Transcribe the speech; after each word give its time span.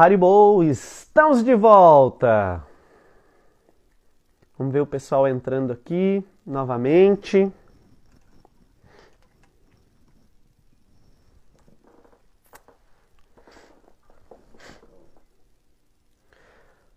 Haribo, 0.00 0.62
estamos 0.62 1.42
de 1.42 1.56
volta! 1.56 2.64
Vamos 4.56 4.72
ver 4.72 4.80
o 4.80 4.86
pessoal 4.86 5.26
entrando 5.26 5.72
aqui 5.72 6.24
novamente. 6.46 7.52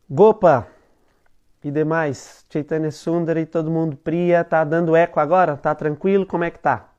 Gopa 0.08 0.68
e 1.64 1.72
demais, 1.72 2.46
Chaitanya 2.54 2.92
Sundar 2.92 3.38
e 3.38 3.48
todo 3.48 3.72
mundo, 3.72 3.98
Priya, 3.98 4.44
tá 4.44 4.64
dando 4.64 4.96
eco 4.96 5.20
agora? 5.20 5.58
Tá 5.58 5.74
tranquilo? 5.74 6.24
Como 6.28 6.44
é 6.44 6.52
que 6.52 6.60
tá? 6.60 6.94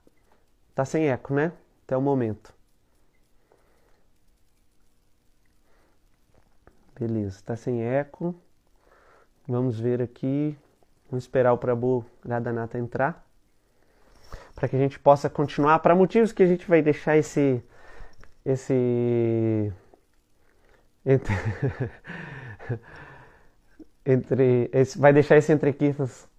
Tá 0.74 0.84
sem 0.84 1.08
eco, 1.08 1.32
né? 1.32 1.52
Até 1.84 1.96
o 1.96 2.02
momento. 2.02 2.52
Beleza, 6.98 7.40
tá 7.44 7.56
sem 7.56 7.82
eco. 7.82 8.34
Vamos 9.46 9.78
ver 9.78 10.00
aqui. 10.00 10.56
Vamos 11.10 11.24
esperar 11.24 11.52
o 11.52 11.58
Prabhu 11.58 12.04
Radhanata 12.26 12.78
entrar. 12.78 13.26
Para 14.54 14.68
que 14.68 14.76
a 14.76 14.78
gente 14.78 14.98
possa 14.98 15.28
continuar. 15.28 15.78
Para 15.80 15.94
motivos 15.94 16.32
que 16.32 16.42
a 16.42 16.46
gente 16.46 16.68
vai 16.68 16.82
deixar 16.82 17.16
esse. 17.16 17.62
Esse. 18.44 19.72
Entre. 21.04 21.34
entre 24.04 24.70
esse, 24.72 24.98
vai 24.98 25.12
deixar 25.12 25.36
esse 25.36 25.52
entre 25.52 25.76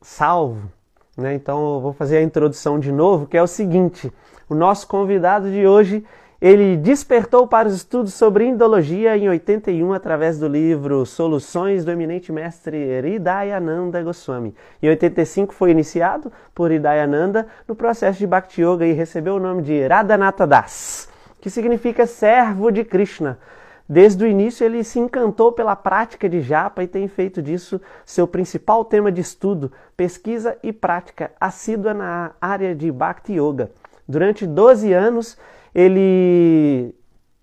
salvo. 0.02 0.72
Né? 1.18 1.36
Então 1.36 1.76
eu 1.76 1.82
vou 1.82 1.94
fazer 1.94 2.18
a 2.18 2.24
introdução 2.24 2.80
de 2.80 2.92
novo, 2.92 3.28
que 3.28 3.38
é 3.38 3.44
o 3.44 3.48
seguinte: 3.48 4.12
o 4.50 4.56
nosso 4.56 4.88
convidado 4.88 5.52
de 5.52 5.66
hoje 5.68 6.06
ele 6.44 6.76
despertou 6.76 7.48
para 7.48 7.70
os 7.70 7.74
estudos 7.74 8.14
sobre 8.14 8.46
indologia 8.46 9.16
em 9.16 9.30
81 9.30 9.94
através 9.94 10.38
do 10.38 10.46
livro 10.46 11.06
Soluções 11.06 11.86
do 11.86 11.92
eminente 11.92 12.34
mestre 12.34 12.78
Hridayananda 12.98 14.04
Goswami. 14.04 14.54
Em 14.82 14.90
85 14.90 15.54
foi 15.54 15.72
iniciado 15.72 16.30
por 16.54 16.70
Hridayananda 16.70 17.48
no 17.66 17.74
processo 17.74 18.20
de 18.20 18.28
Bhakti 18.28 18.62
Yoga 18.62 18.86
e 18.86 18.92
recebeu 18.92 19.36
o 19.36 19.40
nome 19.40 19.62
de 19.62 19.88
Radhanata 19.88 20.46
Das, 20.46 21.08
que 21.40 21.50
significa 21.50 22.06
servo 22.06 22.72
de 22.72 22.84
Krishna. 22.84 23.40
Desde 23.88 24.26
o 24.26 24.28
início 24.28 24.66
ele 24.66 24.84
se 24.84 25.00
encantou 25.00 25.54
pela 25.54 25.78
prática 25.78 26.28
de 26.28 26.42
japa 26.42 26.84
e 26.84 26.90
tem 26.90 27.08
feito 27.08 27.42
disso 27.42 27.80
seu 28.06 28.28
principal 28.28 28.84
tema 28.84 29.10
de 29.10 29.22
estudo, 29.22 29.72
pesquisa 29.96 30.58
e 30.62 30.74
prática 30.74 31.32
assídua 31.40 31.94
na 31.94 32.32
área 32.42 32.76
de 32.76 32.92
Bhakti 32.92 33.32
Yoga. 33.32 33.72
Durante 34.06 34.46
12 34.46 34.92
anos 34.92 35.38
ele 35.74 36.94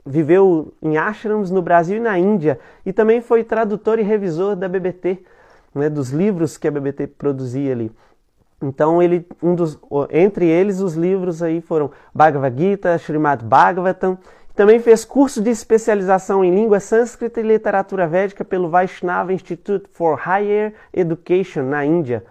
viveu 0.05 0.73
em 0.83 0.97
ashrams 0.97 1.51
no 1.51 1.63
Brasil 1.63 1.99
e 1.99 2.01
na 2.01 2.19
Índia 2.19 2.59
e 2.85 2.93
também 2.93 3.21
foi 3.21 3.45
tradutor 3.45 3.99
e 3.99 4.03
revisor 4.03 4.57
da 4.57 4.69
BBT, 4.69 5.19
né, 5.75 5.89
dos 5.89 6.11
livros 6.11 6.57
que 6.57 6.67
a 6.67 6.71
BBT 6.71 7.07
produzia 7.07 7.73
ali. 7.73 7.93
Então 8.63 9.03
ele, 9.03 9.27
um 9.43 9.55
dos, 9.55 9.79
entre 10.11 10.47
eles 10.47 10.81
os 10.81 10.95
livros 10.95 11.43
aí 11.43 11.61
foram 11.61 11.91
Bhagavad 12.15 12.59
Gita, 12.59 12.95
Srimad 12.99 13.43
Bhagavatam. 13.43 14.19
Também 14.55 14.79
fez 14.81 15.05
curso 15.05 15.41
de 15.41 15.49
especialização 15.49 16.45
em 16.45 16.55
língua 16.55 16.81
sânscrita 16.81 17.41
e 17.41 17.43
literatura 17.43 18.07
védica 18.07 18.45
pelo 18.45 18.69
Vaishnava 18.69 19.33
Institute 19.33 19.89
for 19.91 20.19
Higher 20.19 20.75
Education 20.93 21.63
na 21.63 21.85
Índia. 21.87 22.25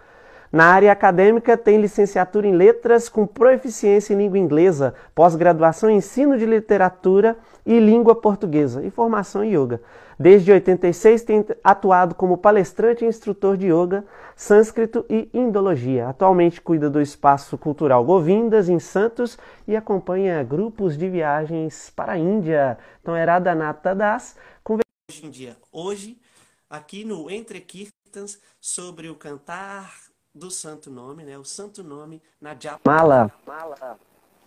Na 0.52 0.64
área 0.64 0.90
acadêmica, 0.90 1.56
tem 1.56 1.80
licenciatura 1.80 2.44
em 2.44 2.56
letras 2.56 3.08
com 3.08 3.24
proficiência 3.24 4.12
em 4.12 4.16
língua 4.16 4.36
inglesa, 4.36 4.94
pós-graduação 5.14 5.88
em 5.88 5.98
ensino 5.98 6.36
de 6.36 6.44
literatura 6.44 7.38
e 7.64 7.78
língua 7.78 8.16
portuguesa 8.16 8.84
e 8.84 8.90
formação 8.90 9.44
em 9.44 9.54
yoga. 9.54 9.80
Desde 10.18 10.50
86 10.50 11.22
tem 11.22 11.46
atuado 11.62 12.16
como 12.16 12.36
palestrante 12.36 13.04
e 13.04 13.08
instrutor 13.08 13.56
de 13.56 13.68
yoga, 13.68 14.04
sânscrito 14.34 15.06
e 15.08 15.30
indologia. 15.32 16.08
Atualmente 16.08 16.60
cuida 16.60 16.90
do 16.90 17.00
espaço 17.00 17.56
cultural 17.56 18.04
Govindas 18.04 18.68
em 18.68 18.80
Santos 18.80 19.38
e 19.68 19.76
acompanha 19.76 20.42
grupos 20.42 20.98
de 20.98 21.08
viagens 21.08 21.90
para 21.90 22.14
a 22.14 22.18
Índia. 22.18 22.76
Então 23.00 23.14
era 23.14 23.38
Danata 23.38 23.94
Das 23.94 24.36
hoje 24.68 25.26
em 25.26 25.30
dia, 25.30 25.56
hoje 25.72 26.20
aqui 26.68 27.04
no 27.04 27.30
Entre 27.30 27.60
Kirtans 27.60 28.40
sobre 28.60 29.08
o 29.08 29.14
cantar 29.14 30.09
do 30.40 30.50
santo 30.50 30.90
nome, 30.90 31.22
né? 31.22 31.36
O 31.36 31.44
santo 31.44 31.84
nome 31.84 32.20
na 32.40 32.56
Mala. 32.82 33.30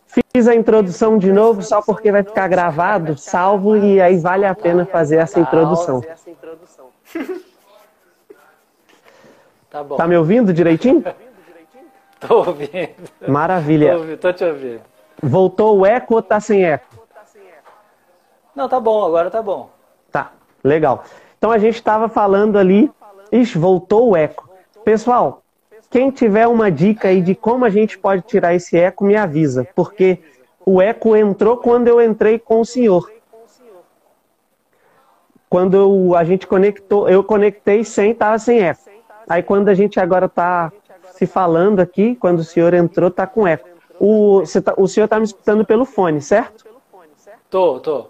Fiz 0.08 0.48
a 0.48 0.56
introdução 0.56 1.20
de 1.20 1.32
novo 1.32 1.62
só 1.62 1.84
porque 1.84 2.12
vai 2.12 2.24
ficar 2.24 2.48
gravado, 2.48 3.16
salvo 3.16 3.78
e 3.78 4.02
aí 4.02 4.18
vale 4.18 4.46
a 4.46 4.56
pena 4.56 4.86
fazer 4.86 5.18
essa 5.18 5.40
introdução. 5.40 6.02
Tá 9.70 9.84
bom. 9.84 9.96
Tá 9.96 10.08
me 10.08 10.16
ouvindo 10.16 10.54
direitinho? 10.54 11.04
Tô 12.20 12.46
ouvindo. 12.46 13.10
Maravilha. 13.28 13.94
Tô, 13.94 14.00
ouvindo, 14.02 14.18
tô 14.20 14.32
te 14.32 14.46
ouvindo. 14.46 14.82
Voltou 15.20 15.80
o 15.80 15.84
eco 15.84 16.14
ou 16.14 16.22
tá 16.22 16.40
sem 16.40 16.64
eco? 16.64 16.96
Não, 18.56 18.70
tá 18.70 18.80
bom, 18.80 19.04
agora 19.04 19.32
tá 19.32 19.42
bom. 19.42 19.72
Tá, 20.12 20.32
legal. 20.64 21.04
Então 21.40 21.50
a 21.50 21.58
gente 21.58 21.74
estava 21.74 22.08
falando 22.08 22.60
ali. 22.60 22.92
Ixi, 23.32 23.58
voltou 23.58 24.12
o 24.12 24.16
eco. 24.16 24.48
Pessoal, 24.86 25.43
quem 25.94 26.10
tiver 26.10 26.48
uma 26.48 26.72
dica 26.72 27.10
aí 27.10 27.22
de 27.22 27.36
como 27.36 27.66
a 27.66 27.70
gente 27.70 28.00
pode 28.00 28.24
tirar 28.24 28.56
esse 28.56 28.76
eco, 28.76 29.06
me 29.06 29.16
avisa, 29.16 29.64
porque 29.76 30.18
o 30.66 30.82
eco 30.82 31.16
entrou 31.16 31.56
quando 31.58 31.88
eu 31.88 32.02
entrei 32.02 32.40
com 32.40 32.62
o 32.62 32.66
senhor. 32.66 33.12
Quando 35.48 35.78
eu, 35.78 36.16
a 36.16 36.24
gente 36.24 36.48
conectou, 36.48 37.08
eu 37.08 37.24
conectei 37.24 37.84
sem, 37.84 38.10
estava 38.10 38.40
sem 38.40 38.62
eco. 38.62 38.82
Aí 39.30 39.44
quando 39.44 39.70
a 39.70 39.76
gente 39.76 40.00
agora 40.00 40.26
está 40.26 40.74
se 41.12 41.28
falando 41.28 41.80
aqui, 41.80 42.16
quando 42.16 42.40
o 42.40 42.44
senhor 42.44 42.74
entrou, 42.74 43.10
está 43.10 43.28
com 43.28 43.48
eco. 43.48 43.70
O, 44.00 44.42
tá, 44.64 44.74
o 44.76 44.88
senhor 44.88 45.06
está 45.06 45.20
me 45.20 45.26
escutando 45.26 45.64
pelo 45.64 45.86
fone, 45.86 46.22
certo? 46.22 46.66
Tô, 47.52 47.80
tô. 47.80 48.08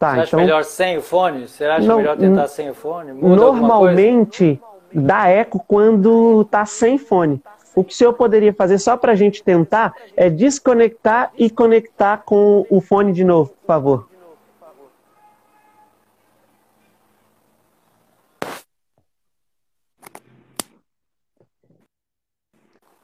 Tá, 0.00 0.14
Você 0.14 0.20
acha 0.20 0.26
então... 0.30 0.40
melhor 0.40 0.64
sem 0.64 0.98
o 0.98 1.02
fone? 1.02 1.46
Você 1.46 1.64
acha 1.64 1.86
Não, 1.86 1.98
melhor 1.98 2.16
tentar 2.16 2.48
sem 2.48 2.70
o 2.70 2.74
fone? 2.74 3.12
Muda 3.12 3.36
normalmente 3.36 4.60
dá 4.94 5.28
eco 5.28 5.62
quando 5.66 6.44
tá 6.44 6.64
sem 6.64 6.96
fone. 6.96 7.42
O 7.74 7.82
que 7.82 7.92
o 7.92 7.96
senhor 7.96 8.12
poderia 8.12 8.54
fazer 8.54 8.78
só 8.78 8.96
para 8.96 9.12
a 9.12 9.16
gente 9.16 9.42
tentar 9.42 9.94
é 10.16 10.30
desconectar 10.30 11.32
e 11.36 11.50
conectar 11.50 12.18
com 12.18 12.64
o 12.70 12.80
fone 12.80 13.12
de 13.12 13.24
novo, 13.24 13.50
por 13.50 13.66
favor. 13.66 14.08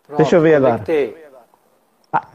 Pronto, 0.06 0.18
Deixa 0.18 0.36
eu 0.36 0.40
ver 0.40 0.54
agora. 0.54 0.84
Ah, 2.12 2.28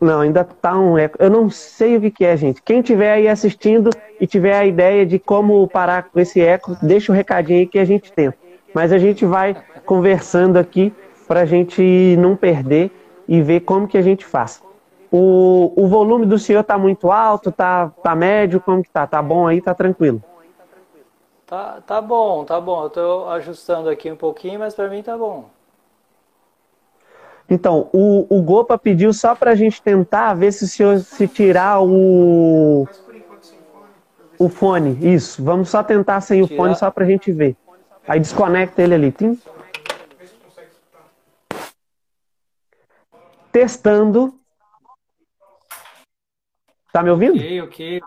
não, 0.00 0.20
ainda 0.20 0.44
tá 0.44 0.78
um 0.78 0.96
eco. 0.96 1.16
Eu 1.18 1.30
não 1.30 1.50
sei 1.50 1.96
o 1.96 2.00
que, 2.00 2.10
que 2.10 2.24
é, 2.24 2.36
gente. 2.36 2.62
Quem 2.62 2.80
tiver 2.80 3.12
aí 3.12 3.28
assistindo 3.28 3.90
e 4.18 4.26
tiver 4.26 4.56
a 4.56 4.64
ideia 4.64 5.04
de 5.04 5.18
como 5.18 5.66
parar 5.68 6.04
com 6.04 6.18
esse 6.18 6.40
eco, 6.40 6.76
deixa 6.82 7.12
o 7.12 7.14
um 7.14 7.16
recadinho 7.16 7.60
aí 7.60 7.66
que 7.66 7.78
a 7.78 7.84
gente 7.84 8.10
tenta 8.10 8.43
mas 8.74 8.92
a 8.92 8.98
gente 8.98 9.24
vai 9.24 9.56
conversando 9.86 10.58
aqui 10.58 10.92
para 11.26 11.40
a 11.40 11.44
gente 11.44 12.16
não 12.18 12.36
perder 12.36 12.90
e 13.26 13.40
ver 13.40 13.60
como 13.60 13.88
que 13.88 13.96
a 13.96 14.02
gente 14.02 14.26
faz. 14.26 14.62
O, 15.10 15.72
o 15.76 15.86
volume 15.86 16.26
do 16.26 16.38
senhor 16.38 16.60
está 16.60 16.76
muito 16.76 17.10
alto, 17.10 17.52
tá, 17.52 17.90
tá 18.02 18.14
médio, 18.16 18.60
como 18.60 18.82
que 18.82 18.90
tá? 18.90 19.06
Tá 19.06 19.22
bom 19.22 19.46
aí, 19.46 19.60
tá 19.60 19.72
tranquilo? 19.72 20.22
Tá, 21.46 21.80
tá 21.86 22.00
bom, 22.00 22.44
tá 22.44 22.60
bom. 22.60 22.82
Eu 22.82 22.86
estou 22.88 23.28
ajustando 23.30 23.88
aqui 23.88 24.10
um 24.10 24.16
pouquinho, 24.16 24.58
mas 24.58 24.74
para 24.74 24.88
mim 24.88 25.02
tá 25.02 25.16
bom. 25.16 25.48
Então, 27.48 27.88
o, 27.92 28.26
o 28.28 28.42
Gopa 28.42 28.76
pediu 28.76 29.12
só 29.12 29.34
para 29.34 29.52
a 29.52 29.54
gente 29.54 29.80
tentar 29.80 30.34
ver 30.34 30.50
se 30.50 30.64
o 30.64 30.68
senhor 30.68 30.98
se 30.98 31.28
tirar 31.28 31.80
o, 31.80 32.88
o 34.38 34.48
fone. 34.48 34.98
Isso, 35.00 35.44
vamos 35.44 35.68
só 35.68 35.82
tentar 35.82 36.20
sem 36.22 36.42
o 36.42 36.48
fone 36.48 36.74
só 36.74 36.90
para 36.90 37.04
a 37.04 37.06
gente 37.06 37.30
ver. 37.30 37.54
Aí 38.06 38.20
desconecta 38.20 38.82
ele 38.82 38.94
ali. 38.94 39.12
Tim. 39.12 39.40
Testando. 43.50 44.38
Tá 46.92 47.02
me 47.02 47.10
ouvindo? 47.10 47.36
Ok, 47.36 47.62
ok. 47.62 48.02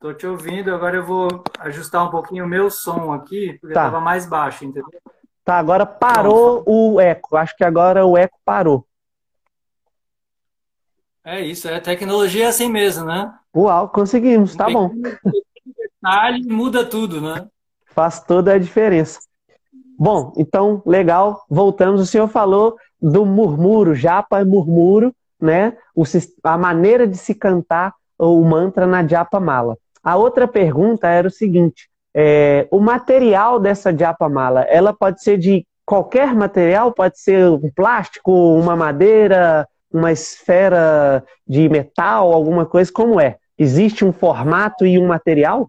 Tô 0.00 0.14
te 0.14 0.26
ouvindo. 0.26 0.74
Agora 0.74 0.96
eu 0.96 1.04
vou 1.04 1.44
ajustar 1.60 2.06
um 2.06 2.10
pouquinho 2.10 2.44
o 2.44 2.48
meu 2.48 2.70
som 2.70 3.12
aqui, 3.12 3.58
porque 3.60 3.74
tá. 3.74 3.84
tava 3.84 4.00
mais 4.00 4.26
baixo, 4.26 4.64
entendeu? 4.64 4.88
Tá, 5.44 5.58
agora 5.58 5.86
parou 5.86 6.62
o 6.66 7.00
eco. 7.00 7.36
Acho 7.36 7.56
que 7.56 7.64
agora 7.64 8.04
o 8.04 8.16
eco 8.16 8.38
parou. 8.44 8.86
É 11.24 11.40
isso, 11.40 11.68
é 11.68 11.78
tecnologia 11.78 12.48
assim 12.48 12.70
mesmo, 12.70 13.04
né? 13.04 13.34
Uau, 13.54 13.88
conseguimos, 13.88 14.56
tá 14.56 14.70
bom. 14.70 14.90
Detalhe 15.64 16.42
muda 16.46 16.84
tudo, 16.84 17.20
né? 17.20 17.48
Faz 17.98 18.20
toda 18.20 18.52
a 18.52 18.58
diferença. 18.58 19.18
Bom, 19.98 20.32
então, 20.36 20.80
legal, 20.86 21.42
voltamos. 21.50 22.00
O 22.00 22.06
senhor 22.06 22.28
falou 22.28 22.76
do 23.02 23.26
murmúrio, 23.26 23.92
japa 23.92 24.38
é 24.38 24.44
murmúrio, 24.44 25.12
né? 25.40 25.76
O, 25.96 26.04
a 26.44 26.56
maneira 26.56 27.08
de 27.08 27.16
se 27.16 27.34
cantar 27.34 27.92
o 28.16 28.40
mantra 28.44 28.86
na 28.86 29.04
japa 29.04 29.40
mala. 29.40 29.76
a 30.00 30.14
outra 30.16 30.46
pergunta 30.46 31.08
era 31.08 31.26
o 31.26 31.30
seguinte: 31.30 31.90
é, 32.14 32.68
o 32.70 32.78
material 32.78 33.58
dessa 33.58 33.92
diapamala, 33.92 34.60
ela 34.68 34.92
pode 34.92 35.20
ser 35.20 35.36
de 35.36 35.66
qualquer 35.84 36.32
material? 36.36 36.92
Pode 36.92 37.18
ser 37.18 37.48
um 37.48 37.68
plástico, 37.74 38.30
uma 38.32 38.76
madeira, 38.76 39.66
uma 39.92 40.12
esfera 40.12 41.24
de 41.44 41.68
metal, 41.68 42.32
alguma 42.32 42.64
coisa? 42.64 42.92
Como 42.92 43.20
é? 43.20 43.38
Existe 43.58 44.04
um 44.04 44.12
formato 44.12 44.86
e 44.86 45.00
um 45.00 45.08
material? 45.08 45.68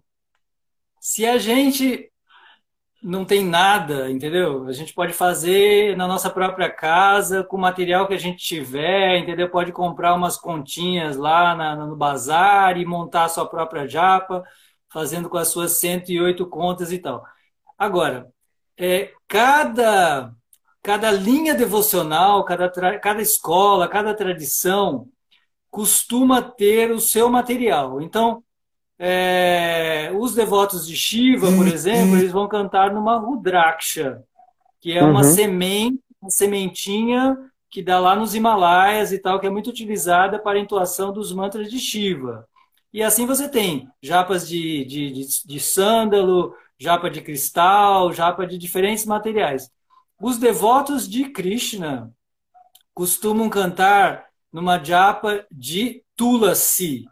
Se 1.00 1.26
a 1.26 1.36
gente 1.36 2.09
não 3.02 3.24
tem 3.24 3.44
nada, 3.44 4.10
entendeu? 4.10 4.66
A 4.66 4.72
gente 4.72 4.92
pode 4.92 5.12
fazer 5.12 5.96
na 5.96 6.06
nossa 6.06 6.28
própria 6.28 6.70
casa, 6.70 7.42
com 7.42 7.56
o 7.56 7.60
material 7.60 8.06
que 8.06 8.14
a 8.14 8.18
gente 8.18 8.44
tiver, 8.44 9.18
entendeu? 9.18 9.48
Pode 9.50 9.72
comprar 9.72 10.14
umas 10.14 10.36
continhas 10.36 11.16
lá 11.16 11.54
na, 11.54 11.76
no 11.76 11.96
bazar 11.96 12.76
e 12.78 12.84
montar 12.84 13.24
a 13.24 13.28
sua 13.28 13.46
própria 13.48 13.86
japa, 13.88 14.44
fazendo 14.90 15.28
com 15.30 15.38
as 15.38 15.48
suas 15.48 15.78
108 15.78 16.46
contas 16.46 16.92
e 16.92 16.98
tal. 16.98 17.24
Agora, 17.78 18.28
é, 18.76 19.12
cada, 19.28 20.32
cada 20.82 21.10
linha 21.10 21.54
devocional, 21.54 22.44
cada, 22.44 22.70
cada 23.00 23.22
escola, 23.22 23.88
cada 23.88 24.14
tradição 24.14 25.08
costuma 25.70 26.42
ter 26.42 26.90
o 26.90 27.00
seu 27.00 27.30
material. 27.30 28.00
Então, 28.00 28.42
é, 29.02 30.12
os 30.14 30.34
devotos 30.34 30.86
de 30.86 30.94
Shiva, 30.94 31.50
por 31.50 31.66
exemplo, 31.66 32.18
eles 32.18 32.30
vão 32.30 32.46
cantar 32.46 32.92
numa 32.92 33.16
Rudraksha, 33.16 34.22
que 34.78 34.92
é 34.92 35.02
uma 35.02 35.20
uhum. 35.20 35.32
semente, 35.32 36.02
uma 36.20 36.30
sementinha 36.30 37.34
que 37.70 37.82
dá 37.82 37.98
lá 37.98 38.14
nos 38.14 38.34
Himalaias 38.34 39.10
e 39.10 39.18
tal, 39.18 39.40
que 39.40 39.46
é 39.46 39.50
muito 39.50 39.70
utilizada 39.70 40.38
para 40.38 40.58
a 40.58 40.60
entoação 40.60 41.14
dos 41.14 41.32
mantras 41.32 41.70
de 41.70 41.78
Shiva. 41.78 42.46
E 42.92 43.02
assim 43.02 43.24
você 43.24 43.48
tem 43.48 43.88
japas 44.02 44.46
de, 44.46 44.84
de, 44.84 45.10
de, 45.12 45.46
de 45.46 45.60
sândalo, 45.60 46.54
japa 46.78 47.08
de 47.08 47.22
cristal, 47.22 48.12
japa 48.12 48.46
de 48.46 48.58
diferentes 48.58 49.06
materiais. 49.06 49.70
Os 50.20 50.36
devotos 50.36 51.08
de 51.08 51.30
Krishna 51.30 52.12
costumam 52.92 53.48
cantar 53.48 54.26
numa 54.52 54.76
japa 54.82 55.46
de 55.50 56.02
Tulasi, 56.14 57.06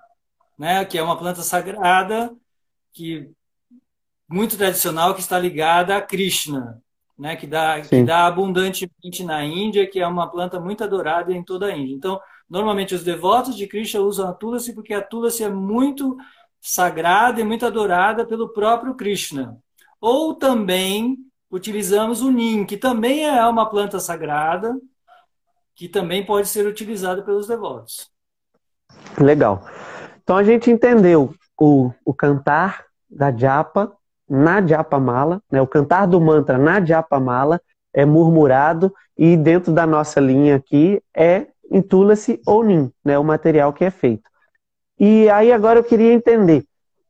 né, 0.59 0.85
que 0.85 0.99
é 0.99 1.03
uma 1.03 1.17
planta 1.17 1.43
sagrada 1.43 2.35
que 2.93 3.31
muito 4.29 4.57
tradicional 4.57 5.15
que 5.15 5.21
está 5.21 5.39
ligada 5.39 5.97
a 5.97 6.03
Krishna, 6.03 6.83
né, 7.19 7.37
que 7.37 7.47
dá 7.47 7.81
que 7.81 8.03
dá 8.03 8.27
abundantemente 8.27 9.25
na 9.25 9.45
Índia, 9.45 9.89
que 9.89 10.01
é 10.01 10.07
uma 10.07 10.31
planta 10.31 10.61
muito 10.61 10.85
adorada 10.85 11.33
em 11.33 11.43
toda 11.43 11.67
a 11.67 11.77
Índia. 11.77 11.95
Então, 11.95 12.21
normalmente 12.49 12.95
os 12.95 13.05
devotos 13.05 13.57
de 13.57 13.67
Krishna 13.67 14.01
usam 14.01 14.29
a 14.29 14.35
tulasi 14.35 14.75
porque 14.75 14.93
a 14.93 15.03
tulasi 15.03 15.45
é 15.45 15.49
muito 15.49 16.17
sagrada 16.61 17.41
e 17.41 17.45
muito 17.45 17.65
adorada 17.65 18.27
pelo 18.27 18.49
próprio 18.53 18.95
Krishna. 18.95 19.57
Ou 20.01 20.35
também 20.35 21.17
utilizamos 21.51 22.21
o 22.21 22.31
nim, 22.31 22.65
que 22.65 22.77
também 22.77 23.25
é 23.25 23.45
uma 23.47 23.69
planta 23.69 23.99
sagrada, 23.99 24.77
que 25.75 25.89
também 25.89 26.25
pode 26.25 26.49
ser 26.49 26.67
utilizada 26.67 27.23
pelos 27.23 27.47
devotos. 27.47 28.11
Legal. 29.19 29.65
Então 30.29 30.37
a 30.37 30.45
gente 30.45 30.71
entendeu 30.71 31.33
o, 31.59 31.91
o 32.05 32.13
cantar 32.13 32.85
da 33.09 33.35
japa 33.35 33.91
na 34.29 34.61
mala, 35.01 35.41
né? 35.51 35.59
o 35.63 35.67
cantar 35.67 36.07
do 36.07 36.21
mantra 36.21 36.59
na 36.59 36.79
mala 37.19 37.59
é 37.95 38.05
murmurado 38.05 38.93
e 39.17 39.39
dentro 39.39 39.73
da 39.73 39.87
nossa 39.87 40.21
linha 40.21 40.57
aqui 40.57 41.03
é 41.17 41.47
em 41.71 41.81
Tulasi 41.81 42.43
ou 42.47 42.63
né? 43.03 43.19
o 43.19 43.25
material 43.25 43.73
que 43.73 43.87
é 43.87 43.91
feito. 43.91 44.29
E 45.01 45.31
aí 45.31 45.51
agora 45.51 45.79
eu 45.79 45.85
queria 45.85 46.13
entender, 46.13 46.63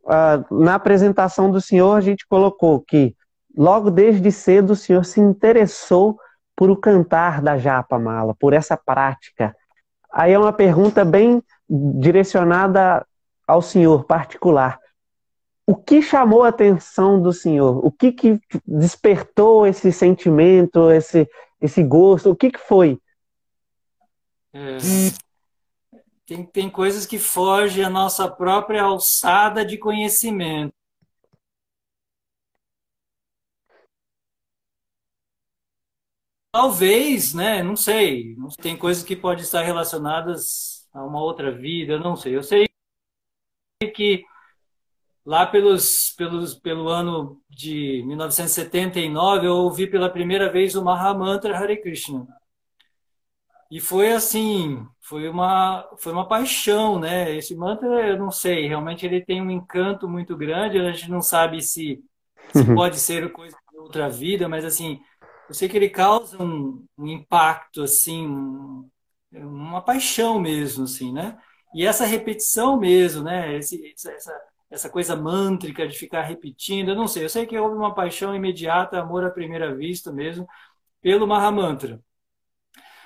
uh, 0.04 0.54
na 0.62 0.76
apresentação 0.76 1.50
do 1.50 1.60
senhor 1.60 1.96
a 1.96 2.00
gente 2.00 2.24
colocou 2.24 2.78
que 2.78 3.16
logo 3.56 3.90
desde 3.90 4.30
cedo 4.30 4.74
o 4.74 4.76
senhor 4.76 5.04
se 5.04 5.20
interessou 5.20 6.16
por 6.54 6.70
o 6.70 6.76
cantar 6.76 7.42
da 7.42 7.56
mala, 7.98 8.32
por 8.38 8.52
essa 8.52 8.76
prática. 8.76 9.56
Aí 10.12 10.32
é 10.32 10.38
uma 10.38 10.52
pergunta 10.52 11.04
bem 11.04 11.42
direcionada 11.68 13.04
ao 13.48 13.62
senhor 13.62 14.04
particular. 14.04 14.78
O 15.66 15.74
que 15.74 16.02
chamou 16.02 16.42
a 16.42 16.48
atenção 16.48 17.20
do 17.20 17.32
senhor? 17.32 17.84
O 17.84 17.90
que, 17.90 18.12
que 18.12 18.40
despertou 18.66 19.66
esse 19.66 19.90
sentimento, 19.90 20.90
esse, 20.90 21.28
esse 21.60 21.82
gosto? 21.82 22.30
O 22.30 22.36
que, 22.36 22.50
que 22.50 22.58
foi? 22.58 23.00
É, 24.52 24.78
tem, 26.26 26.44
tem 26.44 26.70
coisas 26.70 27.06
que 27.06 27.18
fogem 27.18 27.84
à 27.84 27.90
nossa 27.90 28.30
própria 28.30 28.82
alçada 28.82 29.64
de 29.64 29.78
conhecimento. 29.78 30.72
Talvez, 36.50 37.34
né? 37.34 37.62
Não 37.62 37.76
sei. 37.76 38.36
Tem 38.60 38.76
coisas 38.76 39.04
que 39.04 39.14
podem 39.14 39.44
estar 39.44 39.62
relacionadas 39.62 40.88
a 40.92 41.04
uma 41.04 41.22
outra 41.22 41.52
vida, 41.52 41.98
não 41.98 42.16
sei. 42.16 42.34
Eu 42.34 42.42
sei 42.42 42.67
que 43.86 44.24
lá 45.24 45.46
pelos, 45.46 46.12
pelos, 46.16 46.54
pelo 46.54 46.88
ano 46.88 47.40
de 47.48 48.02
1979 48.06 49.46
eu 49.46 49.52
ouvi 49.52 49.86
pela 49.86 50.10
primeira 50.10 50.50
vez 50.50 50.74
o 50.74 50.82
Mahamantra 50.82 51.56
Hare 51.56 51.80
Krishna. 51.80 52.26
E 53.70 53.80
foi 53.80 54.12
assim, 54.12 54.84
foi 55.00 55.28
uma, 55.28 55.86
foi 55.98 56.12
uma 56.12 56.26
paixão, 56.26 56.98
né? 56.98 57.36
Esse 57.36 57.54
mantra, 57.54 58.08
eu 58.08 58.18
não 58.18 58.30
sei, 58.30 58.66
realmente 58.66 59.04
ele 59.04 59.24
tem 59.24 59.42
um 59.42 59.50
encanto 59.50 60.08
muito 60.08 60.36
grande, 60.36 60.78
a 60.78 60.90
gente 60.90 61.10
não 61.10 61.20
sabe 61.20 61.60
se, 61.60 62.02
se 62.52 62.60
uhum. 62.60 62.74
pode 62.74 62.98
ser 62.98 63.30
coisa 63.30 63.56
de 63.70 63.78
outra 63.78 64.08
vida, 64.08 64.48
mas 64.48 64.64
assim, 64.64 64.98
eu 65.48 65.54
sei 65.54 65.68
que 65.68 65.76
ele 65.76 65.90
causa 65.90 66.42
um, 66.42 66.84
um 66.96 67.06
impacto, 67.06 67.82
assim, 67.82 68.26
um, 68.26 68.88
uma 69.30 69.82
paixão 69.82 70.40
mesmo, 70.40 70.84
assim, 70.84 71.12
né? 71.12 71.38
E 71.74 71.86
essa 71.86 72.06
repetição 72.06 72.78
mesmo, 72.78 73.22
né? 73.22 73.56
Esse, 73.56 73.94
essa, 74.06 74.40
essa 74.70 74.90
coisa 74.90 75.16
mântrica 75.16 75.86
de 75.86 75.96
ficar 75.96 76.22
repetindo, 76.22 76.90
eu 76.90 76.96
não 76.96 77.08
sei. 77.08 77.24
Eu 77.24 77.28
sei 77.28 77.46
que 77.46 77.58
houve 77.58 77.76
uma 77.76 77.94
paixão 77.94 78.34
imediata, 78.34 78.98
amor 78.98 79.24
à 79.24 79.30
primeira 79.30 79.74
vista 79.74 80.12
mesmo, 80.12 80.46
pelo 81.00 81.26
Mahamantra. 81.26 82.00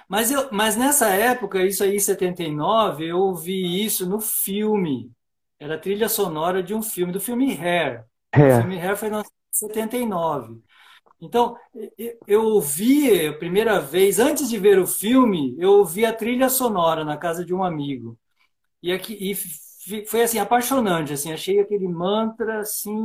Mas, 0.09 0.31
eu, 0.31 0.49
mas 0.53 0.77
nessa 0.77 1.09
época, 1.11 1.65
isso 1.65 1.83
aí, 1.83 1.99
79, 1.99 3.07
eu 3.07 3.19
ouvi 3.19 3.85
isso 3.85 4.07
no 4.09 4.21
filme. 4.21 5.11
Era 5.59 5.77
a 5.77 5.79
trilha 5.79 6.09
sonora 6.09 6.63
de 6.63 6.75
um 6.75 6.83
filme, 6.83 7.13
do 7.13 7.21
filme 7.21 7.57
Hair. 7.57 8.05
Hair. 8.33 8.59
O 8.59 8.61
filme 8.61 8.79
Hair 8.79 8.97
foi 8.97 9.09
em 9.09 9.23
79. 9.51 10.61
Então, 11.21 11.57
eu 12.27 12.43
ouvi 12.45 13.29
a 13.29 13.33
primeira 13.33 13.81
vez, 13.81 14.19
antes 14.19 14.49
de 14.51 14.59
ver 14.59 14.79
o 14.81 14.87
filme, 14.87 15.55
eu 15.57 15.71
ouvi 15.75 16.05
a 16.05 16.13
trilha 16.13 16.49
sonora 16.49 17.05
na 17.05 17.17
casa 17.17 17.45
de 17.45 17.55
um 17.55 17.63
amigo. 17.63 18.19
E, 18.83 18.93
aqui, 18.93 19.17
e 19.21 19.35
foi 20.07 20.23
assim, 20.23 20.39
apaixonante, 20.39 21.13
assim, 21.13 21.33
achei 21.33 21.61
aquele 21.61 21.89
mantra 21.89 22.61
assim 22.61 22.97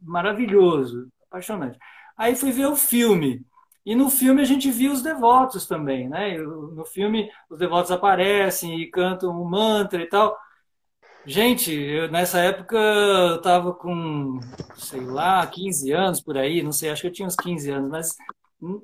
maravilhoso, 0.00 1.08
apaixonante. 1.28 1.78
Aí 2.16 2.34
fui 2.36 2.52
ver 2.52 2.66
o 2.66 2.76
filme. 2.76 3.44
E 3.84 3.94
no 3.96 4.08
filme 4.10 4.40
a 4.40 4.44
gente 4.44 4.70
viu 4.70 4.92
os 4.92 5.02
devotos 5.02 5.66
também, 5.66 6.08
né? 6.08 6.38
No 6.38 6.84
filme 6.84 7.28
os 7.50 7.58
devotos 7.58 7.90
aparecem 7.90 8.80
e 8.80 8.90
cantam 8.90 9.30
um 9.30 9.44
mantra 9.44 10.00
e 10.02 10.08
tal. 10.08 10.36
Gente, 11.24 11.72
eu, 11.72 12.10
nessa 12.10 12.40
época 12.40 12.76
eu 12.76 13.36
estava 13.36 13.72
com, 13.72 14.40
sei 14.76 15.00
lá, 15.00 15.46
15 15.46 15.92
anos 15.92 16.20
por 16.20 16.36
aí, 16.36 16.62
não 16.62 16.72
sei, 16.72 16.90
acho 16.90 17.02
que 17.02 17.08
eu 17.08 17.12
tinha 17.12 17.28
uns 17.28 17.36
15 17.36 17.70
anos, 17.70 17.90
mas 17.90 18.16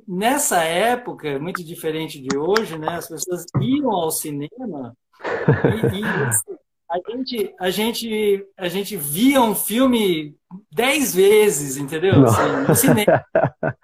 nessa 0.07 0.62
época, 0.64 1.38
muito 1.38 1.64
diferente 1.64 2.21
de 2.21 2.37
hoje, 2.37 2.78
né? 2.78 2.97
As 2.97 3.09
pessoas 3.09 3.45
iam 3.61 3.90
ao 3.90 4.11
cinema 4.11 4.97
e, 5.25 6.00
e 6.00 6.58
a 6.90 6.96
gente, 7.10 7.54
a 7.60 7.70
gente, 7.70 8.46
a 8.56 8.68
gente 8.68 8.96
via 8.96 9.42
um 9.42 9.54
filme 9.54 10.34
dez 10.72 11.14
vezes, 11.14 11.76
entendeu? 11.76 12.25
Assim, 12.25 12.66
no 12.66 12.75
cinema. 12.75 13.25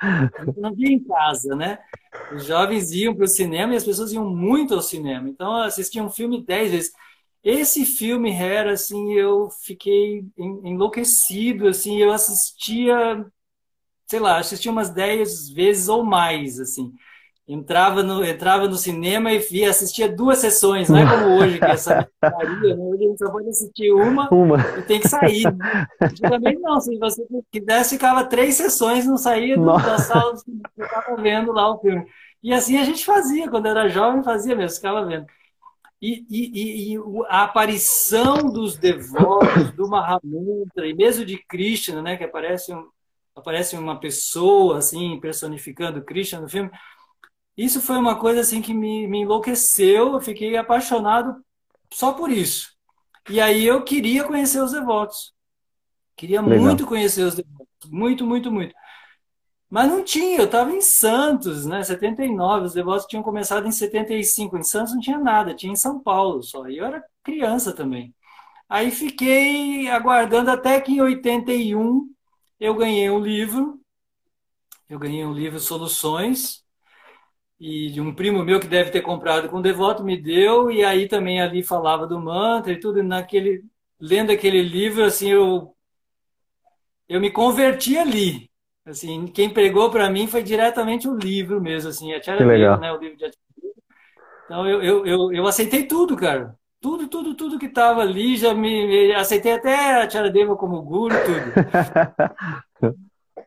não 0.56 0.74
via 0.74 0.88
em 0.88 1.04
casa, 1.04 1.54
né? 1.54 1.78
Os 2.32 2.46
jovens 2.46 2.92
iam 2.92 3.14
para 3.14 3.24
o 3.24 3.28
cinema 3.28 3.74
e 3.74 3.76
as 3.76 3.84
pessoas 3.84 4.10
iam 4.10 4.24
muito 4.30 4.72
ao 4.74 4.80
cinema. 4.80 5.28
Então, 5.28 5.54
assistiam 5.54 6.06
um 6.06 6.10
filme 6.10 6.42
dez 6.42 6.70
vezes. 6.70 6.92
Esse 7.42 7.84
filme 7.84 8.32
era 8.32 8.72
assim, 8.72 9.12
eu 9.12 9.50
fiquei 9.50 10.24
enlouquecido, 10.38 11.68
assim, 11.68 11.98
eu 11.98 12.10
assistia, 12.10 13.26
sei 14.06 14.18
lá, 14.18 14.38
assistia 14.38 14.72
umas 14.72 14.88
dez 14.88 15.50
vezes 15.50 15.88
ou 15.88 16.02
mais, 16.02 16.58
assim 16.58 16.90
entrava 17.46 18.02
no, 18.02 18.24
entrava 18.24 18.66
no 18.66 18.76
cinema 18.76 19.32
e 19.32 19.38
via, 19.38 19.70
assistia 19.70 20.08
duas 20.08 20.38
sessões, 20.38 20.88
não 20.88 20.98
é 20.98 21.06
como 21.08 21.36
hoje, 21.36 21.58
que 21.58 21.64
essa 21.64 22.08
Maria, 22.22 22.74
né? 22.74 22.82
Hoje 22.82 23.04
a 23.04 23.08
gente 23.08 23.18
só 23.18 23.30
pode 23.30 23.48
assistir 23.48 23.92
uma, 23.92 24.28
uma. 24.30 24.58
e 24.78 24.82
tem 24.82 24.98
que 24.98 25.08
sair. 25.08 25.44
Né? 25.44 25.86
Antigamente 26.00 26.60
não, 26.60 26.80
se 26.80 26.98
você 26.98 27.22
quisesse, 27.52 27.96
ficava 27.96 28.24
três 28.24 28.54
sessões, 28.54 29.06
não 29.06 29.18
saía 29.18 29.58
da 29.58 29.98
sala 29.98 30.32
do 30.32 30.38
cinema, 30.38 30.70
estava 30.78 31.16
vendo 31.16 31.52
lá 31.52 31.70
o 31.70 31.80
filme. 31.80 32.06
E 32.42 32.52
assim 32.52 32.78
a 32.78 32.84
gente 32.84 33.04
fazia, 33.04 33.48
quando 33.48 33.66
era 33.66 33.88
jovem, 33.88 34.22
fazia 34.22 34.56
mesmo, 34.56 34.76
ficava 34.76 35.04
vendo. 35.04 35.26
E, 36.00 36.24
e, 36.28 36.94
e, 36.94 36.98
a 37.28 37.44
aparição 37.44 38.50
dos 38.50 38.76
devotos, 38.76 39.70
do 39.72 39.88
Mahamudra, 39.88 40.86
e 40.86 40.94
mesmo 40.94 41.24
de 41.24 41.38
Krishna, 41.48 42.02
né, 42.02 42.16
que 42.16 42.24
aparece, 42.24 42.74
um, 42.74 42.86
aparece 43.34 43.74
uma 43.76 43.98
pessoa 43.98 44.78
assim 44.78 45.18
personificando 45.18 46.04
Krishna 46.04 46.40
no 46.40 46.48
filme, 46.48 46.70
isso 47.56 47.80
foi 47.80 47.96
uma 47.96 48.18
coisa 48.18 48.40
assim 48.40 48.60
que 48.60 48.74
me, 48.74 49.06
me 49.06 49.20
enlouqueceu, 49.20 50.14
eu 50.14 50.20
fiquei 50.20 50.56
apaixonado 50.56 51.36
só 51.92 52.12
por 52.12 52.30
isso. 52.30 52.74
E 53.30 53.40
aí 53.40 53.64
eu 53.64 53.82
queria 53.84 54.24
conhecer 54.24 54.60
os 54.62 54.72
devotos. 54.72 55.32
Queria 56.16 56.40
Legal. 56.40 56.64
muito 56.64 56.86
conhecer 56.86 57.22
os 57.22 57.34
devotos. 57.34 57.90
Muito, 57.90 58.26
muito, 58.26 58.50
muito. 58.50 58.74
Mas 59.70 59.88
não 59.88 60.04
tinha, 60.04 60.38
eu 60.38 60.44
estava 60.44 60.70
em 60.72 60.80
Santos, 60.80 61.66
né? 61.66 61.82
79, 61.82 62.66
os 62.66 62.74
devotos 62.74 63.06
tinham 63.06 63.22
começado 63.22 63.66
em 63.66 63.72
75. 63.72 64.56
Em 64.56 64.62
Santos 64.62 64.94
não 64.94 65.00
tinha 65.00 65.18
nada, 65.18 65.54
tinha 65.54 65.72
em 65.72 65.76
São 65.76 66.00
Paulo 66.00 66.42
só. 66.42 66.68
E 66.68 66.78
eu 66.78 66.84
era 66.84 67.04
criança 67.22 67.72
também. 67.72 68.14
Aí 68.68 68.90
fiquei 68.90 69.88
aguardando 69.88 70.50
até 70.50 70.80
que 70.80 70.92
em 70.92 71.00
81 71.00 72.08
eu 72.60 72.74
ganhei 72.74 73.10
um 73.10 73.18
livro. 73.18 73.80
Eu 74.88 74.98
ganhei 74.98 75.24
um 75.24 75.32
livro 75.32 75.58
Soluções. 75.58 76.63
E 77.60 77.90
de 77.90 78.00
um 78.00 78.14
primo 78.14 78.44
meu 78.44 78.60
que 78.60 78.66
deve 78.66 78.90
ter 78.90 79.00
comprado 79.00 79.48
com 79.48 79.58
o 79.58 79.62
devoto 79.62 80.04
me 80.04 80.16
deu. 80.20 80.70
E 80.70 80.84
aí 80.84 81.08
também 81.08 81.40
ali 81.40 81.62
falava 81.62 82.06
do 82.06 82.18
mantra 82.20 82.72
e 82.72 82.80
tudo. 82.80 83.00
E 83.00 83.02
naquele, 83.02 83.64
lendo 84.00 84.30
aquele 84.32 84.62
livro, 84.62 85.04
assim, 85.04 85.30
eu, 85.30 85.74
eu 87.08 87.20
me 87.20 87.30
converti 87.30 87.96
ali 87.96 88.50
Assim, 88.86 89.26
quem 89.26 89.48
pregou 89.48 89.90
para 89.90 90.10
mim 90.10 90.26
foi 90.26 90.42
diretamente 90.42 91.08
o 91.08 91.16
livro 91.16 91.58
mesmo, 91.58 91.88
assim, 91.88 92.12
a 92.12 92.20
Tiara 92.20 92.46
Deva, 92.46 92.76
né, 92.76 92.92
o 92.92 92.98
livro 92.98 93.16
de 93.16 93.30
Então 94.44 94.68
eu, 94.68 94.82
eu, 94.82 95.06
eu, 95.06 95.32
eu, 95.32 95.46
aceitei 95.46 95.86
tudo, 95.86 96.14
cara. 96.14 96.54
Tudo, 96.82 97.08
tudo, 97.08 97.34
tudo 97.34 97.58
que 97.58 97.64
estava 97.64 98.02
ali, 98.02 98.36
já 98.36 98.52
me, 98.52 98.86
me, 98.86 99.14
aceitei 99.14 99.52
até 99.52 100.02
a 100.02 100.06
Tiara 100.06 100.30
Deva 100.30 100.54
como 100.54 100.82
guru, 100.82 101.14
tudo. 101.24 101.54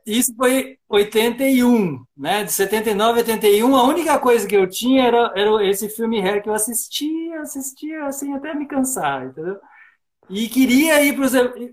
Isso 0.08 0.34
foi 0.38 0.78
81, 0.88 2.02
né? 2.16 2.46
De 2.46 2.52
79 2.54 3.20
a 3.20 3.24
81, 3.24 3.76
a 3.76 3.84
única 3.84 4.18
coisa 4.18 4.48
que 4.48 4.56
eu 4.56 4.66
tinha 4.66 5.04
era, 5.04 5.34
era 5.36 5.66
esse 5.68 5.90
filme 5.90 6.22
Hair 6.22 6.42
que 6.42 6.48
eu 6.48 6.54
assistia, 6.54 7.42
assistia, 7.42 8.06
assim, 8.06 8.34
até 8.34 8.56
me 8.56 8.66
cansar, 8.66 9.26
entendeu? 9.26 9.60
E 10.30 10.48
queria 10.48 11.04
ir 11.04 11.14
para 11.14 11.28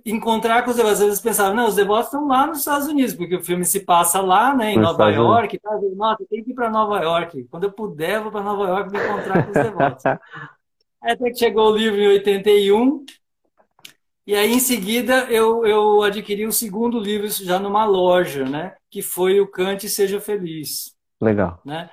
encontrar 0.04 0.64
com 0.64 0.70
os 0.70 0.76
devotos. 0.76 1.00
Eles 1.00 1.20
pensavam, 1.20 1.54
não, 1.54 1.68
os 1.68 1.76
devotos 1.76 2.06
estão 2.06 2.26
lá 2.26 2.46
nos 2.46 2.58
Estados 2.58 2.88
Unidos, 2.88 3.14
porque 3.14 3.36
o 3.36 3.42
filme 3.42 3.64
se 3.64 3.80
passa 3.80 4.20
lá, 4.20 4.52
né, 4.54 4.72
em 4.72 4.78
Nova 4.78 5.10
York. 5.10 5.58
Tá? 5.60 5.70
Nossa, 5.94 6.24
tem 6.28 6.42
que 6.42 6.50
ir 6.50 6.54
para 6.54 6.70
Nova 6.70 7.00
York. 7.00 7.44
Quando 7.50 7.64
eu 7.64 7.72
puder, 7.72 8.20
vou 8.20 8.32
para 8.32 8.42
Nova 8.42 8.64
York 8.64 8.90
me 8.90 8.98
encontrar 8.98 9.44
com 9.44 9.50
os 9.50 9.64
devotos. 9.64 10.04
Até 11.02 11.30
que 11.30 11.38
chegou 11.38 11.70
o 11.70 11.76
livro 11.76 12.00
em 12.00 12.08
81. 12.08 13.04
E 14.26 14.34
aí, 14.34 14.52
em 14.52 14.60
seguida, 14.60 15.26
eu, 15.30 15.66
eu 15.66 16.02
adquiri 16.02 16.46
o 16.46 16.52
segundo 16.52 16.98
livro 16.98 17.28
já 17.28 17.58
numa 17.58 17.84
loja, 17.84 18.44
né? 18.44 18.74
Que 18.90 19.02
foi 19.02 19.40
o 19.40 19.50
Cante 19.50 19.88
Seja 19.88 20.20
Feliz. 20.20 20.94
Legal. 21.20 21.60
Né? 21.64 21.90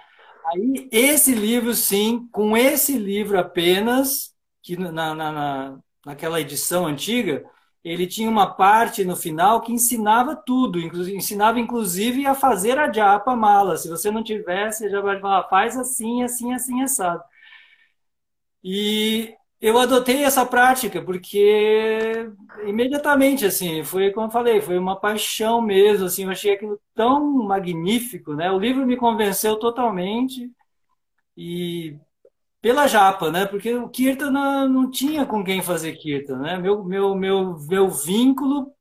Aí, 0.47 0.87
esse 0.91 1.35
livro, 1.35 1.73
sim, 1.73 2.27
com 2.31 2.55
esse 2.55 2.97
livro 2.97 3.37
apenas, 3.37 4.33
que 4.63 4.77
na, 4.77 4.91
na, 4.91 5.31
na 5.31 5.79
naquela 6.05 6.41
edição 6.41 6.85
antiga, 6.85 7.43
ele 7.83 8.05
tinha 8.07 8.29
uma 8.29 8.53
parte 8.53 9.03
no 9.03 9.15
final 9.15 9.61
que 9.61 9.73
ensinava 9.73 10.35
tudo, 10.35 10.79
ensinava 10.79 11.59
inclusive 11.59 12.25
a 12.25 12.35
fazer 12.35 12.77
a 12.77 12.91
japa 12.91 13.35
mala. 13.35 13.77
Se 13.77 13.89
você 13.89 14.11
não 14.11 14.23
tivesse, 14.23 14.89
já 14.89 15.01
vai 15.01 15.19
falar, 15.19 15.47
faz 15.49 15.77
assim, 15.77 16.23
assim, 16.23 16.53
assim, 16.53 16.81
assado. 16.83 17.23
E 18.63 19.33
eu 19.61 19.77
adotei 19.77 20.23
essa 20.23 20.45
prática 20.45 21.01
porque 21.03 22.27
imediatamente, 22.65 23.45
assim, 23.45 23.83
foi 23.83 24.11
como 24.11 24.27
eu 24.27 24.31
falei, 24.31 24.61
foi 24.61 24.77
uma 24.77 24.99
paixão 24.99 25.61
mesmo, 25.61 26.05
assim, 26.05 26.23
eu 26.25 26.31
achei 26.31 26.53
aquilo 26.53 26.79
tão 26.95 27.23
magnífico, 27.45 28.33
né? 28.33 28.51
O 28.51 28.59
livro 28.59 28.85
me 28.85 28.97
convenceu 28.97 29.57
totalmente 29.59 30.51
e 31.37 31.97
pela 32.61 32.87
japa, 32.87 33.31
né? 33.31 33.45
Porque 33.45 33.73
o 33.75 33.89
Kirtan 33.89 34.31
não, 34.31 34.89
tinha 34.91 35.25
com 35.25 35.43
quem 35.43 35.61
fazer 35.61 35.93
Kirtan, 35.97 36.39
né? 36.39 36.57
Meu, 36.57 36.83
meu, 36.83 37.15
meu, 37.15 37.57
meu 37.69 37.89
vínculo 37.89 38.73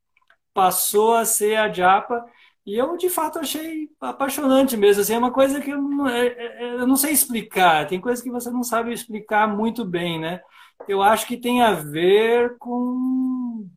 passou 0.55 1.15
a 1.17 1.25
ser 1.25 1.57
a 1.57 1.73
japa 1.73 2.25
e 2.67 2.77
eu, 2.77 2.97
de 2.97 3.09
fato, 3.09 3.39
achei 3.39 3.89
apaixonante 4.01 4.77
mesmo. 4.77 5.03
Assim, 5.03 5.15
é 5.15 5.19
uma 5.19 5.33
coisa 5.33 5.61
que 5.61 5.71
eu 5.71 5.81
não, 5.81 6.09
é, 6.09 6.27
é, 6.29 6.65
é, 6.65 6.75
eu 6.75 6.87
não 6.87 6.97
sei 6.97 7.13
explicar. 7.13 7.87
Tem 7.87 8.01
coisas 8.01 8.23
que 8.23 8.31
você 8.31 8.51
não 8.51 8.63
sabe 8.63 8.93
explicar 8.93 9.49
muito 9.49 9.85
bem, 9.85 10.21
né? 10.21 10.41
Eu 10.89 11.03
acho 11.03 11.27
que 11.27 11.37
tem 11.37 11.63
a 11.63 11.73
ver 11.73 12.57
com, 12.59 13.69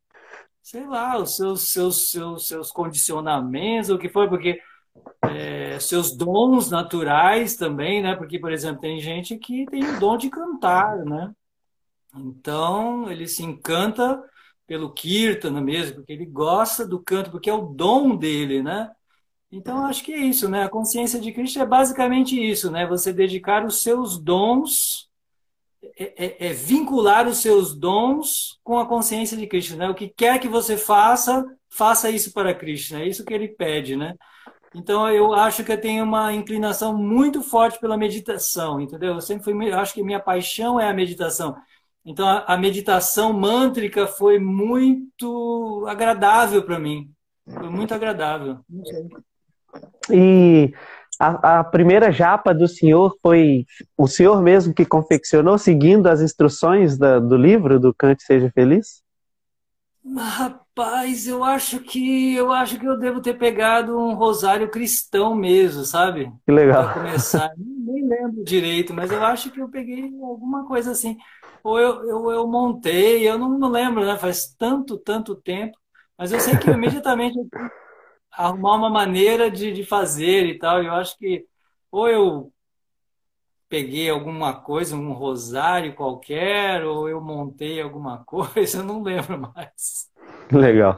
sei 0.61 0.85
lá, 0.87 1.17
os 1.17 1.35
seus, 1.35 1.71
seus, 1.71 2.09
seus, 2.09 2.47
seus 2.47 2.71
condicionamentos, 2.71 3.89
o 3.89 3.97
que 3.97 4.09
foi, 4.09 4.27
porque 4.27 4.59
é, 5.23 5.79
seus 5.79 6.15
dons 6.15 6.69
naturais 6.69 7.55
também, 7.55 8.01
né? 8.01 8.15
Porque, 8.15 8.39
por 8.39 8.51
exemplo, 8.51 8.81
tem 8.81 8.99
gente 8.99 9.37
que 9.37 9.65
tem 9.65 9.83
o 9.83 9.99
dom 9.99 10.17
de 10.17 10.29
cantar, 10.29 10.97
né? 11.05 11.33
Então, 12.15 13.09
ele 13.11 13.27
se 13.27 13.43
encanta 13.43 14.23
pelo 14.67 14.93
Kirtana 14.93 15.61
mesmo, 15.61 15.95
porque 15.95 16.13
ele 16.13 16.25
gosta 16.25 16.85
do 16.87 17.01
canto, 17.01 17.31
porque 17.31 17.49
é 17.49 17.53
o 17.53 17.65
dom 17.65 18.15
dele, 18.15 18.61
né? 18.61 18.91
Então, 19.51 19.85
acho 19.85 20.03
que 20.03 20.13
é 20.13 20.17
isso, 20.17 20.49
né? 20.49 20.63
A 20.63 20.69
consciência 20.69 21.19
de 21.19 21.31
Cristo 21.31 21.59
é 21.59 21.65
basicamente 21.65 22.35
isso, 22.35 22.71
né? 22.71 22.87
Você 22.87 23.13
dedicar 23.13 23.65
os 23.65 23.83
seus 23.83 24.17
dons, 24.17 25.09
é, 25.97 26.25
é, 26.25 26.47
é 26.47 26.53
vincular 26.53 27.27
os 27.27 27.39
seus 27.39 27.75
dons 27.75 28.59
com 28.63 28.79
a 28.79 28.85
consciência 28.85 29.37
de 29.37 29.47
Cristo, 29.47 29.75
né? 29.75 29.89
O 29.89 29.95
que 29.95 30.07
quer 30.07 30.39
que 30.39 30.47
você 30.47 30.77
faça, 30.77 31.45
faça 31.69 32.09
isso 32.09 32.33
para 32.33 32.53
Cristo, 32.53 32.93
né? 32.93 33.03
É 33.03 33.07
isso 33.07 33.25
que 33.25 33.33
ele 33.33 33.49
pede, 33.49 33.95
né? 33.95 34.15
Então 34.75 35.07
eu 35.09 35.33
acho 35.33 35.63
que 35.63 35.71
eu 35.71 35.79
tenho 35.79 36.03
uma 36.03 36.33
inclinação 36.33 36.97
muito 36.97 37.41
forte 37.41 37.79
pela 37.79 37.97
meditação, 37.97 38.81
entendeu? 38.81 39.13
Eu 39.13 39.21
sempre 39.21 39.43
fui, 39.43 39.69
eu 39.69 39.79
acho 39.79 39.93
que 39.93 40.03
minha 40.03 40.19
paixão 40.19 40.79
é 40.79 40.89
a 40.89 40.93
meditação. 40.93 41.55
Então 42.05 42.27
a, 42.27 42.43
a 42.45 42.57
meditação 42.57 43.31
mântrica 43.31 44.07
foi 44.07 44.39
muito 44.39 45.85
agradável 45.87 46.63
para 46.63 46.79
mim. 46.79 47.11
Foi 47.45 47.69
muito 47.69 47.93
agradável. 47.93 48.59
E 50.09 50.73
a, 51.19 51.59
a, 51.59 51.63
primeira 51.63 52.11
japa 52.11 52.53
do 52.53 52.67
senhor 52.67 53.15
foi 53.21 53.65
o 53.97 54.07
senhor 54.07 54.41
mesmo 54.41 54.73
que 54.73 54.85
confeccionou, 54.85 55.57
seguindo 55.57 56.07
as 56.07 56.21
instruções 56.21 56.97
da, 56.97 57.19
do 57.19 57.37
livro 57.37 57.79
do 57.79 57.93
Cante 57.93 58.23
Seja 58.23 58.51
Feliz? 58.53 59.03
Rapaz, 60.17 61.27
eu 61.27 61.43
acho 61.43 61.79
que 61.79 62.35
eu 62.35 62.51
acho 62.51 62.77
que 62.77 62.85
eu 62.85 62.97
devo 62.97 63.21
ter 63.21 63.37
pegado 63.37 63.97
um 63.97 64.13
rosário 64.15 64.69
cristão 64.69 65.33
mesmo, 65.33 65.85
sabe? 65.85 66.29
Que 66.45 66.51
legal. 66.51 66.83
Para 66.83 66.93
começar, 66.93 67.51
nem 67.57 68.05
lembro 68.05 68.43
direito, 68.43 68.93
mas 68.93 69.11
eu 69.11 69.23
acho 69.23 69.49
que 69.49 69.61
eu 69.61 69.69
peguei 69.69 70.11
alguma 70.21 70.67
coisa 70.67 70.91
assim. 70.91 71.17
Ou 71.63 71.79
eu, 71.79 72.03
eu, 72.09 72.31
eu 72.31 72.47
montei, 72.47 73.27
eu 73.27 73.37
não, 73.37 73.57
não 73.57 73.69
lembro, 73.69 74.05
né? 74.05 74.17
Faz 74.17 74.53
tanto, 74.57 74.97
tanto 74.97 75.35
tempo. 75.35 75.77
Mas 76.17 76.33
eu 76.33 76.39
sei 76.39 76.57
que 76.57 76.69
imediatamente 76.71 77.39
arrumar 78.35 78.75
uma 78.75 78.89
maneira 78.89 79.49
de, 79.49 79.71
de 79.71 79.83
fazer 79.83 80.45
e 80.45 80.57
tal. 80.57 80.83
Eu 80.83 80.93
acho 80.93 81.17
que 81.17 81.45
ou 81.91 82.07
eu 82.07 82.51
peguei 83.69 84.09
alguma 84.09 84.53
coisa, 84.53 84.95
um 84.95 85.13
rosário 85.13 85.95
qualquer, 85.95 86.83
ou 86.83 87.09
eu 87.09 87.19
montei 87.21 87.81
alguma 87.81 88.19
coisa, 88.25 88.79
eu 88.79 88.83
não 88.83 89.01
lembro 89.01 89.39
mais. 89.39 90.09
Legal. 90.51 90.97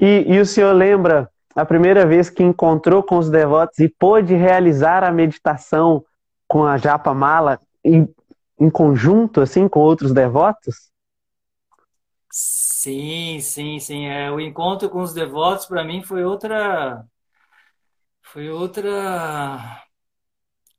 E, 0.00 0.24
e 0.26 0.40
o 0.40 0.46
senhor 0.46 0.72
lembra 0.74 1.30
a 1.54 1.64
primeira 1.64 2.06
vez 2.06 2.28
que 2.28 2.42
encontrou 2.42 3.02
com 3.02 3.18
os 3.18 3.30
devotos 3.30 3.78
e 3.78 3.88
pôde 3.88 4.34
realizar 4.34 5.04
a 5.04 5.10
meditação 5.10 6.04
com 6.48 6.64
a 6.64 6.76
Japa 6.76 7.14
Mala 7.14 7.58
em, 7.84 8.08
em 8.58 8.70
conjunto, 8.70 9.40
assim, 9.40 9.68
com 9.68 9.80
outros 9.80 10.12
devotos? 10.12 10.91
Sim, 12.82 13.38
sim, 13.40 13.78
sim. 13.78 14.06
É, 14.06 14.28
o 14.30 14.40
encontro 14.40 14.90
com 14.90 15.02
os 15.02 15.14
devotos 15.14 15.66
para 15.66 15.84
mim 15.84 16.02
foi 16.02 16.24
outra, 16.24 17.06
foi 18.22 18.50
outra 18.50 19.82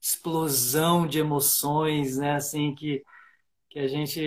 explosão 0.02 1.08
de 1.08 1.20
emoções, 1.20 2.18
né? 2.18 2.36
Assim 2.36 2.76
que 2.76 3.04
que 3.70 3.80
a 3.80 3.88
gente 3.88 4.22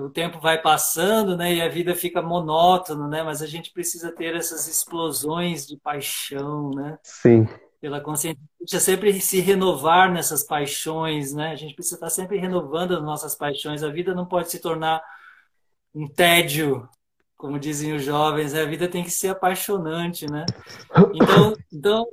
o 0.00 0.10
tempo 0.10 0.40
vai 0.40 0.60
passando, 0.62 1.36
né? 1.36 1.54
E 1.54 1.62
a 1.62 1.68
vida 1.68 1.94
fica 1.94 2.22
monótona, 2.22 3.08
né? 3.08 3.22
Mas 3.22 3.42
a 3.42 3.46
gente 3.46 3.72
precisa 3.72 4.12
ter 4.14 4.36
essas 4.36 4.68
explosões 4.68 5.66
de 5.66 5.76
paixão, 5.78 6.70
né? 6.70 6.98
Sim. 7.04 7.46
Pela 7.80 8.00
consciência, 8.00 8.40
precisa 8.58 8.80
sempre 8.80 9.20
se 9.20 9.40
renovar 9.40 10.12
nessas 10.12 10.44
paixões, 10.44 11.34
né? 11.34 11.52
A 11.52 11.56
gente 11.56 11.74
precisa 11.74 11.96
estar 11.96 12.10
sempre 12.10 12.38
renovando 12.38 12.96
as 12.96 13.02
nossas 13.02 13.36
paixões. 13.36 13.82
A 13.82 13.90
vida 13.90 14.14
não 14.14 14.26
pode 14.26 14.50
se 14.50 14.60
tornar 14.60 15.02
um 15.94 16.08
tédio, 16.08 16.88
como 17.36 17.58
dizem 17.58 17.94
os 17.94 18.02
jovens. 18.02 18.54
A 18.54 18.64
vida 18.64 18.88
tem 18.88 19.02
que 19.04 19.10
ser 19.10 19.28
apaixonante, 19.28 20.26
né? 20.30 20.44
Então, 21.14 21.56
então 21.72 22.06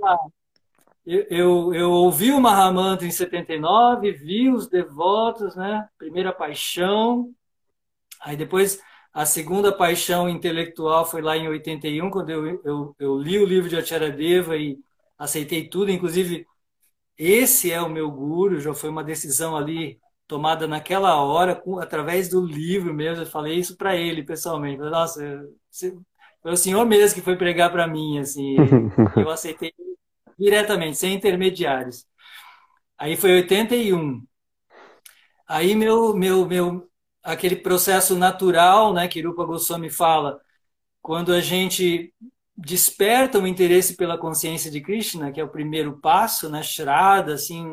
eu, 1.06 1.26
eu, 1.30 1.74
eu 1.74 1.92
ouvi 1.92 2.32
o 2.32 2.42
Mahamantra 2.42 3.06
em 3.06 3.12
79, 3.12 4.12
vi 4.12 4.50
os 4.50 4.68
devotos, 4.68 5.56
né? 5.56 5.88
Primeira 5.98 6.34
paixão. 6.34 7.34
Aí 8.22 8.36
depois 8.36 8.80
a 9.14 9.26
segunda 9.26 9.72
paixão 9.72 10.28
intelectual 10.28 11.06
foi 11.06 11.22
lá 11.22 11.38
em 11.38 11.48
81, 11.48 12.10
quando 12.10 12.30
eu, 12.32 12.62
eu, 12.66 12.96
eu 13.00 13.18
li 13.18 13.40
o 13.40 13.46
livro 13.46 13.70
de 13.70 13.78
Acharadeva 13.78 14.58
e 14.58 14.78
aceitei 15.18 15.70
tudo, 15.70 15.90
inclusive 15.92 16.46
esse 17.18 17.72
é 17.72 17.82
o 17.82 17.90
meu 17.90 18.12
guru, 18.12 18.60
já 18.60 18.74
foi 18.74 18.90
uma 18.90 19.04
decisão 19.04 19.56
ali 19.56 20.00
tomada 20.28 20.68
naquela 20.68 21.16
hora, 21.22 21.56
com, 21.56 21.80
através 21.80 22.30
do 22.30 22.46
livro 22.46 22.94
mesmo. 22.94 23.24
Eu 23.24 23.28
falei 23.28 23.56
isso 23.58 23.78
para 23.78 23.96
ele 23.96 24.24
pessoalmente. 24.24 24.78
Falei, 24.78 24.92
Nossa, 24.92 25.50
foi 26.42 26.52
o 26.52 26.58
senhor 26.58 26.86
mesmo 26.86 27.16
que 27.16 27.26
foi 27.26 27.36
pregar 27.38 27.72
para 27.72 27.88
mim, 27.88 28.20
assim. 28.20 28.56
eu 29.18 29.30
aceitei 29.30 29.74
diretamente, 30.38 30.98
sem 30.98 31.14
intermediários. 31.14 32.06
Aí 32.98 33.16
foi 33.16 33.34
81. 33.34 34.24
Aí 35.48 35.76
meu, 35.76 36.16
meu, 36.16 36.46
meu, 36.46 36.90
aquele 37.24 37.56
processo 37.56 38.16
natural, 38.16 38.94
né, 38.94 39.08
que 39.08 39.22
Rupa 39.22 39.46
Goswami 39.46 39.90
fala, 39.90 40.40
quando 41.02 41.34
a 41.34 41.42
gente 41.42 42.14
desperta 42.58 43.40
o 43.40 43.48
interesse 43.48 43.96
pela 43.96 44.18
consciência 44.18 44.72
de 44.72 44.82
Krishna, 44.82 45.32
que 45.32 45.40
é 45.40 45.44
o 45.44 45.50
primeiro 45.50 46.00
passo, 46.00 46.50
né, 46.50 46.64
Shraddha, 46.64 47.34
assim, 47.34 47.66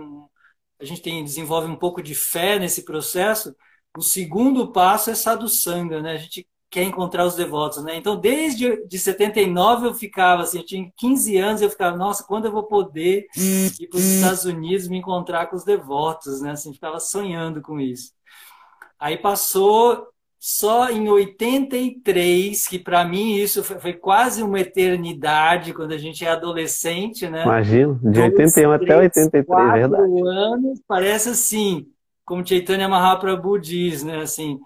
a 0.83 0.87
gente 0.87 1.01
tem, 1.01 1.25
desenvolve 1.25 1.69
um 1.69 1.77
pouco 1.77 2.03
de 2.03 2.15
fé 2.15 2.59
nesse 2.59 2.85
processo. 2.85 3.55
O 3.97 4.03
segundo 4.03 4.73
passo 4.73 5.11
é 5.11 5.15
sadhusanga, 5.15 6.03
né? 6.03 6.13
A 6.13 6.19
gente 6.19 6.47
quer 6.69 6.83
encontrar 6.83 7.27
os 7.27 7.37
devotos, 7.37 7.85
né? 7.85 7.97
Então, 7.97 8.17
desde 8.17 8.85
de 8.87 8.99
79 8.99 9.89
eu 9.89 9.95
ficava 9.95 10.43
assim, 10.43 10.59
eu 10.59 10.65
tinha 10.67 10.91
15 10.97 11.37
anos, 11.37 11.63
eu 11.63 11.71
ficava, 11.71 11.97
nossa, 11.97 12.25
quando 12.25 12.47
eu 12.47 12.53
vou 12.53 12.65
poder 12.65 13.27
ir 13.37 13.89
para 13.89 13.99
os 13.99 14.05
Estados 14.05 14.45
Unidos 14.45 14.89
me 14.89 14.97
encontrar 14.97 15.47
com 15.47 15.57
os 15.57 15.65
devotos, 15.65 16.41
né? 16.41 16.53
Assim, 16.53 16.73
ficava 16.73 16.99
sonhando 16.99 17.61
com 17.61 17.79
isso. 17.79 18.13
Aí 18.99 19.19
passou 19.19 20.12
só 20.45 20.91
em 20.91 21.09
83, 21.09 22.67
que 22.67 22.77
para 22.77 23.05
mim 23.05 23.37
isso 23.37 23.63
foi, 23.63 23.79
foi, 23.79 23.93
quase 23.93 24.43
uma 24.43 24.59
eternidade 24.59 25.73
quando 25.73 25.93
a 25.93 25.97
gente 25.97 26.25
é 26.25 26.31
adolescente, 26.31 27.31
né? 27.31 27.45
Imagino, 27.45 27.95
de 28.03 28.21
81 28.21 28.65
Dois, 28.65 28.83
até 28.83 28.97
83, 28.97 29.47
quatro 29.47 29.73
verdade. 29.73 30.29
anos, 30.29 30.81
parece 30.85 31.29
assim, 31.29 31.87
como 32.25 32.45
Chaitanya 32.45 32.89
Mahaprabhu 32.89 33.57
diz, 33.57 34.03
né? 34.03 34.23
Assim, 34.23 34.59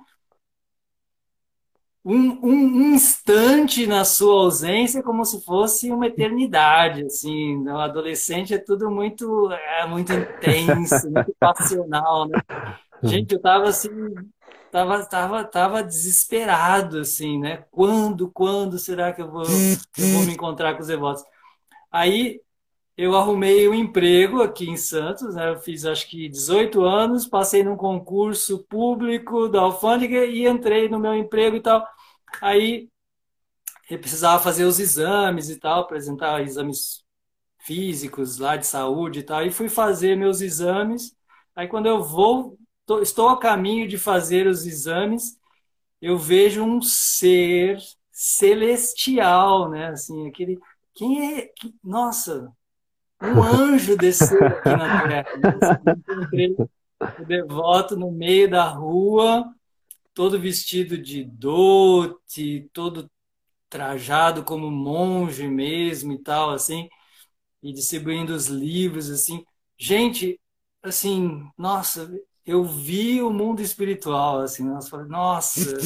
um, 2.02 2.38
um, 2.42 2.94
instante 2.94 3.86
na 3.86 4.02
sua 4.06 4.44
ausência 4.44 5.02
como 5.02 5.26
se 5.26 5.44
fosse 5.44 5.90
uma 5.90 6.06
eternidade, 6.06 7.04
assim, 7.04 7.54
o 7.68 7.76
adolescente 7.76 8.54
é 8.54 8.58
tudo 8.58 8.90
muito, 8.90 9.52
é 9.52 9.86
muito 9.86 10.10
intenso, 10.16 11.10
muito 11.10 11.36
passional, 11.38 12.26
né? 12.26 12.40
Gente, 13.02 13.34
eu 13.34 13.42
tava 13.42 13.68
assim, 13.68 13.90
tava, 14.76 15.06
tava, 15.06 15.44
tava 15.44 15.82
desesperado, 15.82 17.00
assim, 17.00 17.38
né? 17.38 17.64
Quando, 17.70 18.30
quando 18.30 18.78
será 18.78 19.10
que 19.10 19.22
eu 19.22 19.30
vou, 19.30 19.44
eu 19.44 20.06
vou 20.12 20.22
me 20.24 20.34
encontrar 20.34 20.74
com 20.74 20.82
os 20.82 20.88
devotos? 20.88 21.24
Aí 21.90 22.42
eu 22.96 23.16
arrumei 23.16 23.66
um 23.68 23.74
emprego 23.74 24.42
aqui 24.42 24.68
em 24.68 24.76
Santos, 24.76 25.34
né? 25.34 25.50
Eu 25.50 25.58
fiz 25.58 25.86
acho 25.86 26.06
que 26.08 26.28
18 26.28 26.84
anos, 26.84 27.26
passei 27.26 27.64
num 27.64 27.76
concurso 27.76 28.64
público 28.64 29.48
da 29.48 29.62
alfândega 29.62 30.26
e 30.26 30.46
entrei 30.46 30.88
no 30.90 30.98
meu 30.98 31.14
emprego 31.14 31.56
e 31.56 31.62
tal. 31.62 31.86
Aí 32.42 32.90
eu 33.88 33.98
precisava 33.98 34.42
fazer 34.42 34.64
os 34.64 34.78
exames 34.78 35.48
e 35.48 35.58
tal, 35.58 35.80
apresentar 35.82 36.42
exames 36.42 37.02
físicos 37.60 38.38
lá 38.38 38.56
de 38.56 38.66
saúde 38.66 39.20
e 39.20 39.22
tal, 39.22 39.44
e 39.46 39.50
fui 39.50 39.68
fazer 39.70 40.16
meus 40.16 40.40
exames. 40.42 41.16
Aí 41.54 41.66
quando 41.66 41.86
eu 41.86 42.02
vou 42.02 42.58
tô, 42.86 43.00
estou 43.00 43.28
a 43.28 43.38
caminho 43.38 43.88
de 43.88 43.98
fazer 43.98 44.46
os 44.46 44.64
exames, 44.64 45.38
eu 46.00 46.16
vejo 46.16 46.62
um 46.62 46.80
ser 46.80 47.78
celestial, 48.12 49.68
né? 49.68 49.88
Assim, 49.88 50.28
aquele 50.28 50.58
quem 50.94 51.38
é, 51.38 51.46
que, 51.46 51.74
nossa, 51.84 52.50
um 53.20 53.42
anjo 53.42 53.96
desceu 53.96 54.42
aqui 54.46 54.70
na 54.70 55.08
terra. 55.08 55.36
Né? 55.36 55.92
Encontrei 56.08 56.56
o 57.20 57.24
devoto 57.26 57.96
no 57.96 58.10
meio 58.10 58.50
da 58.50 58.64
rua, 58.64 59.44
todo 60.14 60.40
vestido 60.40 60.96
de 60.96 61.24
dote, 61.24 62.70
todo 62.72 63.10
trajado 63.68 64.44
como 64.44 64.70
monge 64.70 65.46
mesmo 65.48 66.12
e 66.12 66.18
tal, 66.18 66.50
assim, 66.50 66.88
e 67.62 67.72
distribuindo 67.72 68.34
os 68.34 68.46
livros, 68.46 69.10
assim. 69.10 69.44
Gente, 69.78 70.40
assim, 70.82 71.46
nossa, 71.58 72.10
eu 72.46 72.64
vi 72.64 73.20
o 73.20 73.30
mundo 73.30 73.60
espiritual, 73.60 74.40
assim, 74.40 74.64
nós 74.64 74.88
falei, 74.88 75.06
nossa, 75.08 75.76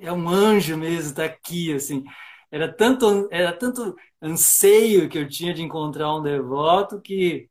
é 0.00 0.10
um 0.12 0.28
anjo 0.28 0.76
mesmo, 0.76 1.10
está 1.10 1.24
aqui, 1.24 1.74
assim. 1.74 2.04
Era 2.50 2.72
tanto, 2.72 3.28
era 3.30 3.52
tanto 3.52 3.94
anseio 4.22 5.08
que 5.08 5.18
eu 5.18 5.28
tinha 5.28 5.52
de 5.52 5.62
encontrar 5.62 6.14
um 6.14 6.22
devoto 6.22 7.00
que 7.00 7.50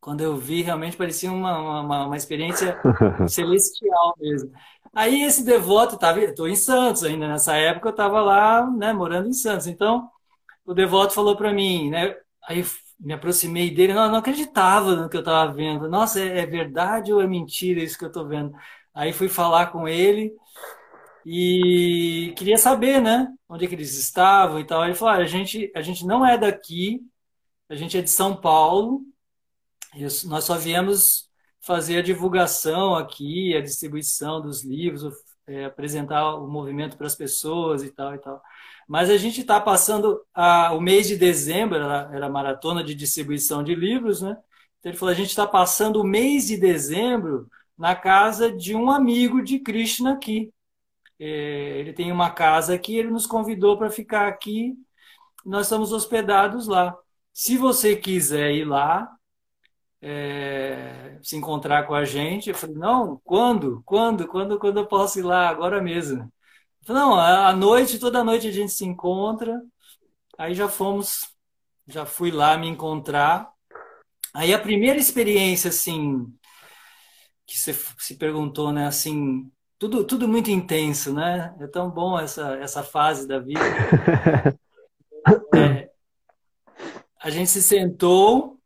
quando 0.00 0.20
eu 0.22 0.36
vi 0.36 0.62
realmente 0.62 0.96
parecia 0.96 1.30
uma, 1.30 1.80
uma, 1.80 2.06
uma 2.06 2.16
experiência 2.16 2.80
celestial 3.28 4.14
mesmo. 4.18 4.50
Aí 4.94 5.22
esse 5.22 5.44
devoto 5.44 5.96
estava, 5.96 6.20
estou 6.20 6.48
em 6.48 6.56
Santos 6.56 7.04
ainda 7.04 7.28
nessa 7.28 7.56
época 7.56 7.88
eu 7.88 7.90
estava 7.90 8.20
lá, 8.22 8.66
né, 8.70 8.92
morando 8.92 9.28
em 9.28 9.32
Santos. 9.32 9.66
Então 9.66 10.08
o 10.64 10.74
devoto 10.74 11.12
falou 11.14 11.36
para 11.36 11.52
mim, 11.52 11.90
né, 11.90 12.16
aí 12.48 12.64
me 12.98 13.12
aproximei 13.12 13.70
dele, 13.74 13.94
não, 13.94 14.10
não 14.10 14.18
acreditava 14.18 14.96
no 14.96 15.08
que 15.08 15.16
eu 15.16 15.20
estava 15.20 15.52
vendo. 15.52 15.88
Nossa, 15.88 16.20
é, 16.20 16.40
é, 16.40 16.46
verdade 16.46 17.12
ou 17.12 17.20
é 17.20 17.26
mentira 17.26 17.82
isso 17.82 17.98
que 17.98 18.04
eu 18.04 18.08
estou 18.08 18.26
vendo? 18.26 18.52
Aí 18.94 19.12
fui 19.12 19.28
falar 19.28 19.66
com 19.68 19.86
ele 19.88 20.32
e 21.24 22.32
queria 22.36 22.56
saber, 22.58 23.00
né, 23.00 23.28
onde 23.48 23.64
é 23.64 23.68
que 23.68 23.74
eles 23.74 23.96
estavam 23.98 24.60
e 24.60 24.64
tal. 24.64 24.84
Ele 24.84 24.94
falou: 24.94 25.14
ah, 25.14 25.18
a 25.18 25.26
gente, 25.26 25.70
a 25.74 25.82
gente 25.82 26.06
não 26.06 26.24
é 26.26 26.38
daqui, 26.38 27.00
a 27.68 27.74
gente 27.76 27.98
é 27.98 28.02
de 28.02 28.10
São 28.10 28.36
Paulo. 28.36 29.02
nós 30.26 30.44
só 30.44 30.56
viemos 30.56 31.28
fazer 31.60 31.98
a 31.98 32.02
divulgação 32.02 32.94
aqui, 32.94 33.54
a 33.56 33.60
distribuição 33.60 34.40
dos 34.40 34.64
livros, 34.64 35.12
é, 35.46 35.64
apresentar 35.64 36.36
o 36.36 36.48
movimento 36.48 36.96
para 36.96 37.06
as 37.06 37.14
pessoas 37.16 37.82
e 37.82 37.90
tal 37.90 38.14
e 38.14 38.18
tal. 38.18 38.40
Mas 38.86 39.10
a 39.10 39.16
gente 39.16 39.40
está 39.40 39.60
passando 39.60 40.24
a, 40.34 40.72
o 40.72 40.80
mês 40.80 41.08
de 41.08 41.16
dezembro, 41.16 41.76
era, 41.76 42.10
era 42.12 42.28
maratona 42.28 42.84
de 42.84 42.94
distribuição 42.94 43.62
de 43.62 43.74
livros, 43.74 44.22
né? 44.22 44.36
Então 44.78 44.90
ele 44.92 44.98
falou: 44.98 45.12
a 45.12 45.16
gente 45.16 45.30
está 45.30 45.46
passando 45.46 46.00
o 46.00 46.04
mês 46.04 46.46
de 46.46 46.56
dezembro 46.56 47.48
na 47.76 47.94
casa 47.96 48.50
de 48.52 48.74
um 48.74 48.90
amigo 48.90 49.42
de 49.42 49.58
Krishna 49.58 50.12
aqui. 50.14 50.52
É, 51.18 51.78
ele 51.80 51.92
tem 51.92 52.12
uma 52.12 52.30
casa 52.30 52.74
aqui, 52.74 52.96
ele 52.96 53.10
nos 53.10 53.26
convidou 53.26 53.76
para 53.78 53.90
ficar 53.90 54.28
aqui. 54.28 54.74
Nós 55.44 55.66
estamos 55.66 55.92
hospedados 55.92 56.66
lá. 56.68 56.96
Se 57.32 57.56
você 57.56 57.96
quiser 57.96 58.52
ir 58.54 58.64
lá, 58.64 59.08
é, 60.00 61.18
se 61.22 61.36
encontrar 61.36 61.86
com 61.86 61.94
a 61.94 62.04
gente, 62.04 62.50
eu 62.50 62.54
falei: 62.54 62.76
não, 62.76 63.20
quando? 63.24 63.82
Quando? 63.84 64.26
Quando? 64.28 64.58
Quando 64.58 64.78
eu 64.78 64.86
posso 64.86 65.18
ir 65.18 65.22
lá? 65.22 65.48
Agora 65.48 65.82
mesmo. 65.82 66.30
Não, 66.88 67.18
à 67.18 67.52
noite, 67.52 67.98
toda 67.98 68.24
noite 68.24 68.48
a 68.48 68.52
gente 68.52 68.72
se 68.72 68.84
encontra. 68.84 69.60
Aí 70.38 70.54
já 70.54 70.68
fomos, 70.68 71.26
já 71.86 72.06
fui 72.06 72.30
lá 72.30 72.56
me 72.56 72.68
encontrar. 72.68 73.50
Aí 74.34 74.52
a 74.54 74.58
primeira 74.58 74.98
experiência, 74.98 75.70
assim, 75.70 76.26
que 77.46 77.58
você 77.58 77.72
se 77.98 78.16
perguntou, 78.16 78.72
né, 78.72 78.86
assim, 78.86 79.50
tudo, 79.78 80.04
tudo 80.04 80.28
muito 80.28 80.50
intenso, 80.50 81.12
né? 81.12 81.54
É 81.60 81.66
tão 81.66 81.90
bom 81.90 82.18
essa, 82.18 82.56
essa 82.56 82.82
fase 82.82 83.26
da 83.26 83.38
vida. 83.38 83.60
É, 85.56 85.90
a 87.20 87.30
gente 87.30 87.50
se 87.50 87.60
sentou 87.60 88.60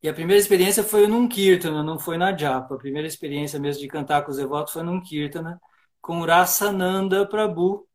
e 0.00 0.08
a 0.08 0.14
primeira 0.14 0.40
experiência 0.40 0.84
foi 0.84 1.08
num 1.08 1.26
Kirtana, 1.28 1.82
não 1.82 1.98
foi 1.98 2.16
na 2.16 2.36
Japa. 2.36 2.76
A 2.76 2.78
primeira 2.78 3.08
experiência 3.08 3.58
mesmo 3.58 3.82
de 3.82 3.88
cantar 3.88 4.24
com 4.24 4.30
os 4.30 4.36
devotos 4.36 4.72
foi 4.72 4.84
num 4.84 5.00
Kirtana 5.00 5.60
com 6.02 6.20
Rasananda 6.24 7.26
Prabhu, 7.26 7.88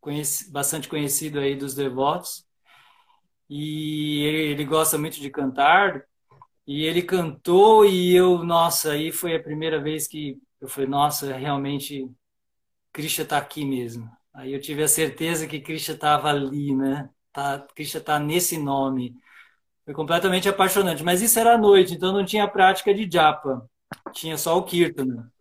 conheci, 0.00 0.50
bastante 0.52 0.88
conhecido 0.88 1.40
aí 1.40 1.56
dos 1.56 1.74
devotos. 1.74 2.46
E 3.48 4.22
ele, 4.24 4.38
ele 4.52 4.64
gosta 4.64 4.98
muito 4.98 5.20
de 5.20 5.30
cantar. 5.30 6.04
E 6.66 6.84
ele 6.84 7.02
cantou 7.02 7.84
e 7.84 8.14
eu, 8.14 8.44
nossa, 8.44 8.92
aí 8.92 9.10
foi 9.10 9.34
a 9.34 9.42
primeira 9.42 9.82
vez 9.82 10.06
que 10.06 10.38
eu 10.60 10.68
falei, 10.68 10.88
nossa, 10.88 11.36
realmente 11.36 12.08
Krishna 12.92 13.24
está 13.24 13.38
aqui 13.38 13.64
mesmo. 13.64 14.08
Aí 14.34 14.52
eu 14.52 14.60
tive 14.60 14.82
a 14.82 14.88
certeza 14.88 15.46
que 15.46 15.60
Krishna 15.60 15.94
estava 15.94 16.28
ali, 16.30 16.74
né? 16.76 17.10
Tá, 17.32 17.58
Krishna 17.74 18.00
está 18.00 18.18
nesse 18.20 18.58
nome. 18.58 19.16
Foi 19.84 19.94
completamente 19.94 20.48
apaixonante. 20.48 21.02
Mas 21.02 21.22
isso 21.22 21.38
era 21.40 21.54
à 21.54 21.58
noite, 21.58 21.94
então 21.94 22.12
não 22.12 22.24
tinha 22.24 22.46
prática 22.46 22.94
de 22.94 23.10
japa. 23.10 23.68
Tinha 24.12 24.36
só 24.38 24.56
o 24.58 24.62
kirtana. 24.62 25.32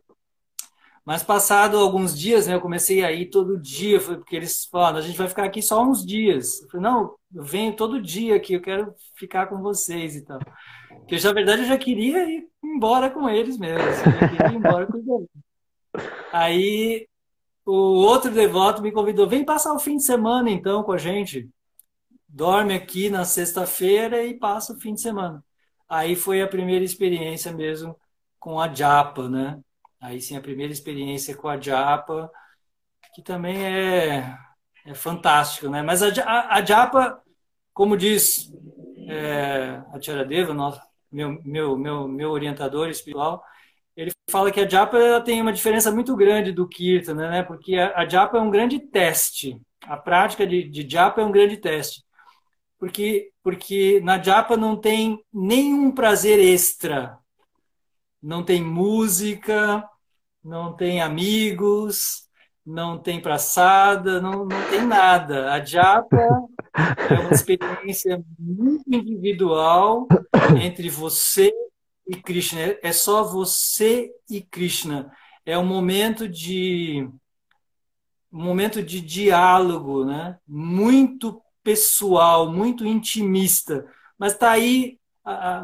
Mas 1.09 1.23
passado 1.23 1.75
alguns 1.75 2.15
dias, 2.15 2.45
né, 2.45 2.53
eu 2.53 2.61
comecei 2.61 3.03
a 3.03 3.11
ir 3.11 3.31
todo 3.31 3.59
dia, 3.59 3.99
porque 3.99 4.35
eles 4.35 4.65
falaram, 4.65 4.99
a 4.99 5.01
gente 5.01 5.17
vai 5.17 5.27
ficar 5.27 5.43
aqui 5.43 5.59
só 5.59 5.83
uns 5.83 6.05
dias. 6.05 6.61
Eu 6.61 6.69
falei, 6.69 6.83
não, 6.83 7.15
eu 7.33 7.43
venho 7.43 7.75
todo 7.75 7.99
dia 7.99 8.35
aqui, 8.35 8.53
eu 8.53 8.61
quero 8.61 8.93
ficar 9.15 9.47
com 9.47 9.59
vocês 9.59 10.15
e 10.15 10.23
tal. 10.23 10.37
Porque, 10.99 11.17
na 11.17 11.33
verdade, 11.33 11.63
eu 11.63 11.67
já 11.67 11.79
queria 11.79 12.29
ir 12.29 12.47
embora 12.63 13.09
com 13.09 13.27
eles 13.27 13.57
mesmo. 13.57 13.89
Assim, 13.89 14.03
eu 14.07 14.29
queria 14.29 14.51
ir 14.51 14.55
embora 14.55 14.85
com 14.85 14.97
eles. 14.97 15.29
Aí, 16.31 17.07
o 17.65 17.73
outro 17.73 18.29
devoto 18.29 18.79
me 18.83 18.91
convidou, 18.91 19.27
vem 19.27 19.43
passar 19.43 19.73
o 19.73 19.79
fim 19.79 19.97
de 19.97 20.03
semana, 20.03 20.51
então, 20.51 20.83
com 20.83 20.91
a 20.91 20.97
gente. 20.99 21.49
Dorme 22.27 22.75
aqui 22.75 23.09
na 23.09 23.25
sexta-feira 23.25 24.23
e 24.23 24.37
passa 24.37 24.73
o 24.73 24.79
fim 24.79 24.93
de 24.93 25.01
semana. 25.01 25.43
Aí 25.89 26.15
foi 26.15 26.39
a 26.43 26.47
primeira 26.47 26.85
experiência 26.85 27.51
mesmo 27.51 27.95
com 28.37 28.59
a 28.59 28.71
Japa, 28.71 29.27
né? 29.27 29.59
Aí 30.01 30.21
sim, 30.21 30.37
a 30.37 30.41
primeira 30.41 30.71
experiência 30.71 31.35
com 31.35 31.47
a 31.47 31.59
Japa, 31.59 32.31
que 33.13 33.21
também 33.21 33.65
é, 33.65 34.37
é 34.85 34.93
fantástico, 34.93 35.69
né? 35.69 35.81
Mas 35.81 36.01
a, 36.01 36.07
a, 36.23 36.55
a 36.57 36.65
Japa, 36.65 37.21
como 37.73 37.97
diz 37.97 38.51
é, 39.07 39.81
a 39.93 39.99
Tia 39.99 40.23
Deva, 40.23 40.53
nosso, 40.53 40.81
meu, 41.11 41.41
meu, 41.43 41.77
meu, 41.77 42.07
meu 42.07 42.31
orientador 42.31 42.89
espiritual, 42.89 43.43
ele 43.95 44.11
fala 44.31 44.51
que 44.51 44.61
a 44.61 44.69
Japa 44.69 45.21
tem 45.21 45.41
uma 45.41 45.51
diferença 45.51 45.91
muito 45.91 46.15
grande 46.15 46.53
do 46.53 46.67
Kirtan, 46.67 47.15
né? 47.15 47.43
Porque 47.43 47.75
a, 47.75 47.97
a 47.99 48.07
Japa 48.07 48.37
é 48.37 48.41
um 48.41 48.51
grande 48.51 48.79
teste. 48.79 49.59
A 49.83 49.97
prática 49.97 50.47
de, 50.47 50.63
de 50.69 50.89
Japa 50.89 51.21
é 51.21 51.25
um 51.25 51.31
grande 51.31 51.57
teste. 51.57 52.03
Porque, 52.77 53.31
porque 53.43 53.99
na 54.01 54.21
Japa 54.21 54.55
não 54.55 54.77
tem 54.77 55.19
nenhum 55.33 55.91
prazer 55.91 56.39
extra 56.39 57.17
não 58.21 58.43
tem 58.43 58.63
música, 58.63 59.87
não 60.43 60.75
tem 60.75 61.01
amigos, 61.01 62.27
não 62.65 62.97
tem 62.97 63.21
praçada, 63.21 64.21
não, 64.21 64.45
não 64.45 64.69
tem 64.69 64.85
nada. 64.85 65.53
A 65.53 65.63
japa 65.63 66.17
é 67.09 67.19
uma 67.19 67.31
experiência 67.31 68.23
muito 68.37 68.83
individual 68.87 70.07
entre 70.61 70.89
você 70.89 71.51
e 72.07 72.15
Krishna. 72.15 72.77
É 72.81 72.91
só 72.91 73.23
você 73.23 74.11
e 74.29 74.41
Krishna. 74.41 75.11
É 75.45 75.57
um 75.57 75.65
momento 75.65 76.27
de 76.27 77.09
um 78.31 78.43
momento 78.43 78.83
de 78.83 79.01
diálogo, 79.01 80.05
né? 80.05 80.37
Muito 80.47 81.41
pessoal, 81.63 82.51
muito 82.51 82.85
intimista. 82.85 83.85
Mas 84.17 84.33
está 84.33 84.51
aí 84.51 84.98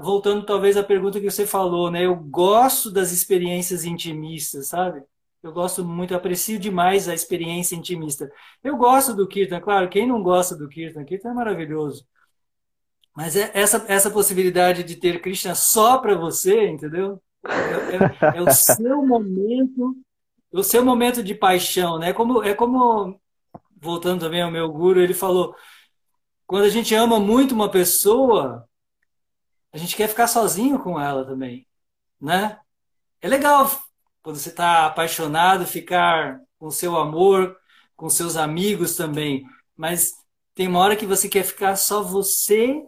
voltando 0.02 0.46
talvez 0.46 0.78
à 0.78 0.84
pergunta 0.84 1.20
que 1.20 1.30
você 1.30 1.46
falou, 1.46 1.90
né? 1.92 2.06
Eu 2.06 2.16
gosto 2.16 2.92
das 2.92 3.12
experiências 3.12 3.86
intimistas, 3.86 4.68
sabe? 4.68 5.04
Eu 5.42 5.54
gosto 5.54 5.86
muito, 5.86 6.16
aprecio 6.16 6.58
demais 6.58 7.08
a 7.08 7.14
experiência 7.14 7.76
intimista. 7.76 8.32
Eu 8.64 8.78
gosto 8.78 9.14
do 9.14 9.28
Kirtan, 9.28 9.62
claro, 9.62 9.90
quem 9.90 10.08
não 10.08 10.24
gosta 10.24 10.56
do 10.56 10.68
Kirtan? 10.68 11.06
Kirtan 11.06 11.30
é 11.30 11.34
maravilhoso. 11.34 12.06
Mas 13.16 13.36
é 13.36 13.52
essa, 13.54 13.86
essa 13.88 14.10
possibilidade 14.10 14.84
de 14.84 14.96
ter 14.96 15.22
Krishna 15.22 15.56
só 15.56 16.00
para 16.00 16.16
você, 16.16 16.68
entendeu? 16.68 17.22
É, 17.48 18.36
é, 18.36 18.38
é, 18.38 18.42
o 18.42 18.52
seu 18.52 19.02
momento, 19.06 19.96
o 20.52 20.64
seu 20.64 20.84
momento 20.84 21.24
de 21.24 21.36
paixão, 21.36 21.98
né? 22.00 22.12
Como, 22.12 22.44
é 22.44 22.54
como, 22.54 23.20
voltando 23.80 24.22
também 24.22 24.42
ao 24.42 24.52
meu 24.52 24.68
guru, 24.70 25.00
ele 25.00 25.14
falou, 25.14 25.56
quando 26.48 26.66
a 26.66 26.70
gente 26.70 26.94
ama 26.94 27.20
muito 27.20 27.56
uma 27.56 27.70
pessoa, 27.70 28.68
a 29.76 29.78
gente 29.78 29.98
quer 29.98 30.08
ficar 30.08 30.28
sozinho 30.28 30.80
com 30.80 30.98
ela 30.98 31.26
também, 31.26 31.68
né? 32.20 32.58
É 33.22 33.28
legal 33.28 33.70
quando 34.24 34.38
você 34.38 34.48
está 34.48 34.86
apaixonado 34.86 35.66
ficar 35.66 36.40
com 36.58 36.72
seu 36.72 36.96
amor, 36.96 37.58
com 37.94 38.10
seus 38.10 38.38
amigos 38.38 38.96
também, 38.96 39.44
mas 39.76 40.14
tem 40.54 40.70
uma 40.70 40.80
hora 40.80 40.96
que 40.96 41.06
você 41.06 41.28
quer 41.28 41.44
ficar 41.44 41.76
só 41.76 42.02
você 42.02 42.82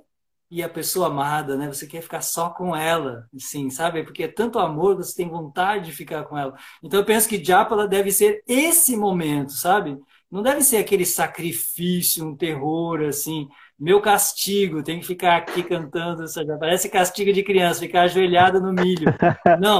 e 0.49 0.63
a 0.63 0.69
pessoa 0.69 1.07
amada, 1.07 1.57
né? 1.57 1.67
Você 1.67 1.85
quer 1.85 2.01
ficar 2.01 2.21
só 2.21 2.51
com 2.51 2.73
ela, 2.73 3.27
assim, 3.35 3.69
sabe? 3.69 4.03
Porque 4.03 4.23
é 4.23 4.27
tanto 4.29 4.57
amor 4.57 4.95
que 4.95 5.03
você 5.03 5.17
tem 5.17 5.29
vontade 5.29 5.87
de 5.87 5.91
ficar 5.91 6.23
com 6.23 6.37
ela. 6.37 6.57
Então 6.81 7.01
eu 7.01 7.05
penso 7.05 7.27
que 7.27 7.43
Japa 7.43 7.85
deve 7.85 8.13
ser 8.13 8.41
esse 8.47 8.95
momento, 8.95 9.51
sabe? 9.51 9.99
Não 10.31 10.41
deve 10.41 10.61
ser 10.61 10.77
aquele 10.77 11.05
sacrifício, 11.05 12.25
um 12.25 12.33
terror 12.33 13.01
assim 13.01 13.49
meu 13.79 14.01
castigo, 14.01 14.81
tem 14.81 14.99
que 14.99 15.05
ficar 15.05 15.37
aqui 15.37 15.61
cantando, 15.61 16.25
parece 16.59 16.89
castigo 16.89 17.31
de 17.31 17.43
criança, 17.43 17.79
ficar 17.79 18.03
ajoelhado 18.03 18.59
no 18.59 18.73
milho. 18.73 19.05
Não, 19.61 19.79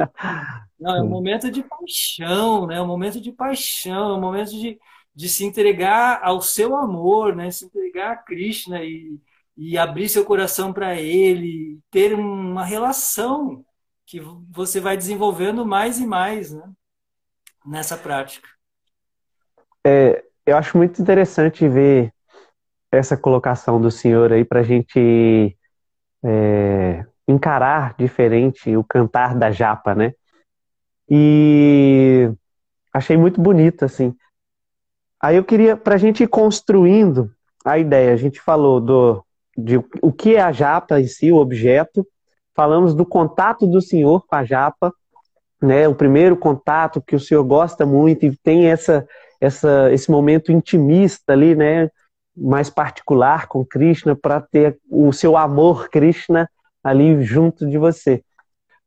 não, 0.79 0.95
é 0.95 1.01
um 1.01 1.07
momento 1.07 1.49
de 1.49 1.63
paixão, 1.63 2.67
né? 2.67 2.75
É 2.75 2.81
um 2.81 2.85
momento 2.85 3.19
de 3.19 3.31
paixão, 3.31 4.11
é 4.11 4.13
um 4.13 4.21
momento 4.21 4.51
de, 4.51 4.77
de 5.15 5.27
se 5.27 5.43
entregar 5.43 6.19
ao 6.21 6.39
seu 6.39 6.75
amor, 6.75 7.35
né? 7.35 7.49
Se 7.49 7.65
entregar 7.65 8.11
a 8.11 8.17
Krishna 8.17 8.83
e, 8.83 9.19
e 9.57 9.75
abrir 9.75 10.07
seu 10.07 10.23
coração 10.23 10.71
para 10.71 10.95
Ele, 10.95 11.79
ter 11.89 12.13
uma 12.13 12.63
relação 12.63 13.65
que 14.05 14.21
você 14.51 14.79
vai 14.79 14.95
desenvolvendo 14.95 15.65
mais 15.65 15.99
e 15.99 16.05
mais, 16.05 16.51
né? 16.51 16.63
Nessa 17.65 17.97
prática. 17.97 18.47
É, 19.85 20.23
eu 20.45 20.55
acho 20.55 20.77
muito 20.77 21.01
interessante 21.01 21.67
ver 21.67 22.13
essa 22.91 23.17
colocação 23.17 23.79
do 23.79 23.91
senhor 23.91 24.31
aí 24.31 24.45
para 24.45 24.61
a 24.61 24.63
gente 24.63 25.57
é, 26.23 27.05
encarar 27.27 27.95
diferente 27.97 28.75
o 28.75 28.83
cantar 28.83 29.35
da 29.35 29.51
japa, 29.51 29.93
né? 29.93 30.13
E 31.09 32.29
achei 32.93 33.17
muito 33.17 33.41
bonito, 33.41 33.85
assim. 33.85 34.15
Aí 35.21 35.35
eu 35.35 35.43
queria, 35.43 35.75
para 35.75 35.95
a 35.95 35.97
gente 35.97 36.23
ir 36.23 36.27
construindo 36.27 37.31
a 37.65 37.77
ideia, 37.77 38.13
a 38.13 38.17
gente 38.17 38.39
falou 38.39 38.79
do, 38.79 39.23
de 39.57 39.77
o 40.01 40.11
que 40.11 40.35
é 40.35 40.41
a 40.41 40.51
japa 40.51 40.99
em 40.99 41.07
si, 41.07 41.31
o 41.31 41.37
objeto, 41.37 42.05
falamos 42.55 42.93
do 42.93 43.05
contato 43.05 43.67
do 43.67 43.81
senhor 43.81 44.25
com 44.25 44.35
a 44.35 44.43
japa, 44.43 44.93
né? 45.61 45.87
O 45.87 45.95
primeiro 45.95 46.37
contato 46.37 47.01
que 47.01 47.15
o 47.15 47.19
senhor 47.19 47.43
gosta 47.43 47.85
muito 47.85 48.25
e 48.25 48.37
tem 48.37 48.67
essa, 48.67 49.07
essa, 49.41 49.91
esse 49.91 50.09
momento 50.09 50.51
intimista 50.51 51.33
ali, 51.33 51.55
né? 51.55 51.89
Mais 52.37 52.69
particular 52.69 53.47
com 53.47 53.65
Krishna, 53.65 54.15
para 54.15 54.39
ter 54.39 54.77
o 54.89 55.11
seu 55.11 55.35
amor 55.35 55.89
Krishna 55.89 56.49
ali 56.83 57.21
junto 57.23 57.67
de 57.67 57.77
você. 57.77 58.23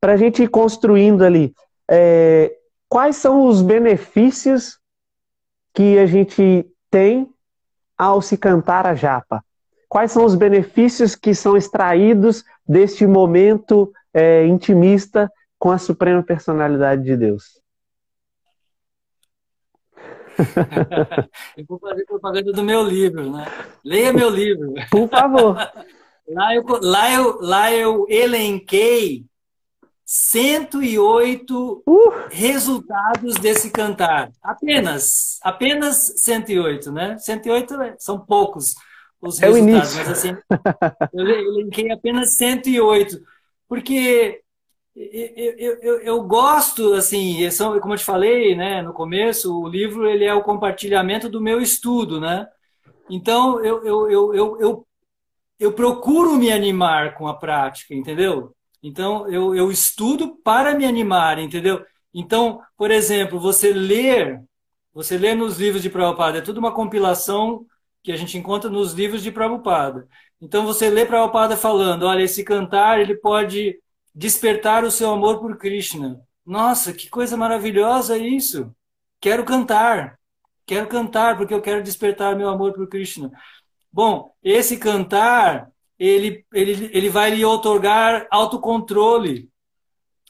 Para 0.01 0.13
a 0.13 0.17
gente 0.17 0.43
ir 0.43 0.49
construindo 0.49 1.23
ali, 1.23 1.53
é, 1.91 2.55
quais 2.89 3.17
são 3.17 3.47
os 3.47 3.61
benefícios 3.61 4.79
que 5.75 5.99
a 5.99 6.07
gente 6.07 6.67
tem 6.91 7.29
ao 7.99 8.23
se 8.23 8.37
cantar 8.39 8.87
a 8.87 8.95
japa? 8.95 9.45
Quais 9.89 10.13
são 10.13 10.25
os 10.25 10.35
benefícios 10.35 11.17
que 11.17 11.35
são 11.35 11.57
extraídos 11.57 12.45
deste 12.67 13.07
momento 13.07 13.93
é, 14.15 14.47
intimista 14.47 15.31
com 15.59 15.71
a 15.71 15.79
Suprema 15.79 16.23
Personalidade 16.23 17.03
de 17.03 17.17
Deus? 17.17 17.60
eu 21.57 21.65
vou 21.69 21.79
fazer 21.79 22.05
propaganda 22.05 22.53
do 22.53 22.63
meu 22.63 22.83
livro, 22.83 23.31
né? 23.31 23.47
Leia 23.85 24.13
meu 24.13 24.31
livro. 24.31 24.75
Por 24.91 25.09
favor. 25.09 25.57
lá, 26.29 26.55
eu, 26.55 26.65
lá, 26.81 27.13
eu, 27.13 27.39
lá 27.41 27.73
eu 27.73 28.07
elenquei 28.09 29.25
108 30.05 31.83
uh. 31.87 32.13
resultados 32.31 33.35
desse 33.37 33.71
cantar. 33.71 34.31
Apenas, 34.43 35.39
apenas 35.43 36.15
108, 36.17 36.91
né? 36.91 37.19
108 37.19 37.83
é, 37.83 37.95
são 37.99 38.19
poucos 38.19 38.75
os 39.21 39.41
é 39.41 39.47
resultados, 39.47 39.95
mas 39.95 40.11
assim, 40.11 40.37
eu 41.13 41.29
elenquei 41.29 41.93
apenas 41.93 42.37
108, 42.37 43.21
porque 43.69 44.41
eu, 44.97 45.79
eu, 45.81 46.01
eu, 46.01 46.23
gosto, 46.25 46.95
assim, 46.95 47.39
como 47.81 47.95
eu 47.95 47.99
te 47.99 48.05
falei, 48.05 48.57
né, 48.57 48.83
no 48.83 48.93
começo, 48.93 49.61
o 49.61 49.69
livro 49.69 50.09
ele 50.09 50.25
é 50.25 50.35
o 50.35 50.43
compartilhamento 50.43 51.29
do 51.29 51.41
meu 51.41 51.61
estudo, 51.61 52.21
né? 52.21 52.47
Então, 53.09 53.65
eu, 53.65 53.85
eu, 53.85 54.11
eu, 54.11 54.35
eu, 54.35 54.61
eu, 54.61 54.87
eu 55.59 55.73
procuro 55.73 56.37
me 56.37 56.51
animar 56.53 57.15
com 57.15 57.27
a 57.29 57.35
prática, 57.35 57.95
entendeu? 57.95 58.55
Então, 58.83 59.29
eu, 59.29 59.55
eu 59.55 59.71
estudo 59.71 60.37
para 60.43 60.75
me 60.75 60.85
animar, 60.87 61.39
entendeu? 61.39 61.85
Então, 62.15 62.61
por 62.77 62.91
exemplo, 62.91 63.39
você 63.39 63.73
ler, 63.73 64.43
você 64.93 65.19
lê 65.19 65.35
nos 65.35 65.59
livros 65.59 65.83
de 65.83 65.91
Prabhupada, 65.91 66.39
é 66.39 66.41
tudo 66.41 66.59
uma 66.59 66.73
compilação 66.73 67.65
que 68.03 68.11
a 68.13 68.17
gente 68.17 68.39
encontra 68.39 68.71
nos 68.71 68.93
livros 68.93 69.23
de 69.23 69.31
Prabhupada. 69.31 70.09
Então, 70.41 70.65
você 70.65 70.89
lê 70.91 71.05
Prabhupada 71.07 71.57
falando, 71.57 72.05
olha, 72.05 72.23
esse 72.23 72.43
cantar, 72.43 73.01
ele 73.01 73.15
pode 73.17 73.79
despertar 74.15 74.85
o 74.85 74.91
seu 74.91 75.11
amor 75.11 75.39
por 75.41 75.57
Krishna. 75.57 76.21
Nossa, 76.45 76.93
que 76.93 77.09
coisa 77.09 77.37
maravilhosa 77.37 78.17
isso! 78.19 78.75
Quero 79.21 79.45
cantar, 79.45 80.19
quero 80.67 80.89
cantar 80.89 81.37
porque 81.37 81.53
eu 81.53 81.61
quero 81.61 81.83
despertar 81.83 82.37
meu 82.37 82.49
amor 82.49 82.73
por 82.73 82.89
Krishna. 82.89 83.31
Bom, 83.93 84.35
esse 84.43 84.77
cantar, 84.79 85.71
ele, 85.99 86.45
ele, 86.53 86.91
ele 86.93 87.11
vai 87.11 87.31
lhe 87.31 87.45
otorgar 87.45 88.27
autocontrole. 88.31 89.51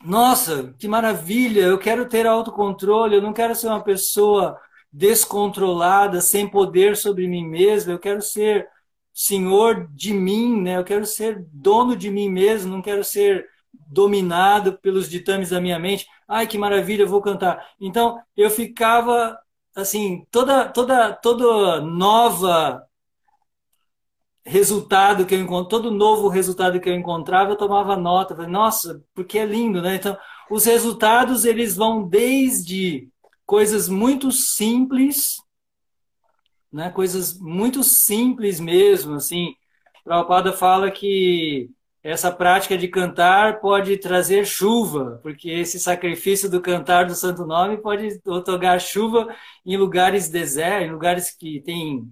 nossa, 0.04 0.74
que 0.78 0.88
maravilha, 0.88 1.62
eu 1.62 1.78
quero 1.78 2.08
ter 2.08 2.26
autocontrole, 2.26 3.16
eu 3.16 3.22
não 3.22 3.32
quero 3.32 3.54
ser 3.54 3.68
uma 3.68 3.82
pessoa 3.82 4.58
descontrolada, 4.92 6.20
sem 6.20 6.48
poder 6.48 6.96
sobre 6.96 7.28
mim 7.28 7.46
mesmo, 7.46 7.92
eu 7.92 7.98
quero 7.98 8.22
ser 8.22 8.68
senhor 9.12 9.88
de 9.92 10.12
mim, 10.14 10.60
né? 10.60 10.78
Eu 10.78 10.84
quero 10.84 11.06
ser 11.06 11.44
dono 11.52 11.94
de 11.96 12.10
mim 12.10 12.28
mesmo, 12.28 12.72
não 12.72 12.82
quero 12.82 13.04
ser 13.04 13.46
dominado 13.90 14.78
pelos 14.78 15.08
ditames 15.08 15.50
da 15.50 15.60
minha 15.60 15.78
mente. 15.78 16.06
Ai, 16.28 16.46
que 16.46 16.56
maravilha, 16.56 17.04
vou 17.06 17.20
cantar. 17.20 17.68
Então, 17.80 18.22
eu 18.36 18.50
ficava 18.50 19.38
assim, 19.74 20.26
toda 20.30 20.68
toda 20.68 21.12
toda 21.12 21.80
nova 21.80 22.82
resultado 24.44 25.26
que 25.26 25.34
eu 25.34 25.40
encontro, 25.40 25.68
todo 25.68 25.90
novo 25.90 26.28
resultado 26.28 26.80
que 26.80 26.88
eu 26.88 26.94
encontrava, 26.94 27.52
eu 27.52 27.56
tomava 27.56 27.96
nota, 27.96 28.34
falei, 28.34 28.50
nossa, 28.50 29.02
porque 29.14 29.38
é 29.38 29.44
lindo, 29.46 29.82
né? 29.82 29.96
Então, 29.96 30.16
os 30.50 30.64
resultados 30.64 31.44
eles 31.44 31.76
vão 31.76 32.08
desde 32.08 33.08
coisas 33.46 33.88
muito 33.88 34.32
simples, 34.32 35.36
né? 36.72 36.90
Coisas 36.90 37.38
muito 37.38 37.82
simples 37.84 38.60
mesmo, 38.60 39.14
assim. 39.14 39.54
Prabhupada 40.04 40.52
fala 40.52 40.90
que 40.90 41.70
essa 42.02 42.30
prática 42.32 42.78
de 42.78 42.88
cantar 42.88 43.60
pode 43.60 43.96
trazer 43.98 44.46
chuva, 44.46 45.20
porque 45.22 45.50
esse 45.50 45.78
sacrifício 45.78 46.50
do 46.50 46.60
cantar 46.60 47.06
do 47.06 47.14
Santo 47.14 47.46
Nome 47.46 47.76
pode 47.76 48.20
otorgar 48.26 48.80
chuva 48.80 49.28
em 49.66 49.76
lugares 49.76 50.28
desertos, 50.28 50.88
em 50.88 50.92
lugares 50.92 51.30
que 51.30 51.60
tem 51.60 52.10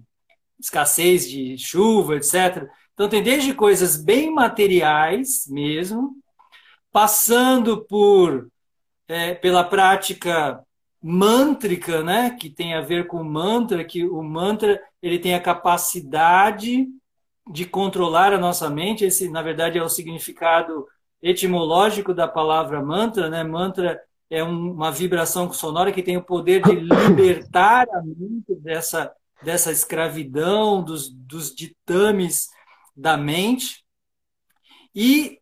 escassez 0.59 1.27
de 1.27 1.57
chuva, 1.57 2.17
etc. 2.17 2.67
Então 2.93 3.09
tem 3.09 3.23
desde 3.23 3.53
coisas 3.53 3.97
bem 3.97 4.31
materiais 4.31 5.47
mesmo, 5.47 6.15
passando 6.91 7.83
por 7.85 8.47
é, 9.07 9.33
pela 9.33 9.63
prática 9.63 10.63
mântrica, 11.01 12.03
né, 12.03 12.37
que 12.39 12.49
tem 12.49 12.75
a 12.75 12.81
ver 12.81 13.07
com 13.07 13.23
mantra, 13.23 13.83
que 13.83 14.05
o 14.05 14.21
mantra 14.21 14.79
ele 15.01 15.17
tem 15.17 15.33
a 15.33 15.41
capacidade 15.41 16.87
de 17.49 17.65
controlar 17.65 18.33
a 18.33 18.37
nossa 18.37 18.69
mente. 18.69 19.05
Esse, 19.05 19.29
na 19.29 19.41
verdade, 19.41 19.77
é 19.77 19.83
o 19.83 19.89
significado 19.89 20.87
etimológico 21.21 22.13
da 22.13 22.27
palavra 22.27 22.81
mantra, 22.81 23.29
né? 23.29 23.43
Mantra 23.43 23.99
é 24.29 24.43
um, 24.43 24.71
uma 24.71 24.91
vibração 24.91 25.51
sonora 25.51 25.91
que 25.91 26.03
tem 26.03 26.15
o 26.17 26.23
poder 26.23 26.61
de 26.61 26.73
libertar 26.73 27.87
a 27.89 28.01
mente 28.01 28.55
dessa 28.55 29.11
dessa 29.41 29.71
escravidão, 29.71 30.83
dos, 30.83 31.09
dos 31.09 31.55
ditames 31.55 32.49
da 32.95 33.15
mente. 33.15 33.85
E 34.93 35.39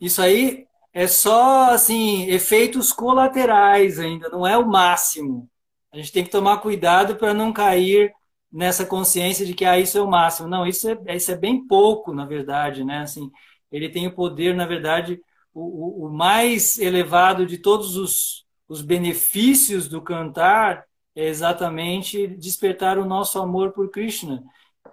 isso 0.00 0.20
aí 0.20 0.66
é 0.92 1.06
só 1.06 1.70
assim 1.70 2.26
efeitos 2.26 2.92
colaterais 2.92 3.98
ainda, 3.98 4.28
não 4.28 4.46
é 4.46 4.58
o 4.58 4.66
máximo. 4.66 5.48
A 5.92 5.96
gente 5.96 6.12
tem 6.12 6.24
que 6.24 6.30
tomar 6.30 6.58
cuidado 6.58 7.16
para 7.16 7.32
não 7.32 7.52
cair 7.52 8.12
nessa 8.52 8.84
consciência 8.84 9.46
de 9.46 9.54
que 9.54 9.64
ah, 9.64 9.78
isso 9.78 9.96
é 9.98 10.02
o 10.02 10.10
máximo. 10.10 10.48
Não, 10.48 10.66
isso 10.66 10.88
é, 10.88 11.16
isso 11.16 11.32
é 11.32 11.36
bem 11.36 11.66
pouco, 11.66 12.12
na 12.12 12.26
verdade, 12.26 12.84
né? 12.84 13.00
Assim, 13.00 13.30
ele 13.70 13.88
tem 13.88 14.06
o 14.06 14.14
poder, 14.14 14.54
na 14.54 14.66
verdade, 14.66 15.20
o, 15.54 16.06
o 16.06 16.10
mais 16.10 16.78
elevado 16.78 17.46
de 17.46 17.58
todos 17.58 17.96
os, 17.96 18.44
os 18.68 18.82
benefícios 18.82 19.88
do 19.88 20.02
cantar 20.02 20.84
é 21.14 21.28
exatamente 21.28 22.26
despertar 22.26 22.98
o 22.98 23.04
nosso 23.04 23.38
amor 23.38 23.72
por 23.72 23.90
Krishna, 23.90 24.42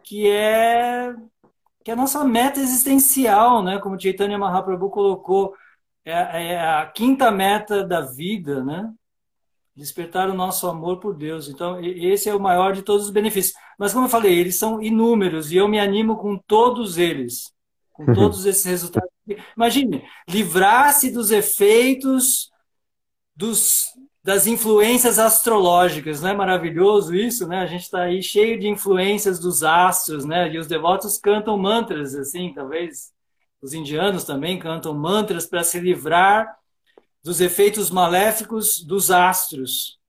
que 0.03 0.29
é 0.29 1.13
que 1.83 1.91
é 1.91 1.93
a 1.93 1.97
nossa 1.97 2.23
meta 2.25 2.59
existencial, 2.59 3.63
né? 3.63 3.79
Como 3.79 3.99
Chaitanya 3.99 4.37
Mahaprabhu 4.37 4.89
colocou, 4.89 5.55
é, 6.05 6.51
é 6.53 6.59
a 6.59 6.85
quinta 6.87 7.31
meta 7.31 7.85
da 7.85 8.01
vida, 8.01 8.63
né? 8.63 8.93
Despertar 9.79 10.29
o 10.29 10.33
nosso 10.33 10.67
amor 10.67 10.99
por 10.99 11.15
Deus. 11.15 11.47
Então, 11.47 11.79
esse 11.81 12.27
é 12.27 12.35
o 12.35 12.39
maior 12.39 12.73
de 12.73 12.81
todos 12.81 13.05
os 13.05 13.11
benefícios. 13.11 13.55
Mas, 13.77 13.93
como 13.93 14.05
eu 14.05 14.09
falei, 14.09 14.37
eles 14.37 14.57
são 14.57 14.81
inúmeros 14.83 15.53
e 15.53 15.55
eu 15.55 15.69
me 15.69 15.79
animo 15.79 16.17
com 16.17 16.37
todos 16.37 16.97
eles, 16.97 17.53
com 17.93 18.03
uhum. 18.03 18.13
todos 18.13 18.45
esses 18.45 18.65
resultados. 18.65 19.09
Imagine, 19.55 20.03
livrar-se 20.27 21.09
dos 21.09 21.31
efeitos 21.31 22.51
dos 23.33 23.85
das 24.21 24.45
influências 24.45 25.17
astrológicas, 25.17 26.21
não 26.21 26.29
é 26.29 26.33
maravilhoso 26.33 27.15
isso, 27.15 27.47
né? 27.47 27.59
A 27.59 27.65
gente 27.65 27.83
está 27.83 28.01
aí 28.01 28.21
cheio 28.21 28.59
de 28.59 28.67
influências 28.67 29.39
dos 29.39 29.63
astros, 29.63 30.25
né? 30.25 30.51
E 30.51 30.59
os 30.59 30.67
devotos 30.67 31.17
cantam 31.17 31.57
mantras, 31.57 32.13
assim, 32.13 32.53
talvez 32.53 33.13
os 33.61 33.73
indianos 33.73 34.25
também 34.25 34.59
cantam 34.59 34.93
mantras 34.93 35.45
para 35.45 35.63
se 35.63 35.79
livrar 35.79 36.58
dos 37.29 37.39
efeitos 37.39 37.91
maléficos 37.91 38.83
dos 38.83 39.11
astros. 39.11 39.99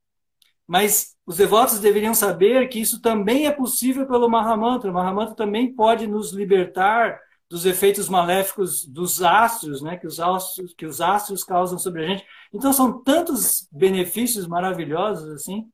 Mas 0.67 1.15
os 1.27 1.37
devotos 1.37 1.79
deveriam 1.79 2.15
saber 2.15 2.67
que 2.69 2.81
isso 2.81 3.03
também 3.03 3.47
é 3.47 3.51
possível 3.51 4.07
pelo 4.07 4.27
Mahamantra. 4.27 4.91
O 4.91 4.95
Mahamantra 4.95 5.35
também 5.35 5.71
pode 5.71 6.07
nos 6.07 6.33
libertar 6.33 7.21
dos 7.47 7.67
efeitos 7.67 8.09
maléficos 8.09 8.87
dos 8.87 9.23
astros, 9.23 9.83
né, 9.83 9.99
que 9.99 10.07
os 10.07 10.19
astros, 10.19 10.73
que 10.73 10.87
os 10.87 11.03
astros 11.03 11.45
causam 11.45 11.79
sobre 11.79 12.05
a 12.05 12.09
gente. 12.09 12.25
Então 12.55 12.73
são 12.73 13.03
tantos 13.03 13.69
benefícios 13.71 14.47
maravilhosos 14.47 15.31
assim, 15.33 15.69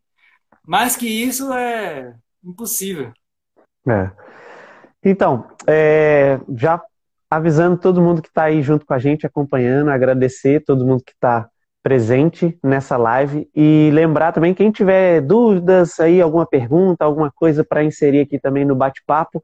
mas 0.67 0.97
que 0.97 1.07
isso 1.07 1.53
é 1.53 2.13
impossível. 2.43 3.13
É. 3.89 4.11
Então, 5.01 5.47
é, 5.65 6.41
já 6.57 6.83
avisando 7.31 7.77
todo 7.77 8.01
mundo 8.01 8.23
que 8.23 8.29
está 8.29 8.45
aí 8.45 8.63
junto 8.63 8.87
com 8.87 8.95
a 8.95 8.99
gente, 8.99 9.27
acompanhando, 9.27 9.91
agradecer 9.91 10.65
todo 10.65 10.87
mundo 10.87 11.03
que 11.05 11.13
está 11.13 11.49
presente 11.83 12.59
nessa 12.63 12.97
live 12.97 13.49
e 13.55 13.91
lembrar 13.93 14.33
também 14.33 14.53
quem 14.53 14.71
tiver 14.71 15.21
dúvidas 15.21 16.01
aí, 16.01 16.21
alguma 16.21 16.45
pergunta, 16.45 17.05
alguma 17.05 17.31
coisa 17.31 17.65
para 17.65 17.85
inserir 17.85 18.21
aqui 18.21 18.39
também 18.39 18.65
no 18.65 18.75
bate-papo, 18.75 19.43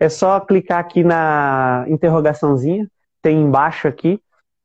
é 0.00 0.08
só 0.08 0.40
clicar 0.40 0.80
aqui 0.80 1.04
na 1.04 1.84
interrogaçãozinha, 1.88 2.88
tem 3.22 3.40
embaixo 3.40 3.86
aqui, 3.86 4.20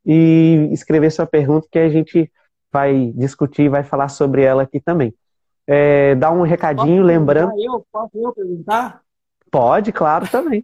e 0.06 0.70
escrever 0.72 1.12
sua 1.12 1.28
pergunta 1.28 1.68
que 1.72 1.78
a 1.78 1.88
gente 1.88 2.32
vai 2.72 3.12
discutir, 3.16 3.70
vai 3.70 3.84
falar 3.84 4.10
sobre 4.10 4.42
ela 4.42 4.64
aqui 4.64 4.80
também. 4.80 5.14
É, 5.68 6.16
dá 6.16 6.32
um 6.32 6.42
recadinho, 6.42 7.04
posso 7.04 7.08
lembrando. 7.08 7.52
Eu, 7.60 7.86
posso 7.92 8.18
eu 8.18 8.34
perguntar? 8.34 9.02
Pode, 9.52 9.92
claro, 9.92 10.28
também. 10.28 10.64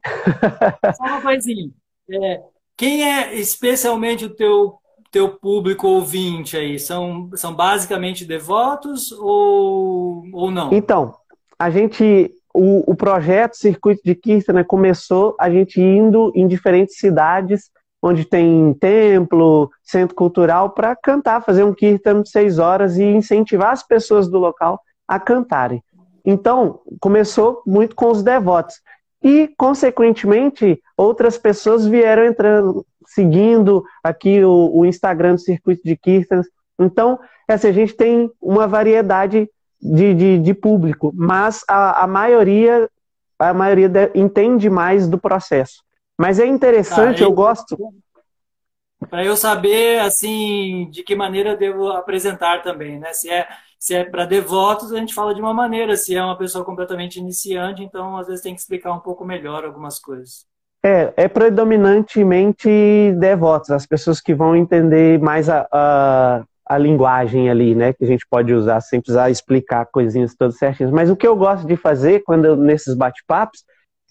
Só 0.98 1.04
uma 1.04 1.22
coisinha. 1.22 1.70
É, 2.10 2.42
quem 2.78 3.04
é 3.04 3.36
especialmente 3.36 4.26
o 4.26 4.36
teu, 4.36 4.76
teu 5.12 5.30
público 5.30 5.88
ouvinte 5.88 6.58
aí? 6.58 6.80
São, 6.80 7.30
são 7.36 7.54
basicamente 7.54 8.26
devotos 8.26 9.12
ou, 9.12 10.24
ou 10.34 10.52
não? 10.52 10.72
Então, 10.74 11.16
a 11.58 11.70
gente 11.70 12.32
o, 12.54 12.92
o 12.92 12.96
projeto 12.96 13.56
Circuito 13.56 14.02
de 14.04 14.16
Kirtana 14.16 14.64
começou 14.64 15.36
a 15.40 15.50
gente 15.50 15.82
indo 15.82 16.32
em 16.34 16.48
diferentes 16.48 16.98
cidades 16.98 17.70
onde 18.02 18.24
tem 18.24 18.72
templo, 18.76 19.72
centro 19.84 20.16
cultural, 20.16 20.70
para 20.70 20.96
cantar, 20.96 21.44
fazer 21.44 21.64
um 21.64 21.74
kirtan 21.74 22.22
de 22.22 22.30
seis 22.30 22.60
horas 22.60 22.98
e 22.98 23.04
incentivar 23.04 23.72
as 23.72 23.82
pessoas 23.82 24.30
do 24.30 24.38
local 24.38 24.80
a 25.08 25.20
cantarem. 25.20 25.84
Então, 26.24 26.82
começou 27.00 27.64
muito 27.66 27.96
com 27.96 28.12
os 28.12 28.22
devotos. 28.22 28.76
E, 29.26 29.52
consequentemente, 29.58 30.80
outras 30.96 31.36
pessoas 31.36 31.88
vieram 31.88 32.26
entrando, 32.26 32.86
seguindo 33.08 33.84
aqui 34.04 34.44
o, 34.44 34.70
o 34.72 34.86
Instagram 34.86 35.34
do 35.34 35.42
Circuito 35.42 35.82
de 35.84 35.98
Kirtans. 35.98 36.46
Então, 36.78 37.20
essa, 37.48 37.70
a 37.70 37.72
gente 37.72 37.96
tem 37.96 38.30
uma 38.40 38.68
variedade 38.68 39.50
de, 39.82 40.14
de, 40.14 40.38
de 40.38 40.54
público, 40.54 41.12
mas 41.16 41.64
a, 41.68 42.04
a 42.04 42.08
maioria 42.08 42.88
a 43.40 43.52
maioria 43.52 43.90
de, 43.90 44.12
entende 44.14 44.70
mais 44.70 45.08
do 45.08 45.18
processo. 45.18 45.84
Mas 46.16 46.40
é 46.40 46.46
interessante, 46.46 47.18
tá, 47.18 47.24
eu, 47.24 47.30
eu 47.30 47.34
gosto. 47.34 47.78
Para 49.10 49.26
eu 49.26 49.36
saber 49.36 50.02
assim 50.02 50.88
de 50.92 51.02
que 51.02 51.16
maneira 51.16 51.58
devo 51.58 51.90
apresentar 51.90 52.62
também, 52.62 53.00
né? 53.00 53.12
Se 53.12 53.28
é 53.28 53.48
se 53.86 53.94
é 53.94 54.04
para 54.04 54.26
devotos, 54.26 54.92
a 54.92 54.98
gente 54.98 55.14
fala 55.14 55.36
de 55.36 55.40
uma 55.40 55.54
maneira. 55.54 55.96
Se 55.96 56.16
é 56.16 56.24
uma 56.24 56.36
pessoa 56.36 56.66
completamente 56.66 57.20
iniciante, 57.20 57.84
então 57.84 58.18
às 58.18 58.26
vezes 58.26 58.42
tem 58.42 58.56
que 58.56 58.60
explicar 58.60 58.92
um 58.92 59.00
pouco 59.00 59.24
melhor 59.24 59.64
algumas 59.64 60.00
coisas. 60.00 60.48
É, 60.84 61.14
é 61.16 61.28
predominantemente 61.28 62.68
devotos, 63.20 63.70
as 63.70 63.86
pessoas 63.86 64.20
que 64.20 64.34
vão 64.34 64.56
entender 64.56 65.20
mais 65.20 65.50
a, 65.50 65.68
a, 65.72 66.44
a 66.66 66.78
linguagem 66.80 67.48
ali, 67.48 67.76
né, 67.76 67.94
que 67.94 68.04
a 68.04 68.08
gente 68.08 68.26
pode 68.28 68.52
usar 68.56 68.82
sem 68.82 69.00
precisar 69.00 69.30
explicar 69.30 69.86
coisinhas 69.86 70.34
todas 70.34 70.58
certinhas. 70.58 70.92
Mas 70.92 71.12
o 71.12 71.16
que 71.16 71.28
eu 71.28 71.36
gosto 71.36 71.68
de 71.68 71.76
fazer 71.76 72.24
quando 72.24 72.46
eu, 72.46 72.56
nesses 72.56 72.96
bate-papos 72.96 73.64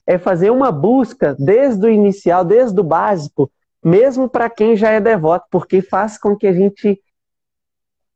é 0.07 0.19
fazer 0.19 0.51
uma 0.51 0.71
busca 0.71 1.35
desde 1.37 1.85
o 1.85 1.91
inicial, 1.91 2.45
desde 2.45 2.79
o 2.79 2.85
básico, 2.85 3.51
mesmo 3.85 4.29
para 4.29 4.49
quem 4.49 4.77
já 4.77 4.91
é 4.91 5.01
devoto, 5.01 5.47
porque 5.51 5.83
faz 5.83 6.17
com 6.17 6.37
que 6.37 6.47
a 6.47 6.53
gente 6.53 7.01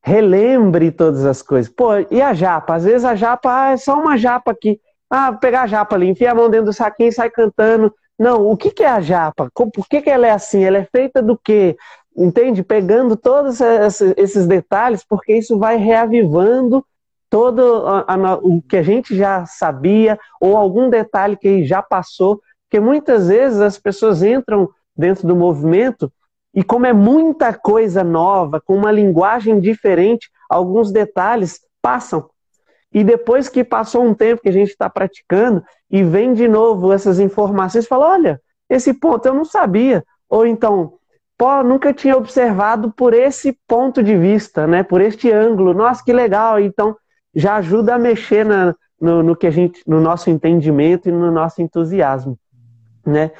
relembre 0.02 0.90
todas 0.90 1.24
as 1.24 1.42
coisas. 1.42 1.70
Pô, 1.72 1.90
e 2.10 2.20
a 2.22 2.32
japa? 2.32 2.74
Às 2.74 2.84
vezes 2.84 3.04
a 3.04 3.14
japa 3.14 3.50
ah, 3.52 3.70
é 3.72 3.76
só 3.76 3.98
uma 3.98 4.16
japa 4.16 4.50
aqui. 4.50 4.80
Ah, 5.10 5.32
pegar 5.32 5.62
a 5.62 5.66
japa 5.66 5.96
ali, 5.96 6.08
enfia 6.08 6.32
a 6.32 6.34
mão 6.34 6.50
dentro 6.50 6.66
do 6.66 6.72
saquinho 6.72 7.08
e 7.08 7.12
sai 7.12 7.30
cantando. 7.30 7.92
Não, 8.18 8.46
o 8.46 8.56
que, 8.56 8.70
que 8.70 8.82
é 8.82 8.88
a 8.88 9.00
japa? 9.00 9.50
Por 9.54 9.88
que, 9.88 10.02
que 10.02 10.10
ela 10.10 10.26
é 10.26 10.30
assim? 10.30 10.64
Ela 10.64 10.78
é 10.78 10.84
feita 10.84 11.22
do 11.22 11.38
quê? 11.38 11.76
entende? 12.18 12.62
Pegando 12.62 13.16
todos 13.16 13.60
esses 14.16 14.46
detalhes, 14.46 15.04
porque 15.04 15.36
isso 15.36 15.58
vai 15.58 15.76
reavivando 15.76 16.84
todo 17.30 17.86
a, 17.86 18.14
a, 18.14 18.34
o 18.36 18.60
que 18.62 18.76
a 18.76 18.82
gente 18.82 19.16
já 19.16 19.46
sabia 19.46 20.18
ou 20.40 20.56
algum 20.56 20.90
detalhe 20.90 21.36
que 21.36 21.64
já 21.64 21.82
passou, 21.82 22.40
porque 22.64 22.80
muitas 22.80 23.28
vezes 23.28 23.60
as 23.60 23.78
pessoas 23.78 24.22
entram 24.22 24.68
dentro 24.96 25.26
do 25.26 25.36
movimento 25.36 26.12
e 26.54 26.62
como 26.62 26.86
é 26.86 26.92
muita 26.92 27.52
coisa 27.52 28.02
nova, 28.02 28.60
com 28.60 28.74
uma 28.74 28.90
linguagem 28.90 29.60
diferente, 29.60 30.30
alguns 30.48 30.90
detalhes 30.90 31.60
passam. 31.80 32.28
E 32.92 33.04
depois 33.04 33.48
que 33.48 33.62
passou 33.62 34.02
um 34.02 34.14
tempo 34.14 34.42
que 34.42 34.48
a 34.48 34.52
gente 34.52 34.70
está 34.70 34.88
praticando 34.88 35.62
e 35.90 36.02
vem 36.02 36.32
de 36.32 36.48
novo 36.48 36.92
essas 36.92 37.20
informações, 37.20 37.86
fala: 37.86 38.08
olha, 38.08 38.40
esse 38.68 38.94
ponto 38.94 39.26
eu 39.26 39.34
não 39.34 39.44
sabia. 39.44 40.02
Ou 40.28 40.46
então, 40.46 40.94
pô, 41.36 41.62
nunca 41.62 41.92
tinha 41.92 42.16
observado 42.16 42.90
por 42.90 43.12
esse 43.12 43.56
ponto 43.66 44.02
de 44.02 44.16
vista, 44.16 44.66
né? 44.66 44.82
Por 44.82 45.00
este 45.00 45.30
ângulo. 45.30 45.74
Nossa, 45.74 46.02
que 46.02 46.12
legal! 46.12 46.58
Então, 46.58 46.96
já 47.34 47.56
ajuda 47.56 47.94
a 47.94 47.98
mexer 47.98 48.44
na, 48.44 48.74
no, 49.00 49.22
no, 49.22 49.36
que 49.36 49.46
a 49.46 49.50
gente, 49.50 49.82
no 49.86 50.00
nosso 50.00 50.30
entendimento 50.30 51.08
e 51.08 51.12
no 51.12 51.30
nosso 51.30 51.60
entusiasmo, 51.60 52.38
né? 53.06 53.30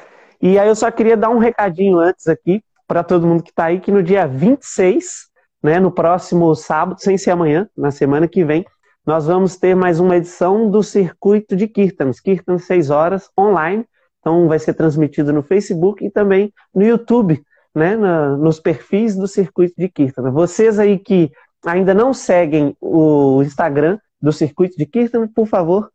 E 0.40 0.58
aí 0.58 0.68
eu 0.68 0.76
só 0.76 0.90
queria 0.90 1.16
dar 1.16 1.30
um 1.30 1.38
recadinho 1.38 1.98
antes 1.98 2.28
aqui 2.28 2.62
para 2.88 3.04
todo 3.04 3.26
mundo 3.26 3.42
que 3.42 3.50
está 3.50 3.66
aí 3.66 3.80
que 3.80 3.92
no 3.92 4.02
dia 4.02 4.26
26, 4.26 5.28
né, 5.62 5.78
no 5.78 5.92
próximo 5.92 6.54
sábado, 6.54 7.00
sem 7.00 7.18
ser 7.18 7.32
amanhã, 7.32 7.68
na 7.76 7.90
semana 7.90 8.26
que 8.26 8.42
vem, 8.42 8.64
nós 9.06 9.26
vamos 9.26 9.56
ter 9.56 9.76
mais 9.76 10.00
uma 10.00 10.16
edição 10.16 10.70
do 10.70 10.82
Circuito 10.82 11.54
de 11.54 11.68
Kirtans, 11.68 12.18
Kirtans 12.18 12.64
6 12.64 12.90
horas, 12.90 13.30
online. 13.38 13.86
Então 14.20 14.48
vai 14.48 14.58
ser 14.58 14.72
transmitido 14.72 15.32
no 15.32 15.42
Facebook 15.42 16.04
e 16.04 16.10
também 16.10 16.52
no 16.74 16.82
YouTube, 16.82 17.42
né, 17.74 17.94
na, 17.94 18.36
nos 18.36 18.58
perfis 18.58 19.14
do 19.14 19.28
Circuito 19.28 19.74
de 19.76 19.88
Kirtan. 19.88 20.30
Vocês 20.30 20.78
aí 20.78 20.98
que 20.98 21.30
ainda 21.64 21.92
não 21.92 22.14
seguem 22.14 22.74
o 22.80 23.42
Instagram 23.42 23.98
do 24.20 24.32
Circuito 24.32 24.76
de 24.78 24.86
Kirtan, 24.86 25.28
por 25.28 25.46
favor, 25.46 25.90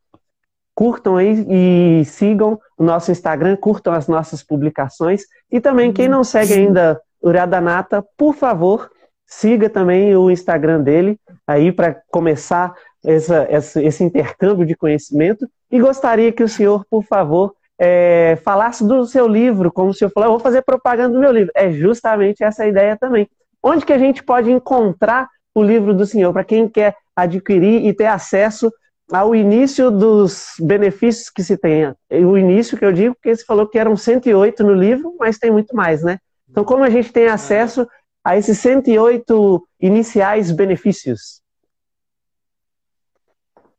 curtam 0.75 1.17
aí 1.17 1.45
e 1.49 2.05
sigam 2.05 2.59
o 2.77 2.83
nosso 2.83 3.11
Instagram, 3.11 3.55
curtam 3.55 3.93
as 3.93 4.07
nossas 4.07 4.43
publicações. 4.43 5.23
E 5.51 5.59
também, 5.59 5.91
quem 5.91 6.07
não 6.07 6.23
segue 6.23 6.53
ainda 6.53 6.99
o 7.21 7.29
Uradanata, 7.29 8.03
por 8.17 8.33
favor, 8.33 8.89
siga 9.25 9.69
também 9.69 10.15
o 10.15 10.29
Instagram 10.29 10.81
dele 10.81 11.19
aí 11.47 11.71
para 11.71 11.95
começar 12.11 12.73
essa, 13.03 13.45
essa, 13.49 13.81
esse 13.81 14.03
intercâmbio 14.03 14.65
de 14.65 14.75
conhecimento 14.75 15.47
e 15.71 15.79
gostaria 15.79 16.31
que 16.31 16.43
o 16.43 16.47
senhor, 16.47 16.85
por 16.89 17.03
favor, 17.03 17.53
é, 17.79 18.37
falasse 18.43 18.85
do 18.85 19.05
seu 19.05 19.27
livro, 19.27 19.71
como 19.71 19.89
o 19.89 19.93
senhor 19.93 20.11
falou, 20.11 20.27
eu 20.27 20.31
vou 20.33 20.39
fazer 20.39 20.61
propaganda 20.61 21.13
do 21.13 21.19
meu 21.19 21.31
livro. 21.31 21.51
É 21.55 21.71
justamente 21.71 22.43
essa 22.43 22.65
ideia 22.67 22.97
também. 22.97 23.27
Onde 23.61 23.85
que 23.85 23.93
a 23.93 23.97
gente 23.97 24.23
pode 24.23 24.51
encontrar 24.51 25.27
o 25.55 25.63
livro 25.63 25.93
do 25.93 26.05
senhor, 26.05 26.31
para 26.33 26.43
quem 26.43 26.67
quer 26.67 26.95
adquirir 27.15 27.85
e 27.85 27.93
ter 27.93 28.07
acesso 28.07 28.71
ao 29.13 29.35
início 29.35 29.91
dos 29.91 30.53
benefícios 30.59 31.29
que 31.29 31.43
se 31.43 31.55
tenha. 31.55 31.95
O 32.09 32.35
início 32.35 32.77
que 32.77 32.83
eu 32.83 32.91
digo, 32.91 33.13
porque 33.13 33.35
você 33.35 33.45
falou 33.45 33.67
que 33.67 33.77
eram 33.77 33.95
108 33.95 34.63
no 34.63 34.73
livro, 34.73 35.15
mas 35.19 35.37
tem 35.37 35.51
muito 35.51 35.75
mais, 35.75 36.03
né? 36.03 36.19
Então, 36.49 36.63
como 36.63 36.83
a 36.83 36.89
gente 36.89 37.11
tem 37.11 37.27
acesso 37.27 37.87
a 38.23 38.37
esses 38.37 38.57
108 38.59 39.67
iniciais 39.79 40.51
benefícios? 40.51 41.41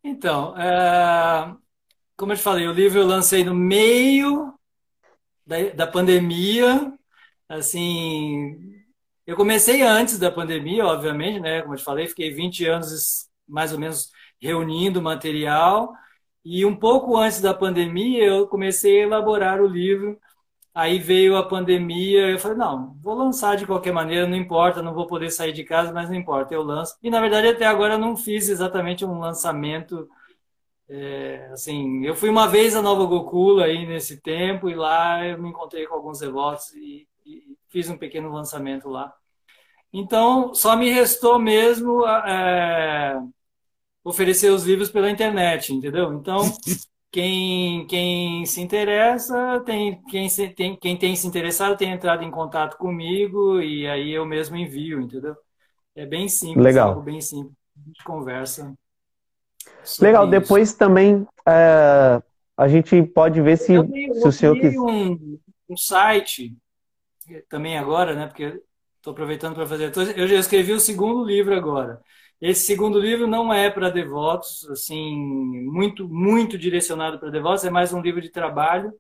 Então, 0.03 0.57
é, 0.57 1.55
como 2.17 2.33
eu 2.33 2.37
te 2.37 2.43
falei, 2.43 2.69
o 2.69 2.73
livro 2.73 3.01
eu 3.01 3.07
lancei 3.07 3.43
no 3.43 3.55
meio 3.55 4.55
da, 5.45 5.57
da 5.71 5.87
pandemia. 5.87 6.93
Assim, 7.49 8.57
eu 9.27 9.37
comecei 9.37 9.83
antes 9.83 10.19
da 10.19 10.31
pandemia, 10.31 10.87
obviamente, 10.87 11.41
né? 11.41 11.63
Como 11.63 11.75
eu 11.75 11.79
te 11.79 11.85
falei, 11.85 12.07
fiquei 12.07 12.31
20 12.31 12.67
anos 12.67 13.29
mais 13.47 13.73
ou 13.73 13.79
menos 13.79 14.11
reunindo 14.45 15.01
material. 15.03 15.95
E 16.45 16.65
um 16.67 16.77
pouco 16.77 17.17
antes 17.17 17.41
da 17.41 17.55
pandemia, 17.55 18.25
eu 18.25 18.47
comecei 18.47 19.01
a 19.01 19.05
elaborar 19.05 19.61
o 19.63 19.67
livro. 19.67 20.19
Aí 20.75 20.99
veio 20.99 21.37
a 21.37 21.49
pandemia, 21.49 22.31
eu 22.31 22.39
falei, 22.39 22.59
não, 22.59 22.95
vou 23.01 23.15
lançar 23.15 23.57
de 23.57 23.67
qualquer 23.67 23.93
maneira, 23.93 24.27
não 24.27 24.37
importa, 24.37 24.83
não 24.83 24.93
vou 24.93 25.07
poder 25.07 25.31
sair 25.31 25.53
de 25.53 25.65
casa, 25.65 25.93
mas 25.93 26.11
não 26.11 26.17
importa, 26.17 26.53
eu 26.53 26.63
lanço. 26.63 26.97
E 27.03 27.09
na 27.11 27.21
verdade 27.21 27.49
até 27.49 27.65
agora 27.65 27.95
eu 27.95 27.99
não 27.99 28.17
fiz 28.17 28.49
exatamente 28.49 29.05
um 29.05 29.21
lançamento. 29.21 30.09
É, 30.89 31.49
assim, 31.53 32.05
eu 32.05 32.15
fui 32.15 32.29
uma 32.29 32.49
vez 32.49 32.77
a 32.77 32.83
Nova 32.83 33.05
Gokula 33.07 33.65
aí 33.67 33.87
nesse 33.87 34.21
tempo 34.21 34.69
e 34.69 34.75
lá 34.75 35.25
eu 35.27 35.41
me 35.41 35.49
encontrei 35.49 35.87
com 35.87 35.95
alguns 35.95 36.19
devotos 36.21 36.73
e, 36.75 37.09
e 37.25 37.57
fiz 37.69 37.89
um 37.89 37.97
pequeno 37.97 38.33
lançamento 38.33 38.89
lá. 38.89 39.15
Então, 39.93 40.53
só 40.55 40.77
me 40.77 40.91
restou 40.91 41.39
mesmo 41.39 42.05
é, 42.07 43.17
oferecer 44.05 44.51
os 44.51 44.65
livros 44.65 44.91
pela 44.91 45.11
internet, 45.11 45.73
entendeu? 45.73 46.13
Então, 46.13 46.41
quem, 47.11 47.87
quem 47.87 48.45
se 48.45 48.61
interessa, 48.61 49.61
tem, 49.65 50.03
quem, 50.05 50.29
se, 50.29 50.49
tem, 50.51 50.77
quem 50.77 50.97
tem 50.97 51.17
se 51.17 51.27
interessado 51.27 51.77
tem 51.77 51.91
entrado 51.91 52.23
em 52.23 52.31
contato 52.31 52.77
comigo 52.77 53.61
e 53.61 53.89
aí 53.89 54.13
eu 54.13 54.27
mesmo 54.27 54.57
envio, 54.57 55.01
entendeu? 55.01 55.35
É 55.97 56.05
bem 56.05 56.29
simples, 56.29 56.65
Legal. 56.65 56.91
algo 56.91 57.03
bem 57.03 57.21
simples. 57.21 57.55
A 57.77 57.89
gente 57.89 58.05
conversa. 58.05 58.75
Legal, 60.01 60.25
isso. 60.25 60.31
depois 60.31 60.73
também 60.75 61.27
é, 61.47 62.23
a 62.57 62.69
gente 62.69 63.03
pode 63.03 63.41
ver 63.41 63.57
se, 63.57 63.75
eu 63.75 63.87
se 63.87 64.29
o 64.29 64.33
senhor 64.33 64.55
quiser. 64.57 64.79
Um, 64.79 65.39
um 65.69 65.77
site, 65.77 66.57
também 67.49 67.79
agora, 67.79 68.15
né? 68.15 68.27
Porque 68.27 68.61
estou 68.97 69.13
aproveitando 69.13 69.55
para 69.55 69.67
fazer. 69.67 69.93
Eu 70.17 70.27
já 70.27 70.37
escrevi 70.37 70.73
o 70.73 70.81
segundo 70.81 71.25
livro 71.25 71.55
agora. 71.55 72.01
Esse 72.41 72.67
segundo 72.67 73.01
livro 73.01 73.27
não 73.27 73.53
é 73.53 73.71
para 73.71 73.91
devotos, 73.91 74.69
assim, 74.71 75.17
muito, 75.65 76.09
muito 76.09 76.59
direcionado 76.59 77.19
para 77.19 77.31
devotos, 77.31 77.65
é 77.65 77.71
mais 77.71 77.93
um 77.93 78.01
livro 78.01 78.21
de 78.21 78.31
trabalho. 78.31 78.93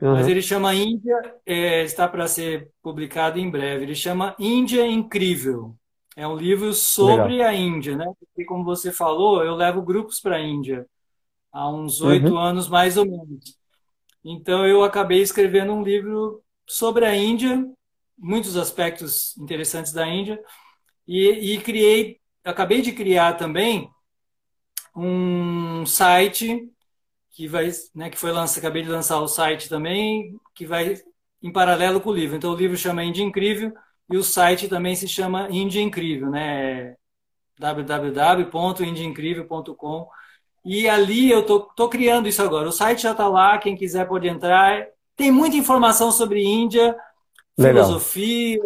Uhum. 0.00 0.12
Mas 0.14 0.26
ele 0.26 0.42
chama 0.42 0.74
Índia, 0.74 1.16
é, 1.46 1.84
está 1.84 2.08
para 2.08 2.26
ser 2.26 2.68
publicado 2.82 3.38
em 3.38 3.48
breve. 3.48 3.84
Ele 3.84 3.94
chama 3.94 4.34
Índia 4.38 4.84
Incrível. 4.86 5.76
É 6.16 6.26
um 6.26 6.36
livro 6.36 6.74
sobre 6.74 7.36
Legal. 7.36 7.48
a 7.48 7.54
Índia, 7.54 7.96
né? 7.96 8.04
Porque, 8.18 8.44
como 8.44 8.64
você 8.64 8.92
falou, 8.92 9.42
eu 9.42 9.54
levo 9.54 9.80
grupos 9.80 10.20
para 10.20 10.36
a 10.36 10.42
Índia 10.42 10.86
há 11.52 11.70
uns 11.70 12.00
oito 12.02 12.32
uhum. 12.32 12.38
anos, 12.38 12.68
mais 12.68 12.96
ou 12.96 13.04
menos. 13.06 13.56
Então, 14.24 14.66
eu 14.66 14.82
acabei 14.82 15.22
escrevendo 15.22 15.72
um 15.72 15.82
livro 15.82 16.42
sobre 16.66 17.04
a 17.04 17.14
Índia, 17.14 17.64
muitos 18.18 18.56
aspectos 18.56 19.36
interessantes 19.38 19.92
da 19.92 20.06
Índia, 20.06 20.42
e, 21.06 21.54
e 21.54 21.60
criei 21.60 22.20
acabei 22.44 22.82
de 22.82 22.92
criar 22.92 23.34
também 23.34 23.90
um 24.94 25.84
site 25.86 26.70
que 27.30 27.48
vai, 27.48 27.70
né, 27.94 28.10
que 28.10 28.18
foi 28.18 28.30
lançado, 28.32 28.58
acabei 28.58 28.82
de 28.82 28.90
lançar 28.90 29.20
o 29.20 29.28
site 29.28 29.68
também, 29.68 30.38
que 30.54 30.66
vai 30.66 30.96
em 31.42 31.52
paralelo 31.52 32.00
com 32.00 32.10
o 32.10 32.14
livro. 32.14 32.36
Então 32.36 32.52
o 32.52 32.56
livro 32.56 32.76
chama 32.76 33.04
Índia 33.04 33.22
Incrível 33.22 33.72
e 34.10 34.16
o 34.16 34.22
site 34.22 34.68
também 34.68 34.94
se 34.94 35.08
chama 35.08 35.48
Índia 35.50 35.80
Incrível, 35.80 36.30
né? 36.30 36.96
www.indiaincrível.com 37.58 40.08
e 40.64 40.88
ali 40.88 41.30
eu 41.30 41.44
tô, 41.44 41.60
tô 41.60 41.88
criando 41.88 42.28
isso 42.28 42.42
agora. 42.42 42.68
O 42.68 42.72
site 42.72 43.02
já 43.02 43.12
está 43.12 43.28
lá, 43.28 43.58
quem 43.58 43.76
quiser 43.76 44.06
pode 44.06 44.28
entrar. 44.28 44.86
Tem 45.16 45.30
muita 45.30 45.56
informação 45.56 46.10
sobre 46.12 46.42
Índia, 46.42 46.96
Legal. 47.56 47.84
Filosofia, 47.84 48.60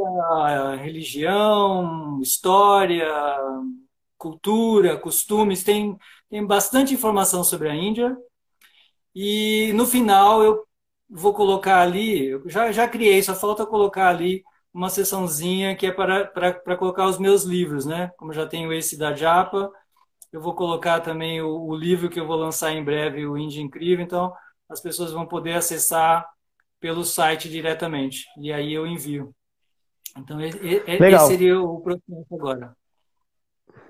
religião, 0.76 2.20
história, 2.22 3.06
cultura, 4.18 4.96
costumes, 4.98 5.62
tem, 5.64 5.96
tem 6.30 6.44
bastante 6.46 6.94
informação 6.94 7.44
sobre 7.44 7.68
a 7.68 7.74
Índia. 7.74 8.16
E 9.14 9.72
no 9.74 9.86
final 9.86 10.42
eu 10.42 10.64
vou 11.08 11.32
colocar 11.34 11.80
ali, 11.80 12.26
eu 12.26 12.48
já, 12.48 12.72
já 12.72 12.88
criei, 12.88 13.22
só 13.22 13.34
falta 13.34 13.66
colocar 13.66 14.08
ali 14.08 14.42
uma 14.72 14.90
seçãozinha 14.90 15.74
que 15.76 15.86
é 15.86 15.92
para, 15.92 16.26
para, 16.26 16.52
para 16.54 16.76
colocar 16.76 17.06
os 17.06 17.18
meus 17.18 17.44
livros, 17.44 17.86
né? 17.86 18.10
Como 18.18 18.32
já 18.32 18.46
tenho 18.46 18.72
esse 18.72 18.96
da 18.98 19.14
Japa, 19.14 19.70
eu 20.32 20.40
vou 20.40 20.54
colocar 20.54 21.00
também 21.00 21.40
o, 21.42 21.48
o 21.68 21.76
livro 21.76 22.10
que 22.10 22.20
eu 22.20 22.26
vou 22.26 22.36
lançar 22.36 22.72
em 22.72 22.84
breve, 22.84 23.26
o 23.26 23.38
Índia 23.38 23.62
Incrível, 23.62 24.04
então 24.04 24.32
as 24.68 24.80
pessoas 24.80 25.12
vão 25.12 25.26
poder 25.26 25.54
acessar 25.54 26.26
pelo 26.80 27.04
site 27.04 27.48
diretamente. 27.48 28.24
E 28.38 28.52
aí 28.52 28.72
eu 28.72 28.86
envio. 28.86 29.32
Então, 30.16 30.40
esse 30.40 31.26
seria 31.26 31.60
o 31.60 31.80
processo 31.80 32.26
agora. 32.32 32.74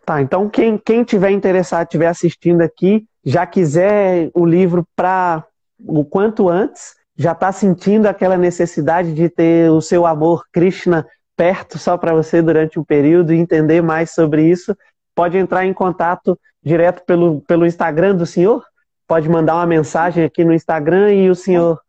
Tá, 0.04 0.20
então 0.22 0.48
quem, 0.48 0.78
quem 0.78 1.02
tiver 1.02 1.30
interessado, 1.30 1.86
estiver 1.86 2.06
assistindo 2.06 2.60
aqui, 2.60 3.04
já 3.24 3.44
quiser 3.44 4.30
o 4.34 4.46
livro 4.46 4.86
para 4.94 5.44
o 5.80 6.04
quanto 6.04 6.48
antes, 6.48 6.94
já 7.16 7.32
está 7.32 7.50
sentindo 7.50 8.06
aquela 8.06 8.36
necessidade 8.36 9.12
de 9.12 9.28
ter 9.28 9.70
o 9.70 9.80
seu 9.80 10.06
amor 10.06 10.44
Krishna 10.52 11.06
perto 11.36 11.78
só 11.78 11.98
para 11.98 12.14
você 12.14 12.40
durante 12.40 12.78
um 12.78 12.84
período 12.84 13.32
e 13.32 13.38
entender 13.38 13.82
mais 13.82 14.12
sobre 14.12 14.48
isso, 14.48 14.76
pode 15.14 15.36
entrar 15.36 15.66
em 15.66 15.74
contato 15.74 16.38
direto 16.62 17.04
pelo, 17.04 17.40
pelo 17.42 17.66
Instagram 17.66 18.14
do 18.14 18.26
senhor? 18.26 18.64
Pode 19.06 19.28
mandar 19.28 19.54
uma 19.54 19.66
mensagem 19.66 20.24
aqui 20.24 20.44
no 20.44 20.52
Instagram 20.52 21.12
e 21.12 21.30
o 21.30 21.34
senhor 21.34 21.80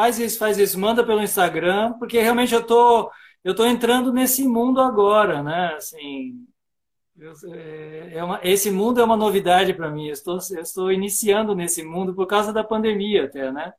Faz 0.00 0.18
isso, 0.18 0.38
faz 0.38 0.56
isso, 0.56 0.80
manda 0.80 1.04
pelo 1.04 1.22
Instagram, 1.22 1.92
porque 1.98 2.18
realmente 2.18 2.54
eu 2.54 2.64
tô 2.66 3.10
eu 3.44 3.50
estou 3.50 3.66
entrando 3.66 4.10
nesse 4.10 4.48
mundo 4.48 4.80
agora, 4.80 5.42
né? 5.42 5.74
Assim, 5.74 6.46
eu, 7.18 7.32
é, 7.52 8.16
é 8.16 8.24
uma, 8.24 8.40
esse 8.42 8.70
mundo 8.70 8.98
é 8.98 9.04
uma 9.04 9.16
novidade 9.16 9.74
para 9.74 9.90
mim. 9.90 10.06
Eu 10.06 10.14
estou, 10.14 10.38
eu 10.52 10.62
estou 10.62 10.90
iniciando 10.90 11.54
nesse 11.54 11.84
mundo 11.84 12.14
por 12.14 12.26
causa 12.26 12.50
da 12.50 12.64
pandemia, 12.64 13.24
até, 13.24 13.52
né? 13.52 13.74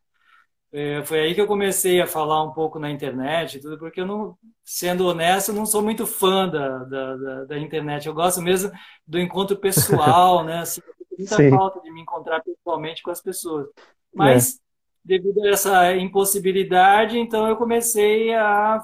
É, 0.72 1.04
foi 1.04 1.22
aí 1.22 1.34
que 1.34 1.42
eu 1.42 1.48
comecei 1.48 2.00
a 2.00 2.06
falar 2.06 2.44
um 2.44 2.54
pouco 2.54 2.78
na 2.78 2.92
internet, 2.92 3.60
tudo, 3.60 3.80
porque 3.80 4.02
eu 4.02 4.06
não, 4.06 4.38
sendo 4.64 5.08
honesto, 5.08 5.52
não 5.52 5.66
sou 5.66 5.82
muito 5.82 6.06
fã 6.06 6.48
da, 6.48 6.84
da, 6.84 7.16
da, 7.16 7.46
da 7.46 7.58
internet. 7.58 8.06
Eu 8.06 8.14
gosto 8.14 8.44
mesmo 8.44 8.72
do 9.08 9.20
encontro 9.20 9.58
pessoal, 9.58 10.44
né? 10.44 10.60
Assim, 10.62 10.82
muita 11.18 11.38
Sim. 11.38 11.50
falta 11.50 11.82
de 11.82 11.92
me 11.92 12.02
encontrar 12.02 12.44
pessoalmente 12.44 13.02
com 13.02 13.10
as 13.10 13.22
pessoas. 13.22 13.68
Mas, 14.14 14.56
é. 14.56 14.71
Devido 15.04 15.44
a 15.44 15.50
essa 15.50 15.96
impossibilidade, 15.96 17.18
então 17.18 17.48
eu 17.48 17.56
comecei 17.56 18.34
a 18.34 18.82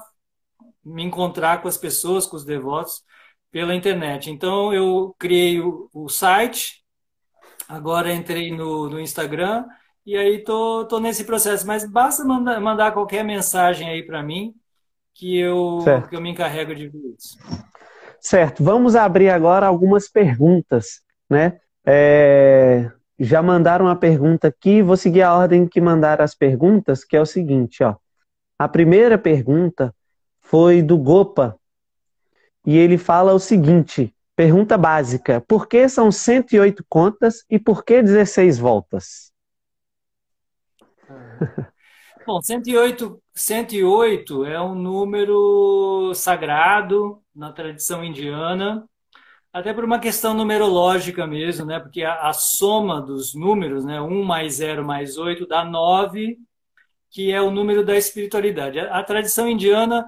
me 0.84 1.02
encontrar 1.02 1.62
com 1.62 1.68
as 1.68 1.76
pessoas, 1.76 2.26
com 2.26 2.36
os 2.36 2.44
devotos, 2.44 3.02
pela 3.50 3.74
internet. 3.74 4.30
Então, 4.30 4.72
eu 4.72 5.14
criei 5.18 5.60
o, 5.60 5.88
o 5.92 6.08
site, 6.08 6.82
agora 7.68 8.12
entrei 8.12 8.50
no, 8.50 8.88
no 8.88 9.00
Instagram 9.00 9.64
e 10.04 10.16
aí 10.16 10.42
tô, 10.42 10.86
tô 10.86 10.98
nesse 10.98 11.24
processo. 11.24 11.66
Mas 11.66 11.84
basta 11.84 12.24
mandar, 12.24 12.60
mandar 12.60 12.92
qualquer 12.92 13.24
mensagem 13.24 13.88
aí 13.88 14.02
para 14.02 14.22
mim 14.22 14.54
que 15.14 15.38
eu, 15.38 15.78
que 16.08 16.16
eu 16.16 16.20
me 16.20 16.30
encarrego 16.30 16.74
de 16.74 16.88
ver 16.88 17.14
isso. 17.18 17.36
Certo. 18.20 18.62
Vamos 18.62 18.96
abrir 18.96 19.30
agora 19.30 19.66
algumas 19.66 20.08
perguntas, 20.08 21.02
né? 21.28 21.58
É, 21.84 22.90
já 23.18 23.42
mandaram 23.42 23.86
uma 23.86 23.96
pergunta 23.96 24.48
aqui, 24.48 24.82
vou 24.82 24.96
seguir 24.96 25.22
a 25.22 25.34
ordem 25.34 25.66
que 25.66 25.80
mandaram 25.80 26.24
as 26.24 26.34
perguntas, 26.34 27.04
que 27.04 27.16
é 27.16 27.20
o 27.20 27.26
seguinte, 27.26 27.82
ó. 27.82 27.96
A 28.58 28.68
primeira 28.68 29.18
pergunta 29.18 29.94
foi 30.40 30.82
do 30.82 30.96
Gopa, 30.96 31.58
e 32.66 32.76
ele 32.76 32.98
fala 32.98 33.32
o 33.32 33.38
seguinte, 33.38 34.14
pergunta 34.36 34.76
básica, 34.76 35.40
por 35.40 35.66
que 35.66 35.88
são 35.88 36.12
108 36.12 36.84
contas 36.88 37.44
e 37.50 37.58
por 37.58 37.84
que 37.84 38.02
16 38.02 38.58
voltas? 38.58 39.32
Bom, 42.26 42.42
108, 42.42 43.22
108 43.34 44.44
é 44.44 44.60
um 44.60 44.74
número 44.74 46.12
sagrado 46.14 47.22
na 47.34 47.52
tradição 47.52 48.04
indiana, 48.04 48.87
até 49.58 49.74
por 49.74 49.84
uma 49.84 49.98
questão 49.98 50.34
numerológica 50.34 51.26
mesmo, 51.26 51.66
né? 51.66 51.80
Porque 51.80 52.02
a, 52.02 52.28
a, 52.28 52.32
soma 52.32 53.00
dos 53.00 53.34
números, 53.34 53.84
né? 53.84 54.00
1 54.00 54.22
mais 54.22 54.54
0 54.54 54.84
mais 54.84 55.18
8 55.18 55.46
dá 55.46 55.64
9, 55.64 56.38
que 57.10 57.32
é 57.32 57.40
o 57.42 57.50
número 57.50 57.84
da 57.84 57.96
espiritualidade. 57.96 58.78
A, 58.78 58.98
a 58.98 59.02
tradição 59.02 59.48
indiana 59.48 60.06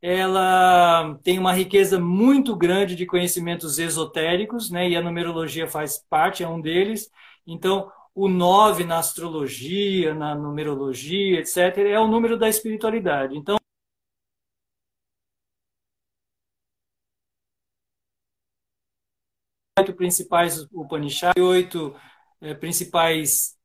ela 0.00 1.18
tem 1.24 1.38
uma 1.38 1.52
riqueza 1.52 1.98
muito 1.98 2.54
grande 2.56 2.94
de 2.94 3.06
conhecimentos 3.06 3.78
esotéricos, 3.78 4.70
né? 4.70 4.88
E 4.88 4.96
a 4.96 5.02
numerologia 5.02 5.68
faz 5.68 5.98
parte, 6.10 6.42
é 6.42 6.48
um 6.48 6.60
deles. 6.60 7.10
Então, 7.46 7.90
o 8.14 8.28
9 8.28 8.84
na 8.84 8.98
astrologia, 8.98 10.14
na 10.14 10.34
numerologia, 10.34 11.40
etc., 11.40 11.78
é 11.78 12.00
o 12.00 12.08
número 12.08 12.36
da 12.38 12.48
espiritualidade. 12.48 13.36
Então, 13.36 13.58
oito 19.78 19.94
principais 19.94 20.66
Upanishads, 20.72 21.42
oito 21.42 21.94
é, 22.40 22.54
principais 22.54 23.56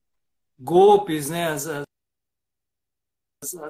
golpes, 0.59 1.30
né, 1.30 1.47
as, 1.47 1.68
as, 1.68 1.84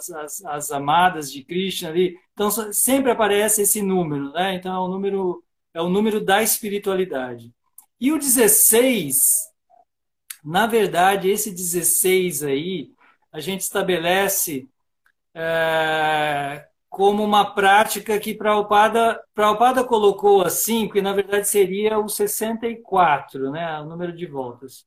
as, 0.10 0.46
as, 0.46 0.72
amadas 0.72 1.32
de 1.32 1.44
Krishna 1.44 1.90
ali. 1.90 2.18
Então 2.34 2.50
sempre 2.72 3.12
aparece 3.12 3.62
esse 3.62 3.82
número, 3.82 4.32
né? 4.32 4.56
Então 4.56 4.74
é 4.74 4.80
o 4.80 4.88
número 4.88 5.44
é 5.74 5.82
o 5.82 5.90
número 5.90 6.24
da 6.24 6.44
espiritualidade. 6.44 7.52
E 8.00 8.12
o 8.12 8.20
16, 8.20 9.16
na 10.44 10.68
verdade, 10.68 11.30
esse 11.30 11.52
16 11.52 12.44
aí, 12.44 12.92
a 13.32 13.40
gente 13.40 13.62
estabelece 13.62 14.70
é, 15.34 16.68
como 16.94 17.24
uma 17.24 17.56
prática 17.56 18.20
que 18.20 18.36
Prabhupada, 18.36 19.20
Prabhupada 19.34 19.84
colocou 19.84 20.44
assim, 20.44 20.86
porque 20.86 21.02
na 21.02 21.12
verdade 21.12 21.50
seria 21.50 21.98
o 21.98 22.08
64, 22.08 23.50
né, 23.50 23.82
o 23.82 23.86
número 23.86 24.16
de 24.16 24.28
voltas. 24.28 24.86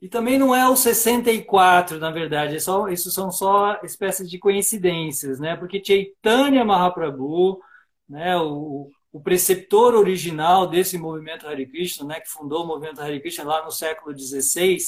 E 0.00 0.08
também 0.08 0.38
não 0.38 0.54
é 0.54 0.66
o 0.66 0.74
64, 0.74 1.98
na 1.98 2.10
verdade, 2.10 2.56
é 2.56 2.58
só, 2.58 2.88
isso 2.88 3.10
são 3.10 3.30
só 3.30 3.78
espécies 3.82 4.30
de 4.30 4.38
coincidências, 4.38 5.38
né? 5.38 5.54
Porque 5.56 5.82
Chaitanya 5.84 6.64
Mahaprabhu, 6.64 7.60
né, 8.08 8.34
o, 8.38 8.88
o 9.12 9.20
preceptor 9.20 9.94
original 9.94 10.66
desse 10.66 10.96
movimento 10.96 11.46
Hare 11.46 11.66
Krishna, 11.66 12.06
né, 12.06 12.20
que 12.20 12.30
fundou 12.30 12.64
o 12.64 12.66
movimento 12.66 13.02
Hare 13.02 13.20
Krishna 13.20 13.44
lá 13.44 13.62
no 13.62 13.70
século 13.70 14.18
XVI, 14.18 14.78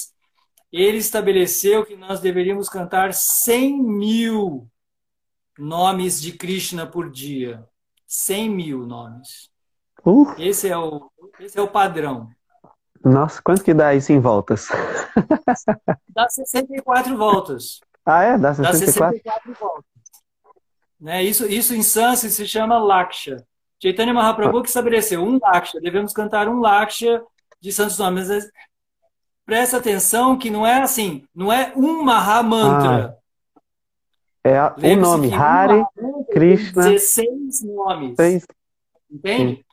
ele 0.73 0.97
estabeleceu 0.97 1.85
que 1.85 1.95
nós 1.95 2.21
deveríamos 2.21 2.71
cantar 2.71 3.12
100 3.12 3.83
mil 3.83 4.67
nomes 5.59 6.20
de 6.20 6.32
Krishna 6.32 6.86
por 6.86 7.11
dia. 7.11 7.64
100 8.07 8.50
mil 8.50 8.86
nomes. 8.86 9.50
Uh. 10.04 10.32
Esse, 10.38 10.68
é 10.68 10.78
o, 10.78 11.11
esse 11.40 11.59
é 11.59 11.62
o 11.62 11.68
padrão. 11.68 12.30
Nossa, 13.04 13.40
quanto 13.42 13.64
que 13.64 13.74
dá 13.74 13.94
isso 13.94 14.12
em 14.12 14.20
voltas? 14.20 14.68
Dá 16.09 16.28
64 16.28 17.16
voltas. 17.16 17.80
Ah, 18.04 18.22
é? 18.22 18.38
Dá 18.38 18.54
64, 18.54 19.20
dá 19.24 19.32
64 19.32 19.54
voltas. 19.54 19.84
Né? 21.00 21.24
Isso, 21.24 21.46
isso 21.46 21.74
em 21.74 21.82
sânscrito 21.82 22.34
se 22.34 22.46
chama 22.48 22.78
Laksha. 22.78 23.44
Chaitanya 23.82 24.14
Mahaprabhu 24.14 24.62
que 24.62 24.68
estabeleceu 24.68 25.22
um 25.22 25.38
Laksha. 25.42 25.80
Devemos 25.80 26.12
cantar 26.12 26.48
um 26.48 26.61
Laksha 26.61 27.22
de 27.61 27.72
santos 27.72 27.98
nomes. 27.98 28.28
Mas 28.28 28.50
presta 29.44 29.76
atenção 29.76 30.38
que 30.38 30.50
não 30.50 30.66
é 30.66 30.82
assim, 30.82 31.24
não 31.34 31.52
é 31.52 31.72
um 31.76 32.02
Mahamantra. 32.02 33.16
É 34.49 34.97
um 34.97 35.01
nome, 35.01 35.32
Hare, 35.32 35.84
Krishna. 36.30 36.90
16 36.90 37.62
nomes. 37.64 38.14
Seis. 38.16 38.47
Entende? 39.11 39.57
Sim. 39.57 39.64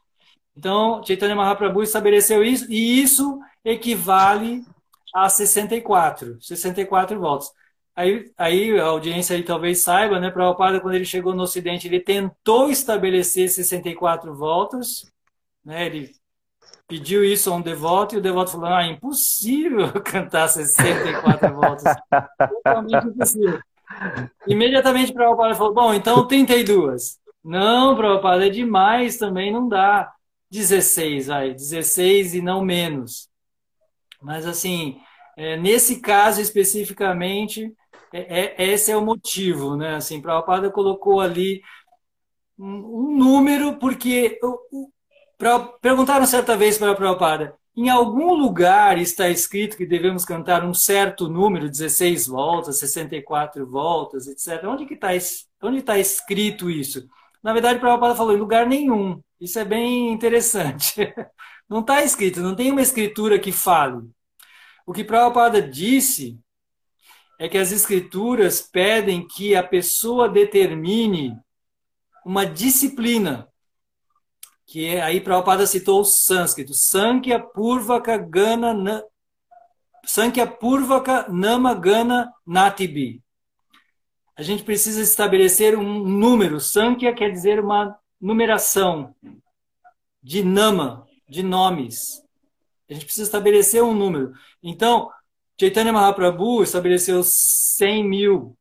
Então, 0.56 1.02
Chaitanya 1.04 1.36
Mahaprabhu 1.36 1.82
estabeleceu 1.82 2.44
isso, 2.44 2.72
e 2.72 3.02
isso 3.02 3.40
equivale 3.66 4.64
a 5.14 5.30
64, 5.30 6.38
64 6.42 7.20
voltas. 7.20 7.52
Aí, 7.96 8.32
aí 8.38 8.80
a 8.80 8.86
audiência 8.86 9.36
aí 9.36 9.44
talvez 9.44 9.82
saiba, 9.82 10.20
né? 10.20 10.32
Prabhupada, 10.32 10.80
quando 10.80 10.96
ele 10.96 11.06
chegou 11.06 11.36
no 11.36 11.44
Ocidente, 11.44 11.88
ele 11.88 12.00
tentou 12.00 12.70
estabelecer 12.70 13.50
64 13.50 14.34
voltas, 14.34 15.06
né? 15.64 15.86
Ele 15.86 16.12
pediu 16.88 17.24
isso 17.24 17.52
a 17.52 17.56
um 17.56 17.62
devoto 17.62 18.16
e 18.16 18.18
o 18.18 18.22
devoto 18.22 18.52
falou: 18.52 18.68
Ah, 18.68 18.88
impossível 18.88 19.92
cantar 20.02 20.48
64 20.48 21.54
voltas. 21.54 21.96
Totalmente 22.50 23.08
impossível. 23.08 23.62
Imediatamente 24.48 25.14
Prabhupada 25.14 25.56
falou: 25.56 25.74
Bom, 25.74 25.94
então 25.94 26.28
32. 26.28 27.20
Não, 27.44 27.96
Prabhupada, 27.96 28.48
é 28.48 28.50
demais 28.50 29.18
também, 29.18 29.52
não 29.52 29.68
dá. 29.68 30.12
16, 30.50 31.28
vai, 31.28 31.54
16 31.54 32.36
e 32.36 32.42
não 32.42 32.64
menos. 32.64 33.28
Mas, 34.22 34.46
assim, 34.46 35.02
é, 35.36 35.58
nesse 35.58 36.00
caso 36.00 36.40
especificamente, 36.40 37.74
é, 38.14 38.64
é, 38.64 38.72
esse 38.72 38.92
é 38.92 38.96
o 38.96 39.04
motivo, 39.04 39.76
né? 39.76 39.96
Assim, 39.96 40.22
Prabhupada 40.22 40.70
colocou 40.70 41.20
ali 41.20 41.62
um, 42.58 42.68
um 42.68 43.18
número, 43.18 43.78
porque 43.78 44.40
pra, 45.38 45.60
perguntaram 45.60 46.26
certa 46.26 46.56
vez 46.56 46.78
para 46.78 46.96
Prabhupada, 46.96 47.56
em 47.76 47.90
algum 47.90 48.34
lugar 48.34 49.00
está 49.00 49.30
escrito 49.30 49.76
que 49.76 49.86
devemos 49.86 50.24
cantar 50.24 50.64
um 50.64 50.74
certo 50.74 51.28
número, 51.28 51.70
16 51.70 52.28
voltas, 52.28 52.80
64 52.80 53.66
voltas, 53.66 54.28
etc. 54.28 54.64
Onde 54.66 54.86
que 54.86 54.94
está 54.94 55.10
onde 55.62 55.80
está 55.80 55.98
escrito 55.98 56.70
isso? 56.70 57.08
Na 57.42 57.52
verdade, 57.52 57.80
Prabhupada 57.80 58.16
falou 58.16 58.34
em 58.34 58.40
lugar 58.40 58.68
nenhum. 58.68 59.22
Isso 59.40 59.60
é 59.60 59.66
bem 59.66 60.12
interessante. 60.12 61.14
Não 61.68 61.80
está 61.80 62.04
escrito, 62.04 62.42
não 62.42 62.54
tem 62.54 62.70
uma 62.72 62.82
escritura 62.82 63.40
que 63.40 63.52
fale. 63.52 64.08
O 64.86 64.94
que 64.94 65.04
Prabhupada 65.04 65.62
disse 65.62 66.38
é 67.40 67.50
que 67.50 67.58
as 67.58 67.72
escrituras 67.72 68.62
pedem 68.62 69.26
que 69.28 69.56
a 69.56 69.64
pessoa 69.64 70.30
determine 70.30 71.36
uma 72.26 72.46
disciplina. 72.46 73.48
Que 74.66 74.88
é, 74.88 75.02
aí 75.02 75.20
Prabhupada 75.20 75.68
citou 75.68 76.02
o 76.02 76.06
sânscrito. 76.06 76.74
Sankhya 76.74 77.40
Purvaka 77.40 78.18
Gana 78.18 78.74
na, 78.74 79.04
Sankhya 80.06 80.48
Purvaka 80.48 81.28
Nama 81.30 81.74
Gana 81.74 82.34
Natibi. 82.46 83.22
A 84.36 84.42
gente 84.42 84.64
precisa 84.64 85.02
estabelecer 85.02 85.78
um 85.78 86.00
número. 86.00 86.60
Sankhya 86.60 87.14
quer 87.14 87.32
dizer 87.32 87.60
uma 87.60 87.96
numeração 88.20 89.14
de 90.22 90.44
nama, 90.44 91.06
de 91.28 91.44
nomes. 91.44 92.24
A 92.90 92.94
gente 92.94 93.06
precisa 93.06 93.28
estabelecer 93.28 93.84
um 93.84 93.94
número. 93.94 94.34
Então, 94.62 95.10
Chaitanya 95.60 95.94
Mahaprabhu 95.94 96.64
estabeleceu 96.64 97.22
100 97.24 98.04
mil 98.04 98.58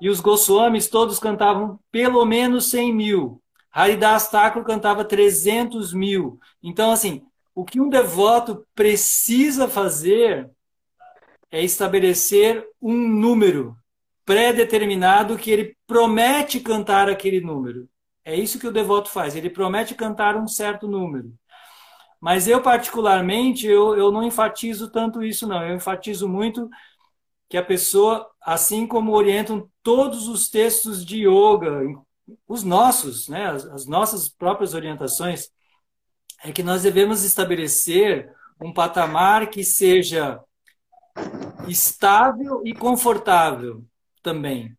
e 0.00 0.08
os 0.08 0.20
Goswamis 0.20 0.88
todos 0.88 1.18
cantavam 1.18 1.78
pelo 1.90 2.24
menos 2.24 2.70
100 2.70 2.94
mil. 2.94 3.42
Haridas 3.76 4.28
Thakur 4.30 4.64
cantava 4.64 5.04
300 5.04 5.92
mil. 5.92 6.40
Então, 6.62 6.92
assim, 6.92 7.26
o 7.54 7.62
que 7.62 7.78
um 7.78 7.90
devoto 7.90 8.66
precisa 8.74 9.68
fazer 9.68 10.50
é 11.50 11.62
estabelecer 11.62 12.66
um 12.80 12.96
número 12.96 13.76
pré-determinado 14.24 15.36
que 15.36 15.50
ele 15.50 15.76
promete 15.86 16.58
cantar 16.58 17.10
aquele 17.10 17.38
número. 17.42 17.86
É 18.24 18.34
isso 18.34 18.58
que 18.58 18.66
o 18.66 18.72
devoto 18.72 19.10
faz, 19.10 19.36
ele 19.36 19.50
promete 19.50 19.94
cantar 19.94 20.36
um 20.36 20.48
certo 20.48 20.88
número. 20.88 21.30
Mas 22.18 22.48
eu, 22.48 22.62
particularmente, 22.62 23.66
eu, 23.66 23.94
eu 23.94 24.10
não 24.10 24.22
enfatizo 24.22 24.90
tanto 24.90 25.22
isso, 25.22 25.46
não. 25.46 25.62
Eu 25.62 25.76
enfatizo 25.76 26.26
muito 26.26 26.70
que 27.46 27.58
a 27.58 27.62
pessoa, 27.62 28.26
assim 28.40 28.86
como 28.86 29.12
orientam 29.12 29.70
todos 29.82 30.28
os 30.28 30.48
textos 30.48 31.04
de 31.04 31.28
yoga, 31.28 31.82
os 32.46 32.62
nossos, 32.62 33.28
né, 33.28 33.46
as, 33.46 33.64
as 33.66 33.86
nossas 33.86 34.28
próprias 34.28 34.74
orientações, 34.74 35.50
é 36.44 36.52
que 36.52 36.62
nós 36.62 36.82
devemos 36.82 37.24
estabelecer 37.24 38.30
um 38.60 38.72
patamar 38.72 39.48
que 39.48 39.64
seja 39.64 40.40
estável 41.68 42.62
e 42.64 42.74
confortável 42.74 43.84
também. 44.22 44.76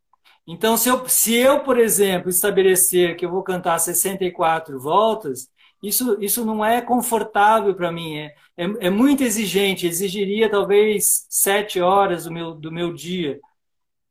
Então, 0.47 0.77
se 0.77 0.89
eu, 0.89 1.07
se 1.09 1.35
eu, 1.35 1.63
por 1.63 1.77
exemplo, 1.77 2.29
estabelecer 2.29 3.17
que 3.17 3.25
eu 3.25 3.31
vou 3.31 3.43
cantar 3.43 3.77
64 3.79 4.79
voltas, 4.79 5.49
isso, 5.83 6.17
isso 6.21 6.45
não 6.45 6.63
é 6.63 6.81
confortável 6.81 7.75
para 7.75 7.91
mim, 7.91 8.17
é, 8.17 8.35
é, 8.55 8.63
é, 8.87 8.89
muito 8.89 9.23
exigente, 9.23 9.85
exigiria 9.85 10.49
talvez 10.49 11.27
sete 11.29 11.79
horas 11.81 12.23
do 12.25 12.31
meu, 12.31 12.53
do 12.55 12.71
meu 12.71 12.93
dia, 12.93 13.39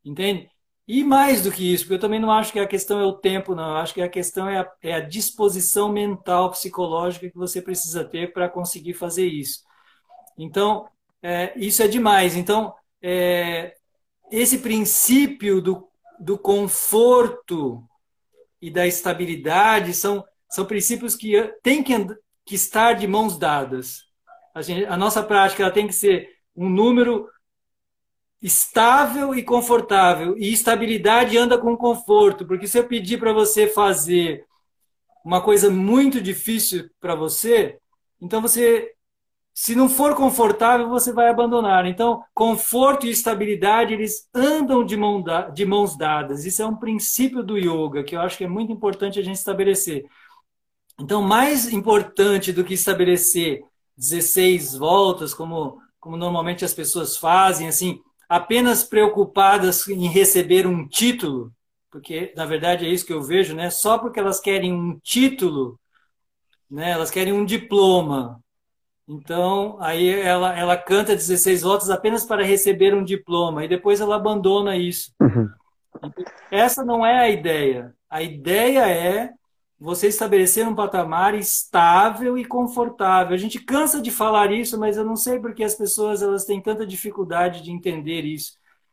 entende? 0.05 0.49
E 0.87 1.03
mais 1.03 1.43
do 1.43 1.51
que 1.51 1.72
isso, 1.72 1.84
porque 1.84 1.95
eu 1.95 2.01
também 2.01 2.20
não 2.20 2.30
acho 2.30 2.53
que 2.53 2.61
a 2.61 2.66
questão 2.66 3.01
é 3.01 3.05
o 3.05 3.12
tempo, 3.12 3.55
não, 3.55 3.70
eu 3.70 3.76
acho 3.78 3.93
que 3.93 4.01
a 4.01 4.09
questão 4.09 4.49
é 4.49 4.61
a, 4.61 4.72
é 4.80 4.95
a 4.95 5.01
disposição 5.01 5.91
mental, 5.91 6.51
psicológica 6.51 7.28
que 7.28 7.37
você 7.37 7.61
precisa 7.61 8.05
ter 8.05 8.32
para 8.32 8.49
conseguir 8.49 8.95
fazer 8.95 9.26
isso. 9.26 9.64
Então, 10.39 10.89
é, 11.20 11.53
isso 11.57 11.82
é 11.82 11.89
demais. 11.89 12.37
Então, 12.37 12.72
é, 13.03 13.74
esse 14.30 14.59
princípio 14.59 15.61
do, 15.61 15.89
do 16.20 16.39
conforto 16.39 17.82
e 18.62 18.70
da 18.70 18.87
estabilidade 18.87 19.93
são 19.93 20.24
são 20.49 20.64
princípios 20.64 21.14
que 21.16 21.43
têm 21.62 21.82
que, 21.82 21.93
que 22.45 22.55
estar 22.55 22.95
de 22.95 23.07
mãos 23.07 23.39
dadas. 23.39 24.05
A, 24.55 24.62
gente, 24.62 24.87
a 24.87 24.97
nossa 24.97 25.22
prática 25.22 25.62
ela 25.62 25.72
tem 25.72 25.87
que 25.87 25.93
ser 25.93 26.28
um 26.55 26.68
número 26.68 27.28
estável 28.43 29.34
e 29.34 29.43
confortável. 29.43 30.37
E 30.39 30.53
estabilidade 30.53 31.37
anda 31.37 31.59
com 31.59 31.76
conforto, 31.76 32.47
porque 32.47 32.66
se 32.66 32.78
eu 32.78 32.87
pedir 32.87 33.18
para 33.18 33.32
você 33.32 33.66
fazer 33.66 34.45
uma 35.24 35.41
coisa 35.41 35.70
muito 35.70 36.20
difícil 36.20 36.89
para 37.01 37.14
você, 37.14 37.78
então 38.20 38.41
você, 38.41 38.93
se 39.53 39.74
não 39.74 39.89
for 39.89 40.14
confortável, 40.14 40.89
você 40.89 41.12
vai 41.12 41.28
abandonar. 41.28 41.87
Então, 41.87 42.22
conforto 42.32 43.07
e 43.07 43.11
estabilidade, 43.11 43.93
eles 43.93 44.28
andam 44.32 44.84
de, 44.84 44.97
mão 44.97 45.20
da, 45.20 45.49
de 45.49 45.64
mãos 45.64 45.97
dadas. 45.97 46.45
Isso 46.45 46.62
é 46.62 46.66
um 46.66 46.76
princípio 46.76 47.43
do 47.43 47.59
yoga 47.59 48.05
que 48.05 48.14
eu 48.14 48.20
acho 48.20 48.39
que 48.39 48.45
é 48.45 48.49
muito 48.49 48.72
importante 48.72 49.18
a 49.18 49.22
gente 49.22 49.37
estabelecer. 49.37 50.05
Então, 50.99 51.20
mais 51.20 51.72
importante 51.72 52.53
do 52.53 52.64
que 52.64 52.74
estabelecer 52.74 53.62
16 53.97 54.76
voltas, 54.76 55.34
como, 55.34 55.80
como 55.99 56.16
normalmente 56.16 56.64
as 56.64 56.72
pessoas 56.72 57.16
fazem, 57.16 57.68
assim, 57.68 58.01
apenas 58.29 58.83
preocupadas 58.83 59.87
em 59.89 60.09
receber 60.09 60.66
um 60.66 60.87
título, 60.87 61.53
porque 61.91 62.33
na 62.37 62.45
verdade 62.45 62.87
é 62.87 62.89
isso 62.89 63.07
que 63.07 63.12
eu 63.12 63.22
vejo, 63.22 63.55
né? 63.55 63.70
Só 63.70 63.99
porque 63.99 64.20
elas 64.20 64.41
querem 64.41 64.72
um 64.72 64.99
título, 65.03 65.79
né? 66.70 66.91
Elas 66.91 67.11
querem 67.11 67.33
um 67.33 67.45
diploma. 67.45 68.41
Então, 69.09 69.77
aí 69.81 70.09
ela, 70.09 70.59
ela 70.59 70.77
canta 70.77 71.14
16 71.14 71.62
voltas 71.62 71.91
apenas 71.91 72.24
para 72.24 72.43
receber 72.43 72.93
um 72.93 73.05
diploma 73.05 73.64
e 73.64 73.68
depois 73.68 74.01
ela 74.01 74.16
abandona 74.16 74.77
isso. 74.77 75.12
Uhum. 75.20 75.49
Essa 76.51 76.85
não 76.85 77.07
é 77.07 77.20
a 77.20 77.29
ideia. 77.29 77.95
A 78.11 78.20
ideia 78.20 78.89
é 78.89 79.31
você 79.79 80.09
estabelecer 80.09 80.66
um 80.66 80.74
patamar 80.74 81.35
estável 81.35 82.39
e 82.39 82.45
confortável. 82.45 83.35
A 83.35 83.39
gente 83.39 83.61
cansa 83.61 84.01
de 84.01 84.11
falar 84.11 84.51
isso, 84.51 84.79
mas 84.79 84.97
eu 84.97 85.05
não 85.05 85.16
sei 85.16 85.39
porque 85.39 85.62
as 85.62 85.74
pessoas 85.74 86.22
elas 86.22 86.45
têm 86.45 86.61
tanta 86.62 86.87
dificuldade 86.87 87.62
de 87.62 87.70
entender 87.70 88.22
isso. 88.22 88.53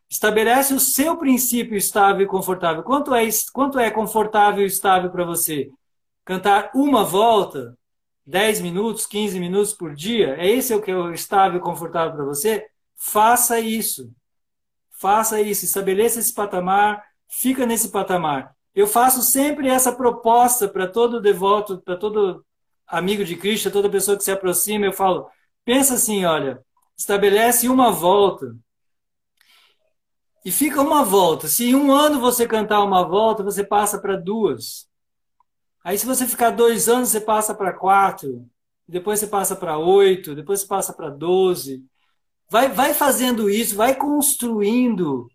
Estabelece 0.10 0.74
o 0.74 0.80
seu 0.80 1.18
princípio 1.18 1.78
estável 1.78 2.24
e 2.24 2.28
confortável. 2.28 2.84
Quanto 2.84 3.16
é, 3.16 3.28
quanto 3.54 3.80
é 3.80 3.90
confortável 3.90 4.64
e 4.64 4.68
estável 4.68 5.10
para 5.10 5.26
você? 5.26 5.72
Cantar 6.26 6.72
uma 6.76 7.04
volta, 7.04 7.78
10 8.26 8.62
minutos, 8.62 9.06
15 9.06 9.40
minutos 9.40 9.74
por 9.74 9.96
dia? 9.96 10.36
É 10.38 10.48
esse 10.48 10.74
o 10.74 10.82
que 10.82 10.92
é 10.92 11.14
estável 11.14 11.60
e 11.60 11.64
confortável 11.64 12.16
para 12.16 12.26
você? 12.26 12.66
Faça 12.96 13.60
isso. 13.60 14.12
Faça 14.92 15.42
isso. 15.42 15.66
Estabeleça 15.66 16.20
esse 16.20 16.34
patamar, 16.34 17.04
fica 17.28 17.66
nesse 17.66 17.90
patamar. 17.90 18.53
Eu 18.76 18.88
faço 18.88 19.22
sempre 19.22 19.68
essa 19.70 19.92
proposta 19.92 20.68
para 20.68 20.88
todo 20.88 21.22
devoto, 21.22 21.80
para 21.80 21.96
todo 21.96 22.46
amigo 22.88 23.24
de 23.24 23.36
Cristo, 23.36 23.72
toda 23.72 23.90
pessoa 23.90 24.18
que 24.18 24.24
se 24.24 24.32
aproxima, 24.32 24.86
eu 24.86 24.94
falo: 24.94 25.30
pensa 25.64 25.96
assim, 25.96 26.26
olha, 26.26 26.64
estabelece 26.98 27.68
uma 27.70 27.92
volta. 27.92 28.56
E 30.46 30.52
fica 30.52 30.82
uma 30.82 31.04
volta. 31.06 31.48
Se 31.48 31.70
em 31.70 31.76
um 31.76 31.92
ano 31.92 32.20
você 32.20 32.46
cantar 32.48 32.84
uma 32.84 33.08
volta, 33.08 33.44
você 33.44 33.64
passa 33.64 34.00
para 34.00 34.18
duas. 34.18 34.88
Aí, 35.84 35.98
se 35.98 36.06
você 36.06 36.28
ficar 36.28 36.50
dois 36.50 36.90
anos, 36.90 37.10
você 37.10 37.22
passa 37.22 37.54
para 37.56 37.74
quatro. 37.74 38.46
Depois 38.88 39.20
você 39.20 39.28
passa 39.28 39.56
para 39.56 39.78
oito. 39.78 40.36
Depois 40.36 40.60
você 40.62 40.68
passa 40.68 40.92
para 40.94 41.10
doze. 41.10 41.86
Vai, 42.50 42.70
vai 42.70 42.94
fazendo 42.94 43.50
isso, 43.50 43.76
vai 43.76 43.96
construindo 43.96 45.28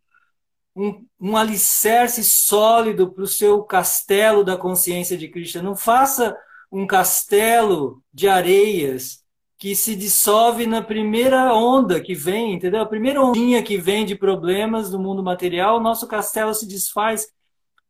um, 0.79 1.05
um 1.21 1.37
alicerce 1.37 2.23
sólido 2.23 3.11
para 3.11 3.25
o 3.25 3.27
seu 3.27 3.65
castelo 3.65 4.45
da 4.45 4.57
consciência 4.57 5.19
de 5.19 5.27
Cristo. 5.29 5.61
Não 5.61 5.75
faça 5.75 6.37
um 6.71 6.87
castelo 6.87 8.01
de 8.13 8.29
areias 8.29 9.25
que 9.59 9.75
se 9.75 9.97
dissolve 9.97 10.69
na 10.69 10.81
primeira 10.81 11.53
onda 11.53 12.01
que 12.01 12.15
vem, 12.15 12.55
entendeu? 12.55 12.81
A 12.81 12.87
primeira 12.87 13.21
ondinha 13.21 13.61
que 13.61 13.77
vem 13.77 14.07
de 14.07 14.15
problemas 14.15 14.89
do 14.89 15.01
mundo 15.01 15.21
material, 15.21 15.79
o 15.79 15.83
nosso 15.83 16.07
castelo 16.07 16.55
se 16.55 16.67
desfaz 16.67 17.27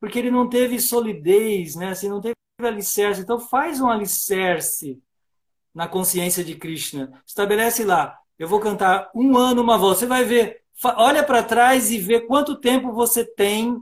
porque 0.00 0.18
ele 0.18 0.30
não 0.30 0.48
teve 0.48 0.80
solidez, 0.80 1.74
né? 1.74 1.90
Assim, 1.90 2.08
não 2.08 2.22
teve 2.22 2.34
alicerce. 2.62 3.20
Então 3.20 3.38
faz 3.38 3.80
um 3.82 3.90
alicerce 3.90 4.98
na 5.74 5.86
consciência 5.86 6.42
de 6.42 6.54
Krishna. 6.54 7.12
Estabelece 7.26 7.84
lá. 7.84 8.16
Eu 8.38 8.48
vou 8.48 8.60
cantar 8.60 9.10
um 9.14 9.36
ano 9.36 9.60
uma 9.60 9.76
voz. 9.76 9.98
Você 9.98 10.06
vai 10.06 10.24
ver 10.24 10.62
olha 10.84 11.22
para 11.22 11.42
trás 11.42 11.90
e 11.90 11.98
vê 11.98 12.20
quanto 12.20 12.60
tempo 12.60 12.92
você 12.92 13.24
tem 13.24 13.76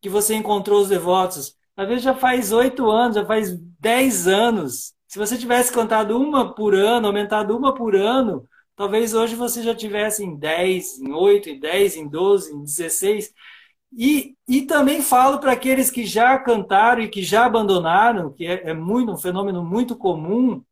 que 0.00 0.08
você 0.08 0.34
encontrou 0.34 0.80
os 0.80 0.88
devotos. 0.88 1.56
Vezes 1.76 2.02
já 2.02 2.14
faz 2.14 2.52
oito 2.52 2.90
anos, 2.90 3.16
já 3.16 3.24
faz 3.24 3.56
dez 3.78 4.26
anos. 4.26 4.92
Se 5.06 5.18
você 5.18 5.38
tivesse 5.38 5.72
contado 5.72 6.18
uma 6.18 6.54
por 6.54 6.74
ano, 6.74 7.06
aumentado 7.06 7.56
uma 7.56 7.72
por 7.74 7.94
ano, 7.94 8.46
talvez 8.74 9.14
hoje 9.14 9.34
você 9.36 9.62
já 9.62 9.74
tivesse 9.74 10.24
em 10.24 10.36
dez, 10.36 10.98
em 10.98 11.12
oito, 11.12 11.48
em 11.48 11.58
dez, 11.58 11.96
em 11.96 12.08
doze, 12.08 12.52
em 12.52 12.62
dezesseis. 12.62 13.32
E, 13.96 14.36
e 14.46 14.62
também 14.62 15.00
falo 15.00 15.38
para 15.38 15.52
aqueles 15.52 15.90
que 15.90 16.04
já 16.04 16.38
cantaram 16.38 17.02
e 17.02 17.08
que 17.08 17.22
já 17.22 17.46
abandonaram, 17.46 18.32
que 18.32 18.46
é, 18.46 18.70
é 18.70 18.74
muito 18.74 19.12
um 19.12 19.16
fenômeno 19.16 19.64
muito 19.64 19.96
comum, 19.96 20.62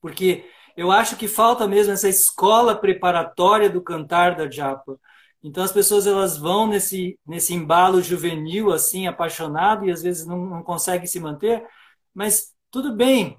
porque 0.00 0.44
eu 0.76 0.90
acho 0.90 1.16
que 1.16 1.28
falta 1.28 1.66
mesmo 1.68 1.92
essa 1.92 2.08
escola 2.08 2.74
preparatória 2.76 3.70
do 3.70 3.82
cantar 3.82 4.36
da 4.36 4.50
japa. 4.50 4.98
Então 5.42 5.62
as 5.62 5.72
pessoas 5.72 6.06
elas 6.06 6.38
vão 6.38 6.66
nesse 6.66 7.18
nesse 7.26 7.54
embalo 7.54 8.02
juvenil 8.02 8.72
assim, 8.72 9.06
apaixonado 9.06 9.84
e 9.86 9.90
às 9.92 10.02
vezes 10.02 10.26
não, 10.26 10.46
não 10.46 10.62
conseguem 10.62 11.06
se 11.06 11.20
manter, 11.20 11.66
mas 12.14 12.52
tudo 12.70 12.94
bem. 12.94 13.38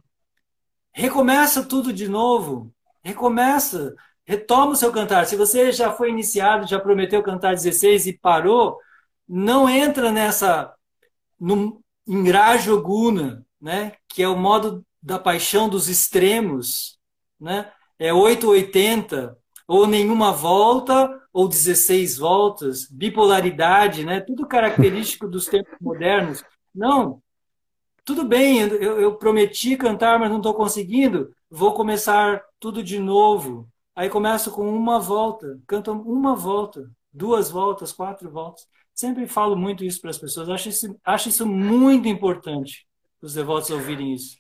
Recomeça 0.94 1.64
tudo 1.64 1.92
de 1.92 2.08
novo. 2.08 2.72
Recomeça, 3.04 3.94
retoma 4.26 4.72
o 4.72 4.76
seu 4.76 4.92
cantar. 4.92 5.26
Se 5.26 5.36
você 5.36 5.72
já 5.72 5.92
foi 5.92 6.10
iniciado, 6.10 6.68
já 6.68 6.80
prometeu 6.80 7.22
cantar 7.22 7.54
16 7.54 8.08
e 8.08 8.18
parou, 8.18 8.80
não 9.28 9.70
entra 9.70 10.12
nessa 10.12 10.74
no 11.40 11.82
Ingrajoguna, 12.08 13.46
né, 13.60 13.94
que 14.08 14.22
é 14.22 14.28
o 14.28 14.38
modo 14.38 14.86
da 15.02 15.20
paixão 15.20 15.68
dos 15.68 15.90
extremos, 15.90 17.00
né? 17.40 17.72
É 17.98 18.14
880 18.14 19.38
ou 19.68 19.88
nenhuma 19.88 20.32
volta 20.32 21.22
ou 21.34 21.48
16 21.48 22.18
voltas, 22.18 22.88
bipolaridade, 22.90 24.06
né? 24.06 24.22
Tudo 24.22 24.48
característico 24.48 25.28
dos 25.28 25.48
tempos 25.48 25.76
modernos. 25.82 26.44
Não, 26.74 27.22
tudo 28.06 28.24
bem, 28.24 28.60
eu, 28.60 29.00
eu 29.02 29.16
prometi 29.18 29.76
cantar, 29.76 30.20
mas 30.20 30.30
não 30.30 30.38
estou 30.38 30.54
conseguindo. 30.54 31.34
Vou 31.50 31.74
começar 31.74 32.44
tudo 32.60 32.84
de 32.84 33.00
novo. 33.00 33.68
Aí 33.96 34.10
começo 34.10 34.52
com 34.52 34.70
uma 34.70 35.00
volta, 35.00 35.60
canto 35.68 35.92
uma 35.92 36.36
volta, 36.36 36.90
duas 37.12 37.50
voltas, 37.50 37.92
quatro 37.92 38.30
voltas. 38.30 38.68
sempre 38.94 39.28
falo 39.28 39.56
muito 39.56 39.84
isso 39.84 40.02
para 40.02 40.12
as 40.12 40.18
pessoas. 40.20 40.50
Acho 40.50 40.70
isso, 40.70 41.00
acho 41.04 41.30
isso 41.30 41.46
muito 41.48 42.08
importante 42.08 42.86
os 43.22 43.34
devotos 43.34 43.72
ouvirem 43.72 44.14
isso. 44.14 44.38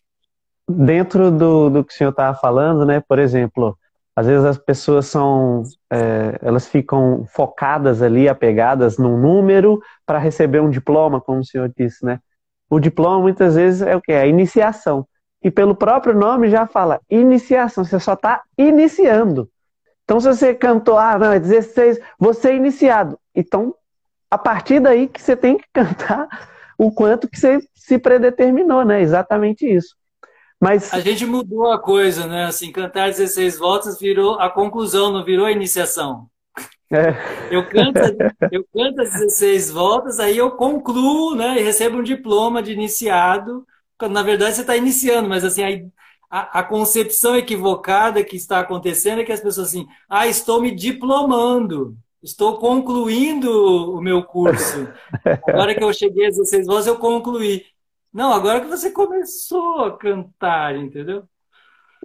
Dentro 0.67 1.29
do, 1.31 1.69
do 1.69 1.83
que 1.83 1.93
o 1.93 1.95
senhor 1.95 2.09
estava 2.09 2.37
falando, 2.37 2.85
né? 2.85 2.99
Por 2.99 3.19
exemplo, 3.19 3.77
às 4.15 4.27
vezes 4.27 4.45
as 4.45 4.57
pessoas 4.57 5.05
são, 5.05 5.63
é, 5.91 6.39
elas 6.41 6.67
ficam 6.67 7.25
focadas 7.27 8.01
ali, 8.01 8.29
apegadas 8.29 8.97
num 8.97 9.17
número 9.17 9.79
para 10.05 10.17
receber 10.17 10.61
um 10.61 10.69
diploma, 10.69 11.21
como 11.21 11.39
o 11.39 11.45
senhor 11.45 11.71
disse, 11.75 12.03
né? 12.05 12.19
O 12.69 12.79
diploma 12.79 13.19
muitas 13.19 13.55
vezes 13.55 13.81
é 13.81 13.95
o 13.95 14.01
que? 14.01 14.11
É 14.11 14.21
a 14.21 14.27
iniciação. 14.27 15.07
E 15.43 15.51
pelo 15.51 15.75
próprio 15.75 16.15
nome 16.15 16.49
já 16.49 16.65
fala 16.65 16.99
iniciação, 17.09 17.83
você 17.83 17.99
só 17.99 18.13
está 18.13 18.41
iniciando. 18.57 19.49
Então, 20.03 20.19
se 20.19 20.27
você 20.27 20.53
cantou, 20.53 20.97
ah, 20.97 21.17
não, 21.17 21.31
é 21.31 21.39
16, 21.39 21.99
você 22.17 22.49
é 22.49 22.55
iniciado. 22.55 23.19
Então, 23.35 23.75
a 24.29 24.37
partir 24.37 24.79
daí 24.79 25.07
que 25.07 25.21
você 25.21 25.35
tem 25.35 25.57
que 25.57 25.65
cantar 25.73 26.27
o 26.77 26.91
quanto 26.91 27.27
que 27.27 27.37
você 27.39 27.59
se 27.73 27.99
predeterminou, 27.99 28.83
né? 28.85 29.01
Exatamente 29.01 29.65
isso. 29.67 29.95
Mas 30.59 30.93
a 30.93 30.99
gente 30.99 31.25
mudou 31.25 31.71
a 31.71 31.79
coisa, 31.79 32.27
né? 32.27 32.45
Assim, 32.45 32.71
cantar 32.71 33.09
16 33.09 33.57
voltas 33.57 33.99
virou 33.99 34.39
a 34.39 34.49
conclusão, 34.49 35.11
não 35.11 35.23
virou 35.23 35.45
a 35.45 35.51
iniciação. 35.51 36.29
É. 36.91 37.13
Eu 37.51 37.67
canto, 37.67 37.99
eu 38.51 38.65
canto 38.73 39.01
as 39.01 39.11
16 39.11 39.71
voltas, 39.71 40.19
aí 40.19 40.37
eu 40.37 40.51
concluo, 40.51 41.35
né? 41.35 41.59
E 41.59 41.63
recebo 41.63 41.97
um 41.97 42.03
diploma 42.03 42.61
de 42.61 42.71
iniciado. 42.71 43.65
Quando, 43.97 44.13
na 44.13 44.23
verdade, 44.23 44.55
você 44.55 44.61
está 44.61 44.75
iniciando, 44.77 45.27
mas 45.27 45.43
assim, 45.43 45.91
a, 46.29 46.59
a, 46.59 46.63
concepção 46.63 47.35
equivocada 47.35 48.23
que 48.23 48.35
está 48.35 48.59
acontecendo 48.59 49.21
é 49.21 49.23
que 49.23 49.31
as 49.31 49.41
pessoas 49.41 49.69
assim, 49.69 49.87
ah, 50.09 50.27
estou 50.27 50.61
me 50.61 50.73
diplomando. 50.73 51.97
Estou 52.21 52.57
concluindo 52.57 53.95
o 53.95 54.01
meu 54.01 54.23
curso. 54.23 54.87
Agora 55.47 55.75
que 55.75 55.83
eu 55.83 55.93
cheguei 55.93 56.25
às 56.25 56.35
16 56.35 56.65
vozes, 56.65 56.87
eu 56.87 56.97
concluí. 56.97 57.63
Não, 58.15 58.31
agora 58.31 58.61
que 58.61 58.67
você 58.67 58.91
começou 58.91 59.83
a 59.83 59.97
cantar, 59.97 60.73
entendeu? 60.77 61.27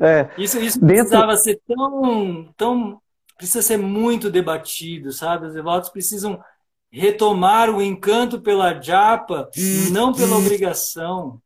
É, 0.01 0.29
isso 0.37 0.59
isso 0.59 0.81
dentro... 0.81 1.05
precisava 1.05 1.37
ser 1.37 1.61
tão, 1.65 2.53
tão. 2.57 3.01
Precisa 3.37 3.63
ser 3.63 3.77
muito 3.77 4.29
debatido, 4.29 5.13
sabe? 5.13 5.47
Os 5.47 5.55
devotos 5.55 5.89
precisam 5.89 6.43
retomar 6.91 7.71
o 7.71 7.81
encanto 7.81 8.41
pela 8.41 8.75
japa, 8.83 9.49
não 9.93 10.13
pela 10.13 10.37
obrigação. 10.37 11.41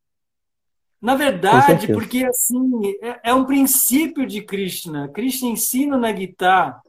Na 0.99 1.15
verdade, 1.15 1.93
porque 1.93 2.25
assim, 2.25 2.97
é, 3.03 3.21
é 3.25 3.35
um 3.35 3.45
princípio 3.45 4.27
de 4.27 4.41
Krishna. 4.41 5.09
Krishna 5.09 5.51
ensina 5.51 5.99
na 5.99 6.11
guitarra 6.11 6.81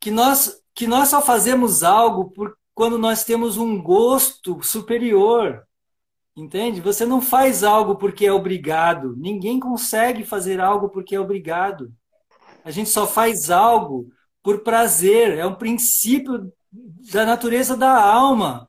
que 0.00 0.10
nós, 0.10 0.60
que 0.74 0.88
nós 0.88 1.10
só 1.10 1.22
fazemos 1.22 1.84
algo 1.84 2.28
por, 2.32 2.58
quando 2.74 2.98
nós 2.98 3.22
temos 3.22 3.56
um 3.56 3.80
gosto 3.80 4.60
superior. 4.64 5.65
Entende? 6.36 6.82
Você 6.82 7.06
não 7.06 7.22
faz 7.22 7.64
algo 7.64 7.96
porque 7.96 8.26
é 8.26 8.32
obrigado. 8.32 9.16
Ninguém 9.16 9.58
consegue 9.58 10.22
fazer 10.22 10.60
algo 10.60 10.90
porque 10.90 11.14
é 11.16 11.20
obrigado. 11.20 11.90
A 12.62 12.70
gente 12.70 12.90
só 12.90 13.06
faz 13.06 13.50
algo 13.50 14.10
por 14.42 14.62
prazer. 14.62 15.38
É 15.38 15.46
um 15.46 15.54
princípio 15.54 16.52
da 17.10 17.24
natureza 17.24 17.74
da 17.74 17.98
alma. 17.98 18.68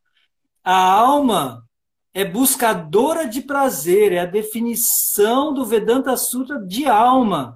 A 0.64 0.76
alma 0.76 1.68
é 2.14 2.24
buscadora 2.26 3.28
de 3.28 3.42
prazer, 3.42 4.12
é 4.12 4.20
a 4.20 4.26
definição 4.26 5.54
do 5.54 5.66
Vedanta 5.66 6.18
Sutra 6.18 6.60
de 6.60 6.86
alma. 6.86 7.56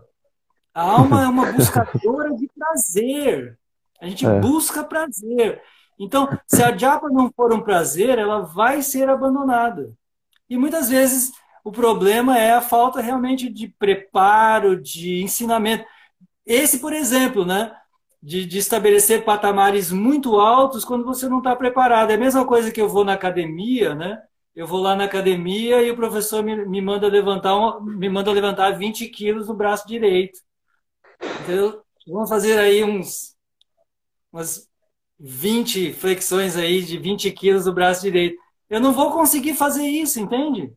A 0.74 0.84
alma 0.84 1.24
é 1.24 1.28
uma 1.28 1.50
buscadora 1.54 2.36
de 2.36 2.48
prazer. 2.56 3.58
A 4.00 4.08
gente 4.08 4.26
é. 4.26 4.40
busca 4.40 4.84
prazer. 4.84 5.62
Então, 5.98 6.28
se 6.48 6.62
a 6.62 6.76
japa 6.76 7.10
não 7.10 7.32
for 7.36 7.54
um 7.54 7.62
prazer, 7.62 8.18
ela 8.18 8.42
vai 8.42 8.82
ser 8.82 9.10
abandonada. 9.10 9.92
E 10.52 10.58
muitas 10.58 10.90
vezes 10.90 11.32
o 11.64 11.72
problema 11.72 12.38
é 12.38 12.52
a 12.52 12.60
falta 12.60 13.00
realmente 13.00 13.50
de 13.50 13.70
preparo, 13.70 14.76
de 14.82 15.24
ensinamento. 15.24 15.86
Esse, 16.46 16.80
por 16.80 16.92
exemplo, 16.92 17.46
né? 17.46 17.74
De, 18.22 18.46
de 18.46 18.58
estabelecer 18.58 19.24
patamares 19.24 19.94
muito 19.94 20.42
altos 20.42 20.84
quando 20.84 21.06
você 21.06 21.30
não 21.30 21.38
está 21.38 21.56
preparado. 21.56 22.12
É 22.12 22.16
a 22.16 22.18
mesma 22.18 22.46
coisa 22.46 22.70
que 22.70 22.82
eu 22.82 22.90
vou 22.90 23.06
na 23.06 23.14
academia, 23.14 23.96
né? 23.96 24.22
Eu 24.54 24.68
vou 24.68 24.82
lá 24.82 24.94
na 24.94 25.06
academia 25.06 25.82
e 25.84 25.90
o 25.90 25.96
professor 25.96 26.44
me, 26.44 26.66
me 26.66 26.82
manda 26.82 27.08
levantar 27.08 27.80
me 27.82 28.10
manda 28.10 28.30
levantar 28.30 28.72
20 28.72 29.08
quilos 29.08 29.48
no 29.48 29.54
braço 29.54 29.88
direito. 29.88 30.38
Vamos 32.08 32.30
fazer 32.30 32.60
aí 32.60 32.84
uns 32.84 33.36
umas 34.34 34.68
20 35.18 35.94
flexões 35.94 36.58
aí 36.58 36.84
de 36.84 36.98
20 36.98 37.32
quilos 37.32 37.64
do 37.64 37.74
braço 37.74 38.02
direito. 38.02 38.38
Eu 38.72 38.80
não 38.80 38.94
vou 38.94 39.12
conseguir 39.12 39.54
fazer 39.54 39.86
isso, 39.86 40.18
entende? 40.18 40.72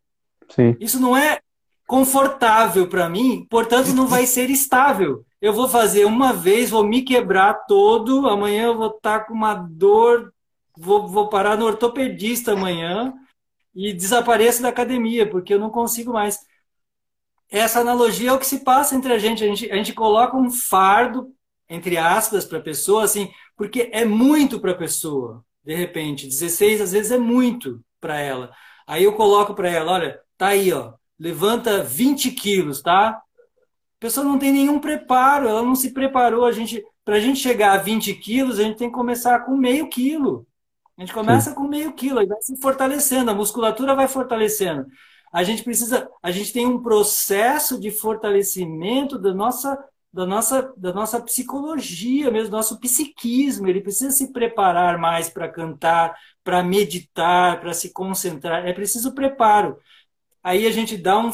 Sim. 0.51 0.77
Isso 0.81 0.99
não 0.99 1.17
é 1.17 1.41
confortável 1.87 2.89
para 2.89 3.09
mim, 3.09 3.47
portanto 3.49 3.95
não 3.95 4.09
vai 4.09 4.27
ser 4.27 4.51
estável. 4.51 5.25
Eu 5.41 5.53
vou 5.53 5.69
fazer 5.69 6.05
uma 6.05 6.33
vez, 6.33 6.71
vou 6.71 6.83
me 6.83 7.03
quebrar 7.03 7.55
todo, 7.69 8.29
amanhã 8.29 8.65
eu 8.65 8.77
vou 8.77 8.89
estar 8.89 9.21
tá 9.21 9.25
com 9.25 9.33
uma 9.33 9.55
dor, 9.55 10.35
vou, 10.77 11.07
vou 11.07 11.29
parar 11.29 11.57
no 11.57 11.67
ortopedista 11.67 12.55
amanhã 12.55 13.15
e 13.73 13.93
desapareço 13.93 14.61
da 14.61 14.71
academia, 14.71 15.31
porque 15.31 15.55
eu 15.55 15.61
não 15.61 15.71
consigo 15.71 16.13
mais. 16.13 16.41
Essa 17.49 17.79
analogia 17.79 18.31
é 18.31 18.33
o 18.33 18.41
que 18.41 18.47
se 18.47 18.65
passa 18.65 18.97
entre 18.97 19.13
a 19.13 19.19
gente. 19.19 19.45
A 19.45 19.47
gente, 19.47 19.71
a 19.71 19.77
gente 19.77 19.93
coloca 19.93 20.37
um 20.37 20.51
fardo, 20.51 21.33
entre 21.69 21.97
aspas, 21.97 22.45
para 22.45 22.59
a 22.59 22.63
pessoa, 22.63 23.05
assim, 23.05 23.31
porque 23.57 23.89
é 23.93 24.05
muito 24.05 24.59
para 24.59 24.73
a 24.73 24.77
pessoa, 24.77 25.45
de 25.65 25.75
repente. 25.75 26.27
16 26.27 26.81
às 26.81 26.93
vezes 26.93 27.13
é 27.13 27.19
muito 27.19 27.81
para 28.01 28.19
ela. 28.21 28.53
Aí 28.87 29.05
eu 29.05 29.15
coloco 29.15 29.55
para 29.55 29.71
ela, 29.71 29.93
olha, 29.93 30.21
tá 30.37 30.49
aí, 30.49 30.73
ó, 30.73 30.93
levanta 31.19 31.83
20 31.83 32.31
quilos, 32.33 32.83
tá? 32.83 33.09
A 33.09 33.23
pessoa 33.99 34.25
não 34.25 34.39
tem 34.39 34.53
nenhum 34.53 34.79
preparo, 34.79 35.49
ela 35.49 35.63
não 35.63 35.75
se 35.75 35.93
preparou. 35.93 36.45
A 36.45 36.53
gente, 36.53 36.85
para 37.05 37.17
a 37.17 37.21
gente 37.21 37.41
chegar 37.41 37.73
a 37.73 37.79
20 37.79 38.15
quilos, 38.15 38.59
a 38.59 38.63
gente 38.63 38.77
tem 38.77 38.89
que 38.89 38.95
começar 38.95 39.41
com 39.41 39.57
meio 39.57 39.89
quilo. 39.89 40.47
A 40.97 41.01
gente 41.01 41.13
começa 41.13 41.51
Sim. 41.51 41.57
com 41.57 41.65
meio 41.65 41.93
quilo, 41.95 42.21
aí 42.21 42.27
vai 42.27 42.41
se 42.41 42.57
fortalecendo, 42.61 43.31
a 43.31 43.35
musculatura 43.35 43.95
vai 43.95 44.07
fortalecendo. 44.07 44.87
A 45.33 45.43
gente 45.43 45.65
precisa, 45.65 46.09
a 46.23 46.31
gente 46.31 46.53
tem 46.53 46.67
um 46.67 46.81
processo 46.81 47.81
de 47.81 47.91
fortalecimento 47.91 49.19
da 49.19 49.35
nossa 49.35 49.77
da 50.15 50.25
nossa, 50.25 50.73
da 50.77 50.93
nossa 50.93 51.21
psicologia 51.21 52.31
mesmo, 52.31 52.51
do 52.51 52.57
nosso 52.57 52.79
psiquismo. 52.79 53.67
Ele 53.67 53.81
precisa 53.81 54.13
se 54.13 54.33
preparar 54.33 54.97
mais 54.97 55.29
para 55.29 55.49
cantar, 55.49 56.17
para 56.45 56.63
meditar, 56.63 57.61
para 57.61 57.75
se 57.75 57.93
concentrar. 57.93 58.65
É 58.65 58.73
preciso 58.73 59.13
preparo. 59.13 59.77
Aí 60.43 60.69
a 60.69 60.71
gente 60.71 60.97
dá 60.97 61.19
um, 61.19 61.33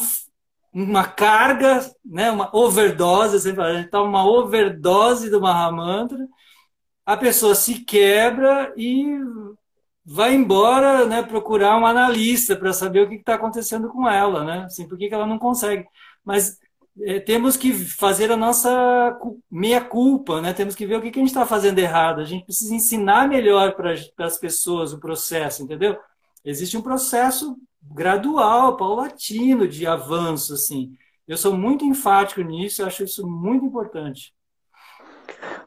uma 0.73 1.03
carga, 1.05 1.79
né, 2.03 2.31
uma 2.31 2.49
overdose, 2.55 3.39
sempre 3.39 3.63
a 3.63 3.75
gente 3.75 3.91
dá 3.91 4.01
uma 4.01 4.25
overdose 4.25 5.29
do 5.29 5.39
Mahamantra, 5.39 6.27
a 7.05 7.15
pessoa 7.15 7.53
se 7.53 7.85
quebra 7.85 8.73
e 8.75 9.05
vai 10.03 10.33
embora 10.33 11.05
né, 11.05 11.21
procurar 11.21 11.77
um 11.77 11.85
analista 11.85 12.55
para 12.55 12.73
saber 12.73 13.01
o 13.01 13.09
que 13.09 13.15
está 13.15 13.35
acontecendo 13.35 13.89
com 13.89 14.09
ela, 14.09 14.43
né? 14.43 14.63
Assim, 14.65 14.87
por 14.87 14.97
que, 14.97 15.07
que 15.07 15.13
ela 15.13 15.27
não 15.27 15.37
consegue. 15.37 15.85
Mas 16.25 16.57
é, 16.99 17.19
temos 17.19 17.55
que 17.55 17.73
fazer 17.73 18.31
a 18.31 18.37
nossa 18.37 19.17
meia-culpa, 19.49 20.41
né? 20.41 20.53
temos 20.53 20.75
que 20.75 20.85
ver 20.85 20.97
o 20.97 21.01
que, 21.01 21.11
que 21.11 21.19
a 21.19 21.21
gente 21.21 21.29
está 21.29 21.45
fazendo 21.45 21.79
errado. 21.79 22.19
A 22.19 22.25
gente 22.25 22.45
precisa 22.45 22.73
ensinar 22.75 23.27
melhor 23.27 23.75
para 23.75 23.93
as 24.25 24.37
pessoas 24.37 24.91
o 24.91 24.99
processo, 24.99 25.63
entendeu? 25.63 25.97
Existe 26.43 26.77
um 26.77 26.81
processo 26.81 27.55
gradual, 27.81 28.75
paulatino 28.75 29.67
de 29.67 29.87
avanço, 29.87 30.53
assim. 30.53 30.93
Eu 31.27 31.37
sou 31.37 31.55
muito 31.55 31.85
enfático 31.85 32.41
nisso, 32.41 32.81
eu 32.81 32.87
acho 32.87 33.03
isso 33.03 33.27
muito 33.27 33.65
importante. 33.65 34.33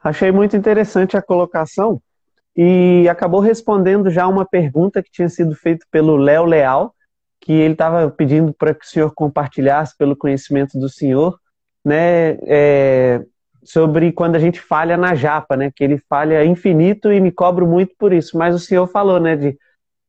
Achei 0.02 0.30
muito 0.30 0.56
interessante 0.56 1.16
a 1.16 1.22
colocação 1.22 2.00
e 2.56 3.08
acabou 3.08 3.40
respondendo 3.40 4.10
já 4.10 4.28
uma 4.28 4.44
pergunta 4.44 5.02
que 5.02 5.10
tinha 5.10 5.28
sido 5.28 5.54
feita 5.54 5.84
pelo 5.90 6.16
Léo 6.16 6.44
Leal, 6.44 6.94
que 7.44 7.52
ele 7.52 7.74
estava 7.74 8.10
pedindo 8.10 8.54
para 8.54 8.74
que 8.74 8.86
o 8.86 8.88
senhor 8.88 9.12
compartilhasse 9.14 9.94
pelo 9.98 10.16
conhecimento 10.16 10.78
do 10.78 10.88
senhor, 10.88 11.38
né, 11.84 12.38
é, 12.46 13.22
sobre 13.62 14.12
quando 14.12 14.36
a 14.36 14.38
gente 14.38 14.58
falha 14.58 14.96
na 14.96 15.14
japa, 15.14 15.54
né, 15.54 15.70
que 15.70 15.84
ele 15.84 15.98
falha 16.08 16.42
infinito 16.42 17.12
e 17.12 17.20
me 17.20 17.30
cobro 17.30 17.66
muito 17.66 17.94
por 17.98 18.14
isso. 18.14 18.38
Mas 18.38 18.54
o 18.54 18.58
senhor 18.58 18.86
falou, 18.86 19.20
né, 19.20 19.36
de 19.36 19.58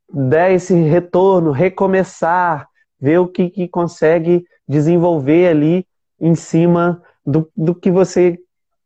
dar 0.10 0.50
esse 0.50 0.74
retorno, 0.74 1.52
recomeçar, 1.52 2.70
ver 2.98 3.18
o 3.18 3.28
que, 3.28 3.50
que 3.50 3.68
consegue 3.68 4.46
desenvolver 4.66 5.50
ali 5.50 5.86
em 6.18 6.36
cima 6.36 7.04
do, 7.26 7.52
do 7.54 7.76
que 7.76 7.92
você 7.92 8.40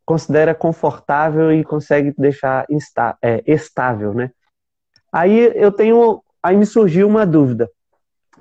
considera 0.03 0.55
confortável 0.55 1.53
e 1.53 1.63
consegue 1.63 2.15
deixar 2.17 2.65
é, 3.21 3.43
estável, 3.45 4.11
né? 4.11 4.31
Aí 5.11 5.51
eu 5.53 5.71
tenho, 5.71 6.23
aí 6.41 6.57
me 6.57 6.65
surgiu 6.65 7.07
uma 7.07 7.27
dúvida. 7.27 7.69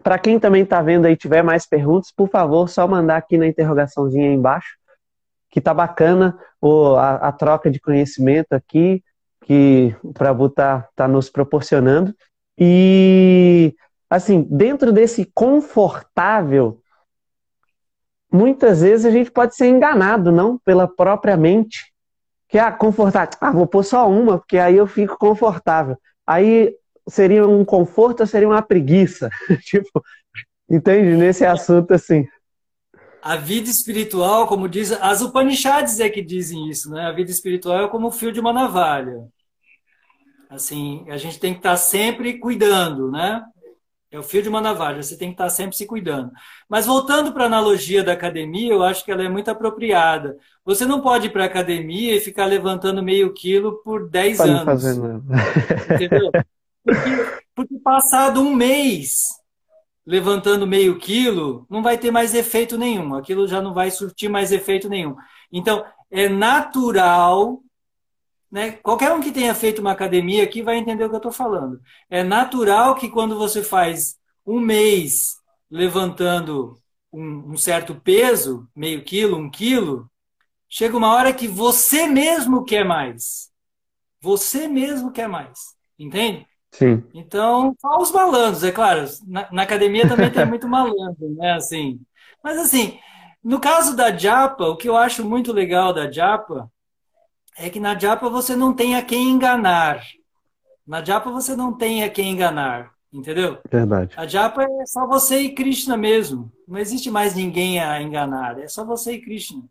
Para 0.02 0.18
quem 0.18 0.38
também 0.38 0.62
está 0.62 0.80
vendo 0.80 1.06
aí 1.06 1.16
tiver 1.16 1.42
mais 1.42 1.66
perguntas, 1.66 2.12
por 2.12 2.28
favor, 2.28 2.68
só 2.68 2.86
mandar 2.86 3.16
aqui 3.16 3.36
na 3.36 3.46
interrogaçãozinha 3.46 4.28
aí 4.28 4.34
embaixo, 4.34 4.76
que 5.50 5.60
tá 5.60 5.74
bacana 5.74 6.38
a, 6.98 7.28
a 7.28 7.32
troca 7.32 7.70
de 7.70 7.80
conhecimento 7.80 8.52
aqui, 8.52 9.02
que 9.44 9.94
o 10.02 10.12
Prabhu 10.12 10.46
está 10.46 10.86
tá 10.94 11.08
nos 11.08 11.30
proporcionando. 11.30 12.14
E, 12.58 13.74
assim, 14.10 14.46
dentro 14.50 14.92
desse 14.92 15.24
confortável, 15.34 16.80
muitas 18.30 18.82
vezes 18.82 19.06
a 19.06 19.10
gente 19.10 19.30
pode 19.30 19.54
ser 19.54 19.68
enganado, 19.68 20.30
não? 20.30 20.58
Pela 20.58 20.86
própria 20.86 21.36
mente. 21.36 21.92
Que, 22.48 22.58
ah, 22.58 22.72
confortável, 22.72 23.30
ah, 23.40 23.50
vou 23.50 23.66
pôr 23.66 23.84
só 23.84 24.08
uma, 24.08 24.38
porque 24.38 24.58
aí 24.58 24.76
eu 24.76 24.86
fico 24.86 25.18
confortável. 25.18 25.96
Aí 26.26 26.74
seria 27.08 27.46
um 27.46 27.64
conforto 27.64 28.20
ou 28.20 28.26
seria 28.26 28.48
uma 28.48 28.62
preguiça? 28.62 29.28
tipo, 29.64 30.02
entende? 30.68 31.16
Nesse 31.16 31.44
assunto, 31.44 31.92
assim. 31.92 32.26
A 33.20 33.36
vida 33.36 33.68
espiritual, 33.68 34.46
como 34.46 34.68
diz, 34.68 34.92
as 34.92 35.20
Upanishads 35.20 35.98
é 36.00 36.08
que 36.08 36.22
dizem 36.22 36.68
isso, 36.68 36.90
né? 36.90 37.06
A 37.06 37.12
vida 37.12 37.30
espiritual 37.30 37.84
é 37.84 37.88
como 37.88 38.08
o 38.08 38.12
fio 38.12 38.32
de 38.32 38.40
uma 38.40 38.52
navalha. 38.52 39.26
Assim, 40.48 41.04
a 41.10 41.16
gente 41.16 41.38
tem 41.38 41.52
que 41.52 41.58
estar 41.58 41.76
sempre 41.76 42.38
cuidando, 42.38 43.10
né? 43.10 43.44
É 44.10 44.18
o 44.18 44.22
fio 44.22 44.42
de 44.42 44.48
uma 44.48 44.62
navalha, 44.62 45.02
você 45.02 45.18
tem 45.18 45.28
que 45.28 45.34
estar 45.34 45.50
sempre 45.50 45.76
se 45.76 45.84
cuidando. 45.84 46.30
Mas 46.66 46.86
voltando 46.86 47.30
para 47.30 47.42
a 47.42 47.46
analogia 47.46 48.02
da 48.02 48.12
academia, 48.14 48.72
eu 48.72 48.82
acho 48.82 49.04
que 49.04 49.12
ela 49.12 49.22
é 49.22 49.28
muito 49.28 49.50
apropriada. 49.50 50.38
Você 50.64 50.86
não 50.86 51.02
pode 51.02 51.26
ir 51.26 51.30
para 51.30 51.42
a 51.42 51.46
academia 51.46 52.16
e 52.16 52.20
ficar 52.20 52.46
levantando 52.46 53.02
meio 53.02 53.34
quilo 53.34 53.82
por 53.82 54.08
10 54.08 54.38
pode 54.38 54.50
anos. 54.50 54.64
Fazer. 54.64 54.96
Entendeu? 55.94 56.30
Porque, 56.94 57.42
porque 57.54 57.78
passado 57.80 58.40
um 58.40 58.54
mês 58.54 59.20
levantando 60.06 60.66
meio 60.66 60.98
quilo, 60.98 61.66
não 61.68 61.82
vai 61.82 61.98
ter 61.98 62.10
mais 62.10 62.34
efeito 62.34 62.78
nenhum. 62.78 63.14
Aquilo 63.14 63.46
já 63.46 63.60
não 63.60 63.74
vai 63.74 63.90
surtir 63.90 64.30
mais 64.30 64.52
efeito 64.52 64.88
nenhum. 64.88 65.14
Então, 65.52 65.84
é 66.10 66.28
natural 66.28 67.62
né? 68.50 68.72
Qualquer 68.72 69.12
um 69.12 69.20
que 69.20 69.30
tenha 69.30 69.54
feito 69.54 69.80
uma 69.80 69.92
academia 69.92 70.42
aqui 70.42 70.62
vai 70.62 70.76
entender 70.76 71.04
o 71.04 71.08
que 71.08 71.14
eu 71.14 71.18
estou 71.18 71.32
falando. 71.32 71.80
É 72.08 72.22
natural 72.22 72.94
que 72.94 73.08
quando 73.10 73.36
você 73.36 73.62
faz 73.62 74.16
um 74.44 74.58
mês 74.58 75.36
levantando 75.70 76.80
um, 77.12 77.52
um, 77.52 77.56
certo 77.56 77.94
peso, 77.94 78.66
meio 78.74 79.04
quilo, 79.04 79.36
um 79.36 79.50
quilo, 79.50 80.10
chega 80.68 80.96
uma 80.96 81.12
hora 81.12 81.32
que 81.32 81.46
você 81.46 82.06
mesmo 82.06 82.64
quer 82.64 82.84
mais. 82.84 83.50
Você 84.20 84.66
mesmo 84.66 85.12
quer 85.12 85.28
mais. 85.28 85.76
Entende? 85.98 86.46
Sim. 86.78 87.02
Então, 87.12 87.74
só 87.80 87.98
os 87.98 88.12
malandros, 88.12 88.62
é 88.62 88.70
claro. 88.70 89.04
Na, 89.26 89.48
na 89.50 89.62
academia 89.62 90.08
também 90.08 90.30
tem 90.30 90.46
muito 90.46 90.68
malandro, 90.68 91.28
né? 91.34 91.54
Assim. 91.54 92.00
Mas 92.42 92.56
assim, 92.56 93.00
no 93.42 93.58
caso 93.58 93.96
da 93.96 94.16
Japa, 94.16 94.64
o 94.64 94.76
que 94.76 94.88
eu 94.88 94.96
acho 94.96 95.24
muito 95.24 95.52
legal 95.52 95.92
da 95.92 96.08
Japa 96.08 96.70
é 97.56 97.68
que 97.68 97.80
na 97.80 97.98
Japa 97.98 98.28
você 98.28 98.54
não 98.54 98.72
tem 98.72 98.94
a 98.94 99.02
quem 99.02 99.28
enganar. 99.28 100.00
Na 100.86 101.04
Japa 101.04 101.32
você 101.32 101.56
não 101.56 101.76
tem 101.76 102.04
a 102.04 102.08
quem 102.08 102.30
enganar, 102.30 102.92
entendeu? 103.12 103.58
Verdade. 103.68 104.14
A 104.16 104.24
Japa 104.24 104.62
é 104.62 104.86
só 104.86 105.04
você 105.04 105.40
e 105.40 105.54
Krishna 105.56 105.96
mesmo. 105.96 106.52
Não 106.66 106.78
existe 106.78 107.10
mais 107.10 107.34
ninguém 107.34 107.80
a 107.80 108.00
enganar. 108.00 108.60
É 108.60 108.68
só 108.68 108.84
você 108.84 109.14
e 109.14 109.20
Krishna. 109.20 109.64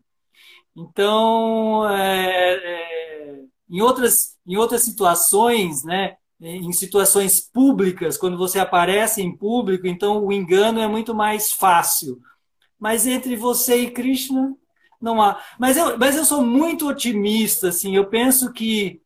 Então, 0.76 1.88
é, 1.88 2.52
é, 2.52 3.40
em, 3.70 3.80
outras, 3.80 4.36
em 4.46 4.58
outras 4.58 4.82
situações, 4.82 5.82
né, 5.82 6.18
em 6.40 6.72
situações 6.72 7.40
públicas, 7.40 8.16
quando 8.16 8.38
você 8.38 8.58
aparece 8.58 9.20
em 9.20 9.36
público, 9.36 9.86
então 9.86 10.24
o 10.24 10.32
engano 10.32 10.78
é 10.80 10.86
muito 10.86 11.14
mais 11.14 11.52
fácil. 11.52 12.20
Mas 12.78 13.06
entre 13.06 13.34
você 13.34 13.82
e 13.82 13.90
Krishna, 13.90 14.54
não 15.00 15.20
há. 15.20 15.42
Mas 15.58 15.76
eu, 15.76 15.98
mas 15.98 16.16
eu 16.16 16.24
sou 16.24 16.42
muito 16.42 16.88
otimista, 16.88 17.68
assim. 17.68 17.96
Eu 17.96 18.08
penso 18.08 18.52
que 18.52 19.00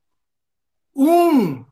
um 0.94 1.64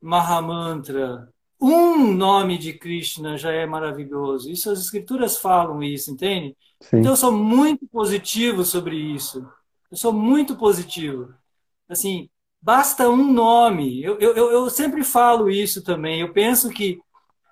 Mahamantra, 0.00 1.28
um 1.60 2.12
nome 2.12 2.58
de 2.58 2.72
Krishna 2.74 3.36
já 3.36 3.52
é 3.52 3.66
maravilhoso. 3.66 4.50
Isso 4.50 4.70
as 4.70 4.80
escrituras 4.80 5.38
falam 5.38 5.82
isso, 5.82 6.10
entende? 6.10 6.56
Sim. 6.80 6.98
Então 6.98 7.12
eu 7.12 7.16
sou 7.16 7.32
muito 7.32 7.86
positivo 7.88 8.64
sobre 8.64 8.96
isso. 8.96 9.46
Eu 9.90 9.96
sou 9.96 10.12
muito 10.12 10.56
positivo. 10.56 11.34
Assim, 11.88 12.30
basta 12.60 13.08
um 13.08 13.32
nome. 13.32 14.02
Eu, 14.02 14.18
eu, 14.18 14.34
eu 14.34 14.70
sempre 14.70 15.02
falo 15.02 15.50
isso 15.50 15.82
também. 15.82 16.20
Eu 16.20 16.32
penso 16.32 16.68
que 16.70 17.00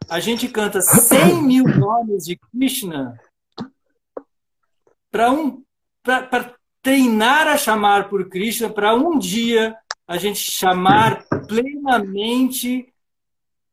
a 0.09 0.21
gente 0.21 0.49
canta 0.49 0.81
100 0.81 1.43
mil 1.43 1.65
nomes 1.65 2.25
de 2.25 2.37
Krishna 2.37 3.19
para 5.11 5.31
um 5.31 5.63
para 6.03 6.55
treinar 6.83 7.47
a 7.47 7.59
chamar 7.59 8.09
por 8.09 8.29
Krishna, 8.31 8.71
para 8.71 8.95
um 8.95 9.19
dia 9.19 9.77
a 10.07 10.17
gente 10.17 10.39
chamar 10.39 11.23
plenamente 11.47 12.91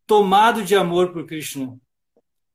tomado 0.05 0.63
de 0.63 0.75
amor 0.75 1.13
por 1.13 1.25
Krishna. 1.25 1.77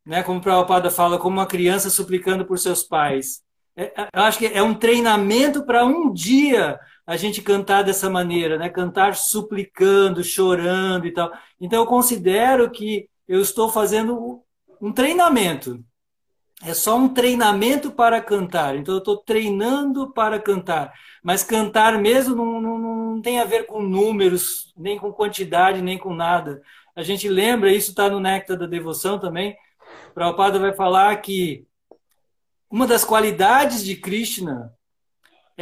Né? 0.04 0.22
Como 0.22 0.38
o 0.38 0.42
Prabhupada 0.42 0.90
fala, 0.90 1.18
como 1.18 1.36
uma 1.36 1.46
criança 1.46 1.88
suplicando 1.88 2.44
por 2.44 2.58
seus 2.58 2.82
pais. 2.82 3.42
É, 3.74 4.02
é 4.02 4.08
eu 4.12 4.22
acho 4.22 4.38
que 4.38 4.46
é 4.46 4.62
um 4.62 4.74
treinamento 4.74 5.64
para 5.64 5.84
um 5.84 6.12
dia 6.12 6.78
a 7.10 7.16
gente 7.16 7.42
cantar 7.42 7.82
dessa 7.82 8.08
maneira, 8.08 8.56
né? 8.56 8.68
cantar 8.68 9.16
suplicando, 9.16 10.22
chorando 10.22 11.06
e 11.06 11.12
tal. 11.12 11.32
Então 11.60 11.80
eu 11.80 11.86
considero 11.86 12.70
que 12.70 13.08
eu 13.26 13.40
estou 13.40 13.68
fazendo 13.68 14.42
um 14.80 14.92
treinamento 14.92 15.84
é 16.62 16.74
só 16.74 16.96
um 16.96 17.08
treinamento 17.08 17.90
para 17.90 18.20
cantar. 18.20 18.76
Então, 18.76 18.94
eu 18.94 18.98
estou 18.98 19.16
treinando 19.16 20.12
para 20.12 20.38
cantar. 20.38 20.92
Mas 21.22 21.42
cantar 21.42 21.98
mesmo 21.98 22.36
não, 22.36 22.60
não, 22.60 22.78
não, 22.78 23.22
tem 23.22 23.40
a 23.40 23.44
ver 23.44 23.64
com 23.64 23.80
números, 23.80 24.72
nem 24.76 24.98
com 24.98 25.10
quantidade, 25.10 25.80
nem 25.80 25.96
com 25.96 26.14
nada. 26.14 26.60
A 26.94 27.02
gente 27.02 27.28
lembra, 27.28 27.72
isso 27.72 27.90
está 27.90 28.10
no 28.10 28.20
Néctar 28.20 28.58
da 28.58 28.66
Devoção 28.66 29.18
também. 29.18 29.56
O 30.10 30.12
Prabhupada 30.12 30.58
vai 30.58 30.74
falar 30.74 31.16
que 31.16 31.64
uma 32.70 32.86
das 32.86 33.04
qualidades 33.04 33.82
de 33.82 33.96
Krishna 33.96 34.70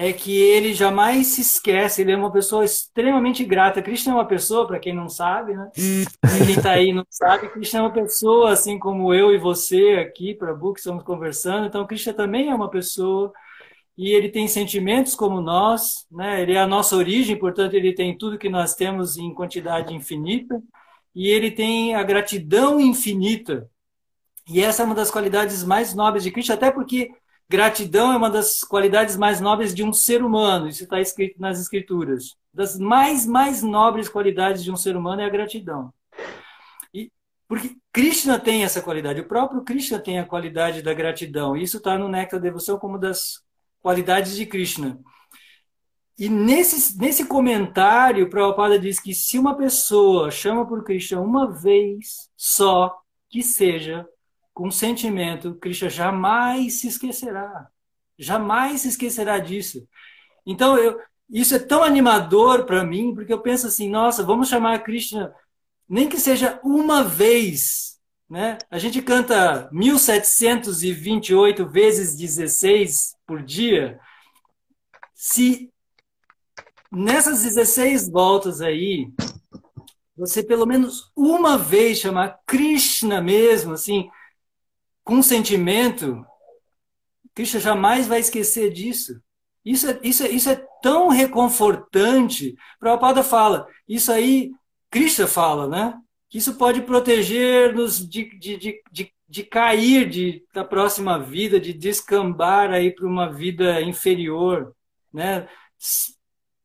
é 0.00 0.12
que 0.12 0.40
ele 0.40 0.74
jamais 0.74 1.26
se 1.26 1.40
esquece, 1.40 2.02
ele 2.02 2.12
é 2.12 2.16
uma 2.16 2.30
pessoa 2.30 2.64
extremamente 2.64 3.44
grata. 3.44 3.82
Krishna 3.82 4.12
é 4.12 4.14
uma 4.14 4.28
pessoa, 4.28 4.64
para 4.64 4.78
quem 4.78 4.94
não 4.94 5.08
sabe, 5.08 5.56
né? 5.56 5.72
Quem 5.74 6.50
está 6.52 6.70
aí 6.70 6.92
não 6.92 7.04
sabe, 7.10 7.48
Krishna 7.48 7.80
é 7.80 7.82
uma 7.82 7.92
pessoa, 7.92 8.52
assim 8.52 8.78
como 8.78 9.12
eu 9.12 9.34
e 9.34 9.38
você 9.38 9.94
aqui, 9.94 10.36
Prabhu, 10.36 10.72
que 10.72 10.78
estamos 10.78 11.02
conversando. 11.02 11.66
Então, 11.66 11.84
Krishna 11.84 12.12
também 12.12 12.48
é 12.48 12.54
uma 12.54 12.70
pessoa 12.70 13.32
e 13.96 14.12
ele 14.12 14.28
tem 14.28 14.46
sentimentos 14.46 15.16
como 15.16 15.40
nós, 15.40 16.06
né? 16.12 16.42
Ele 16.42 16.52
é 16.52 16.60
a 16.60 16.66
nossa 16.66 16.94
origem, 16.94 17.36
portanto, 17.36 17.74
ele 17.74 17.92
tem 17.92 18.16
tudo 18.16 18.38
que 18.38 18.48
nós 18.48 18.76
temos 18.76 19.16
em 19.16 19.34
quantidade 19.34 19.92
infinita 19.92 20.62
e 21.12 21.26
ele 21.26 21.50
tem 21.50 21.96
a 21.96 22.04
gratidão 22.04 22.78
infinita. 22.78 23.68
E 24.48 24.62
essa 24.62 24.84
é 24.84 24.86
uma 24.86 24.94
das 24.94 25.10
qualidades 25.10 25.64
mais 25.64 25.92
nobres 25.92 26.22
de 26.22 26.30
Krishna, 26.30 26.54
até 26.54 26.70
porque 26.70 27.10
Gratidão 27.50 28.12
é 28.12 28.16
uma 28.16 28.28
das 28.28 28.60
qualidades 28.60 29.16
mais 29.16 29.40
nobres 29.40 29.74
de 29.74 29.82
um 29.82 29.92
ser 29.92 30.22
humano, 30.22 30.68
isso 30.68 30.84
está 30.84 31.00
escrito 31.00 31.40
nas 31.40 31.58
Escrituras. 31.58 32.36
Das 32.52 32.78
mais, 32.78 33.24
mais 33.24 33.62
nobres 33.62 34.08
qualidades 34.08 34.62
de 34.62 34.70
um 34.70 34.76
ser 34.76 34.96
humano 34.96 35.22
é 35.22 35.24
a 35.24 35.30
gratidão. 35.30 35.92
E, 36.92 37.10
porque 37.48 37.76
Krishna 37.90 38.38
tem 38.38 38.64
essa 38.64 38.82
qualidade, 38.82 39.20
o 39.20 39.28
próprio 39.28 39.62
Krishna 39.62 39.98
tem 39.98 40.18
a 40.18 40.26
qualidade 40.26 40.82
da 40.82 40.92
gratidão. 40.92 41.56
Isso 41.56 41.78
está 41.78 41.96
no 41.96 42.08
Néctar 42.08 42.38
Devoção 42.38 42.78
como 42.78 42.98
das 42.98 43.42
qualidades 43.80 44.36
de 44.36 44.44
Krishna. 44.44 45.00
E 46.18 46.28
nesse, 46.28 46.98
nesse 46.98 47.24
comentário, 47.26 48.26
o 48.26 48.28
Prabhupada 48.28 48.78
diz 48.78 49.00
que 49.00 49.14
se 49.14 49.38
uma 49.38 49.56
pessoa 49.56 50.30
chama 50.30 50.66
por 50.66 50.84
Krishna 50.84 51.20
uma 51.20 51.50
vez 51.50 52.28
só, 52.36 52.94
que 53.30 53.42
seja 53.42 54.06
com 54.58 54.72
sentimento, 54.72 55.54
Krishna 55.54 55.88
jamais 55.88 56.80
se 56.80 56.88
esquecerá. 56.88 57.68
Jamais 58.18 58.80
se 58.80 58.88
esquecerá 58.88 59.38
disso. 59.38 59.86
Então, 60.44 60.76
eu, 60.76 61.00
isso 61.30 61.54
é 61.54 61.60
tão 61.60 61.84
animador 61.84 62.66
para 62.66 62.82
mim, 62.82 63.14
porque 63.14 63.32
eu 63.32 63.40
penso 63.40 63.68
assim, 63.68 63.88
nossa, 63.88 64.24
vamos 64.24 64.48
chamar 64.48 64.82
Krishna, 64.82 65.32
nem 65.88 66.08
que 66.08 66.18
seja 66.18 66.58
uma 66.64 67.04
vez. 67.04 68.00
Né? 68.28 68.58
A 68.68 68.78
gente 68.78 69.00
canta 69.00 69.68
1728 69.70 71.64
vezes 71.64 72.16
16 72.16 73.14
por 73.24 73.44
dia. 73.44 74.00
Se 75.14 75.72
nessas 76.90 77.44
16 77.44 78.10
voltas 78.10 78.60
aí, 78.60 79.08
você 80.16 80.42
pelo 80.42 80.66
menos 80.66 81.12
uma 81.14 81.56
vez 81.56 81.98
chamar 81.98 82.40
Krishna 82.44 83.22
mesmo, 83.22 83.74
assim, 83.74 84.10
com 85.08 85.22
sentimento, 85.22 86.22
Cristo 87.34 87.58
jamais 87.58 88.06
vai 88.06 88.20
esquecer 88.20 88.70
disso. 88.70 89.18
Isso 89.64 89.88
é, 89.88 89.98
isso 90.02 90.22
é, 90.22 90.28
isso 90.28 90.50
é 90.50 90.62
tão 90.82 91.08
reconfortante. 91.08 92.54
Prabhupada 92.78 93.22
fala, 93.22 93.66
isso 93.88 94.12
aí, 94.12 94.50
Cristo 94.90 95.26
fala, 95.26 95.66
né? 95.66 95.94
Que 96.28 96.36
isso 96.36 96.56
pode 96.56 96.82
proteger-nos 96.82 98.06
de, 98.06 98.38
de, 98.38 98.58
de, 98.58 98.82
de, 98.92 99.12
de 99.26 99.44
cair 99.44 100.10
de, 100.10 100.44
da 100.52 100.62
próxima 100.62 101.18
vida, 101.18 101.58
de 101.58 101.72
descambar 101.72 102.70
aí 102.70 102.94
para 102.94 103.06
uma 103.06 103.32
vida 103.32 103.80
inferior, 103.80 104.76
né? 105.10 105.48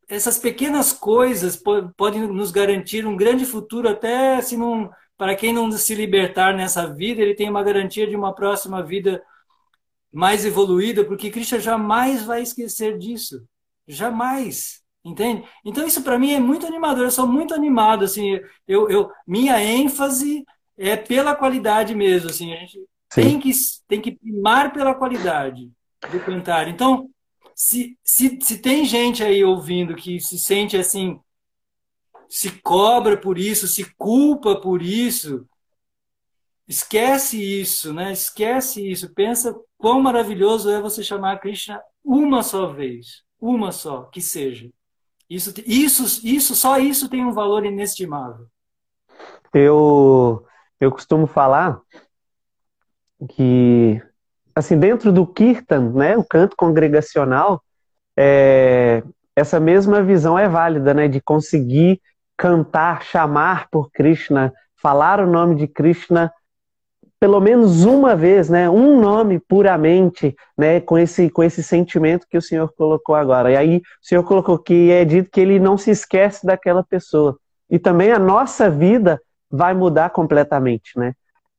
essas 0.05 0.37
pequenas 0.37 0.91
coisas 0.91 1.57
podem 1.95 2.27
nos 2.27 2.51
garantir 2.51 3.07
um 3.07 3.15
grande 3.15 3.45
futuro, 3.45 3.87
até 3.87 4.41
se 4.41 4.57
não, 4.57 4.91
para 5.23 5.37
quem 5.37 5.53
não 5.53 5.71
se 5.71 5.95
libertar 5.95 6.53
nessa 6.53 6.85
vida, 6.85 7.21
ele 7.21 7.33
tem 7.33 7.49
uma 7.49 7.63
garantia 7.63 8.05
de 8.05 8.13
uma 8.13 8.35
próxima 8.35 8.83
vida 8.83 9.23
mais 10.11 10.43
evoluída, 10.43 11.05
porque 11.05 11.31
Cristo 11.31 11.61
jamais 11.61 12.25
vai 12.25 12.41
esquecer 12.41 12.97
disso. 12.97 13.41
Jamais. 13.87 14.81
Entende? 15.01 15.47
Então 15.63 15.87
isso 15.87 16.03
para 16.03 16.19
mim 16.19 16.33
é 16.33 16.41
muito 16.41 16.65
animador, 16.65 17.05
eu 17.05 17.11
sou 17.11 17.25
muito 17.25 17.53
animado, 17.53 18.03
assim, 18.03 18.37
eu, 18.67 18.89
eu 18.89 19.09
minha 19.25 19.63
ênfase 19.63 20.43
é 20.77 20.97
pela 20.97 21.33
qualidade 21.33 21.95
mesmo, 21.95 22.29
assim, 22.29 22.51
a 22.51 22.57
gente 22.57 22.85
tem 23.15 23.39
que, 23.39 23.51
tem 23.87 24.01
que 24.01 24.11
primar 24.11 24.73
pela 24.73 24.93
qualidade 24.93 25.71
do 26.11 26.19
cantar. 26.19 26.67
Então, 26.67 27.09
se, 27.55 27.97
se, 28.03 28.37
se 28.41 28.57
tem 28.57 28.83
gente 28.83 29.23
aí 29.23 29.41
ouvindo 29.41 29.95
que 29.95 30.19
se 30.19 30.37
sente 30.37 30.75
assim, 30.75 31.17
se 32.33 32.49
cobra 32.49 33.15
por 33.15 33.37
isso, 33.37 33.67
se 33.67 33.93
culpa 33.95 34.59
por 34.59 34.81
isso, 34.81 35.45
esquece 36.67 37.37
isso, 37.39 37.93
né? 37.93 38.11
Esquece 38.11 38.89
isso. 38.89 39.13
Pensa 39.13 39.55
quão 39.77 40.01
maravilhoso 40.01 40.67
é 40.71 40.81
você 40.81 41.03
chamar 41.03 41.33
a 41.33 41.37
Krishna 41.37 41.79
uma 42.03 42.41
só 42.41 42.73
vez, 42.73 43.21
uma 43.39 43.71
só, 43.71 44.05
que 44.05 44.19
seja. 44.19 44.67
Isso, 45.29 45.53
isso, 45.63 46.25
isso, 46.27 46.55
só 46.55 46.79
isso 46.79 47.07
tem 47.07 47.23
um 47.23 47.31
valor 47.31 47.67
inestimável. 47.67 48.47
Eu, 49.53 50.43
eu 50.81 50.91
costumo 50.91 51.27
falar 51.27 51.79
que, 53.29 54.01
assim, 54.55 54.79
dentro 54.79 55.13
do 55.13 55.27
kirtan, 55.27 55.91
né, 55.91 56.17
o 56.17 56.23
canto 56.23 56.55
congregacional, 56.57 57.63
é, 58.17 59.03
essa 59.35 59.59
mesma 59.59 60.01
visão 60.01 60.37
é 60.37 60.49
válida, 60.49 60.95
né, 60.95 61.07
de 61.07 61.21
conseguir 61.21 62.01
cantar, 62.37 63.03
chamar 63.03 63.67
por 63.69 63.89
Krishna, 63.91 64.53
falar 64.75 65.19
o 65.19 65.27
nome 65.27 65.55
de 65.55 65.67
Krishna 65.67 66.31
pelo 67.23 67.39
menos 67.39 67.85
uma 67.85 68.17
vez, 68.17 68.49
né, 68.49 68.69
um 68.69 68.99
nome 68.99 69.39
puramente, 69.39 70.35
né, 70.57 70.81
com 70.81 70.97
esse 70.97 71.29
com 71.29 71.41
esse 71.41 71.63
sentimento 71.63 72.27
que 72.29 72.37
o 72.37 72.41
Senhor 72.41 72.69
colocou 72.75 73.15
agora. 73.15 73.49
E 73.49 73.55
aí 73.55 73.77
o 73.77 73.81
Senhor 74.01 74.25
colocou 74.25 74.59
que 74.59 74.91
é 74.91 75.05
dito 75.05 75.31
que 75.31 75.39
ele 75.39 75.57
não 75.57 75.77
se 75.77 75.89
esquece 75.89 76.45
daquela 76.45 76.83
pessoa. 76.83 77.37
E 77.69 77.79
também 77.79 78.11
a 78.11 78.19
nossa 78.19 78.69
vida 78.69 79.21
vai 79.49 79.73
mudar 79.73 80.09
completamente, 80.09 80.99
né? 80.99 81.13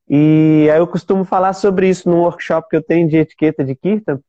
E 0.07 0.69
aí 0.71 0.79
eu 0.79 0.87
costumo 0.87 1.25
falar 1.25 1.55
sobre 1.55 1.89
isso 1.89 2.11
num 2.11 2.19
workshop 2.19 2.69
que 2.69 2.77
eu 2.77 2.83
tenho 2.83 3.09
de 3.09 3.17
etiqueta 3.17 3.65
de 3.65 3.75
Kirtan, 3.75 4.21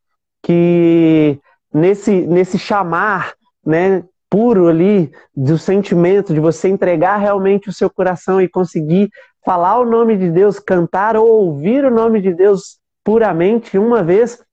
que 0.41 1.37
nesse 1.73 2.13
nesse 2.21 2.57
chamar, 2.57 3.33
né, 3.65 4.05
puro 4.29 4.67
ali 4.67 5.11
do 5.35 5.57
sentimento 5.57 6.33
de 6.33 6.39
você 6.39 6.67
entregar 6.67 7.17
realmente 7.17 7.69
o 7.69 7.73
seu 7.73 7.89
coração 7.89 8.41
e 8.41 8.49
conseguir 8.49 9.09
falar 9.43 9.79
o 9.79 9.85
nome 9.85 10.17
de 10.17 10.29
Deus, 10.29 10.59
cantar 10.59 11.15
ou 11.15 11.27
ouvir 11.27 11.85
o 11.85 11.91
nome 11.91 12.21
de 12.21 12.33
Deus 12.33 12.79
puramente 13.03 13.77
uma 13.77 14.03
vez, 14.03 14.43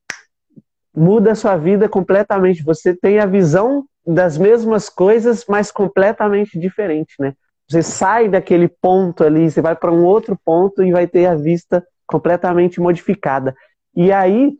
muda 0.94 1.32
a 1.32 1.34
sua 1.34 1.56
vida 1.56 1.88
completamente. 1.88 2.62
Você 2.62 2.94
tem 2.94 3.18
a 3.18 3.26
visão 3.26 3.84
das 4.06 4.36
mesmas 4.36 4.88
coisas, 4.88 5.44
mas 5.48 5.70
completamente 5.70 6.58
diferente, 6.58 7.14
né? 7.18 7.34
Você 7.68 7.82
sai 7.82 8.28
daquele 8.28 8.68
ponto 8.68 9.24
ali, 9.24 9.50
você 9.50 9.62
vai 9.62 9.74
para 9.74 9.90
um 9.90 10.04
outro 10.04 10.38
ponto 10.44 10.82
e 10.82 10.92
vai 10.92 11.06
ter 11.06 11.26
a 11.26 11.34
vista 11.34 11.82
completamente 12.06 12.80
modificada. 12.80 13.54
E 13.96 14.12
aí 14.12 14.52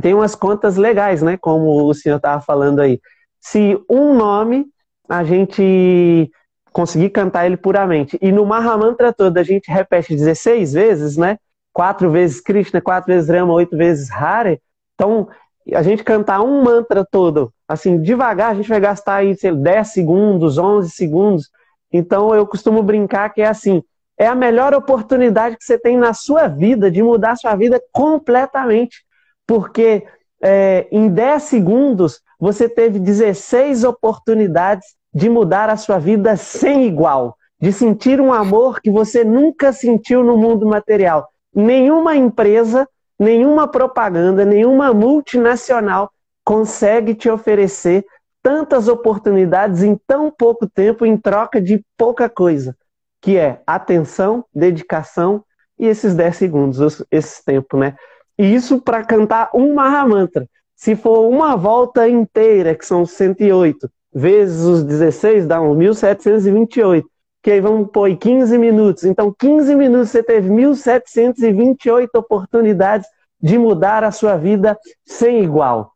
tem 0.00 0.14
umas 0.14 0.34
contas 0.34 0.76
legais, 0.76 1.22
né? 1.22 1.36
Como 1.36 1.84
o 1.84 1.94
senhor 1.94 2.16
estava 2.16 2.42
falando 2.42 2.80
aí. 2.80 3.00
Se 3.40 3.78
um 3.88 4.14
nome 4.14 4.66
a 5.08 5.24
gente 5.24 6.30
conseguir 6.72 7.10
cantar 7.10 7.46
ele 7.46 7.56
puramente. 7.56 8.18
E 8.20 8.30
no 8.30 8.46
Mahamantra 8.46 9.12
todo 9.12 9.36
a 9.38 9.42
gente 9.42 9.70
repete 9.70 10.14
16 10.14 10.72
vezes, 10.72 11.16
né? 11.16 11.38
Quatro 11.72 12.10
vezes 12.10 12.40
Krishna, 12.40 12.80
quatro 12.80 13.12
vezes 13.12 13.28
Rama, 13.28 13.52
oito 13.54 13.76
vezes 13.76 14.10
Hare. 14.10 14.60
Então, 14.94 15.28
a 15.72 15.82
gente 15.82 16.04
cantar 16.04 16.42
um 16.42 16.62
mantra 16.62 17.04
todo, 17.04 17.52
assim, 17.66 18.00
devagar, 18.00 18.50
a 18.50 18.54
gente 18.54 18.68
vai 18.68 18.80
gastar 18.80 19.16
aí, 19.16 19.36
sei, 19.36 19.52
10 19.52 19.88
segundos, 19.88 20.58
11 20.58 20.90
segundos. 20.90 21.50
Então, 21.92 22.34
eu 22.34 22.46
costumo 22.46 22.82
brincar 22.82 23.30
que 23.30 23.40
é 23.42 23.46
assim, 23.46 23.82
é 24.18 24.26
a 24.26 24.34
melhor 24.34 24.74
oportunidade 24.74 25.56
que 25.56 25.64
você 25.64 25.78
tem 25.78 25.96
na 25.96 26.12
sua 26.12 26.46
vida 26.46 26.90
de 26.90 27.02
mudar 27.02 27.36
sua 27.36 27.54
vida 27.54 27.80
completamente. 27.92 29.04
Porque 29.46 30.06
é, 30.42 30.86
em 30.90 31.08
10 31.08 31.42
segundos 31.42 32.20
você 32.40 32.68
teve 32.68 32.98
16 32.98 33.84
oportunidades 33.84 34.94
de 35.12 35.28
mudar 35.28 35.68
a 35.68 35.76
sua 35.76 35.98
vida 35.98 36.36
sem 36.36 36.86
igual, 36.86 37.36
de 37.60 37.72
sentir 37.72 38.20
um 38.20 38.32
amor 38.32 38.80
que 38.80 38.90
você 38.90 39.22
nunca 39.22 39.72
sentiu 39.72 40.24
no 40.24 40.36
mundo 40.36 40.66
material. 40.66 41.28
Nenhuma 41.54 42.16
empresa, 42.16 42.88
nenhuma 43.18 43.68
propaganda, 43.68 44.44
nenhuma 44.44 44.94
multinacional 44.94 46.10
consegue 46.42 47.14
te 47.14 47.28
oferecer 47.28 48.04
tantas 48.42 48.88
oportunidades 48.88 49.82
em 49.82 49.94
tão 50.06 50.30
pouco 50.30 50.66
tempo 50.66 51.04
em 51.04 51.16
troca 51.18 51.60
de 51.60 51.84
pouca 51.98 52.28
coisa, 52.28 52.74
que 53.20 53.36
é 53.36 53.60
atenção, 53.66 54.44
dedicação 54.54 55.44
e 55.78 55.86
esses 55.86 56.14
10 56.14 56.36
segundos, 56.36 57.04
esse 57.10 57.44
tempo, 57.44 57.76
né? 57.76 57.94
E 58.38 58.54
isso 58.54 58.80
para 58.80 59.04
cantar 59.04 59.50
um 59.52 59.74
Mahamantra. 59.74 60.46
Se 60.80 60.96
for 60.96 61.28
uma 61.28 61.56
volta 61.56 62.08
inteira, 62.08 62.74
que 62.74 62.86
são 62.86 63.04
108, 63.04 63.86
vezes 64.14 64.64
os 64.64 64.82
16 64.82 65.46
dá 65.46 65.60
1728. 65.60 67.06
Que 67.42 67.50
aí 67.50 67.60
vamos 67.60 67.90
pôr 67.90 68.16
15 68.16 68.56
minutos. 68.56 69.04
Então, 69.04 69.30
15 69.38 69.74
minutos 69.74 70.08
você 70.08 70.22
teve 70.22 70.48
1728 70.48 72.08
oportunidades 72.16 73.06
de 73.38 73.58
mudar 73.58 74.02
a 74.04 74.10
sua 74.10 74.38
vida 74.38 74.74
sem 75.04 75.44
igual. 75.44 75.92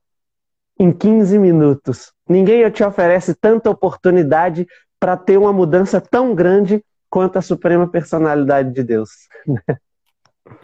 Em 0.79 0.93
15 0.93 1.39
minutos. 1.39 2.13
Ninguém 2.29 2.71
te 2.71 2.85
oferece 2.85 3.35
tanta 3.35 3.71
oportunidade 3.71 4.67
para 5.01 5.17
ter 5.17 5.39
uma 5.39 5.53
mudança 5.53 5.99
tão 5.99 6.35
grande 6.35 6.85
quanto 7.09 7.39
a 7.39 7.43
Suprema 7.43 7.91
Personalidade 7.91 8.71
de 8.71 8.83
Deus. 8.83 9.09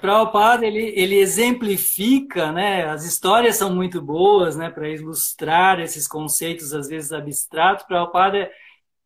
Prabhupada, 0.00 0.66
ele, 0.66 0.92
ele 0.94 1.16
exemplifica, 1.16 2.52
né? 2.52 2.84
As 2.84 3.04
histórias 3.04 3.56
são 3.56 3.74
muito 3.74 4.02
boas, 4.02 4.54
né? 4.54 4.68
Para 4.68 4.88
ilustrar 4.88 5.80
esses 5.80 6.06
conceitos, 6.06 6.74
às 6.74 6.86
vezes 6.86 7.12
abstratos. 7.12 7.86
Prabhupada 7.86 8.50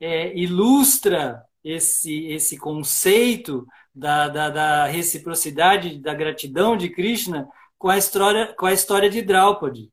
é, 0.00 0.36
ilustra 0.36 1.44
esse, 1.62 2.26
esse 2.26 2.58
conceito 2.58 3.66
da, 3.94 4.28
da, 4.28 4.50
da, 4.50 4.86
reciprocidade, 4.86 5.98
da 5.98 6.12
gratidão 6.12 6.76
de 6.76 6.90
Krishna 6.90 7.48
com 7.78 7.88
a 7.88 7.96
história, 7.96 8.52
com 8.58 8.66
a 8.66 8.72
história 8.72 9.08
de 9.08 9.22
Draupadi. 9.22 9.92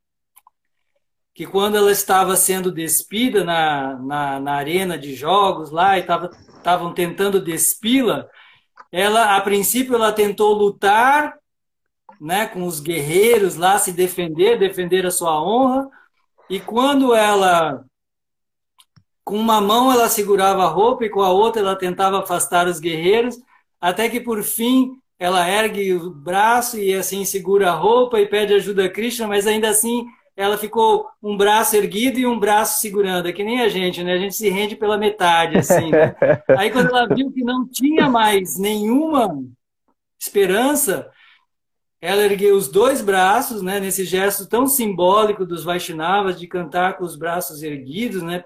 Que 1.34 1.46
quando 1.46 1.78
ela 1.78 1.92
estava 1.92 2.36
sendo 2.36 2.72
despida 2.72 3.44
na, 3.44 3.98
na, 4.00 4.40
na 4.40 4.54
arena 4.54 4.98
de 4.98 5.14
jogos 5.14 5.70
lá 5.70 5.98
e 5.98 6.02
estavam 6.02 6.94
tentando 6.94 7.40
despi-la, 7.40 8.28
ela, 8.92 9.38
a 9.38 9.42
princípio, 9.42 9.96
ela 9.96 10.12
tentou 10.12 10.54
lutar 10.54 11.38
né, 12.20 12.46
com 12.46 12.66
os 12.66 12.80
guerreiros 12.80 13.56
lá, 13.56 13.80
se 13.80 13.92
defender, 13.92 14.60
defender 14.60 15.06
a 15.06 15.12
sua 15.12 15.42
honra. 15.42 15.90
E 16.50 16.60
quando 16.60 17.16
ela, 17.16 17.84
com 19.24 19.36
uma 19.38 19.62
mão 19.62 19.92
ela 19.92 20.10
segurava 20.10 20.64
a 20.64 20.68
roupa 20.68 21.06
e 21.06 21.10
com 21.10 21.22
a 21.22 21.32
outra 21.32 21.62
ela 21.62 21.76
tentava 21.76 22.20
afastar 22.20 22.68
os 22.68 22.80
guerreiros, 22.80 23.38
até 23.80 24.10
que 24.10 24.20
por 24.20 24.44
fim 24.44 24.92
ela 25.18 25.48
ergue 25.50 25.94
o 25.94 26.10
braço 26.12 26.78
e 26.78 26.94
assim 26.94 27.24
segura 27.26 27.70
a 27.70 27.76
roupa 27.76 28.20
e 28.20 28.28
pede 28.28 28.54
ajuda 28.54 28.86
a 28.86 28.90
Krishna, 28.90 29.28
mas 29.28 29.48
ainda 29.48 29.70
assim 29.70 30.06
ela 30.42 30.58
ficou 30.58 31.08
um 31.22 31.38
braço 31.38 31.76
erguido 31.76 32.20
e 32.20 32.26
um 32.26 32.40
braço 32.40 32.82
segurando, 32.82 33.28
é 33.28 33.34
que 33.34 33.44
nem 33.44 33.62
a 33.62 33.70
gente, 33.70 34.04
né? 34.04 34.14
A 34.14 34.18
gente 34.18 34.36
se 34.36 34.50
rende 34.50 34.76
pela 34.76 34.98
metade, 34.98 35.58
assim, 35.58 35.92
né? 35.92 36.16
Aí 36.58 36.72
quando 36.72 36.88
ela 36.88 37.08
viu 37.08 37.32
que 37.32 37.44
não 37.44 37.68
tinha 37.68 38.10
mais 38.10 38.58
nenhuma 38.58 39.38
esperança, 40.20 41.12
ela 42.02 42.24
ergueu 42.24 42.56
os 42.56 42.68
dois 42.68 43.02
braços, 43.02 43.62
né? 43.62 43.80
Nesse 43.80 44.04
gesto 44.04 44.48
tão 44.48 44.66
simbólico 44.66 45.46
dos 45.46 45.64
Vaishnavas 45.64 46.40
de 46.40 46.48
cantar 46.48 46.98
com 46.98 47.06
os 47.06 47.16
braços 47.16 47.62
erguidos, 47.62 48.24
né? 48.24 48.44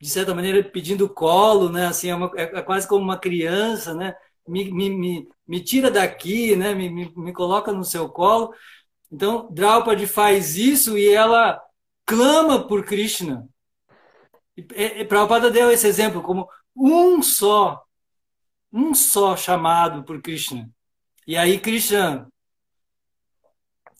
De 0.00 0.08
certa 0.08 0.34
maneira 0.34 0.64
pedindo 0.64 1.08
colo, 1.08 1.68
né? 1.68 1.86
Assim, 1.86 2.08
é, 2.08 2.14
uma, 2.14 2.30
é 2.36 2.62
quase 2.62 2.88
como 2.88 3.04
uma 3.04 3.18
criança, 3.18 3.92
né? 3.94 4.14
Me, 4.46 4.72
me, 4.72 4.88
me, 4.88 5.28
me 5.46 5.60
tira 5.60 5.90
daqui, 5.90 6.56
né? 6.56 6.74
Me, 6.74 6.88
me, 6.88 7.12
me 7.14 7.32
coloca 7.34 7.70
no 7.70 7.84
seu 7.84 8.08
colo. 8.08 8.54
Então, 9.10 9.48
Draupadi 9.50 10.06
faz 10.06 10.56
isso 10.56 10.98
e 10.98 11.08
ela 11.08 11.60
clama 12.04 12.66
por 12.66 12.84
Krishna. 12.84 13.48
E, 14.56 15.04
Prabhupada 15.04 15.50
deu 15.50 15.70
esse 15.70 15.86
exemplo 15.86 16.20
como 16.20 16.48
um 16.74 17.22
só, 17.22 17.84
um 18.72 18.94
só 18.94 19.36
chamado 19.36 20.02
por 20.02 20.20
Krishna. 20.20 20.68
E 21.26 21.36
aí 21.36 21.60
Krishna 21.60 22.28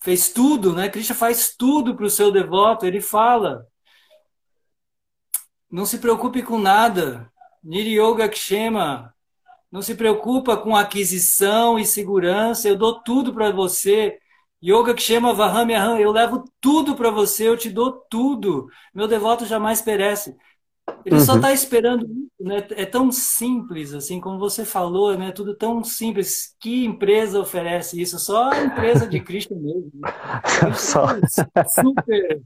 fez 0.02 0.30
tudo, 0.30 0.74
né? 0.74 0.88
Krishna 0.88 1.14
faz 1.14 1.54
tudo 1.56 1.94
para 1.94 2.06
o 2.06 2.10
seu 2.10 2.32
devoto. 2.32 2.84
Ele 2.84 3.00
fala: 3.00 3.66
não 5.70 5.84
se 5.84 5.98
preocupe 5.98 6.42
com 6.42 6.58
nada. 6.58 7.30
Niri 7.62 8.00
Yoga 8.00 8.28
Kshema. 8.28 9.14
Não 9.70 9.82
se 9.82 9.94
preocupa 9.94 10.56
com 10.56 10.74
aquisição 10.74 11.78
e 11.78 11.84
segurança. 11.84 12.68
Eu 12.68 12.76
dou 12.76 13.02
tudo 13.02 13.34
para 13.34 13.50
você. 13.50 14.18
Yoga 14.62 14.94
Kshema 14.94 15.32
Vahamyaham. 15.32 15.98
Eu 15.98 16.12
levo 16.12 16.44
tudo 16.60 16.94
para 16.96 17.10
você. 17.10 17.48
Eu 17.48 17.56
te 17.56 17.70
dou 17.70 17.92
tudo. 18.10 18.68
Meu 18.94 19.06
devoto 19.06 19.46
jamais 19.46 19.80
perece. 19.80 20.36
Ele 21.04 21.16
uhum. 21.16 21.20
só 21.20 21.36
está 21.36 21.52
esperando, 21.52 22.08
né? 22.40 22.66
É 22.70 22.84
tão 22.84 23.12
simples, 23.12 23.92
assim, 23.92 24.20
como 24.20 24.38
você 24.38 24.64
falou, 24.64 25.16
né? 25.16 25.32
Tudo 25.32 25.54
tão 25.54 25.84
simples. 25.84 26.54
Que 26.60 26.84
empresa 26.84 27.40
oferece 27.40 28.00
isso? 28.00 28.18
Só 28.18 28.50
a 28.50 28.64
empresa 28.64 29.06
de 29.06 29.20
Cristo 29.20 29.54
mesmo. 29.54 29.90
Né? 29.94 30.72
Só. 30.74 31.08
Super, 31.68 32.42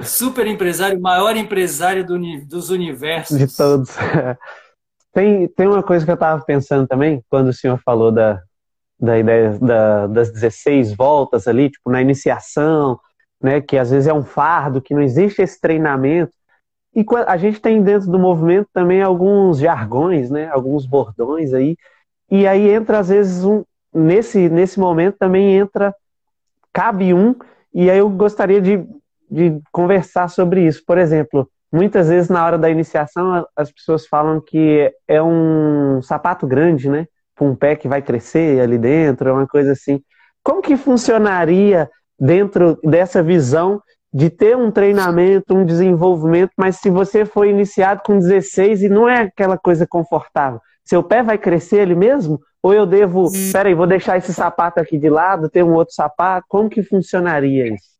super 0.00 0.46
empresário, 0.46 1.00
maior 1.00 1.36
empresário 1.36 2.06
do, 2.06 2.18
dos 2.46 2.70
universos. 2.70 3.38
De 3.38 3.54
todos. 3.54 3.90
Tem, 5.14 5.46
tem 5.46 5.68
uma 5.68 5.82
coisa 5.82 6.06
que 6.06 6.10
eu 6.10 6.14
estava 6.14 6.42
pensando 6.42 6.88
também, 6.88 7.22
quando 7.28 7.48
o 7.48 7.52
senhor 7.52 7.78
falou 7.84 8.10
da, 8.10 8.42
da 9.02 9.18
ideia 9.18 9.58
da, 9.58 10.06
das 10.06 10.30
16 10.30 10.94
voltas 10.94 11.48
ali, 11.48 11.68
tipo, 11.68 11.90
na 11.90 12.00
iniciação, 12.00 13.00
né? 13.42 13.60
Que 13.60 13.76
às 13.76 13.90
vezes 13.90 14.06
é 14.06 14.14
um 14.14 14.22
fardo, 14.22 14.80
que 14.80 14.94
não 14.94 15.02
existe 15.02 15.42
esse 15.42 15.60
treinamento. 15.60 16.32
E 16.94 17.04
a 17.26 17.36
gente 17.36 17.60
tem 17.60 17.82
dentro 17.82 18.08
do 18.08 18.18
movimento 18.18 18.68
também 18.72 19.02
alguns 19.02 19.58
jargões, 19.58 20.30
né? 20.30 20.48
Alguns 20.50 20.86
bordões 20.86 21.52
aí. 21.52 21.76
E 22.30 22.46
aí 22.46 22.70
entra, 22.70 23.00
às 23.00 23.08
vezes, 23.08 23.44
um. 23.44 23.64
Nesse, 23.92 24.48
nesse 24.48 24.78
momento 24.78 25.16
também 25.18 25.56
entra. 25.56 25.92
Cabe 26.72 27.12
um. 27.12 27.34
E 27.74 27.90
aí 27.90 27.98
eu 27.98 28.08
gostaria 28.08 28.60
de, 28.60 28.86
de 29.28 29.60
conversar 29.72 30.28
sobre 30.28 30.64
isso. 30.64 30.82
Por 30.86 30.96
exemplo, 30.96 31.50
muitas 31.72 32.08
vezes 32.08 32.30
na 32.30 32.44
hora 32.44 32.56
da 32.56 32.70
iniciação 32.70 33.46
as 33.56 33.72
pessoas 33.72 34.06
falam 34.06 34.40
que 34.40 34.92
é 35.08 35.20
um 35.20 36.00
sapato 36.02 36.46
grande, 36.46 36.88
né? 36.88 37.06
Com 37.42 37.50
um 37.50 37.56
pé 37.56 37.74
que 37.74 37.88
vai 37.88 38.00
crescer 38.00 38.60
ali 38.60 38.78
dentro, 38.78 39.28
é 39.28 39.32
uma 39.32 39.48
coisa 39.48 39.72
assim. 39.72 40.00
Como 40.44 40.62
que 40.62 40.76
funcionaria 40.76 41.90
dentro 42.16 42.78
dessa 42.84 43.20
visão 43.20 43.82
de 44.14 44.30
ter 44.30 44.56
um 44.56 44.70
treinamento, 44.70 45.52
um 45.52 45.64
desenvolvimento, 45.64 46.52
mas 46.56 46.76
se 46.76 46.88
você 46.88 47.24
for 47.24 47.44
iniciado 47.44 48.00
com 48.04 48.16
16 48.16 48.84
e 48.84 48.88
não 48.88 49.08
é 49.08 49.22
aquela 49.22 49.58
coisa 49.58 49.84
confortável, 49.84 50.60
seu 50.84 51.02
pé 51.02 51.20
vai 51.20 51.36
crescer 51.36 51.78
ele 51.78 51.96
mesmo? 51.96 52.38
Ou 52.62 52.72
eu 52.72 52.86
devo, 52.86 53.28
peraí, 53.52 53.74
vou 53.74 53.88
deixar 53.88 54.16
esse 54.16 54.32
sapato 54.32 54.78
aqui 54.78 54.96
de 54.96 55.10
lado, 55.10 55.50
ter 55.50 55.64
um 55.64 55.72
outro 55.72 55.92
sapato? 55.92 56.46
Como 56.48 56.70
que 56.70 56.84
funcionaria 56.84 57.74
isso? 57.74 57.90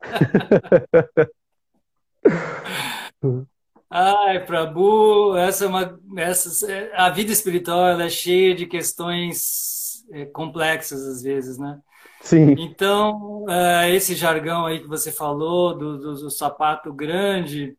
Ai, 3.94 4.42
Prabhu, 4.46 5.36
essa 5.36 5.66
é 5.66 5.68
uma, 5.68 6.00
essa, 6.16 6.66
a 6.94 7.10
vida 7.10 7.30
espiritual 7.30 8.00
é 8.00 8.08
cheia 8.08 8.54
de 8.54 8.64
questões 8.64 10.02
é, 10.10 10.24
complexas 10.24 11.06
às 11.06 11.22
vezes, 11.22 11.58
né? 11.58 11.78
Sim. 12.22 12.54
Então, 12.58 13.44
é, 13.50 13.94
esse 13.94 14.14
jargão 14.14 14.64
aí 14.64 14.80
que 14.80 14.88
você 14.88 15.12
falou 15.12 15.76
do, 15.76 15.98
do, 15.98 16.14
do, 16.14 16.30
sapato 16.30 16.90
grande, 16.90 17.76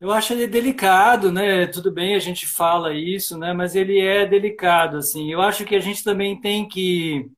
eu 0.00 0.10
acho 0.10 0.32
ele 0.32 0.46
delicado, 0.46 1.30
né? 1.30 1.66
Tudo 1.66 1.92
bem, 1.92 2.14
a 2.14 2.18
gente 2.18 2.46
fala 2.46 2.94
isso, 2.94 3.36
né? 3.36 3.52
Mas 3.52 3.74
ele 3.76 4.00
é 4.00 4.24
delicado, 4.24 4.96
assim. 4.96 5.30
Eu 5.30 5.42
acho 5.42 5.66
que 5.66 5.74
a 5.76 5.80
gente 5.80 6.02
também 6.02 6.40
tem 6.40 6.66
que 6.66 7.30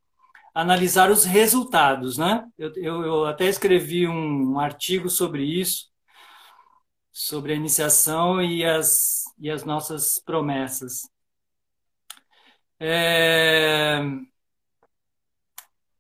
analisar 0.55 1.11
os 1.11 1.25
resultados, 1.25 2.17
né? 2.19 2.45
Eu, 2.57 2.73
eu, 2.77 3.03
eu 3.03 3.27
até 3.27 3.47
escrevi 3.47 4.07
um, 4.07 4.53
um 4.53 4.61
artigo 4.61 5.11
sobre 5.11 5.43
isso, 5.43 5.89
sobre 7.19 7.53
a 7.53 7.57
iniciação 7.57 8.41
e 8.41 8.65
as, 8.65 9.25
e 9.39 9.51
as 9.51 9.65
nossas 9.65 10.21
promessas. 10.25 11.11
É 12.81 14.01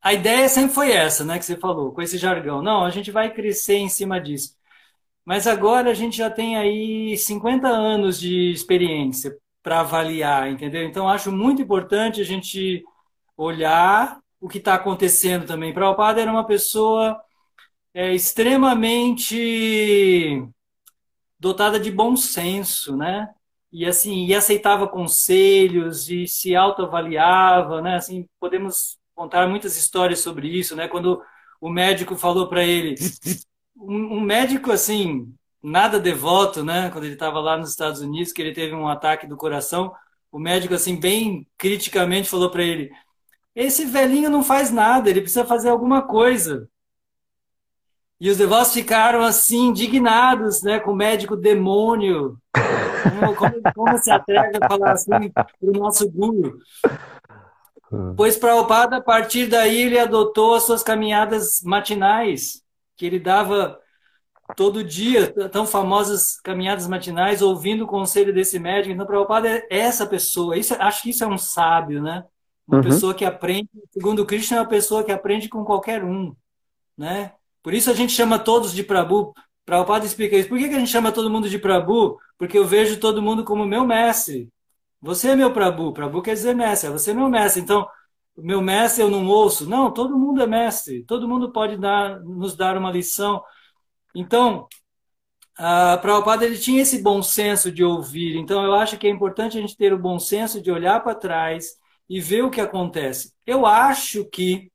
a 0.00 0.12
ideia 0.14 0.48
sempre 0.48 0.74
foi 0.74 0.92
essa, 0.92 1.24
né, 1.24 1.38
que 1.38 1.44
você 1.44 1.56
falou, 1.56 1.92
com 1.92 2.00
esse 2.00 2.16
jargão. 2.18 2.62
Não, 2.62 2.84
a 2.84 2.90
gente 2.90 3.10
vai 3.10 3.32
crescer 3.32 3.76
em 3.76 3.88
cima 3.88 4.20
disso. 4.20 4.56
Mas 5.24 5.46
agora 5.46 5.90
a 5.90 5.94
gente 5.94 6.16
já 6.16 6.30
tem 6.30 6.56
aí 6.56 7.16
50 7.16 7.68
anos 7.68 8.18
de 8.18 8.50
experiência 8.50 9.36
para 9.62 9.80
avaliar, 9.80 10.50
entendeu? 10.50 10.84
Então 10.84 11.08
acho 11.08 11.30
muito 11.32 11.62
importante 11.62 12.20
a 12.20 12.24
gente 12.24 12.82
olhar 13.36 14.20
o 14.40 14.48
que 14.48 14.58
está 14.58 14.74
acontecendo 14.74 15.46
também. 15.46 15.74
Prabhupada 15.74 16.20
era 16.22 16.30
uma 16.32 16.46
pessoa 16.46 17.20
é, 17.94 18.14
extremamente 18.14 19.36
dotada 21.39 21.78
de 21.78 21.91
bom 21.91 22.16
senso, 22.16 22.97
né? 22.97 23.28
E 23.72 23.84
assim, 23.86 24.26
e 24.26 24.34
aceitava 24.34 24.89
conselhos 24.89 26.09
e 26.11 26.26
se 26.26 26.57
autoavaliava, 26.57 27.82
né? 27.82 27.97
Assim, 27.97 28.26
podemos 28.41 28.99
contaram 29.18 29.51
muitas 29.51 29.76
histórias 29.76 30.20
sobre 30.20 30.49
isso, 30.49 30.76
né? 30.76 30.86
Quando 30.86 31.20
o 31.61 31.68
médico 31.68 32.14
falou 32.16 32.49
para 32.49 32.62
ele, 32.64 32.95
um, 33.76 34.20
médico 34.20 34.70
assim, 34.70 35.34
nada 35.62 35.99
devoto, 35.99 36.64
né? 36.64 36.89
Quando 36.91 37.05
ele 37.05 37.14
estava 37.14 37.41
lá 37.41 37.57
nos 37.59 37.70
Estados 37.70 38.01
Unidos, 38.01 38.32
que 38.32 38.41
ele 38.41 38.53
teve 38.55 38.74
um 38.74 38.86
ataque 38.89 39.26
do 39.26 39.36
coração, 39.36 39.93
o 40.30 40.39
médico 40.39 40.74
assim 40.74 40.99
bem 40.99 41.47
criticamente 41.59 42.28
falou 42.28 42.51
para 42.51 42.62
ele: 42.62 42.91
esse 43.55 43.84
velhinho 43.84 44.30
não 44.30 44.43
faz 44.43 44.70
nada, 44.70 45.11
ele 45.11 45.20
precisa 45.20 45.45
fazer 45.45 45.68
alguma 45.70 46.03
coisa. 46.03 46.68
E 48.20 48.28
os 48.28 48.36
devotos 48.36 48.72
ficaram 48.72 49.22
assim 49.22 49.68
indignados, 49.68 50.62
né, 50.62 50.80
com 50.80 50.90
o 50.92 50.96
médico 50.96 51.36
demônio. 51.36 52.36
Como, 53.02 53.36
como, 53.36 53.62
como 53.74 53.98
se 53.98 54.10
atreve 54.10 54.58
a 54.60 54.68
falar 54.68 54.92
assim 54.92 55.30
para 55.30 55.46
o 55.62 55.70
nosso 55.70 56.10
guru? 56.10 56.58
Pois 58.16 58.36
Prabhupada, 58.36 58.96
a 58.96 59.00
partir 59.00 59.46
daí, 59.46 59.82
ele 59.82 59.98
adotou 59.98 60.56
as 60.56 60.64
suas 60.64 60.82
caminhadas 60.82 61.62
matinais, 61.62 62.62
que 62.96 63.06
ele 63.06 63.18
dava 63.18 63.78
todo 64.56 64.84
dia, 64.84 65.32
tão 65.50 65.66
famosas 65.66 66.40
caminhadas 66.40 66.86
matinais, 66.86 67.40
ouvindo 67.40 67.84
o 67.84 67.88
conselho 67.88 68.34
desse 68.34 68.58
médico. 68.58 68.92
Então, 68.92 69.06
Prabhupada 69.06 69.48
é 69.48 69.66
essa 69.70 70.06
pessoa. 70.06 70.56
Isso, 70.56 70.74
acho 70.78 71.02
que 71.02 71.10
isso 71.10 71.24
é 71.24 71.26
um 71.26 71.38
sábio, 71.38 72.02
né? 72.02 72.24
Uma 72.66 72.78
uhum. 72.78 72.82
pessoa 72.82 73.14
que 73.14 73.24
aprende, 73.24 73.70
segundo 73.90 74.26
Krishna, 74.26 74.58
é 74.58 74.60
uma 74.60 74.68
pessoa 74.68 75.02
que 75.02 75.12
aprende 75.12 75.48
com 75.48 75.64
qualquer 75.64 76.04
um, 76.04 76.34
né? 76.96 77.32
Por 77.62 77.74
isso 77.74 77.90
a 77.90 77.94
gente 77.94 78.12
chama 78.12 78.38
todos 78.38 78.72
de 78.72 78.82
Prabhu. 78.82 79.32
Prabhupada 79.64 80.06
explica 80.06 80.36
isso. 80.36 80.48
Por 80.48 80.59
que, 80.59 80.64
a 80.64 80.78
gente 80.78 80.90
chama 80.90 81.12
todo 81.12 81.30
mundo 81.30 81.48
de 81.48 81.59
Prabhu? 81.59 82.18
Porque 82.38 82.56
eu 82.56 82.64
vejo 82.64 82.98
todo 82.98 83.22
mundo 83.22 83.44
como 83.44 83.66
meu 83.66 83.86
mestre. 83.86 84.48
Você 85.00 85.30
é 85.30 85.36
meu 85.36 85.52
Prabhu, 85.52 85.92
Prabhu 85.92 86.22
quer 86.22 86.34
dizer 86.34 86.54
mestre, 86.54 86.90
você 86.90 87.11
é 87.11 87.14
meu 87.14 87.28
mestre. 87.28 87.62
Então, 87.62 87.86
meu 88.36 88.61
mestre 88.62 89.02
eu 89.02 89.11
não 89.11 89.26
ouço. 89.26 89.68
Não, 89.68 89.92
todo 89.92 90.18
mundo 90.18 90.42
é 90.42 90.46
mestre, 90.46 91.04
todo 91.04 91.28
mundo 91.28 91.52
pode 91.52 91.76
dar, 91.76 92.20
nos 92.20 92.56
dar 92.56 92.76
uma 92.76 92.90
lição. 92.90 93.42
Então, 94.14 94.66
a 95.59 95.98
Prabhupada 95.98 96.44
ele 96.44 96.59
tinha 96.59 96.82
esse 96.82 97.02
bom 97.02 97.22
senso 97.22 97.70
de 97.70 97.84
ouvir. 97.84 98.36
Então, 98.36 98.64
eu 98.64 98.74
acho 98.74 98.96
que 98.96 99.06
é 99.06 99.11
importante 99.11 99.59
a 99.59 99.61
gente 99.61 99.76
ter 99.76 99.92
o 99.92 99.98
bom 99.98 100.18
senso 100.18 100.62
de 100.62 100.70
olhar 100.70 101.02
para 101.02 101.14
trás 101.14 101.76
e 102.09 102.20
ver 102.20 102.42
o 102.42 102.50
que 102.50 102.61
acontece. 102.61 103.32
Eu 103.46 103.66
acho 103.66 104.24
que 104.26 104.70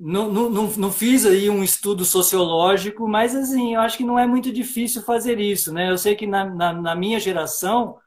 não, 0.00 0.30
não, 0.30 0.68
não, 0.68 0.92
fiz 0.92 1.26
aí 1.26 1.50
um 1.50 1.62
estudo 1.64 2.04
sociológico, 2.04 3.08
mas 3.08 3.34
assim, 3.34 3.74
eu 3.74 3.80
acho 3.80 3.96
que 3.96 4.04
não 4.04 4.18
é 4.18 4.26
muito 4.26 4.52
difícil 4.52 5.02
fazer 5.02 5.40
isso, 5.40 5.72
né? 5.72 5.90
Eu 5.90 5.98
sei 5.98 6.14
que 6.14 6.26
na, 6.26 6.44
na, 6.44 6.72
na 6.72 6.94
minha 6.94 7.18
geração, 7.18 7.98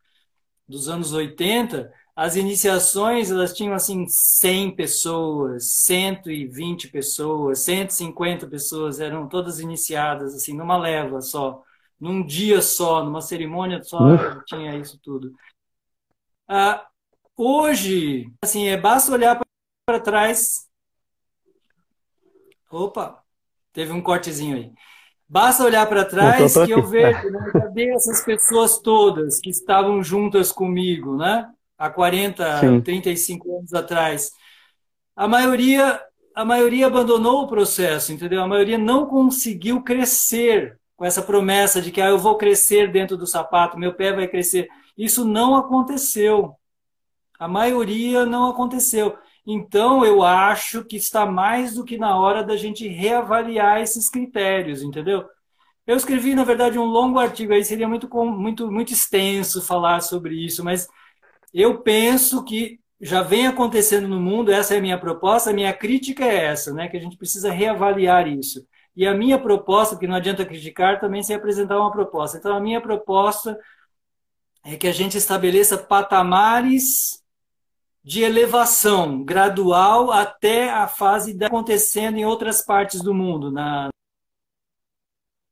dos 0.68 0.88
anos 0.90 1.12
80, 1.14 1.92
as 2.16 2.36
iniciações 2.36 3.30
elas 3.32 3.54
tinham 3.54 3.74
assim 3.74 4.06
100 4.08 4.76
pessoas, 4.76 5.66
120 5.72 6.88
pessoas, 6.90 7.60
150 7.60 8.48
pessoas 8.48 9.00
eram 9.00 9.28
todas 9.28 9.60
iniciadas 9.60 10.34
assim 10.34 10.56
numa 10.56 10.78
leva 10.78 11.22
só, 11.22 11.64
num 12.00 12.26
dia 12.26 12.62
só, 12.62 13.04
numa 13.04 13.22
cerimônia 13.22 13.84
só, 13.84 14.42
tinha 14.46 14.78
isso 14.78 15.00
tudo. 15.04 15.34
Ah, 16.48 16.86
hoje, 17.38 18.32
assim, 18.44 18.68
é 18.68 18.78
basta 18.78 19.12
olhar 19.12 19.40
para 19.86 20.00
trás. 20.00 20.68
Opa, 22.72 23.22
teve 23.74 23.92
um 23.92 24.02
cortezinho 24.02 24.56
aí. 24.56 24.72
Basta 25.28 25.64
olhar 25.64 25.86
para 25.88 26.04
trás 26.04 26.54
que 26.54 26.72
eu 26.72 26.86
vejo, 26.86 27.30
né, 27.30 27.52
cadê 27.54 27.90
essas 27.92 28.24
pessoas 28.24 28.80
todas 28.80 29.40
que 29.40 29.50
estavam 29.50 30.04
juntas 30.04 30.52
comigo, 30.52 31.16
né? 31.16 31.50
Há 31.78 31.90
40, 31.90 32.60
Sim. 32.60 32.82
35 32.82 33.58
anos 33.58 33.74
atrás. 33.74 34.32
A 35.16 35.28
maioria, 35.28 36.02
a 36.36 36.44
maioria 36.44 36.88
abandonou 36.88 37.44
o 37.44 37.48
processo, 37.48 38.12
entendeu? 38.12 38.42
A 38.42 38.48
maioria 38.48 38.78
não 38.78 39.06
conseguiu 39.06 39.82
crescer 39.82 40.78
com 40.98 41.06
essa 41.06 41.22
promessa 41.22 41.82
de 41.82 41.92
que 41.92 42.02
ah, 42.02 42.10
eu 42.10 42.20
vou 42.20 42.38
crescer 42.38 42.92
dentro 42.92 43.18
do 43.18 43.26
sapato, 43.26 43.80
meu 43.80 43.94
pé 43.94 44.14
vai 44.14 44.28
crescer. 44.28 44.68
Isso 44.98 45.26
não 45.26 45.56
aconteceu. 45.56 46.56
A 47.40 47.48
maioria 47.48 48.26
não 48.26 48.50
aconteceu. 48.50 49.18
Então, 49.46 50.06
eu 50.06 50.24
acho 50.24 50.86
que 50.86 50.96
está 50.96 51.26
mais 51.26 51.74
do 51.74 51.84
que 51.84 51.98
na 51.98 52.18
hora 52.20 52.44
da 52.44 52.56
gente 52.56 52.88
reavaliar 52.88 53.82
esses 53.82 54.10
critérios, 54.10 54.84
entendeu? 54.84 55.26
Eu 55.88 55.98
escrevi, 55.98 56.36
na 56.36 56.44
verdade, 56.44 56.78
um 56.78 56.86
longo 56.86 57.20
artigo, 57.20 57.54
aí 57.54 57.64
seria 57.66 57.88
muito, 57.88 58.08
muito, 58.26 58.72
muito 58.72 58.94
extenso 58.94 59.62
falar 59.62 60.02
sobre 60.02 60.36
isso, 60.36 60.64
mas 60.64 60.88
eu 61.54 61.82
penso 61.82 62.44
que 62.44 62.80
já 63.02 63.24
vem 63.24 63.48
acontecendo 63.48 64.08
no 64.08 64.20
mundo, 64.20 64.52
essa 64.52 64.76
é 64.76 64.78
a 64.78 64.82
minha 64.82 65.00
proposta, 65.00 65.50
a 65.50 65.54
minha 65.54 65.74
crítica 65.74 66.24
é 66.24 66.46
essa, 66.46 66.72
né, 66.72 66.88
que 66.88 66.98
a 66.98 67.00
gente 67.00 67.18
precisa 67.18 67.52
reavaliar 67.52 68.28
isso. 68.28 68.66
E 68.96 69.08
a 69.08 69.14
minha 69.14 69.40
proposta, 69.40 69.96
porque 69.96 70.08
não 70.08 70.16
adianta 70.16 70.46
criticar, 70.46 71.00
também 71.00 71.24
sem 71.24 71.36
apresentar 71.36 71.80
uma 71.80 71.92
proposta. 71.92 72.38
Então, 72.38 72.56
a 72.56 72.60
minha 72.60 72.82
proposta 72.82 73.58
é 74.64 74.76
que 74.76 74.88
a 74.88 74.92
gente 74.92 75.18
estabeleça 75.18 75.78
patamares 75.78 77.21
de 78.04 78.24
elevação 78.24 79.24
gradual 79.24 80.12
até 80.12 80.70
a 80.70 80.88
fase 80.88 81.34
de 81.34 81.46
acontecendo 81.46 82.18
em 82.18 82.26
outras 82.26 82.64
partes 82.64 83.02
do 83.02 83.14
mundo, 83.14 83.52
na, 83.52 83.90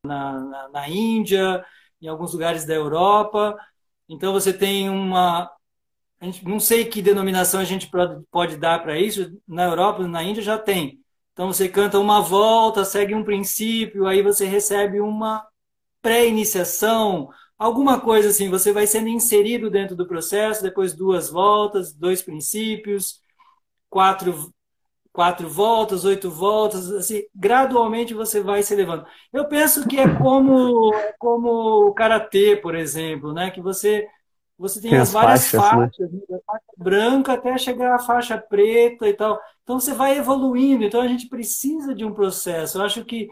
na, 0.04 0.40
na, 0.40 0.70
na 0.70 0.90
Índia, 0.90 1.64
em 2.02 2.08
alguns 2.08 2.34
lugares 2.34 2.66
da 2.66 2.74
Europa. 2.74 3.58
Então 4.08 4.34
você 4.34 4.52
tem 4.52 4.90
uma, 4.90 5.52
gente, 6.22 6.44
não 6.46 6.60
sei 6.60 6.86
que 6.86 7.02
denominação 7.02 7.60
a 7.60 7.66
gente 7.66 7.90
pode 8.32 8.58
dar 8.58 8.82
para 8.82 9.00
isso. 9.00 9.32
Na 9.48 9.66
Europa, 9.66 10.08
na 10.08 10.24
Índia 10.24 10.42
já 10.42 10.58
tem. 10.58 11.00
Então 11.34 11.48
você 11.48 11.70
canta 11.70 12.00
uma 12.00 12.22
volta, 12.22 12.84
segue 12.84 13.14
um 13.16 13.24
princípio, 13.24 14.08
aí 14.08 14.22
você 14.22 14.46
recebe 14.46 15.00
uma 15.00 15.48
pré-iniciação, 16.02 17.30
alguma 17.60 18.00
coisa 18.00 18.30
assim. 18.30 18.50
Você 18.50 18.72
vai 18.72 18.88
sendo 18.88 19.10
inserido 19.10 19.70
dentro 19.70 19.96
do 19.96 20.08
processo, 20.08 20.64
depois 20.64 20.94
duas 20.94 21.30
voltas, 21.30 21.94
dois 21.94 22.22
princípios, 22.22 23.22
quatro 23.90 24.54
quatro 25.12 25.50
voltas, 25.50 26.06
oito 26.06 26.30
voltas, 26.32 26.90
assim, 26.92 27.24
gradualmente 27.36 28.14
você 28.14 28.42
vai 28.42 28.64
se 28.64 28.74
elevando. 28.74 29.06
Eu 29.34 29.48
penso 29.48 29.88
que 29.88 30.00
é 30.00 30.08
como 30.16 30.94
como 31.20 31.88
o 31.88 31.94
karatê, 31.94 32.56
por 32.56 32.76
exemplo, 32.76 33.34
né, 33.34 33.52
que 33.52 33.60
você 33.60 34.08
você 34.58 34.82
tem, 34.82 34.92
tem 34.92 35.00
as, 35.00 35.10
as 35.10 35.14
várias 35.14 35.50
faixas, 35.50 35.72
né? 35.72 35.88
faixas 35.88 36.12
né? 36.12 36.20
da 36.30 36.40
faixa 36.46 36.66
branca 36.78 37.34
até 37.34 37.58
chegar 37.58 37.96
à 37.96 38.00
faixa 38.00 38.38
preta 38.38 39.08
e 39.08 39.14
tal. 39.14 39.40
Então 39.64 39.80
você 39.80 39.94
vai 39.94 40.18
evoluindo. 40.18 40.84
Então 40.84 41.00
a 41.02 41.08
gente 41.08 41.30
precisa 41.30 41.96
de 41.96 42.04
um 42.04 42.14
processo. 42.14 42.78
Eu 42.78 42.84
acho 42.84 43.06
que 43.06 43.30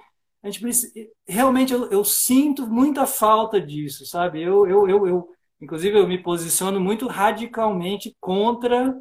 gente 0.50 0.62
precisa, 0.62 0.93
realmente 1.28 1.74
eu, 1.74 1.89
eu 1.91 2.04
sinto 2.06 2.68
muita 2.68 3.06
falta 3.06 3.62
disso, 3.62 4.06
sabe? 4.06 4.41
Eu, 4.41 4.68
eu, 4.68 4.89
eu, 4.89 5.08
eu, 5.08 5.30
inclusive 5.62 5.98
eu 5.98 6.08
me 6.08 6.22
posiciono 6.22 6.80
muito 6.80 7.08
radicalmente 7.08 8.16
contra 8.20 8.95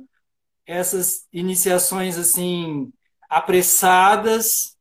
essas 0.66 1.26
iniciações 1.32 2.18
assim 2.18 2.92
apressadas. 3.30 4.76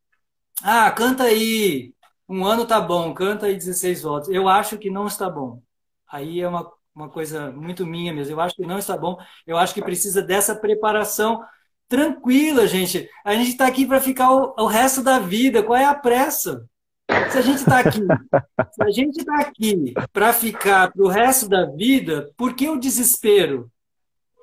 Ah, 0.63 0.91
canta 0.91 1.23
aí, 1.25 1.93
um 2.27 2.45
ano 2.45 2.65
tá 2.65 2.81
bom, 2.81 3.13
canta 3.13 3.47
aí 3.47 3.55
16 3.55 4.01
votos. 4.03 4.29
Eu 4.29 4.47
acho 4.49 4.77
que 4.77 4.89
não 4.89 5.07
está 5.07 5.29
bom. 5.29 5.61
Aí 6.11 6.41
é 6.41 6.47
uma, 6.47 6.71
uma 6.93 7.09
coisa 7.09 7.51
muito 7.51 7.85
minha 7.85 8.13
mesmo. 8.13 8.33
Eu 8.33 8.41
acho 8.41 8.55
que 8.55 8.65
não 8.65 8.77
está 8.79 8.97
bom. 8.97 9.17
Eu 9.45 9.57
acho 9.57 9.73
que 9.73 9.81
precisa 9.81 10.21
dessa 10.21 10.55
preparação 10.55 11.43
tranquila, 11.87 12.67
gente. 12.67 13.09
A 13.23 13.33
gente 13.33 13.49
está 13.49 13.67
aqui 13.67 13.85
para 13.85 14.01
ficar 14.01 14.31
o, 14.31 14.53
o, 14.57 14.65
resto 14.65 15.01
da 15.01 15.19
vida. 15.19 15.63
Qual 15.63 15.77
é 15.77 15.85
a 15.85 15.93
pressa? 15.93 16.67
Se 17.31 17.37
a 17.37 17.41
gente 17.41 17.57
está 17.57 17.79
aqui, 17.79 17.99
se 18.73 18.83
a 18.83 18.91
gente 18.91 19.19
está 19.19 19.39
aqui 19.39 19.93
para 20.11 20.33
ficar 20.33 20.91
para 20.91 21.03
o 21.03 21.07
resto 21.07 21.47
da 21.47 21.65
vida, 21.65 22.31
por 22.35 22.55
que 22.55 22.67
o 22.67 22.79
desespero? 22.79 23.71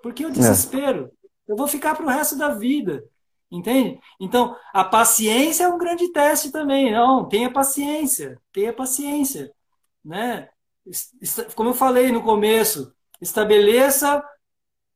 Por 0.03 0.13
que 0.13 0.25
o 0.25 0.29
é. 0.29 0.33
desespero? 0.33 1.11
Eu 1.47 1.57
vou 1.57 1.67
ficar 1.67 1.95
para 1.95 2.07
o 2.07 2.09
resto 2.09 2.37
da 2.37 2.49
vida. 2.51 3.05
Entende? 3.51 4.01
Então, 4.19 4.57
a 4.73 4.83
paciência 4.83 5.65
é 5.65 5.69
um 5.69 5.77
grande 5.77 6.11
teste 6.11 6.51
também. 6.51 6.91
Não, 6.91 7.29
tenha 7.29 7.53
paciência, 7.53 8.41
tenha 8.51 8.73
paciência. 8.73 9.53
Né? 10.03 10.49
Como 11.55 11.69
eu 11.69 11.75
falei 11.75 12.11
no 12.11 12.23
começo, 12.23 12.95
estabeleça 13.21 14.25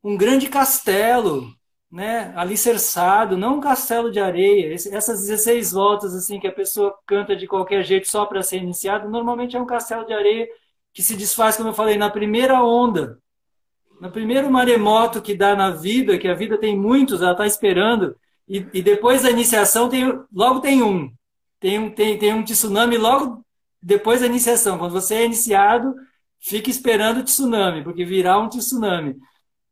um 0.02 0.16
grande 0.16 0.48
castelo, 0.48 1.52
né, 1.96 2.30
alicerçado, 2.36 3.38
não 3.38 3.56
um 3.56 3.60
castelo 3.60 4.10
de 4.10 4.20
areia. 4.20 4.74
Essas 4.74 5.22
16 5.22 5.72
voltas 5.72 6.14
assim 6.14 6.38
que 6.38 6.46
a 6.46 6.52
pessoa 6.52 6.94
canta 7.06 7.34
de 7.34 7.46
qualquer 7.46 7.82
jeito 7.82 8.06
só 8.06 8.26
para 8.26 8.42
ser 8.42 8.58
iniciado, 8.58 9.08
normalmente 9.08 9.56
é 9.56 9.60
um 9.60 9.64
castelo 9.64 10.04
de 10.04 10.12
areia 10.12 10.46
que 10.92 11.02
se 11.02 11.16
desfaz, 11.16 11.56
como 11.56 11.70
eu 11.70 11.74
falei, 11.74 11.96
na 11.96 12.10
primeira 12.10 12.62
onda. 12.62 13.18
No 13.98 14.10
primeiro 14.10 14.50
maremoto 14.50 15.22
que 15.22 15.34
dá 15.34 15.56
na 15.56 15.70
vida, 15.70 16.18
que 16.18 16.28
a 16.28 16.34
vida 16.34 16.58
tem 16.58 16.78
muitos, 16.78 17.22
ela 17.22 17.32
está 17.32 17.46
esperando, 17.46 18.14
e, 18.46 18.58
e, 18.74 18.82
depois 18.82 19.22
da 19.22 19.30
iniciação 19.30 19.88
tem, 19.88 20.04
logo 20.30 20.60
tem 20.60 20.82
um. 20.82 21.10
Tem 21.58 21.78
um, 21.78 21.90
tem, 21.90 22.18
tem 22.18 22.34
um 22.34 22.44
tsunami 22.44 22.98
logo 22.98 23.42
depois 23.82 24.20
da 24.20 24.26
iniciação. 24.26 24.76
Quando 24.78 24.92
você 24.92 25.14
é 25.14 25.24
iniciado, 25.24 25.94
fica 26.38 26.68
esperando 26.68 27.20
o 27.20 27.24
tsunami, 27.24 27.82
porque 27.82 28.04
virá 28.04 28.38
um 28.38 28.48
tsunami. 28.50 29.16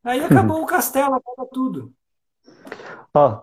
Aí 0.02 0.24
acabou 0.24 0.60
o 0.64 0.66
castelo, 0.66 1.14
acaba 1.14 1.46
tudo. 1.52 1.92
Ó, 3.12 3.42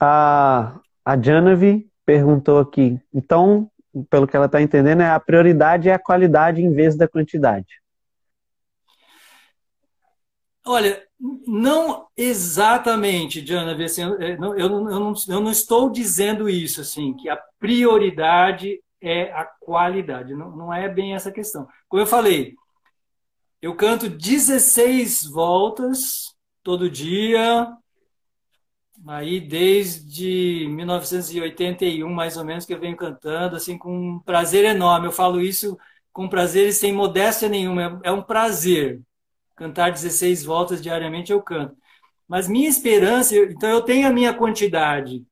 a, 0.00 0.78
a 1.04 1.20
Janavi 1.20 1.90
perguntou 2.04 2.58
aqui. 2.58 3.00
Então, 3.12 3.70
pelo 4.08 4.26
que 4.26 4.36
ela 4.36 4.46
está 4.46 4.62
entendendo, 4.62 5.02
é 5.02 5.10
a 5.10 5.20
prioridade 5.20 5.88
é 5.88 5.94
a 5.94 5.98
qualidade 5.98 6.62
em 6.62 6.72
vez 6.72 6.96
da 6.96 7.08
quantidade. 7.08 7.80
Olha, 10.64 11.02
não 11.46 12.06
exatamente, 12.16 13.40
Diana, 13.40 13.72
assim, 13.82 14.02
eu, 14.02 14.38
não, 14.38 14.58
eu, 14.58 14.68
não, 14.68 15.14
eu 15.28 15.40
não 15.40 15.50
estou 15.50 15.90
dizendo 15.90 16.48
isso, 16.48 16.80
assim, 16.82 17.14
que 17.14 17.28
a 17.28 17.40
prioridade 17.58 18.78
é 19.00 19.32
a 19.32 19.44
qualidade. 19.44 20.34
Não, 20.34 20.54
não 20.54 20.72
é 20.72 20.88
bem 20.88 21.14
essa 21.14 21.32
questão. 21.32 21.66
Como 21.88 22.02
eu 22.02 22.06
falei, 22.06 22.54
eu 23.62 23.74
canto 23.74 24.08
16 24.08 25.24
voltas 25.24 26.34
todo 26.62 26.90
dia, 26.90 27.72
aí 29.06 29.40
desde 29.40 30.66
1981, 30.70 32.08
mais 32.12 32.36
ou 32.36 32.44
menos, 32.44 32.64
que 32.64 32.74
eu 32.74 32.80
venho 32.80 32.96
cantando, 32.96 33.56
assim, 33.56 33.78
com 33.78 34.16
um 34.16 34.18
prazer 34.18 34.64
enorme. 34.64 35.06
Eu 35.06 35.12
falo 35.12 35.40
isso 35.40 35.78
com 36.12 36.28
prazer 36.28 36.68
e 36.68 36.72
sem 36.72 36.92
modéstia 36.92 37.48
nenhuma. 37.48 38.00
É 38.04 38.10
um 38.10 38.22
prazer 38.22 39.00
cantar 39.56 39.90
16 39.90 40.44
voltas 40.44 40.80
diariamente 40.82 41.32
eu 41.32 41.42
canto. 41.42 41.76
Mas 42.28 42.48
minha 42.48 42.68
esperança, 42.68 43.34
então 43.36 43.70
eu 43.70 43.82
tenho 43.82 44.06
a 44.06 44.12
minha 44.12 44.34
quantidade, 44.34 45.24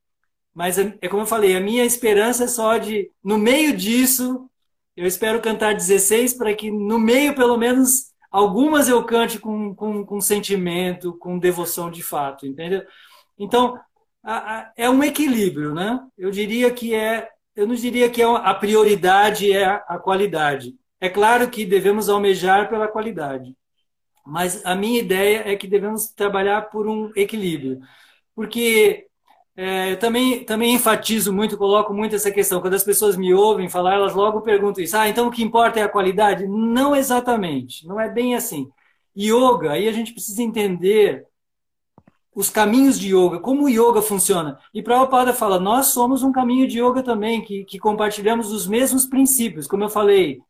mas 0.55 0.79
é, 0.79 0.97
é 1.03 1.09
como 1.09 1.23
eu 1.23 1.27
falei, 1.27 1.55
a 1.57 1.61
minha 1.61 1.85
esperança 1.85 2.45
é 2.45 2.49
só 2.49 2.79
de, 2.79 3.11
no 3.23 3.37
meio 3.37 3.77
disso, 3.77 4.51
eu 4.97 5.07
espero 5.07 5.43
cantar 5.43 5.75
16 5.75 6.35
para 6.35 6.55
que 6.55 6.71
no 6.71 6.99
meio, 6.99 7.35
pelo 7.35 7.59
menos, 7.59 8.13
algumas 8.31 8.89
eu 8.89 9.05
cante 9.05 9.39
com, 9.39 9.75
com, 9.75 10.05
com 10.07 10.21
sentimento, 10.21 11.13
com 11.19 11.39
devoção 11.39 11.91
de 11.91 12.03
fato, 12.03 12.47
entendeu? 12.47 12.83
Então, 13.39 13.79
a, 14.23 14.59
a, 14.59 14.73
é 14.77 14.91
um 14.91 15.03
equilíbrio, 15.05 15.75
né? 15.75 16.01
Eu 16.19 16.31
diria 16.31 16.71
que 16.73 16.95
é, 16.95 17.29
eu 17.55 17.67
não 17.67 17.75
diria 17.75 18.11
que 18.11 18.23
é 18.23 18.25
a 18.25 18.55
prioridade 18.55 19.53
é 19.53 19.65
a, 19.65 19.77
a 19.89 19.99
qualidade. 19.99 20.75
É 21.01 21.09
claro 21.09 21.49
que 21.51 21.65
devemos 21.65 22.09
almejar 22.09 22.69
pela 22.69 22.89
qualidade. 22.89 23.55
Mas 24.27 24.65
a 24.67 24.75
minha 24.75 24.99
ideia 25.01 25.43
é 25.47 25.57
que 25.57 25.69
devemos 25.69 26.09
trabalhar 26.09 26.63
por 26.71 26.89
um 26.89 27.13
equilíbrio. 27.15 27.81
Porque 28.35 29.07
é, 29.57 29.97
também, 29.97 30.45
também 30.45 30.75
enfatizo 30.75 31.33
muito, 31.33 31.57
coloco 31.57 31.95
muito 31.95 32.17
essa 32.17 32.31
questão. 32.31 32.61
Quando 32.61 32.75
as 32.75 32.85
pessoas 32.85 33.17
me 33.17 33.33
ouvem 33.33 33.69
falar, 33.69 33.95
elas 33.95 34.15
logo 34.15 34.43
perguntam 34.43 34.83
isso. 34.85 34.97
Ah, 34.97 35.09
então 35.09 35.29
o 35.29 35.31
que 35.31 35.43
importa 35.43 35.81
é 35.81 35.83
a 35.83 35.89
qualidade? 35.89 36.47
Não 36.47 36.95
exatamente. 36.95 37.87
Não 37.87 38.01
é 38.01 38.09
bem 38.11 38.35
assim. 38.35 38.69
Yoga, 39.17 39.73
aí 39.73 39.89
a 39.89 39.93
gente 39.93 40.13
precisa 40.13 40.43
entender 40.43 41.27
os 42.37 42.51
caminhos 42.51 43.01
de 43.01 43.17
yoga, 43.17 43.41
como 43.41 43.65
o 43.65 43.69
yoga 43.69 44.03
funciona. 44.03 44.59
E 44.75 44.83
Prabhupada 44.83 45.33
fala, 45.33 45.59
nós 45.59 45.87
somos 45.87 46.23
um 46.23 46.31
caminho 46.31 46.69
de 46.69 46.79
yoga 46.79 47.03
também, 47.03 47.41
que, 47.41 47.65
que 47.65 47.79
compartilhamos 47.79 48.53
os 48.53 48.67
mesmos 48.67 49.07
princípios. 49.07 49.67
Como 49.67 49.83
eu 49.83 49.89
falei, 49.89 50.43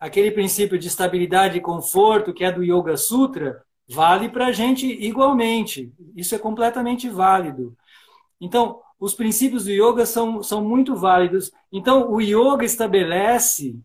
aquele 0.00 0.30
princípio 0.30 0.78
de 0.78 0.88
estabilidade 0.88 1.58
e 1.58 1.60
conforto 1.60 2.32
que 2.32 2.44
é 2.44 2.50
do 2.50 2.64
Yoga 2.64 2.96
Sutra, 2.96 3.62
vale 3.86 4.30
para 4.30 4.46
a 4.46 4.52
gente 4.52 4.86
igualmente. 4.86 5.92
Isso 6.16 6.34
é 6.34 6.38
completamente 6.38 7.10
válido. 7.10 7.76
Então, 8.40 8.80
os 8.98 9.12
princípios 9.12 9.64
do 9.64 9.70
yoga 9.70 10.06
são, 10.06 10.42
são 10.42 10.64
muito 10.64 10.96
válidos. 10.96 11.52
Então, 11.70 12.10
o 12.10 12.22
yoga 12.22 12.64
estabelece, 12.64 13.78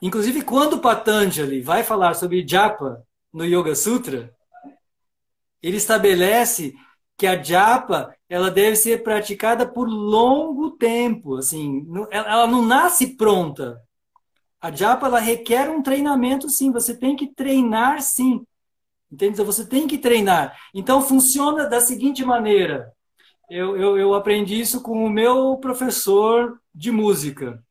inclusive 0.00 0.40
quando 0.40 0.78
Patanjali 0.78 1.60
vai 1.60 1.84
falar 1.84 2.14
sobre 2.14 2.46
japa 2.48 3.02
no 3.30 3.44
Yoga 3.44 3.74
Sutra, 3.74 4.34
ele 5.62 5.76
estabelece 5.76 6.74
que 7.16 7.26
a 7.26 7.42
japa 7.42 8.14
ela 8.28 8.50
deve 8.50 8.76
ser 8.76 9.02
praticada 9.02 9.66
por 9.66 9.88
longo 9.88 10.72
tempo, 10.72 11.36
assim, 11.36 11.86
ela 12.10 12.46
não 12.46 12.64
nasce 12.64 13.16
pronta. 13.16 13.80
A 14.60 14.70
japa 14.70 15.06
ela 15.06 15.20
requer 15.20 15.70
um 15.70 15.82
treinamento, 15.82 16.48
sim. 16.50 16.72
Você 16.72 16.96
tem 16.96 17.14
que 17.16 17.28
treinar, 17.34 18.02
sim. 18.02 18.44
Entende? 19.10 19.34
Então, 19.34 19.44
você 19.46 19.66
tem 19.66 19.86
que 19.86 19.98
treinar. 19.98 20.56
Então, 20.74 21.00
funciona 21.02 21.66
da 21.66 21.80
seguinte 21.80 22.24
maneira. 22.24 22.92
Eu, 23.50 23.76
eu, 23.76 23.98
eu 23.98 24.14
aprendi 24.14 24.60
isso 24.60 24.82
com 24.82 25.04
o 25.04 25.10
meu 25.10 25.56
professor 25.58 26.60
de 26.74 26.90
música. 26.90 27.62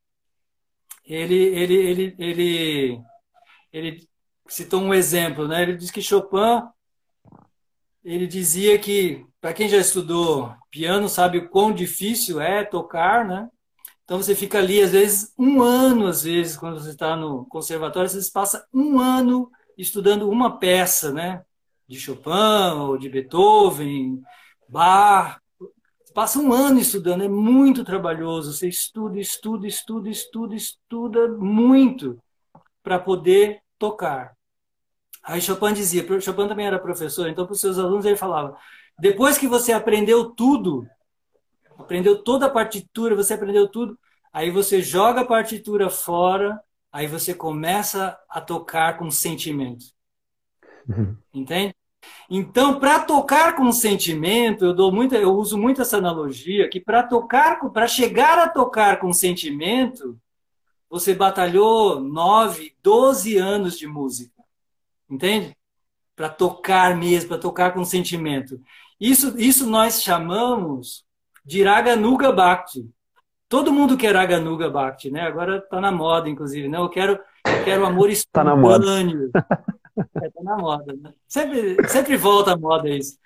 ele, 1.05 1.35
ele, 1.35 1.75
ele, 1.75 2.15
ele, 2.19 3.01
ele 3.71 4.09
citou 4.47 4.81
um 4.81 4.93
exemplo, 4.93 5.47
né? 5.47 5.63
Ele 5.63 5.77
diz 5.77 5.91
que 5.91 6.01
Chopin, 6.01 6.67
ele 8.07 8.25
dizia 8.25 8.79
que, 8.79 9.25
para 9.41 9.53
quem 9.53 9.67
já 9.67 9.77
estudou 9.77 10.55
piano, 10.71 11.09
sabe 11.09 11.39
o 11.39 11.49
quão 11.49 11.73
difícil 11.73 12.39
é 12.39 12.63
tocar, 12.63 13.25
né? 13.25 13.49
Então 14.05 14.15
você 14.15 14.33
fica 14.33 14.59
ali, 14.59 14.81
às 14.81 14.93
vezes, 14.93 15.33
um 15.37 15.61
ano, 15.61 16.07
às 16.07 16.23
vezes, 16.23 16.55
quando 16.55 16.79
você 16.79 16.91
está 16.91 17.17
no 17.17 17.45
conservatório, 17.47 18.09
você 18.09 18.31
passa 18.31 18.65
um 18.73 18.97
ano 18.97 19.51
estudando 19.77 20.29
uma 20.29 20.57
peça, 20.57 21.11
né? 21.11 21.43
De 21.85 21.99
Chopin 21.99 22.77
ou 22.79 22.97
de 22.97 23.09
Beethoven, 23.09 24.21
Bach. 24.69 25.37
Você 25.59 26.13
passa 26.13 26.39
um 26.39 26.53
ano 26.53 26.79
estudando, 26.79 27.25
é 27.25 27.27
muito 27.27 27.83
trabalhoso. 27.83 28.53
Você 28.53 28.69
estuda, 28.69 29.19
estuda, 29.19 29.67
estuda, 29.67 30.07
estuda, 30.07 30.55
estuda 30.55 31.27
muito 31.27 32.17
para 32.81 32.97
poder 32.97 33.59
tocar. 33.77 34.36
Aí 35.27 35.41
Chopin 35.41 35.73
dizia, 35.73 36.05
Chopin 36.21 36.47
também 36.47 36.65
era 36.65 36.79
professor, 36.79 37.27
então 37.27 37.45
para 37.45 37.53
os 37.53 37.59
seus 37.59 37.77
alunos 37.77 38.05
ele 38.05 38.15
falava: 38.15 38.57
depois 38.97 39.37
que 39.37 39.45
você 39.45 39.73
aprendeu 39.73 40.31
tudo, 40.31 40.87
aprendeu 41.77 42.23
toda 42.23 42.45
a 42.45 42.49
partitura, 42.49 43.13
você 43.13 43.33
aprendeu 43.33 43.67
tudo, 43.67 43.99
aí 44.31 44.49
você 44.49 44.81
joga 44.81 45.21
a 45.21 45.25
partitura 45.25 45.89
fora, 45.89 46.57
aí 46.91 47.07
você 47.07 47.33
começa 47.33 48.17
a 48.29 48.39
tocar 48.39 48.97
com 48.97 49.11
sentimento. 49.11 49.85
Uhum. 50.87 51.17
Entende? 51.33 51.75
Então, 52.29 52.79
para 52.79 53.01
tocar 53.01 53.53
com 53.57 53.69
sentimento, 53.71 54.63
eu 54.63 54.73
dou 54.73 54.93
muita, 54.93 55.17
eu 55.17 55.33
uso 55.33 55.57
muito 55.57 55.81
essa 55.81 55.97
analogia 55.97 56.69
que 56.69 56.79
para 56.79 57.03
tocar, 57.03 57.59
para 57.71 57.85
chegar 57.85 58.39
a 58.39 58.47
tocar 58.47 58.97
com 58.99 59.11
sentimento, 59.11 60.17
você 60.89 61.13
batalhou 61.13 61.99
nove, 61.99 62.73
doze 62.81 63.35
anos 63.37 63.77
de 63.77 63.87
música, 63.87 64.36
entende? 65.09 65.55
Para 66.15 66.29
tocar 66.29 66.95
mesmo, 66.95 67.29
para 67.29 67.37
tocar 67.37 67.73
com 67.73 67.83
sentimento. 67.85 68.59
Isso, 68.99 69.37
isso 69.37 69.69
nós 69.69 70.01
chamamos 70.01 71.05
de 71.45 71.63
Raganuga 71.63 72.31
Bhakti. 72.31 72.89
Todo 73.47 73.71
mundo 73.71 73.95
quer 73.95 74.15
Raganuga 74.15 74.69
Bhakti, 74.69 75.09
né? 75.09 75.21
Agora 75.21 75.57
está 75.57 75.79
na 75.79 75.91
moda, 75.91 76.29
inclusive, 76.29 76.67
né? 76.67 76.77
Eu 76.77 76.89
quero, 76.89 77.13
eu 77.13 77.63
quero 77.63 77.85
amor 77.85 78.09
espontâneo. 78.09 79.27
Está 79.27 79.43
na 79.43 79.47
moda. 79.47 79.67
É, 80.21 80.29
tá 80.29 80.43
na 80.43 80.55
moda, 80.55 80.93
né? 80.93 81.11
Sempre, 81.27 81.75
sempre 81.89 82.17
volta 82.17 82.53
a 82.53 82.57
moda 82.57 82.87
isso. 82.87 83.17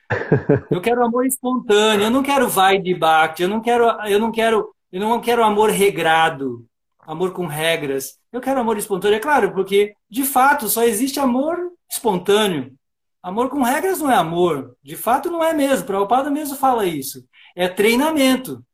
Eu 0.70 0.80
quero 0.80 1.04
amor 1.04 1.26
espontâneo, 1.26 2.06
eu 2.06 2.10
não 2.10 2.24
quero 2.24 2.48
vai 2.48 2.80
de 2.80 2.94
Bhakti, 2.94 3.44
eu 3.44 3.50
não 3.50 3.60
quero, 3.60 3.84
eu 4.08 4.20
não 4.20 4.32
quero, 4.32 4.74
eu 4.90 5.00
não 5.02 5.20
quero 5.20 5.44
amor 5.44 5.70
regrado, 5.70 6.66
amor 7.02 7.34
com 7.34 7.46
regras. 7.46 8.20
Eu 8.32 8.42
quero 8.42 8.60
amor 8.60 8.78
espontâneo, 8.78 9.18
é 9.18 9.20
claro, 9.20 9.54
porque 9.54 9.94
de 10.10 10.24
fato 10.24 10.70
só 10.70 10.84
existe 10.84 11.20
amor 11.20 11.58
espontâneo. 11.90 12.76
Amor 13.24 13.50
com 13.50 13.62
regras 13.62 14.00
não 14.00 14.12
é 14.12 14.16
amor. 14.16 14.76
De 14.82 14.96
fato, 14.96 15.30
não 15.30 15.44
é 15.44 15.54
mesmo. 15.54 15.86
Prabhupada 15.86 16.30
mesmo 16.32 16.56
fala 16.56 16.86
isso. 16.86 17.24
É 17.56 17.68
treinamento. 17.68 18.66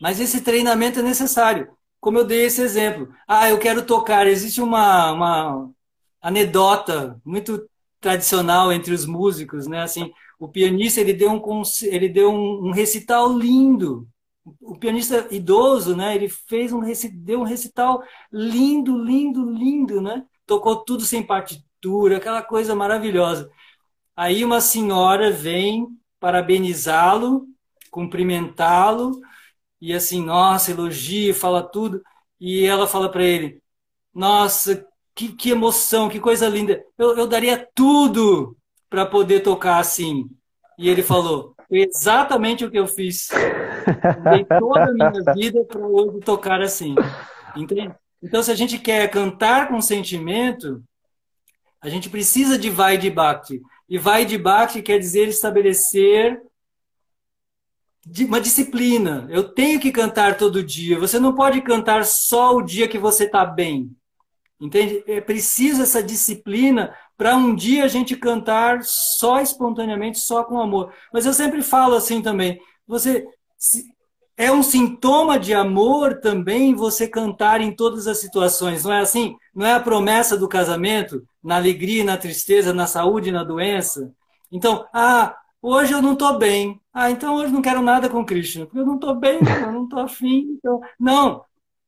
Mas 0.00 0.20
esse 0.20 0.42
treinamento 0.42 0.98
é 0.98 1.02
necessário. 1.02 1.68
Como 1.98 2.18
eu 2.18 2.24
dei 2.24 2.44
esse 2.44 2.60
exemplo. 2.60 3.08
Ah, 3.26 3.48
eu 3.48 3.58
quero 3.58 3.86
tocar. 3.86 4.26
Existe 4.26 4.60
uma, 4.60 5.12
uma 5.12 5.70
anedota 6.20 7.18
muito 7.24 7.66
tradicional 8.00 8.72
entre 8.72 8.92
os 8.92 9.06
músicos, 9.06 9.66
né? 9.66 9.82
Assim, 9.82 10.12
o 10.38 10.48
pianista 10.48 11.00
ele 11.00 11.12
deu 11.12 11.30
um 11.30 11.62
ele 11.84 12.08
deu 12.08 12.30
um, 12.30 12.68
um 12.68 12.70
recital 12.72 13.32
lindo. 13.32 14.06
O 14.60 14.76
pianista 14.76 15.28
idoso, 15.30 15.96
né? 15.96 16.14
Ele 16.16 16.28
fez 16.28 16.72
um 16.72 16.82
deu 17.14 17.40
um 17.40 17.44
recital 17.44 18.02
lindo, 18.32 18.98
lindo, 18.98 19.50
lindo, 19.50 20.00
né? 20.00 20.24
Tocou 20.46 20.84
tudo 20.84 21.04
sem 21.04 21.22
partitura 21.22 22.16
aquela 22.16 22.42
coisa 22.42 22.74
maravilhosa. 22.74 23.50
Aí 24.16 24.44
uma 24.44 24.60
senhora 24.60 25.30
vem 25.30 25.86
parabenizá-lo, 26.20 27.46
cumprimentá-lo, 27.90 29.20
e 29.80 29.92
assim, 29.92 30.24
nossa, 30.24 30.70
elogia, 30.70 31.34
fala 31.34 31.62
tudo. 31.62 32.00
E 32.40 32.64
ela 32.64 32.86
fala 32.86 33.10
para 33.10 33.24
ele: 33.24 33.60
Nossa, 34.14 34.86
que, 35.14 35.32
que 35.32 35.50
emoção, 35.50 36.08
que 36.08 36.20
coisa 36.20 36.48
linda. 36.48 36.84
Eu, 36.96 37.16
eu 37.18 37.26
daria 37.26 37.68
tudo 37.74 38.56
para 38.88 39.04
poder 39.06 39.40
tocar 39.40 39.78
assim. 39.78 40.28
E 40.78 40.88
ele 40.88 41.02
falou: 41.02 41.54
Exatamente 41.70 42.64
o 42.64 42.70
que 42.70 42.78
eu 42.78 42.86
fiz. 42.86 43.28
Dei 44.30 44.44
toda 44.44 44.84
a 44.84 44.92
minha 44.92 45.34
vida 45.34 45.64
para 45.64 45.80
hoje 45.80 46.20
tocar 46.20 46.60
assim. 46.60 46.94
Entende? 47.56 47.94
Então, 48.22 48.42
se 48.42 48.50
a 48.50 48.54
gente 48.54 48.78
quer 48.78 49.10
cantar 49.10 49.68
com 49.68 49.80
sentimento, 49.80 50.82
a 51.80 51.88
gente 51.88 52.08
precisa 52.08 52.56
de 52.56 52.70
vai 52.70 52.96
de 52.96 53.10
bhakti. 53.10 53.60
E 53.88 53.98
vai 53.98 54.24
de 54.24 54.38
bhakti 54.38 54.80
quer 54.80 54.98
dizer 54.98 55.28
estabelecer 55.28 56.40
uma 58.20 58.40
disciplina. 58.40 59.26
Eu 59.30 59.44
tenho 59.44 59.80
que 59.80 59.92
cantar 59.92 60.36
todo 60.36 60.62
dia. 60.62 60.98
Você 60.98 61.18
não 61.18 61.34
pode 61.34 61.60
cantar 61.60 62.04
só 62.04 62.56
o 62.56 62.62
dia 62.62 62.88
que 62.88 62.98
você 62.98 63.24
está 63.24 63.44
bem. 63.44 63.94
Entende? 64.60 65.02
É 65.08 65.20
preciso 65.20 65.82
essa 65.82 66.00
disciplina 66.00 66.94
para 67.16 67.36
um 67.36 67.54
dia 67.54 67.84
a 67.84 67.88
gente 67.88 68.16
cantar 68.16 68.82
só 68.82 69.40
espontaneamente, 69.40 70.20
só 70.20 70.44
com 70.44 70.60
amor. 70.60 70.92
Mas 71.12 71.26
eu 71.26 71.32
sempre 71.32 71.62
falo 71.62 71.96
assim 71.96 72.22
também. 72.22 72.60
Você 72.86 73.26
é 74.36 74.50
um 74.50 74.62
sintoma 74.62 75.38
de 75.38 75.54
amor 75.54 76.20
também 76.20 76.74
você 76.74 77.06
cantar 77.06 77.60
em 77.60 77.74
todas 77.74 78.06
as 78.06 78.18
situações, 78.18 78.84
não 78.84 78.92
é 78.92 79.00
assim? 79.00 79.36
Não 79.54 79.66
é 79.66 79.74
a 79.74 79.80
promessa 79.80 80.36
do 80.36 80.48
casamento, 80.48 81.22
na 81.42 81.56
alegria, 81.56 82.02
na 82.02 82.16
tristeza, 82.16 82.72
na 82.72 82.86
saúde, 82.86 83.30
na 83.30 83.44
doença? 83.44 84.12
Então, 84.50 84.86
ah, 84.92 85.36
hoje 85.60 85.92
eu 85.92 86.02
não 86.02 86.14
estou 86.14 86.38
bem. 86.38 86.80
Ah, 86.92 87.10
então 87.10 87.36
hoje 87.36 87.52
não 87.52 87.62
quero 87.62 87.82
nada 87.82 88.08
com 88.08 88.24
Krishna, 88.24 88.66
porque 88.66 88.80
eu 88.80 88.86
não 88.86 88.96
estou 88.96 89.14
bem, 89.14 89.38
eu 89.62 89.72
não 89.72 89.84
estou 89.84 90.00
afim. 90.00 90.56
Então... 90.58 90.80
Não, 90.98 91.44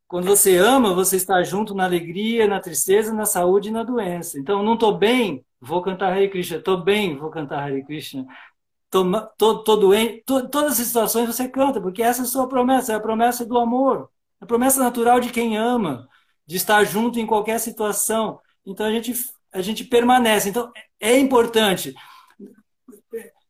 quando 0.07 0.27
você 0.27 0.57
ama, 0.57 0.95
você 0.95 1.17
está 1.17 1.43
junto 1.43 1.75
na 1.75 1.85
alegria, 1.85 2.47
na 2.47 2.61
tristeza, 2.61 3.13
na 3.13 3.27
saúde 3.27 3.69
e 3.69 3.73
na 3.73 3.83
doença. 3.83 4.39
Então, 4.39 4.63
não 4.63 4.75
estou 4.75 4.97
bem, 4.97 5.45
vou 5.61 5.83
cantar 5.83 6.13
Hare 6.13 6.29
Krishna. 6.29 6.59
Estou 6.59 6.83
bem, 6.83 7.17
vou 7.17 7.31
cantar 7.31 7.65
Hare 7.65 7.83
Krishna 7.85 8.27
tô, 9.37 9.59
tô, 9.65 9.77
doente, 9.77 10.23
todas 10.27 10.79
as 10.79 10.87
situações 10.87 11.27
você 11.27 11.49
canta, 11.49 11.81
porque 11.81 12.03
essa 12.03 12.23
é 12.23 12.25
a 12.25 12.29
sua 12.29 12.49
promessa, 12.49 12.93
é 12.93 12.97
a 12.97 13.01
promessa 13.01 13.45
do 13.45 13.59
amor, 13.59 14.09
a 14.41 14.47
promessa 14.47 14.79
natural 14.79 15.19
de 15.21 15.31
quem 15.31 15.57
ama, 15.57 16.09
de 16.47 16.57
estar 16.57 16.85
junto 16.85 17.19
em 17.19 17.27
qualquer 17.27 17.59
situação. 17.59 18.41
Então 18.65 18.87
a 18.87 18.93
gente, 18.93 19.13
a 19.53 19.61
gente 19.61 19.85
permanece. 19.85 20.49
Então 20.49 20.71
é 21.01 21.19
importante. 21.19 21.95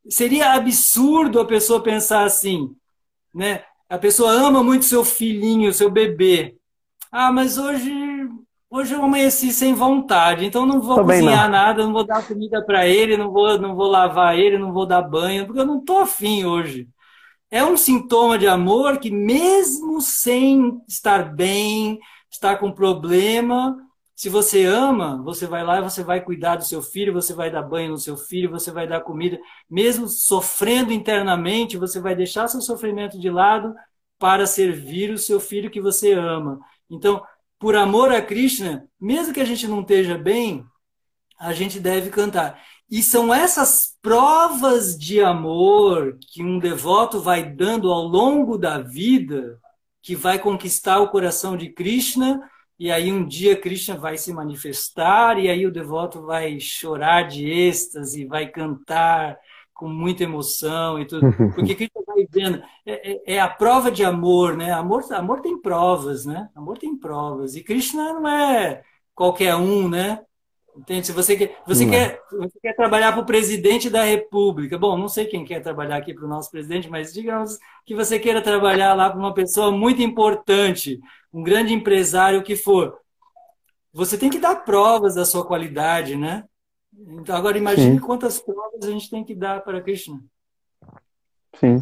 Seria 0.08 0.52
absurdo 0.52 1.40
a 1.40 1.46
pessoa 1.46 1.82
pensar 1.82 2.24
assim, 2.24 2.74
né? 3.34 3.64
A 3.88 3.98
pessoa 3.98 4.30
ama 4.30 4.62
muito 4.62 4.84
seu 4.84 5.04
filhinho, 5.04 5.72
seu 5.72 5.90
bebê. 5.90 6.56
Ah, 7.10 7.30
mas 7.30 7.58
hoje 7.58 7.92
Hoje 8.74 8.92
eu 8.92 9.04
amanheci 9.04 9.52
sem 9.52 9.72
vontade, 9.72 10.44
então 10.44 10.66
não 10.66 10.80
vou 10.80 10.96
Também 10.96 11.20
cozinhar 11.20 11.44
não. 11.44 11.50
nada, 11.52 11.84
não 11.84 11.92
vou 11.92 12.04
dar 12.04 12.26
comida 12.26 12.60
para 12.60 12.88
ele, 12.88 13.16
não 13.16 13.30
vou, 13.30 13.56
não 13.56 13.76
vou 13.76 13.86
lavar 13.86 14.36
ele, 14.36 14.58
não 14.58 14.72
vou 14.72 14.84
dar 14.84 15.00
banho, 15.00 15.46
porque 15.46 15.60
eu 15.60 15.64
não 15.64 15.78
estou 15.78 16.00
afim 16.00 16.44
hoje. 16.44 16.88
É 17.52 17.64
um 17.64 17.76
sintoma 17.76 18.36
de 18.36 18.48
amor 18.48 18.98
que, 18.98 19.12
mesmo 19.12 20.00
sem 20.00 20.82
estar 20.88 21.32
bem, 21.36 22.00
estar 22.28 22.56
com 22.56 22.72
problema, 22.72 23.76
se 24.16 24.28
você 24.28 24.64
ama, 24.64 25.22
você 25.22 25.46
vai 25.46 25.62
lá 25.62 25.78
e 25.78 25.82
você 25.82 26.02
vai 26.02 26.20
cuidar 26.20 26.56
do 26.56 26.64
seu 26.64 26.82
filho, 26.82 27.12
você 27.12 27.32
vai 27.32 27.52
dar 27.52 27.62
banho 27.62 27.90
no 27.92 27.98
seu 27.98 28.16
filho, 28.16 28.50
você 28.50 28.72
vai 28.72 28.88
dar 28.88 29.02
comida, 29.02 29.38
mesmo 29.70 30.08
sofrendo 30.08 30.92
internamente, 30.92 31.78
você 31.78 32.00
vai 32.00 32.16
deixar 32.16 32.48
seu 32.48 32.60
sofrimento 32.60 33.20
de 33.20 33.30
lado 33.30 33.72
para 34.18 34.46
servir 34.46 35.12
o 35.12 35.18
seu 35.18 35.38
filho 35.38 35.70
que 35.70 35.80
você 35.80 36.12
ama. 36.12 36.58
Então, 36.90 37.22
por 37.64 37.76
amor 37.76 38.12
a 38.12 38.20
Krishna, 38.20 38.86
mesmo 39.00 39.32
que 39.32 39.40
a 39.40 39.44
gente 39.46 39.66
não 39.66 39.80
esteja 39.80 40.18
bem, 40.18 40.66
a 41.40 41.54
gente 41.54 41.80
deve 41.80 42.10
cantar. 42.10 42.62
E 42.90 43.02
são 43.02 43.32
essas 43.32 43.96
provas 44.02 44.98
de 44.98 45.22
amor 45.22 46.18
que 46.30 46.42
um 46.42 46.58
devoto 46.58 47.20
vai 47.20 47.42
dando 47.42 47.90
ao 47.90 48.02
longo 48.02 48.58
da 48.58 48.80
vida 48.80 49.58
que 50.02 50.14
vai 50.14 50.38
conquistar 50.38 51.00
o 51.00 51.08
coração 51.08 51.56
de 51.56 51.70
Krishna, 51.70 52.38
e 52.78 52.92
aí 52.92 53.10
um 53.10 53.26
dia 53.26 53.58
Krishna 53.58 53.96
vai 53.96 54.18
se 54.18 54.30
manifestar, 54.30 55.38
e 55.38 55.48
aí 55.48 55.66
o 55.66 55.72
devoto 55.72 56.20
vai 56.20 56.60
chorar 56.60 57.22
de 57.22 57.50
êxtase, 57.50 58.26
vai 58.26 58.46
cantar, 58.46 59.38
com 59.74 59.88
muita 59.88 60.22
emoção 60.22 60.98
e 60.98 61.06
tudo. 61.06 61.26
Porque 61.54 61.74
Cristo 61.74 62.02
vai 62.06 62.26
vendo, 62.30 62.62
é, 62.86 63.12
é, 63.12 63.34
é, 63.34 63.40
a 63.40 63.48
prova 63.48 63.90
de 63.90 64.04
amor, 64.04 64.56
né? 64.56 64.72
Amor, 64.72 65.04
amor 65.12 65.40
tem 65.40 65.60
provas, 65.60 66.24
né? 66.24 66.48
Amor 66.54 66.78
tem 66.78 66.96
provas. 66.96 67.56
E 67.56 67.62
Krishna 67.62 68.14
não 68.14 68.28
é 68.28 68.82
qualquer 69.14 69.56
um, 69.56 69.88
né? 69.88 70.20
Entende? 70.76 71.06
Se 71.06 71.12
você 71.12 71.36
quer, 71.36 71.62
você 71.64 71.86
quer, 71.88 72.20
você 72.32 72.58
quer 72.60 72.74
trabalhar 72.74 73.12
para 73.12 73.22
o 73.22 73.26
presidente 73.26 73.88
da 73.88 74.02
República, 74.02 74.76
bom, 74.76 74.96
não 74.96 75.08
sei 75.08 75.24
quem 75.24 75.44
quer 75.44 75.60
trabalhar 75.60 75.96
aqui 75.96 76.12
para 76.12 76.24
o 76.24 76.28
nosso 76.28 76.50
presidente, 76.50 76.90
mas 76.90 77.12
digamos 77.12 77.58
que 77.86 77.94
você 77.94 78.18
queira 78.18 78.42
trabalhar 78.42 78.92
lá 78.94 79.08
para 79.08 79.18
uma 79.18 79.32
pessoa 79.32 79.70
muito 79.70 80.02
importante, 80.02 81.00
um 81.32 81.44
grande 81.44 81.72
empresário 81.72 82.42
que 82.42 82.56
for. 82.56 82.98
Você 83.92 84.18
tem 84.18 84.28
que 84.28 84.40
dar 84.40 84.64
provas 84.64 85.14
da 85.14 85.24
sua 85.24 85.46
qualidade, 85.46 86.16
né? 86.16 86.44
Então, 86.98 87.36
agora 87.36 87.58
imagine 87.58 87.98
Sim. 87.98 88.04
quantas 88.04 88.38
provas 88.38 88.84
a 88.84 88.90
gente 88.90 89.10
tem 89.10 89.24
que 89.24 89.34
dar 89.34 89.62
para 89.62 89.80
Krishna. 89.80 90.20
Sim, 91.58 91.76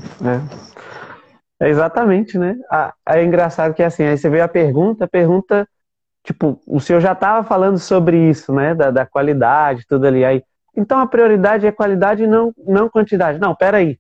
é. 1.61 1.67
é 1.67 1.69
exatamente, 1.71 2.39
né? 2.39 2.57
Ah, 2.71 2.95
é 3.09 3.25
engraçado 3.25 3.75
que 3.75 3.83
assim, 3.83 4.05
aí 4.05 4.17
você 4.17 4.29
vê 4.29 4.41
a 4.41 4.49
pergunta, 4.49 5.05
a 5.05 5.09
pergunta 5.09 5.67
tipo, 6.25 6.61
o 6.67 6.81
senhor 6.81 7.01
já 7.01 7.13
estava 7.13 7.47
falando 7.47 7.79
sobre 7.79 8.17
isso, 8.31 8.53
né? 8.53 8.75
Da, 8.75 8.91
da 8.91 9.07
qualidade, 9.07 9.87
tudo 9.89 10.07
ali. 10.07 10.25
Aí, 10.25 10.43
então 10.77 10.99
a 10.99 11.07
prioridade 11.07 11.67
é 11.67 11.73
qualidade 11.73 12.23
e 12.25 12.27
não, 12.27 12.53
não 12.59 12.89
quantidade. 12.89 13.39
Não, 13.39 13.55
peraí. 13.55 13.99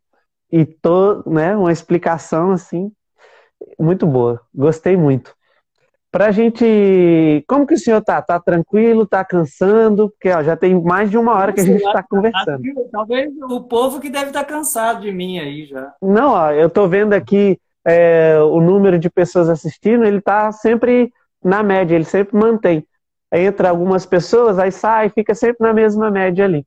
E 0.50 0.64
tô, 0.64 1.22
né, 1.28 1.56
uma 1.56 1.72
explicação 1.72 2.52
assim, 2.52 2.92
muito 3.78 4.06
boa. 4.06 4.40
Gostei 4.54 4.96
muito. 4.96 5.34
Pra 6.12 6.30
gente. 6.30 7.42
Como 7.48 7.66
que 7.66 7.72
o 7.72 7.78
senhor 7.78 8.02
tá? 8.02 8.20
Tá 8.20 8.38
tranquilo? 8.38 9.06
Tá 9.06 9.24
cansando? 9.24 10.10
Porque 10.10 10.28
ó, 10.28 10.42
já 10.42 10.54
tem 10.54 10.78
mais 10.78 11.10
de 11.10 11.16
uma 11.16 11.32
hora 11.32 11.54
que 11.54 11.62
a 11.62 11.64
gente 11.64 11.82
está 11.82 12.02
conversando. 12.02 12.62
Talvez 12.92 13.32
o 13.50 13.62
povo 13.62 13.98
que 13.98 14.10
deve 14.10 14.26
estar 14.26 14.44
tá 14.44 14.46
cansado 14.46 15.00
de 15.00 15.10
mim 15.10 15.38
aí 15.38 15.64
já. 15.64 15.94
Não, 16.02 16.32
ó, 16.32 16.50
eu 16.50 16.68
tô 16.68 16.86
vendo 16.86 17.14
aqui 17.14 17.58
é, 17.82 18.38
o 18.38 18.60
número 18.60 18.98
de 18.98 19.08
pessoas 19.08 19.48
assistindo, 19.48 20.04
ele 20.04 20.20
tá 20.20 20.52
sempre 20.52 21.10
na 21.42 21.62
média, 21.62 21.94
ele 21.94 22.04
sempre 22.04 22.36
mantém. 22.36 22.86
Entra 23.32 23.70
algumas 23.70 24.04
pessoas, 24.04 24.58
aí 24.58 24.70
sai, 24.70 25.08
fica 25.08 25.34
sempre 25.34 25.66
na 25.66 25.72
mesma 25.72 26.10
média 26.10 26.44
ali. 26.44 26.66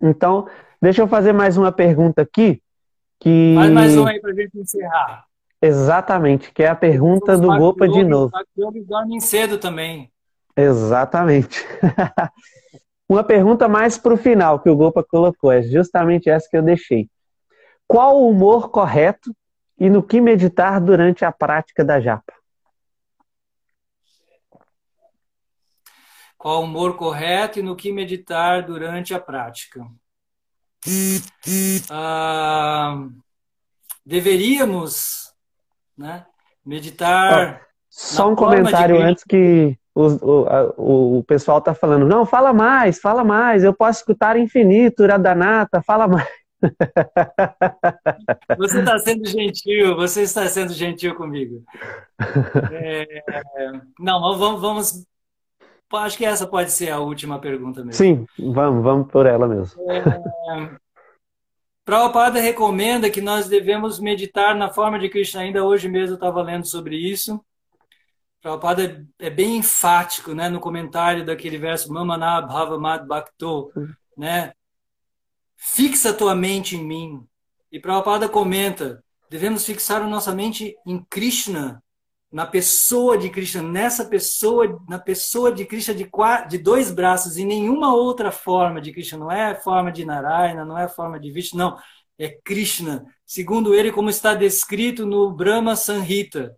Então, 0.00 0.46
deixa 0.80 1.02
eu 1.02 1.08
fazer 1.08 1.32
mais 1.32 1.56
uma 1.56 1.72
pergunta 1.72 2.22
aqui. 2.22 2.62
Que... 3.18 3.54
Faz 3.56 3.72
mais 3.72 3.96
uma 3.96 4.10
aí 4.10 4.20
para 4.20 4.30
a 4.30 4.34
gente 4.34 4.56
encerrar. 4.56 5.24
Exatamente, 5.66 6.52
que 6.52 6.62
é 6.62 6.68
a 6.68 6.74
pergunta 6.74 7.38
do 7.38 7.48
Gopa 7.56 7.88
de 7.88 8.04
novo. 8.04 8.32
Dormem 8.86 9.20
cedo 9.20 9.58
também. 9.58 10.10
Exatamente. 10.56 11.64
uma 13.08 13.24
pergunta 13.24 13.68
mais 13.68 13.96
para 13.96 14.14
o 14.14 14.18
final 14.18 14.60
que 14.60 14.68
o 14.68 14.76
Gopa 14.76 15.02
colocou, 15.02 15.50
é 15.50 15.62
justamente 15.62 16.28
essa 16.28 16.48
que 16.48 16.56
eu 16.56 16.62
deixei. 16.62 17.08
Qual 17.86 18.16
o 18.16 18.28
humor 18.28 18.70
correto 18.70 19.34
e 19.78 19.88
no 19.88 20.02
que 20.02 20.20
meditar 20.20 20.80
durante 20.80 21.24
a 21.24 21.32
prática 21.32 21.84
da 21.84 22.00
japa? 22.00 22.32
qual 26.44 26.60
o 26.60 26.64
humor 26.64 26.94
correto 26.98 27.58
e 27.58 27.62
no 27.62 27.74
que 27.74 27.90
meditar 27.90 28.66
durante 28.66 29.14
a 29.14 29.18
prática. 29.18 29.86
Ah, 31.90 33.08
deveríamos 34.04 35.23
né, 35.96 36.24
meditar. 36.64 37.60
Oh, 37.60 37.64
só 37.88 38.30
um 38.30 38.34
comentário 38.34 38.96
de... 38.96 39.02
antes 39.02 39.24
que 39.24 39.76
o, 39.94 40.06
o, 40.76 41.18
o 41.18 41.24
pessoal 41.24 41.58
está 41.58 41.74
falando. 41.74 42.06
Não, 42.06 42.26
fala 42.26 42.52
mais, 42.52 42.98
fala 42.98 43.22
mais. 43.22 43.62
Eu 43.62 43.72
posso 43.72 44.00
escutar 44.00 44.36
infinito, 44.36 45.02
Uradanata, 45.02 45.82
fala 45.82 46.08
mais. 46.08 46.28
Você 48.58 48.80
está 48.80 48.98
sendo 48.98 49.28
gentil, 49.28 49.96
você 49.96 50.22
está 50.22 50.46
sendo 50.46 50.72
gentil 50.72 51.14
comigo. 51.14 51.62
É, 52.72 53.06
não, 53.98 54.20
vamos, 54.38 54.60
vamos 54.60 55.06
Acho 55.92 56.16
que 56.16 56.24
essa 56.24 56.46
pode 56.46 56.72
ser 56.72 56.90
a 56.90 56.98
última 56.98 57.38
pergunta 57.38 57.84
mesmo. 57.84 57.92
Sim, 57.92 58.26
vamos, 58.52 58.82
vamos 58.82 59.10
por 59.10 59.26
ela 59.26 59.46
mesmo. 59.46 59.80
É, 59.90 60.70
Prabhupada 61.84 62.40
recomenda 62.40 63.10
que 63.10 63.20
nós 63.20 63.46
devemos 63.46 64.00
meditar 64.00 64.54
na 64.54 64.72
forma 64.72 64.98
de 64.98 65.10
Krishna. 65.10 65.42
Ainda 65.42 65.62
hoje 65.62 65.86
mesmo 65.86 66.12
eu 66.12 66.14
estava 66.14 66.40
lendo 66.40 66.66
sobre 66.66 66.96
isso. 66.96 67.44
Prabhupada 68.40 69.06
é 69.18 69.28
bem 69.28 69.58
enfático 69.58 70.32
né, 70.34 70.48
no 70.48 70.60
comentário 70.60 71.26
daquele 71.26 71.58
verso 71.58 71.92
Mamana 71.92 72.40
Bhavamad 72.40 73.06
Bhakto, 73.06 73.70
né? 74.16 74.54
Fixa 75.56 76.12
tua 76.12 76.34
mente 76.34 76.76
em 76.76 76.84
mim. 76.84 77.26
E 77.70 77.78
Prabhupada 77.78 78.28
comenta, 78.28 79.04
devemos 79.28 79.66
fixar 79.66 80.00
a 80.00 80.06
nossa 80.06 80.34
mente 80.34 80.74
em 80.86 81.04
Krishna 81.04 81.83
na 82.34 82.44
pessoa 82.44 83.16
de 83.16 83.30
Krishna, 83.30 83.62
nessa 83.62 84.04
pessoa, 84.04 84.82
na 84.88 84.98
pessoa 84.98 85.52
de 85.52 85.64
Krishna 85.64 85.94
de, 85.94 86.10
de 86.48 86.58
dois 86.58 86.90
braços, 86.90 87.36
e 87.36 87.44
nenhuma 87.44 87.94
outra 87.94 88.32
forma 88.32 88.80
de 88.80 88.92
Krishna, 88.92 89.18
não 89.18 89.30
é 89.30 89.54
forma 89.54 89.92
de 89.92 90.04
Narayana, 90.04 90.64
não 90.64 90.76
é 90.76 90.88
forma 90.88 91.20
de 91.20 91.30
Vishnu, 91.30 91.56
não, 91.56 91.78
é 92.18 92.28
Krishna, 92.44 93.06
segundo 93.24 93.72
ele, 93.72 93.92
como 93.92 94.10
está 94.10 94.34
descrito 94.34 95.06
no 95.06 95.30
Brahma 95.30 95.76
Sanhita. 95.76 96.56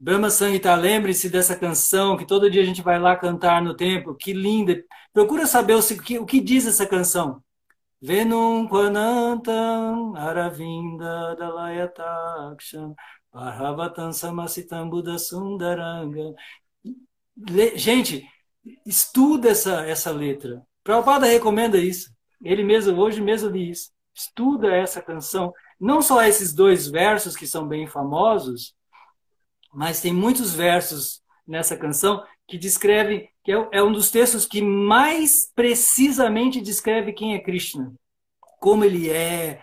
Brahma 0.00 0.30
Sanhita, 0.30 0.74
lembre-se 0.74 1.30
dessa 1.30 1.54
canção 1.54 2.16
que 2.16 2.26
todo 2.26 2.50
dia 2.50 2.62
a 2.62 2.66
gente 2.66 2.82
vai 2.82 2.98
lá 2.98 3.14
cantar 3.14 3.62
no 3.62 3.76
templo, 3.76 4.16
que 4.16 4.32
linda. 4.32 4.82
Procura 5.12 5.46
saber 5.46 5.76
o 5.76 6.02
que, 6.02 6.18
o 6.18 6.26
que 6.26 6.40
diz 6.40 6.66
essa 6.66 6.84
canção. 6.84 7.40
Venum 8.00 8.68
Kwanantam 8.68 10.16
Aravinda 10.16 11.36
Dalayatakshan 11.36 12.94
Parhavatan 13.38 14.12
Samasitam 14.12 14.90
Buddha 14.90 15.16
Sundaranga. 15.16 16.34
Gente, 17.76 18.28
estuda 18.84 19.50
essa, 19.50 19.86
essa 19.86 20.10
letra. 20.10 20.60
Prabhupada 20.82 21.24
recomenda 21.24 21.78
isso. 21.78 22.10
Ele 22.42 22.64
mesmo, 22.64 23.00
hoje 23.00 23.20
mesmo 23.20 23.48
li 23.48 23.70
isso. 23.70 23.92
Estuda 24.12 24.74
essa 24.74 25.00
canção. 25.00 25.54
Não 25.78 26.02
só 26.02 26.20
esses 26.24 26.52
dois 26.52 26.88
versos 26.88 27.36
que 27.36 27.46
são 27.46 27.68
bem 27.68 27.86
famosos, 27.86 28.74
mas 29.72 30.00
tem 30.00 30.12
muitos 30.12 30.52
versos 30.52 31.22
nessa 31.46 31.76
canção 31.76 32.24
que 32.48 32.58
descreve, 32.58 33.30
que 33.44 33.52
é, 33.52 33.68
é 33.70 33.82
um 33.84 33.92
dos 33.92 34.10
textos 34.10 34.46
que 34.46 34.60
mais 34.60 35.48
precisamente 35.54 36.60
descreve 36.60 37.12
quem 37.12 37.36
é 37.36 37.38
Krishna. 37.38 37.94
Como 38.58 38.84
ele 38.84 39.08
é, 39.08 39.62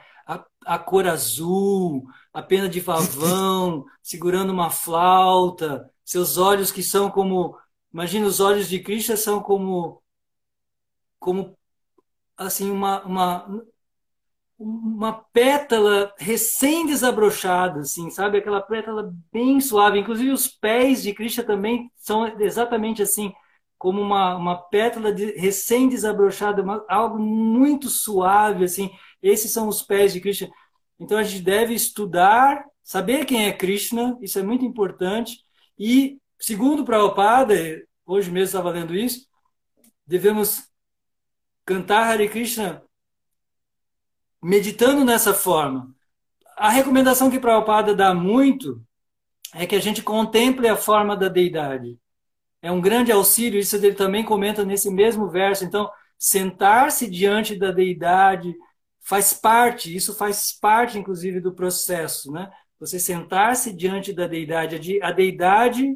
a, 0.66 0.80
cor 0.80 1.08
azul, 1.08 2.06
a 2.34 2.42
pena 2.42 2.68
de 2.68 2.82
pavão, 2.82 3.86
segurando 4.02 4.52
uma 4.52 4.70
flauta, 4.70 5.90
seus 6.04 6.38
olhos 6.38 6.72
que 6.72 6.84
são 6.84 7.10
como, 7.10 7.58
imagina 7.94 8.28
os 8.28 8.40
olhos 8.40 8.68
de 8.68 8.80
Krishna 8.80 9.18
são 9.18 9.42
como 9.42 10.02
como 11.20 11.58
assim 12.38 12.70
uma 12.70 13.04
uma 13.04 13.66
uma 14.58 15.14
pétala 15.34 16.14
recém 16.18 16.86
desabrochada, 16.86 17.82
assim, 17.82 18.10
sabe? 18.10 18.38
Aquela 18.38 18.62
pétala 18.62 19.14
bem 19.32 19.60
suave. 19.60 20.00
Inclusive 20.00 20.32
os 20.32 20.48
pés 20.48 21.04
de 21.04 21.14
Krishna 21.14 21.44
também 21.44 21.92
são 21.98 22.26
exatamente 22.40 23.02
assim, 23.02 23.34
como 23.78 24.02
uma, 24.02 24.36
uma 24.36 24.56
pétala 24.56 25.12
de, 25.14 25.32
recém 25.38 25.90
desabrochada, 25.90 26.62
uma, 26.64 26.86
algo 26.88 27.20
muito 27.20 27.90
suave, 27.90 28.64
assim. 28.64 28.90
Esses 29.26 29.52
são 29.52 29.68
os 29.68 29.82
pés 29.82 30.14
de 30.14 30.22
Krishna. 30.22 30.52
Então 31.00 31.18
a 31.18 31.24
gente 31.24 31.44
deve 31.44 31.74
estudar, 31.74 32.64
saber 32.84 33.26
quem 33.26 33.48
é 33.48 33.52
Krishna, 33.52 34.16
isso 34.22 34.38
é 34.38 34.44
muito 34.44 34.64
importante. 34.64 35.40
E, 35.80 36.20
segundo 36.40 36.86
Prabhupada, 36.86 37.56
hoje 38.06 38.30
mesmo 38.30 38.46
estava 38.46 38.70
lendo 38.70 38.96
isso, 38.96 39.28
devemos 40.06 40.70
cantar 41.66 42.04
Hare 42.04 42.30
Krishna 42.30 42.84
meditando 44.44 45.04
nessa 45.04 45.34
forma. 45.34 45.92
A 46.56 46.70
recomendação 46.70 47.32
que 47.32 47.40
Prabhupada 47.40 47.96
dá 47.96 48.14
muito 48.14 48.80
é 49.56 49.66
que 49.66 49.76
a 49.76 49.82
gente 49.82 50.04
contemple 50.04 50.68
a 50.68 50.78
forma 50.78 51.18
da 51.18 51.30
deidade. 51.30 51.98
É 52.62 52.72
um 52.72 52.80
grande 52.80 53.12
auxílio, 53.12 53.60
isso 53.60 53.76
ele 53.76 53.96
também 53.96 54.24
comenta 54.24 54.64
nesse 54.64 54.92
mesmo 54.92 55.28
verso. 55.28 55.66
Então, 55.66 55.90
sentar-se 56.16 57.10
diante 57.10 57.56
da 57.56 57.72
deidade, 57.72 58.56
faz 59.06 59.34
parte, 59.34 59.96
isso 59.96 60.16
faz 60.16 60.58
parte, 60.60 60.98
inclusive, 60.98 61.40
do 61.40 61.54
processo, 61.54 62.32
né? 62.32 62.52
Você 62.80 63.00
sentar-se 63.00 63.72
diante 63.72 64.12
da 64.12 64.26
deidade. 64.26 65.00
A 65.02 65.12
deidade 65.12 65.96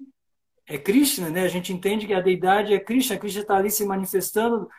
é 0.68 0.78
Krishna, 0.78 1.30
né? 1.30 1.42
A 1.42 1.48
gente 1.48 1.74
entende 1.74 2.06
que 2.06 2.14
a 2.14 2.22
deidade 2.22 2.74
é 2.74 2.80
Krishna. 2.80 3.18
Krishna 3.18 3.42
está 3.42 3.58
ali 3.58 3.72
se 3.72 3.84
manifestando 3.84 4.70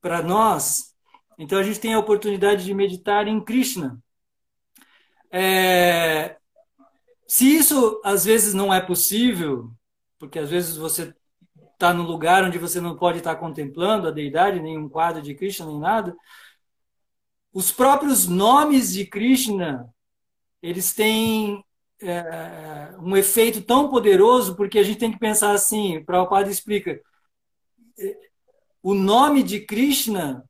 para 0.00 0.22
nós. 0.22 0.94
Então 1.38 1.58
a 1.58 1.62
gente 1.62 1.80
tem 1.80 1.94
a 1.94 1.98
oportunidade 1.98 2.64
de 2.64 2.74
meditar 2.74 3.26
em 3.26 3.42
Krishna. 3.42 3.98
É... 5.32 6.36
Se 7.26 7.56
isso 7.56 8.00
às 8.04 8.26
vezes 8.26 8.52
não 8.52 8.72
é 8.72 8.80
possível, 8.80 9.72
porque 10.18 10.38
às 10.38 10.50
vezes 10.50 10.76
você 10.76 11.14
está 11.72 11.94
no 11.94 12.02
lugar 12.04 12.44
onde 12.44 12.58
você 12.58 12.80
não 12.80 12.94
pode 12.96 13.18
estar 13.18 13.36
contemplando 13.36 14.06
a 14.06 14.12
deidade, 14.12 14.60
nem 14.60 14.78
um 14.78 14.88
quadro 14.88 15.22
de 15.22 15.34
Krishna, 15.34 15.66
nem 15.66 15.80
nada, 15.80 16.14
os 17.54 17.70
próprios 17.70 18.26
nomes 18.26 18.92
de 18.92 19.06
Krishna, 19.06 19.88
eles 20.60 20.92
têm 20.92 21.64
é, 22.02 22.94
um 22.98 23.16
efeito 23.16 23.62
tão 23.62 23.88
poderoso, 23.88 24.56
porque 24.56 24.78
a 24.78 24.82
gente 24.82 24.98
tem 24.98 25.12
que 25.12 25.18
pensar 25.18 25.52
assim, 25.52 26.02
Prabhupada 26.04 26.50
explica, 26.50 27.00
o 28.82 28.92
nome 28.92 29.44
de 29.44 29.60
Krishna 29.60 30.44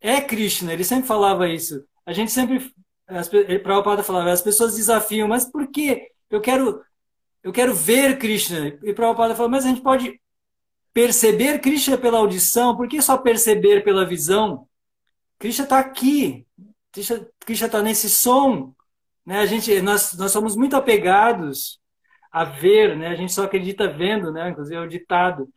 é 0.00 0.20
Krishna. 0.20 0.72
Ele 0.72 0.82
sempre 0.82 1.06
falava 1.06 1.48
isso. 1.48 1.84
A 2.04 2.12
gente 2.12 2.32
sempre, 2.32 2.72
Prabhupada 3.62 4.02
falava, 4.02 4.32
as 4.32 4.42
pessoas 4.42 4.74
desafiam, 4.74 5.28
mas 5.28 5.44
por 5.44 5.68
que? 5.68 6.10
Eu 6.28 6.40
quero, 6.40 6.82
eu 7.44 7.52
quero 7.52 7.72
ver 7.72 8.18
Krishna. 8.18 8.76
E 8.82 8.92
Prabhupada 8.92 9.36
falou, 9.36 9.50
mas 9.50 9.64
a 9.64 9.68
gente 9.68 9.82
pode 9.82 10.20
perceber 10.92 11.60
Krishna 11.60 11.96
pela 11.96 12.18
audição, 12.18 12.76
por 12.76 12.88
que 12.88 13.00
só 13.00 13.16
perceber 13.16 13.84
pela 13.84 14.04
visão? 14.04 14.66
Krishna 15.40 15.64
está 15.64 15.78
aqui, 15.78 16.46
Krishna 17.40 17.66
está 17.66 17.82
nesse 17.82 18.10
som. 18.10 18.74
Né? 19.24 19.40
A 19.40 19.46
gente, 19.46 19.80
nós, 19.80 20.12
nós 20.18 20.30
somos 20.30 20.54
muito 20.54 20.76
apegados 20.76 21.80
a 22.30 22.44
ver, 22.44 22.94
né? 22.96 23.08
a 23.08 23.14
gente 23.14 23.32
só 23.32 23.44
acredita 23.44 23.88
vendo, 23.88 24.30
né? 24.30 24.50
inclusive 24.50 24.76
é 24.76 24.80
o 24.80 24.88
ditado. 24.88 25.48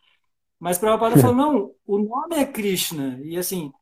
Mas 0.58 0.78
Prabhupada 0.78 1.20
falou, 1.20 1.36
não, 1.36 1.72
o 1.86 2.00
nome 2.00 2.38
é 2.38 2.46
Krishna. 2.46 3.20
E 3.24 3.38
assim, 3.38 3.74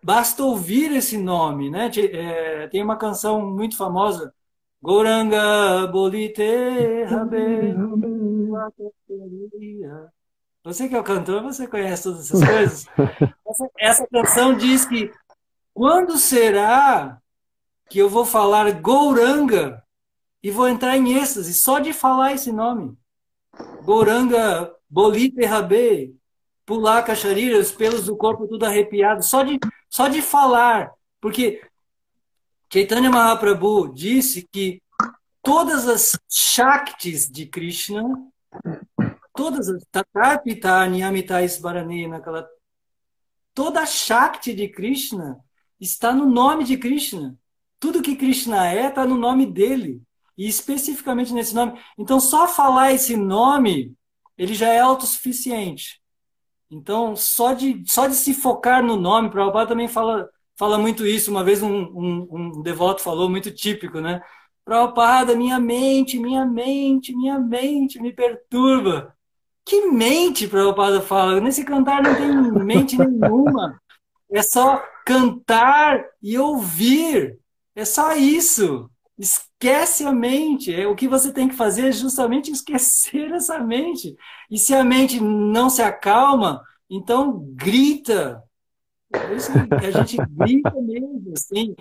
basta 0.00 0.44
ouvir 0.44 0.92
esse 0.92 1.18
nome. 1.18 1.68
Né? 1.68 1.90
É, 2.12 2.68
tem 2.68 2.80
uma 2.80 2.96
canção 2.96 3.44
muito 3.44 3.76
famosa, 3.76 4.32
Goranga 4.80 5.88
Bolite 5.88 7.02
Rabe. 7.08 7.74
Você 10.64 10.88
que 10.88 10.94
é 10.94 11.00
o 11.00 11.02
cantor, 11.02 11.42
você 11.42 11.66
conhece 11.66 12.04
todas 12.04 12.30
essas 12.30 12.48
coisas? 12.48 12.86
Essa, 13.52 13.70
essa 13.78 14.06
canção 14.06 14.56
diz 14.56 14.86
que 14.86 15.12
quando 15.74 16.18
será 16.18 17.20
que 17.88 17.98
eu 17.98 18.08
vou 18.08 18.24
falar 18.24 18.72
Gouranga 18.72 19.82
e 20.42 20.50
vou 20.50 20.68
entrar 20.68 20.96
em 20.96 21.18
êxtase 21.18 21.54
só 21.54 21.78
de 21.78 21.92
falar 21.92 22.32
esse 22.32 22.52
nome? 22.52 22.96
Gouranga 23.82 24.74
Bolite 24.88 25.44
Rabê, 25.44 26.14
pular 26.64 27.02
caxarira, 27.02 27.58
os 27.58 27.72
pelos 27.72 28.06
do 28.06 28.16
corpo 28.16 28.46
tudo 28.46 28.64
arrepiado, 28.64 29.22
só 29.22 29.42
de, 29.42 29.58
só 29.88 30.08
de 30.08 30.22
falar. 30.22 30.92
Porque 31.20 31.62
Chaitanya 32.72 33.10
Mahaprabhu 33.10 33.92
disse 33.92 34.48
que 34.50 34.82
todas 35.42 35.88
as 35.88 36.18
Shaktis 36.30 37.30
de 37.30 37.46
Krishna, 37.46 38.02
todas 39.34 39.68
as 39.68 39.84
Tatarpita, 39.90 40.86
Niyamita 40.86 41.42
Isbarani, 41.42 42.06
naquela 42.06 42.48
toda 43.54 43.80
a 43.80 43.86
Shakti 43.86 44.54
de 44.54 44.68
Krishna 44.68 45.38
está 45.84 46.14
no 46.14 46.26
nome 46.26 46.64
de 46.64 46.76
Krishna. 46.76 47.36
Tudo 47.80 48.02
que 48.02 48.14
Krishna 48.14 48.72
é 48.72 48.86
está 48.86 49.04
no 49.04 49.16
nome 49.16 49.44
dele. 49.46 50.00
E 50.38 50.48
especificamente 50.48 51.32
nesse 51.34 51.54
nome. 51.54 51.78
Então, 51.98 52.20
só 52.20 52.48
falar 52.48 52.92
esse 52.92 53.16
nome, 53.16 53.94
ele 54.38 54.54
já 54.54 54.68
é 54.68 54.78
autossuficiente. 54.80 56.00
Então, 56.70 57.14
só 57.16 57.52
de, 57.52 57.82
só 57.86 58.06
de 58.06 58.14
se 58.14 58.32
focar 58.32 58.82
no 58.82 58.96
nome, 58.96 59.28
Prabhupada 59.28 59.68
também 59.68 59.88
fala, 59.88 60.30
fala 60.56 60.78
muito 60.78 61.04
isso. 61.04 61.30
Uma 61.30 61.44
vez 61.44 61.62
um, 61.62 61.82
um, 61.82 62.28
um 62.30 62.62
devoto 62.62 63.02
falou, 63.02 63.28
muito 63.28 63.50
típico, 63.50 64.00
né? 64.00 64.22
Prabhupada, 64.64 65.34
minha 65.34 65.58
mente, 65.58 66.18
minha 66.18 66.46
mente, 66.46 67.14
minha 67.14 67.38
mente 67.38 68.00
me 68.00 68.12
perturba. 68.12 69.14
Que 69.66 69.86
mente, 69.90 70.48
Prabhupada 70.48 71.00
fala? 71.02 71.40
Nesse 71.40 71.64
cantar 71.64 72.02
não 72.02 72.14
tem 72.14 72.64
mente 72.64 72.96
nenhuma. 72.96 73.81
É 74.32 74.42
só 74.42 74.82
cantar 75.04 76.04
e 76.22 76.38
ouvir. 76.38 77.38
É 77.74 77.84
só 77.84 78.14
isso. 78.14 78.90
Esquece 79.18 80.04
a 80.04 80.12
mente. 80.12 80.74
É, 80.74 80.86
o 80.86 80.96
que 80.96 81.06
você 81.06 81.32
tem 81.32 81.48
que 81.48 81.54
fazer 81.54 81.88
é 81.88 81.92
justamente 81.92 82.50
esquecer 82.52 83.30
essa 83.32 83.58
mente. 83.58 84.16
E 84.50 84.58
se 84.58 84.74
a 84.74 84.82
mente 84.82 85.20
não 85.20 85.68
se 85.68 85.82
acalma, 85.82 86.62
então 86.88 87.44
grita. 87.54 88.42
É 89.12 89.34
isso 89.34 89.52
que 89.52 89.86
a 89.86 89.90
gente 89.90 90.16
grita 90.30 90.72
mesmo, 90.80 91.32
assim. 91.36 91.74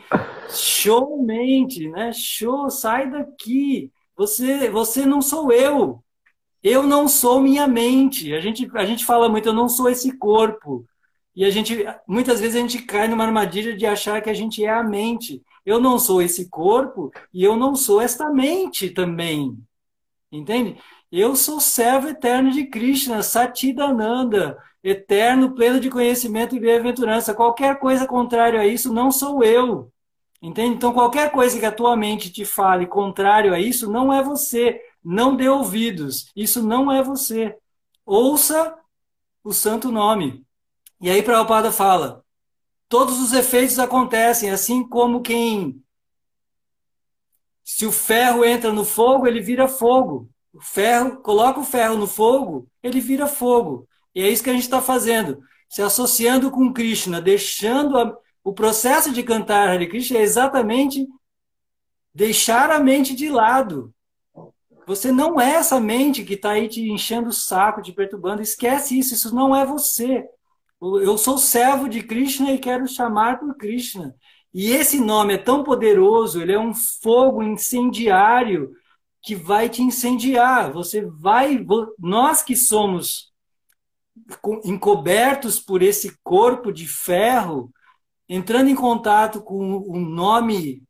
Show 0.50 1.24
mente, 1.24 1.90
né? 1.90 2.12
Show, 2.12 2.70
sai 2.70 3.10
daqui. 3.10 3.92
Você, 4.16 4.70
você 4.70 5.06
não 5.06 5.22
sou 5.22 5.52
eu. 5.52 6.04
Eu 6.62 6.84
não 6.84 7.08
sou 7.08 7.42
minha 7.42 7.68
mente. 7.68 8.34
A 8.34 8.40
gente, 8.40 8.70
a 8.76 8.86
gente 8.86 9.06
fala 9.06 9.30
muito, 9.30 9.48
eu 9.48 9.54
não 9.54 9.70
sou 9.70 9.90
esse 9.90 10.16
corpo. 10.18 10.86
E 11.36 11.46
a 11.46 11.50
gente, 11.50 11.86
muitas 12.08 12.40
vezes 12.42 12.56
a 12.56 12.60
gente 12.60 12.82
cai 12.84 13.08
numa 13.08 13.24
armadilha 13.24 13.76
de 13.76 13.86
achar 13.86 14.22
que 14.22 14.30
a 14.30 14.34
gente 14.34 14.64
é 14.64 14.70
a 14.70 14.84
mente. 14.84 15.42
Eu 15.66 15.80
não 15.80 15.98
sou 15.98 16.22
esse 16.22 16.50
corpo 16.50 17.12
e 17.34 17.44
eu 17.44 17.56
não 17.56 17.76
sou 17.76 18.02
esta 18.02 18.30
mente 18.30 18.90
também. 18.90 19.58
Entende? 20.32 20.78
Eu 21.12 21.36
sou 21.36 21.60
servo 21.60 22.10
eterno 22.10 22.52
de 22.52 22.66
Krishna, 22.66 23.22
Satidananda, 23.22 24.58
eterno, 24.84 25.54
pleno 25.54 25.80
de 25.80 25.90
conhecimento 25.90 26.56
e 26.56 26.60
bem-aventurança. 26.60 27.34
Qualquer 27.34 27.80
coisa 27.80 28.08
contrária 28.08 28.60
a 28.60 28.68
isso 28.68 28.94
não 28.94 29.12
sou 29.12 29.44
eu. 29.44 29.92
Entende? 30.42 30.76
Então, 30.76 30.92
qualquer 30.94 31.32
coisa 31.32 31.60
que 31.60 31.66
a 31.66 31.72
tua 31.72 31.96
mente 31.96 32.32
te 32.32 32.44
fale 32.44 32.88
contrário 32.88 33.54
a 33.54 33.60
isso, 33.60 33.92
não 33.92 34.12
é 34.12 34.24
você. 34.24 34.82
Não 35.04 35.36
dê 35.36 35.48
ouvidos. 35.48 36.32
Isso 36.36 36.64
não 36.64 36.92
é 36.92 37.04
você. 37.04 37.56
Ouça 38.06 38.76
o 39.44 39.54
santo 39.54 39.92
nome. 39.92 40.44
E 41.02 41.10
aí 41.10 41.24
Prabhupada 41.24 41.72
fala: 41.72 42.24
todos 42.88 43.20
os 43.20 43.34
efeitos 43.34 43.80
acontecem, 43.80 44.52
assim 44.52 44.88
como 44.88 45.22
quem. 45.22 45.84
Se 47.64 47.86
o 47.86 47.92
ferro 47.92 48.46
entra 48.46 48.72
no 48.72 48.86
fogo, 48.86 49.26
ele 49.26 49.42
vira 49.42 49.68
fogo. 49.68 50.30
O 50.54 50.62
ferro, 50.62 51.18
coloca 51.22 51.60
o 51.60 51.64
ferro 51.64 51.98
no 51.98 52.06
fogo, 52.06 52.68
ele 52.84 53.00
vira 53.00 53.26
fogo. 53.26 53.88
E 54.14 54.22
é 54.22 54.30
isso 54.30 54.44
que 54.44 54.50
a 54.50 54.54
gente 54.54 54.64
está 54.64 54.82
fazendo. 54.82 55.42
Se 55.70 55.82
associando 55.82 56.52
com 56.52 56.74
Krishna, 56.74 57.22
deixando 57.22 57.98
a, 57.98 58.16
o 58.44 58.54
processo 58.54 59.12
de 59.12 59.24
cantar 59.24 59.70
Hare 59.70 59.88
Krishna 59.88 60.20
é 60.20 60.22
exatamente 60.22 61.08
deixar 62.14 62.70
a 62.70 62.80
mente 62.80 63.16
de 63.16 63.30
lado. 63.30 63.94
Você 64.86 65.12
não 65.12 65.40
é 65.40 65.54
essa 65.54 65.80
mente 65.80 66.26
que 66.26 66.34
está 66.34 66.52
aí 66.52 66.68
te 66.68 66.82
enchendo 66.92 67.30
o 67.30 67.34
saco, 67.34 67.82
te 67.82 67.94
perturbando. 67.94 68.42
Esquece 68.42 69.00
isso, 69.00 69.14
isso 69.14 69.34
não 69.34 69.56
é 69.56 69.66
você. 69.66 70.28
Eu 70.82 71.16
sou 71.18 71.38
servo 71.38 71.88
de 71.88 72.02
Krishna 72.02 72.52
e 72.52 72.58
quero 72.58 72.88
chamar 72.88 73.40
por 73.40 73.56
Krishna. 73.56 74.16
E 74.54 74.72
esse 74.72 75.00
nome 75.00 75.36
é 75.36 75.38
tão 75.38 75.64
poderoso, 75.64 76.42
ele 76.42 76.52
é 76.52 76.60
um 76.60 76.74
fogo 76.74 77.44
incendiário 77.44 78.72
que 79.22 79.36
vai 79.36 79.70
te 79.70 79.84
incendiar. 79.84 80.74
Você 80.74 81.06
vai, 81.06 81.64
nós 82.00 82.42
que 82.42 82.56
somos 82.56 83.32
encobertos 84.66 85.60
por 85.60 85.84
esse 85.84 86.18
corpo 86.24 86.72
de 86.72 86.88
ferro, 86.88 87.72
entrando 88.28 88.70
em 88.70 88.76
contato 88.76 89.42
com 89.42 89.78
o 89.78 90.00
nome 90.00 90.84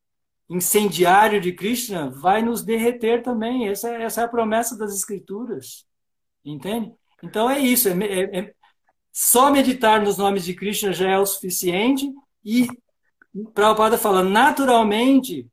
incendiário 0.49 1.41
de 1.41 1.51
Krishna, 1.53 2.09
vai 2.09 2.41
nos 2.41 2.63
derreter 2.63 3.22
também. 3.22 3.68
Essa, 3.68 3.89
é, 3.89 4.03
essa 4.03 4.22
é 4.22 4.23
a 4.23 4.30
promessa 4.30 4.77
das 4.77 4.95
Escrituras. 4.95 5.85
Entende? 6.43 6.93
Então 7.22 7.49
é 7.49 7.59
isso. 7.59 7.89
É, 7.89 7.93
é, 7.93 8.39
é 8.39 8.53
só 9.11 9.51
meditar 9.51 10.01
nos 10.01 10.17
nomes 10.17 10.43
de 10.43 10.53
Krishna 10.53 10.93
já 10.93 11.09
é 11.09 11.17
o 11.17 11.25
suficiente 11.25 12.11
e 12.43 12.67
Prabhupada 13.53 13.97
fala, 13.97 14.23
naturalmente, 14.23 15.47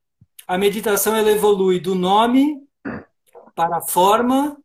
a 0.46 0.58
meditação 0.58 1.14
ela 1.14 1.30
evolui 1.30 1.78
do 1.78 1.94
nome 1.94 2.60
para 3.54 3.76
a 3.76 3.80
forma, 3.80 4.56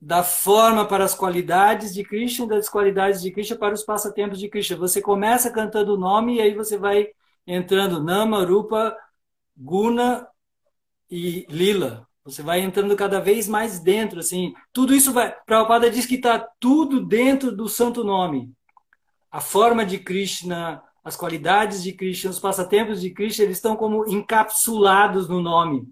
da 0.00 0.22
forma 0.22 0.86
para 0.86 1.04
as 1.04 1.14
qualidades 1.14 1.92
de 1.92 2.04
Krishna, 2.04 2.46
das 2.46 2.68
qualidades 2.68 3.20
de 3.20 3.32
Krishna 3.32 3.56
para 3.56 3.74
os 3.74 3.82
passatempos 3.82 4.38
de 4.38 4.48
Krishna. 4.48 4.76
Você 4.76 5.00
começa 5.00 5.50
cantando 5.50 5.94
o 5.94 5.98
nome 5.98 6.36
e 6.36 6.40
aí 6.40 6.54
você 6.54 6.76
vai 6.76 7.08
entrando 7.46 8.02
Nama, 8.02 8.44
Rupa, 8.44 8.96
Guna 9.56 10.28
e 11.10 11.46
Lila. 11.48 12.06
Você 12.24 12.42
vai 12.42 12.60
entrando 12.60 12.94
cada 12.94 13.20
vez 13.20 13.48
mais 13.48 13.80
dentro, 13.80 14.20
assim. 14.20 14.54
Tudo 14.72 14.94
isso 14.94 15.12
vai. 15.12 15.34
Prabhupada 15.44 15.90
diz 15.90 16.06
que 16.06 16.14
está 16.14 16.38
tudo 16.38 17.04
dentro 17.04 17.50
do 17.50 17.68
santo 17.68 18.04
nome. 18.04 18.52
A 19.30 19.40
forma 19.40 19.84
de 19.84 19.98
Krishna, 19.98 20.82
as 21.02 21.16
qualidades 21.16 21.82
de 21.82 21.92
Krishna, 21.92 22.30
os 22.30 22.38
passatempos 22.38 23.00
de 23.00 23.10
Krishna, 23.10 23.44
eles 23.44 23.56
estão 23.56 23.74
como 23.74 24.06
encapsulados 24.08 25.28
no 25.28 25.40
nome. 25.40 25.88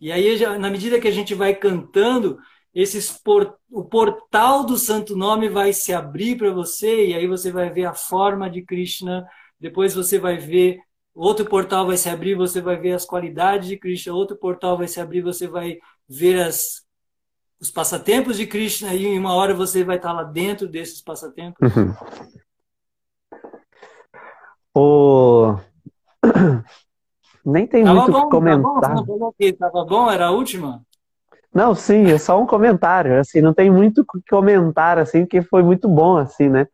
E 0.00 0.12
aí, 0.12 0.38
na 0.58 0.70
medida 0.70 1.00
que 1.00 1.08
a 1.08 1.12
gente 1.12 1.34
vai 1.34 1.54
cantando, 1.54 2.38
esses 2.72 3.10
por... 3.10 3.58
o 3.70 3.84
portal 3.84 4.64
do 4.64 4.78
santo 4.78 5.16
nome 5.16 5.48
vai 5.48 5.72
se 5.72 5.92
abrir 5.92 6.36
para 6.36 6.52
você, 6.52 7.08
e 7.08 7.14
aí 7.14 7.26
você 7.26 7.50
vai 7.50 7.68
ver 7.68 7.84
a 7.84 7.94
forma 7.94 8.48
de 8.48 8.62
Krishna, 8.62 9.26
depois 9.58 9.92
você 9.92 10.18
vai 10.18 10.36
ver 10.36 10.80
Outro 11.14 11.44
portal 11.44 11.86
vai 11.86 11.96
se 11.96 12.08
abrir, 12.08 12.34
você 12.34 12.60
vai 12.60 12.76
ver 12.76 12.92
as 12.92 13.04
qualidades 13.04 13.68
de 13.68 13.76
Krishna. 13.76 14.14
Outro 14.14 14.36
portal 14.36 14.78
vai 14.78 14.88
se 14.88 15.00
abrir, 15.00 15.20
você 15.20 15.46
vai 15.48 15.78
ver 16.08 16.40
as, 16.40 16.84
os 17.60 17.70
passatempos 17.70 18.36
de 18.36 18.46
Krishna. 18.46 18.94
E 18.94 19.06
em 19.06 19.18
uma 19.18 19.34
hora 19.34 19.52
você 19.52 19.82
vai 19.84 19.96
estar 19.96 20.12
lá 20.12 20.22
dentro 20.22 20.68
desses 20.68 21.02
passatempos. 21.02 21.58
Uhum. 21.76 21.94
O... 24.74 25.56
Nem 27.44 27.66
tem 27.66 27.84
tava 27.84 28.02
muito 28.02 28.16
o 28.16 28.22
que 28.22 28.30
comentar. 28.30 28.80
Tava 28.80 29.02
bom, 29.02 29.32
tava 29.58 29.84
bom, 29.84 30.10
era 30.10 30.26
a 30.26 30.30
última? 30.30 30.84
Não, 31.52 31.74
sim, 31.74 32.10
é 32.10 32.18
só 32.18 32.40
um 32.40 32.46
comentário. 32.46 33.18
Assim, 33.18 33.40
não 33.40 33.52
tem 33.52 33.70
muito 33.70 34.02
o 34.02 34.04
que 34.04 34.30
comentar, 34.30 34.98
assim, 34.98 35.20
porque 35.20 35.42
foi 35.42 35.62
muito 35.62 35.88
bom, 35.88 36.16
assim, 36.16 36.48
né? 36.48 36.68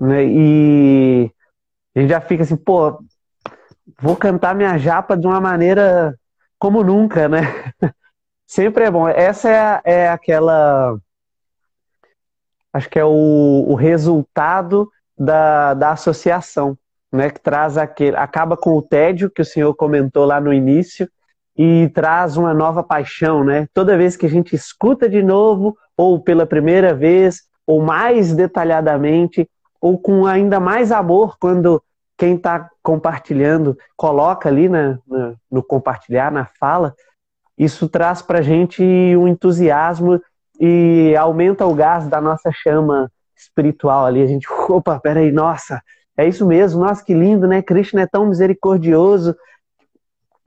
E 0.00 1.30
a 1.94 2.00
gente 2.00 2.10
já 2.10 2.20
fica 2.20 2.42
assim, 2.42 2.56
pô, 2.56 2.98
vou 4.02 4.16
cantar 4.16 4.54
minha 4.54 4.76
japa 4.76 5.16
de 5.16 5.26
uma 5.26 5.40
maneira 5.40 6.18
como 6.58 6.82
nunca, 6.82 7.28
né? 7.28 7.42
Sempre 8.46 8.84
é 8.84 8.90
bom. 8.90 9.08
Essa 9.08 9.48
é, 9.48 9.80
é 9.84 10.08
aquela. 10.08 10.98
Acho 12.72 12.90
que 12.90 12.98
é 12.98 13.04
o, 13.04 13.64
o 13.68 13.74
resultado 13.74 14.90
da, 15.16 15.74
da 15.74 15.92
associação, 15.92 16.76
né? 17.12 17.30
Que 17.30 17.40
traz 17.40 17.78
aquele. 17.78 18.16
Acaba 18.16 18.56
com 18.56 18.76
o 18.76 18.82
tédio 18.82 19.30
que 19.30 19.40
o 19.40 19.44
senhor 19.44 19.72
comentou 19.74 20.24
lá 20.24 20.40
no 20.40 20.52
início 20.52 21.08
e 21.56 21.88
traz 21.94 22.36
uma 22.36 22.52
nova 22.52 22.82
paixão, 22.82 23.44
né? 23.44 23.68
Toda 23.72 23.96
vez 23.96 24.16
que 24.16 24.26
a 24.26 24.30
gente 24.30 24.54
escuta 24.56 25.08
de 25.08 25.22
novo, 25.22 25.76
ou 25.96 26.20
pela 26.20 26.44
primeira 26.44 26.94
vez, 26.94 27.42
ou 27.66 27.80
mais 27.80 28.34
detalhadamente, 28.34 29.48
ou 29.80 29.98
com 29.98 30.26
ainda 30.26 30.58
mais 30.58 30.90
amor, 30.90 31.36
quando 31.38 31.82
quem 32.22 32.36
está 32.36 32.70
compartilhando 32.84 33.76
coloca 33.96 34.48
ali 34.48 34.68
na, 34.68 34.96
na, 35.08 35.34
no 35.50 35.60
compartilhar, 35.60 36.30
na 36.30 36.46
fala, 36.60 36.94
isso 37.58 37.88
traz 37.88 38.22
para 38.22 38.38
a 38.38 38.42
gente 38.42 38.80
um 39.16 39.26
entusiasmo 39.26 40.22
e 40.60 41.16
aumenta 41.16 41.66
o 41.66 41.74
gás 41.74 42.06
da 42.06 42.20
nossa 42.20 42.52
chama 42.52 43.10
espiritual 43.36 44.06
ali. 44.06 44.22
A 44.22 44.26
gente, 44.28 44.46
opa, 44.70 45.00
peraí, 45.00 45.32
nossa, 45.32 45.82
é 46.16 46.24
isso 46.24 46.46
mesmo, 46.46 46.84
nossa, 46.84 47.04
que 47.04 47.12
lindo, 47.12 47.48
né? 47.48 47.60
Krishna 47.60 48.02
é 48.02 48.06
tão 48.06 48.26
misericordioso, 48.26 49.34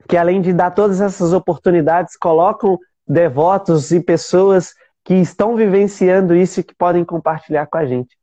que 0.08 0.16
além 0.16 0.40
de 0.40 0.54
dar 0.54 0.70
todas 0.70 1.02
essas 1.02 1.34
oportunidades, 1.34 2.16
colocam 2.16 2.78
devotos 3.06 3.90
e 3.90 4.00
pessoas 4.00 4.72
que 5.04 5.12
estão 5.12 5.54
vivenciando 5.54 6.34
isso 6.34 6.60
e 6.60 6.64
que 6.64 6.74
podem 6.74 7.04
compartilhar 7.04 7.66
com 7.66 7.76
a 7.76 7.84
gente. 7.84 8.16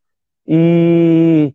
E, 0.48 1.54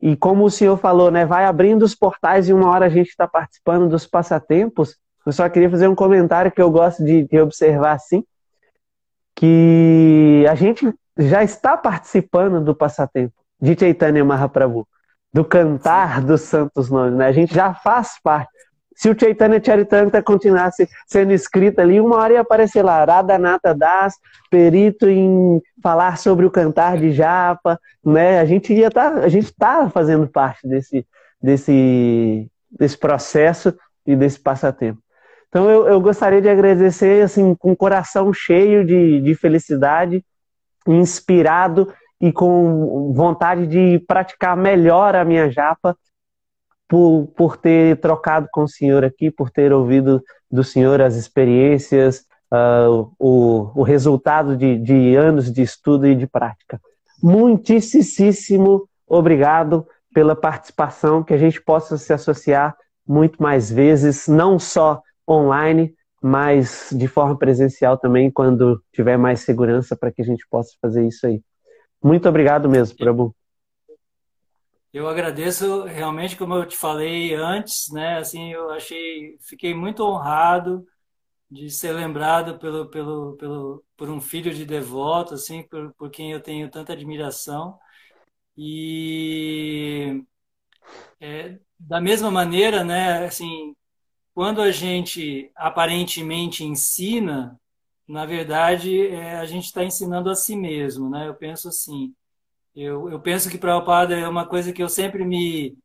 e 0.00 0.16
como 0.16 0.44
o 0.44 0.50
senhor 0.50 0.76
falou, 0.76 1.10
né, 1.10 1.26
vai 1.26 1.44
abrindo 1.44 1.82
os 1.82 1.94
portais 1.94 2.48
e 2.48 2.52
uma 2.52 2.68
hora 2.70 2.86
a 2.86 2.88
gente 2.88 3.08
está 3.08 3.28
participando 3.28 3.88
dos 3.88 4.06
passatempos. 4.06 4.96
Eu 5.26 5.32
só 5.32 5.48
queria 5.48 5.68
fazer 5.68 5.88
um 5.88 5.94
comentário 5.94 6.50
que 6.50 6.62
eu 6.62 6.70
gosto 6.70 7.04
de, 7.04 7.24
de 7.24 7.38
observar 7.38 7.92
assim, 7.92 8.24
que 9.36 10.44
a 10.48 10.54
gente 10.54 10.92
já 11.18 11.42
está 11.42 11.76
participando 11.76 12.62
do 12.62 12.74
passatempo 12.74 13.34
de 13.60 13.78
Chaitanya 13.78 14.24
Mahaprabhu, 14.24 14.88
do 15.32 15.44
cantar 15.44 16.22
dos 16.22 16.42
santos 16.42 16.90
nomes, 16.90 17.18
né? 17.18 17.26
A 17.26 17.32
gente 17.32 17.54
já 17.54 17.74
faz 17.74 18.18
parte. 18.22 18.49
Se 19.00 19.08
o 19.08 19.18
Chaitanya 19.18 19.64
Charitamrita 19.64 20.22
continuasse 20.22 20.86
sendo 21.06 21.32
escrito 21.32 21.80
ali, 21.80 21.98
uma 21.98 22.16
hora 22.16 22.34
ia 22.34 22.40
aparecer 22.42 22.82
lá, 22.82 23.02
Radhanata 23.02 23.74
Das, 23.74 24.12
perito 24.50 25.08
em 25.08 25.58
falar 25.82 26.18
sobre 26.18 26.44
o 26.44 26.50
cantar 26.50 26.98
de 26.98 27.10
japa, 27.10 27.80
né? 28.04 28.38
A 28.38 28.44
gente 28.44 28.74
ia 28.74 28.90
tá, 28.90 29.08
a 29.08 29.28
gente 29.30 29.46
está 29.46 29.88
fazendo 29.88 30.28
parte 30.28 30.68
desse, 30.68 31.06
desse, 31.42 32.46
desse 32.70 32.98
processo 32.98 33.74
e 34.06 34.14
desse 34.14 34.38
passatempo. 34.38 35.00
Então 35.48 35.70
eu, 35.70 35.88
eu 35.88 35.98
gostaria 35.98 36.42
de 36.42 36.50
agradecer 36.50 37.24
assim 37.24 37.54
com 37.54 37.72
o 37.72 37.76
coração 37.76 38.30
cheio 38.34 38.84
de, 38.84 39.22
de 39.22 39.34
felicidade, 39.34 40.22
inspirado 40.86 41.90
e 42.20 42.30
com 42.30 43.14
vontade 43.14 43.66
de 43.66 43.98
praticar 44.00 44.54
melhor 44.58 45.16
a 45.16 45.24
minha 45.24 45.50
japa 45.50 45.96
por, 46.90 47.28
por 47.36 47.56
ter 47.56 48.00
trocado 48.00 48.48
com 48.50 48.64
o 48.64 48.68
senhor 48.68 49.04
aqui, 49.04 49.30
por 49.30 49.48
ter 49.48 49.72
ouvido 49.72 50.20
do 50.50 50.64
senhor 50.64 51.00
as 51.00 51.14
experiências, 51.14 52.24
uh, 52.52 53.08
o, 53.16 53.70
o 53.76 53.82
resultado 53.84 54.56
de, 54.56 54.76
de 54.76 55.14
anos 55.14 55.52
de 55.52 55.62
estudo 55.62 56.08
e 56.08 56.16
de 56.16 56.26
prática. 56.26 56.80
Muitíssimo 57.22 58.88
obrigado 59.06 59.86
pela 60.12 60.34
participação, 60.34 61.22
que 61.22 61.32
a 61.32 61.38
gente 61.38 61.62
possa 61.62 61.96
se 61.96 62.12
associar 62.12 62.76
muito 63.06 63.40
mais 63.40 63.70
vezes, 63.70 64.26
não 64.26 64.58
só 64.58 65.00
online, 65.28 65.94
mas 66.20 66.88
de 66.90 67.06
forma 67.06 67.38
presencial 67.38 67.98
também, 67.98 68.32
quando 68.32 68.82
tiver 68.92 69.16
mais 69.16 69.40
segurança 69.40 69.94
para 69.94 70.10
que 70.10 70.22
a 70.22 70.24
gente 70.24 70.44
possa 70.50 70.72
fazer 70.82 71.06
isso 71.06 71.24
aí. 71.24 71.40
Muito 72.02 72.28
obrigado 72.28 72.68
mesmo, 72.68 72.98
Prabhu. 72.98 73.32
Eu 74.92 75.08
agradeço 75.08 75.84
realmente, 75.84 76.36
como 76.36 76.54
eu 76.54 76.66
te 76.66 76.76
falei 76.76 77.34
antes, 77.34 77.90
né? 77.92 78.18
Assim, 78.18 78.52
eu 78.52 78.70
achei, 78.70 79.38
fiquei 79.40 79.72
muito 79.74 80.02
honrado 80.02 80.84
de 81.50 81.70
ser 81.70 81.92
lembrado 81.92 82.58
pelo, 82.58 82.88
pelo, 82.90 83.36
pelo, 83.36 83.84
por 83.96 84.10
um 84.10 84.20
filho 84.20 84.54
de 84.54 84.66
devoto, 84.66 85.34
assim, 85.34 85.62
por, 85.68 85.94
por 85.94 86.10
quem 86.10 86.32
eu 86.32 86.42
tenho 86.42 86.70
tanta 86.70 86.92
admiração. 86.94 87.78
E 88.56 90.24
é, 91.20 91.58
da 91.78 92.00
mesma 92.00 92.30
maneira, 92.30 92.84
né? 92.84 93.26
Assim, 93.26 93.74
quando 94.34 94.62
a 94.62 94.70
gente 94.72 95.50
aparentemente 95.56 96.64
ensina, 96.64 97.60
na 98.08 98.26
verdade, 98.26 99.08
é, 99.08 99.36
a 99.38 99.46
gente 99.46 99.66
está 99.66 99.84
ensinando 99.84 100.30
a 100.30 100.34
si 100.34 100.56
mesmo, 100.56 101.10
né? 101.10 101.28
Eu 101.28 101.34
penso 101.34 101.68
assim. 101.68 102.14
Eu, 102.74 103.10
eu 103.10 103.20
penso 103.20 103.50
que 103.50 103.58
Prabhupada 103.58 104.16
é 104.16 104.28
uma 104.28 104.46
coisa 104.46 104.72
que 104.72 104.82
eu 104.82 104.88
sempre 104.88 105.24
me 105.24 105.76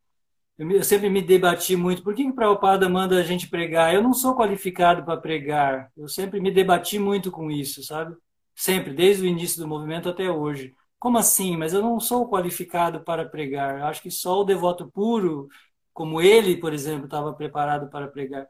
eu 0.57 0.83
sempre 0.83 1.09
me 1.09 1.21
debati 1.21 1.75
muito. 1.75 2.01
Por 2.03 2.15
que 2.15 2.23
que 2.25 2.33
Prabhupada 2.33 2.87
manda 2.87 3.17
a 3.19 3.23
gente 3.23 3.49
pregar? 3.49 3.93
Eu 3.93 4.01
não 4.01 4.13
sou 4.13 4.35
qualificado 4.35 5.03
para 5.03 5.19
pregar. 5.19 5.91
Eu 5.97 6.07
sempre 6.07 6.39
me 6.39 6.49
debati 6.51 6.97
muito 6.97 7.29
com 7.31 7.51
isso, 7.51 7.83
sabe? 7.83 8.15
Sempre, 8.55 8.93
desde 8.93 9.23
o 9.23 9.27
início 9.27 9.61
do 9.61 9.67
movimento 9.67 10.07
até 10.07 10.31
hoje. 10.31 10.73
Como 10.97 11.17
assim? 11.17 11.57
Mas 11.57 11.73
eu 11.73 11.81
não 11.81 11.99
sou 11.99 12.29
qualificado 12.29 13.03
para 13.03 13.25
pregar. 13.27 13.79
Eu 13.79 13.85
acho 13.85 14.01
que 14.01 14.09
só 14.09 14.41
o 14.41 14.43
devoto 14.45 14.89
puro, 14.91 15.49
como 15.93 16.21
ele, 16.21 16.57
por 16.57 16.73
exemplo, 16.73 17.05
estava 17.05 17.33
preparado 17.33 17.89
para 17.89 18.07
pregar. 18.07 18.47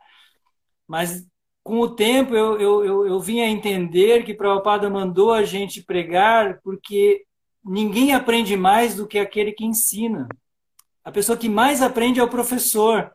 Mas 0.88 1.26
com 1.64 1.80
o 1.80 1.96
tempo 1.96 2.36
eu, 2.36 2.60
eu, 2.60 2.86
eu, 2.86 3.08
eu 3.08 3.20
vim 3.20 3.42
a 3.42 3.48
entender 3.50 4.24
que 4.24 4.34
Prabhupada 4.34 4.90
mandou 4.90 5.34
a 5.34 5.44
gente 5.44 5.84
pregar 5.84 6.60
porque 6.64 7.26
ninguém 7.66 8.14
aprende 8.14 8.56
mais 8.56 8.96
do 8.96 9.08
que 9.08 9.18
aquele 9.18 9.52
que 9.52 9.66
ensina. 9.66 10.28
A 11.04 11.12
pessoa 11.12 11.38
que 11.38 11.50
mais 11.50 11.82
aprende 11.82 12.20
é 12.20 12.24
o 12.24 12.30
professor. 12.30 13.12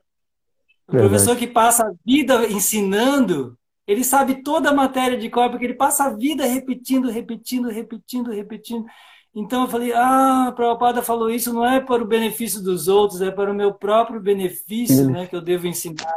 O 0.89 0.93
Verdade. 0.93 1.09
professor 1.09 1.37
que 1.37 1.47
passa 1.47 1.85
a 1.85 1.93
vida 2.05 2.47
ensinando, 2.49 3.57
ele 3.87 4.03
sabe 4.03 4.43
toda 4.43 4.71
a 4.71 4.75
matéria 4.75 5.17
de 5.17 5.31
cor, 5.31 5.51
porque 5.51 5.65
ele 5.65 5.75
passa 5.75 6.05
a 6.05 6.11
vida 6.11 6.45
repetindo, 6.45 7.11
repetindo, 7.11 7.69
repetindo, 7.69 8.31
repetindo. 8.31 8.87
Então 9.35 9.63
eu 9.63 9.69
falei, 9.69 9.93
ah, 9.93 10.49
a 10.49 10.53
Prabhupada 10.53 11.03
falou 11.03 11.31
isso 11.31 11.53
não 11.53 11.65
é 11.65 11.81
para 11.81 12.03
o 12.03 12.07
benefício 12.07 12.61
dos 12.61 12.89
outros, 12.89 13.23
é 13.23 13.31
para 13.31 13.51
o 13.51 13.55
meu 13.55 13.73
próprio 13.73 14.21
benefício 14.21 15.09
né, 15.09 15.27
que 15.27 15.37
eu 15.37 15.41
devo 15.41 15.69
ensinar. 15.69 16.15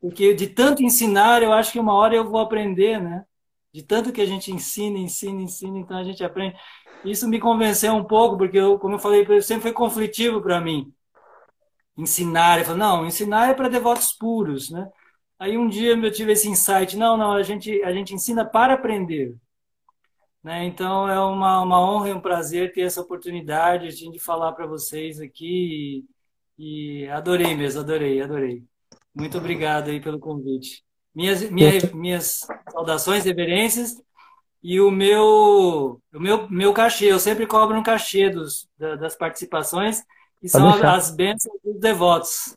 Porque 0.00 0.32
de 0.34 0.46
tanto 0.46 0.82
ensinar, 0.82 1.42
eu 1.42 1.52
acho 1.52 1.72
que 1.72 1.80
uma 1.80 1.94
hora 1.94 2.14
eu 2.14 2.28
vou 2.28 2.40
aprender, 2.40 3.00
né? 3.00 3.24
De 3.72 3.82
tanto 3.82 4.12
que 4.12 4.20
a 4.20 4.26
gente 4.26 4.50
ensina, 4.50 4.98
ensina, 4.98 5.40
ensina, 5.42 5.78
então 5.78 5.96
a 5.96 6.02
gente 6.02 6.24
aprende. 6.24 6.56
Isso 7.04 7.28
me 7.28 7.40
convenceu 7.40 7.94
um 7.94 8.04
pouco, 8.04 8.36
porque, 8.36 8.58
eu, 8.58 8.78
como 8.78 8.94
eu 8.94 8.98
falei, 8.98 9.24
sempre 9.42 9.62
foi 9.62 9.72
conflitivo 9.72 10.40
para 10.42 10.60
mim. 10.60 10.92
Ensinar, 11.96 12.58
eu 12.58 12.64
falei, 12.64 12.80
não, 12.80 13.06
ensinar 13.06 13.50
é 13.50 13.54
para 13.54 13.68
devotos 13.68 14.12
puros, 14.12 14.70
né? 14.70 14.90
Aí 15.38 15.56
um 15.56 15.68
dia 15.68 15.96
eu 15.96 16.12
tive 16.12 16.32
esse 16.32 16.48
insight, 16.48 16.96
não, 16.96 17.16
não, 17.16 17.32
a 17.32 17.42
gente, 17.42 17.82
a 17.82 17.92
gente 17.92 18.14
ensina 18.14 18.44
para 18.44 18.74
aprender. 18.74 19.34
Né? 20.42 20.64
Então 20.64 21.08
é 21.08 21.18
uma, 21.20 21.62
uma 21.62 21.80
honra 21.80 22.10
e 22.10 22.12
um 22.12 22.20
prazer 22.20 22.72
ter 22.72 22.82
essa 22.82 23.00
oportunidade 23.00 23.88
de 23.88 24.18
falar 24.18 24.52
para 24.52 24.66
vocês 24.66 25.20
aqui 25.20 26.04
e, 26.58 27.04
e, 27.04 27.08
adorei 27.08 27.54
mesmo, 27.54 27.80
adorei, 27.80 28.20
adorei. 28.20 28.64
Muito 29.14 29.38
obrigado 29.38 29.90
aí 29.90 30.00
pelo 30.00 30.18
convite. 30.18 30.84
Minhas, 31.14 31.50
minhas, 31.50 31.92
minhas 31.92 32.40
saudações, 32.70 33.24
reverências 33.24 33.96
e 34.62 34.80
o 34.80 34.90
meu, 34.90 36.00
o 36.12 36.20
meu, 36.20 36.48
meu 36.50 36.72
cachê, 36.72 37.06
eu 37.06 37.18
sempre 37.18 37.46
cobro 37.46 37.78
um 37.78 37.82
cachê 37.82 38.28
dos, 38.28 38.68
das 38.78 39.16
participações, 39.16 40.02
que 40.40 40.48
são 40.48 40.68
as 40.84 41.10
bênçãos 41.10 41.58
dos 41.64 41.80
devotos. 41.80 42.54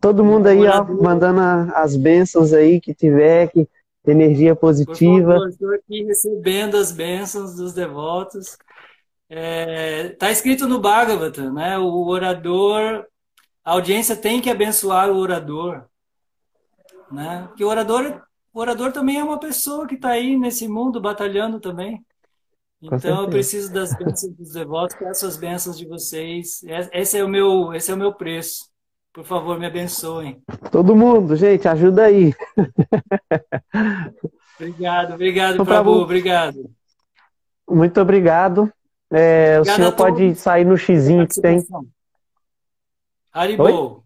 Todo 0.00 0.24
mundo 0.24 0.48
aí, 0.48 0.66
ó, 0.66 0.84
mandando 0.84 1.40
as 1.74 1.96
bênçãos 1.96 2.52
aí 2.52 2.80
que 2.80 2.92
tiver, 2.92 3.50
que 3.50 3.68
energia 4.04 4.56
positiva. 4.56 5.36
Por 5.36 5.48
estou 5.48 5.74
aqui 5.74 6.04
recebendo 6.04 6.76
as 6.76 6.90
bênçãos 6.90 7.54
dos 7.54 7.72
devotos. 7.72 8.56
Está 9.28 9.40
é, 9.40 10.08
tá 10.10 10.30
escrito 10.30 10.66
no 10.68 10.80
Bhagavatam, 10.80 11.52
né? 11.52 11.78
O 11.78 12.06
orador, 12.08 13.06
a 13.64 13.72
audiência 13.72 14.16
tem 14.16 14.40
que 14.40 14.50
abençoar 14.50 15.10
o 15.10 15.16
orador, 15.16 15.84
né? 17.10 17.44
Porque 17.48 17.64
o 17.64 17.68
orador 17.68 18.22
o 18.52 18.60
orador 18.60 18.92
também 18.92 19.18
é 19.18 19.24
uma 19.24 19.38
pessoa 19.38 19.86
que 19.86 19.94
está 19.94 20.10
aí 20.10 20.36
nesse 20.36 20.68
mundo 20.68 21.00
batalhando 21.00 21.58
também. 21.58 22.04
Então 22.82 23.22
eu 23.22 23.30
preciso 23.30 23.72
das 23.72 23.96
bênçãos 23.96 24.34
dos 24.34 24.52
devotos, 24.52 24.96
peço 24.96 25.26
as 25.26 25.36
bênçãos 25.36 25.78
de 25.78 25.86
vocês. 25.86 26.62
Esse 26.92 27.18
é 27.18 27.24
o 27.24 27.28
meu, 27.28 27.72
esse 27.72 27.90
é 27.90 27.94
o 27.94 27.98
meu 27.98 28.12
preço. 28.12 28.70
Por 29.12 29.24
favor, 29.24 29.58
me 29.58 29.66
abençoem. 29.66 30.42
Todo 30.70 30.96
mundo, 30.96 31.36
gente, 31.36 31.68
ajuda 31.68 32.06
aí. 32.06 32.34
obrigado, 34.58 35.14
obrigado, 35.14 35.54
então, 35.54 35.66
Prabhu, 35.66 35.92
obrigado. 35.92 36.70
Muito 37.68 38.00
obrigado. 38.00 38.72
É, 39.10 39.60
o 39.60 39.64
senhor 39.64 39.92
pode 39.92 40.34
sair 40.34 40.64
no 40.64 40.76
xizinho 40.76 41.28
que 41.28 41.40
tem. 41.40 41.62
Haribo. 43.32 44.04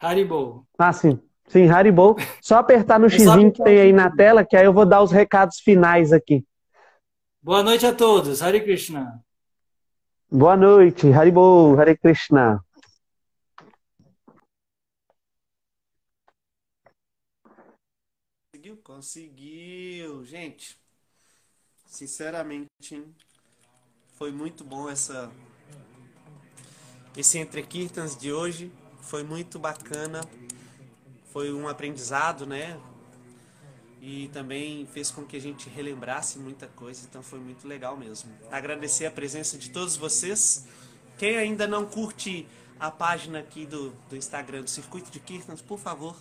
Haribo. 0.00 0.66
Ah, 0.78 0.92
sim. 0.92 1.20
Sim, 1.48 1.68
Haribo. 1.68 2.16
Só 2.42 2.58
apertar 2.58 3.00
no 3.00 3.08
xizinho 3.08 3.50
que 3.50 3.62
tem 3.62 3.80
aí 3.80 3.92
na 3.92 4.14
tela, 4.14 4.44
que 4.44 4.56
aí 4.56 4.66
eu 4.66 4.72
vou 4.72 4.84
dar 4.84 5.02
os 5.02 5.10
recados 5.10 5.58
finais 5.58 6.12
aqui. 6.12 6.44
Boa 7.42 7.62
noite 7.62 7.86
a 7.86 7.94
todos. 7.94 8.42
Hare 8.42 8.60
Krishna. 8.60 9.22
Boa 10.30 10.56
noite. 10.56 11.10
Haribo. 11.10 11.74
Hare 11.80 11.96
Krishna. 11.96 12.62
Conseguiu? 18.52 18.76
Conseguiu. 18.82 20.24
Gente, 20.24 20.76
sinceramente, 21.86 22.68
foi 24.16 24.30
muito 24.30 24.62
bom 24.62 24.90
essa 24.90 25.30
esse 27.16 27.38
Entre 27.38 27.62
Kirtans 27.62 28.16
de 28.16 28.32
hoje. 28.32 28.70
Foi 29.00 29.22
muito 29.22 29.58
bacana. 29.58 30.20
Foi 31.38 31.52
um 31.52 31.68
aprendizado, 31.68 32.44
né? 32.44 32.76
E 34.02 34.28
também 34.32 34.88
fez 34.92 35.08
com 35.08 35.24
que 35.24 35.36
a 35.36 35.40
gente 35.40 35.68
relembrasse 35.68 36.36
muita 36.36 36.66
coisa, 36.66 37.06
então 37.08 37.22
foi 37.22 37.38
muito 37.38 37.68
legal 37.68 37.96
mesmo. 37.96 38.28
Agradecer 38.50 39.06
a 39.06 39.10
presença 39.12 39.56
de 39.56 39.70
todos 39.70 39.96
vocês. 39.96 40.66
Quem 41.16 41.36
ainda 41.36 41.64
não 41.64 41.86
curte 41.86 42.44
a 42.80 42.90
página 42.90 43.38
aqui 43.38 43.66
do, 43.66 43.90
do 44.10 44.16
Instagram 44.16 44.64
do 44.64 44.70
Circuito 44.70 45.12
de 45.12 45.20
Kirtans, 45.20 45.62
por 45.62 45.78
favor, 45.78 46.16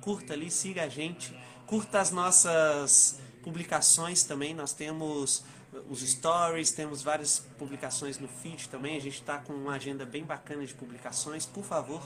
curta 0.00 0.32
ali, 0.32 0.50
siga 0.50 0.82
a 0.82 0.88
gente, 0.88 1.32
curta 1.64 2.00
as 2.00 2.10
nossas 2.10 3.20
publicações 3.44 4.24
também. 4.24 4.52
Nós 4.54 4.72
temos 4.72 5.44
os 5.88 6.00
stories, 6.00 6.72
temos 6.72 7.00
várias 7.00 7.46
publicações 7.56 8.18
no 8.18 8.26
feed 8.26 8.68
também. 8.70 8.96
A 8.96 9.00
gente 9.00 9.20
está 9.20 9.38
com 9.38 9.52
uma 9.52 9.74
agenda 9.74 10.04
bem 10.04 10.24
bacana 10.24 10.66
de 10.66 10.74
publicações. 10.74 11.46
Por 11.46 11.62
favor, 11.62 12.02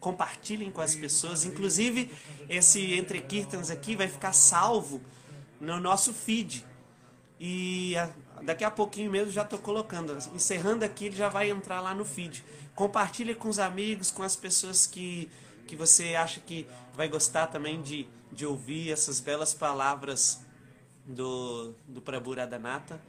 compartilhem 0.00 0.70
com 0.70 0.80
as 0.80 0.96
pessoas. 0.96 1.44
Inclusive, 1.44 2.10
esse 2.48 2.94
Entre 2.94 3.20
Kirtans 3.20 3.70
aqui 3.70 3.94
vai 3.94 4.08
ficar 4.08 4.32
salvo 4.32 5.00
no 5.60 5.78
nosso 5.78 6.12
feed. 6.12 6.66
E 7.38 7.94
daqui 8.42 8.64
a 8.64 8.70
pouquinho 8.70 9.10
mesmo 9.10 9.30
já 9.30 9.42
estou 9.42 9.58
colocando. 9.58 10.16
Encerrando 10.34 10.84
aqui, 10.84 11.06
ele 11.06 11.16
já 11.16 11.28
vai 11.28 11.50
entrar 11.50 11.80
lá 11.80 11.94
no 11.94 12.04
feed. 12.04 12.44
Compartilhe 12.74 13.34
com 13.34 13.48
os 13.48 13.58
amigos, 13.58 14.10
com 14.10 14.22
as 14.22 14.34
pessoas 14.34 14.86
que, 14.86 15.30
que 15.66 15.76
você 15.76 16.14
acha 16.14 16.40
que 16.40 16.66
vai 16.94 17.08
gostar 17.08 17.46
também 17.46 17.80
de, 17.82 18.08
de 18.32 18.46
ouvir 18.46 18.90
essas 18.90 19.20
belas 19.20 19.52
palavras 19.52 20.40
do, 21.04 21.74
do 21.86 22.00
Prabhu 22.00 22.34
Radhanata, 22.34 23.00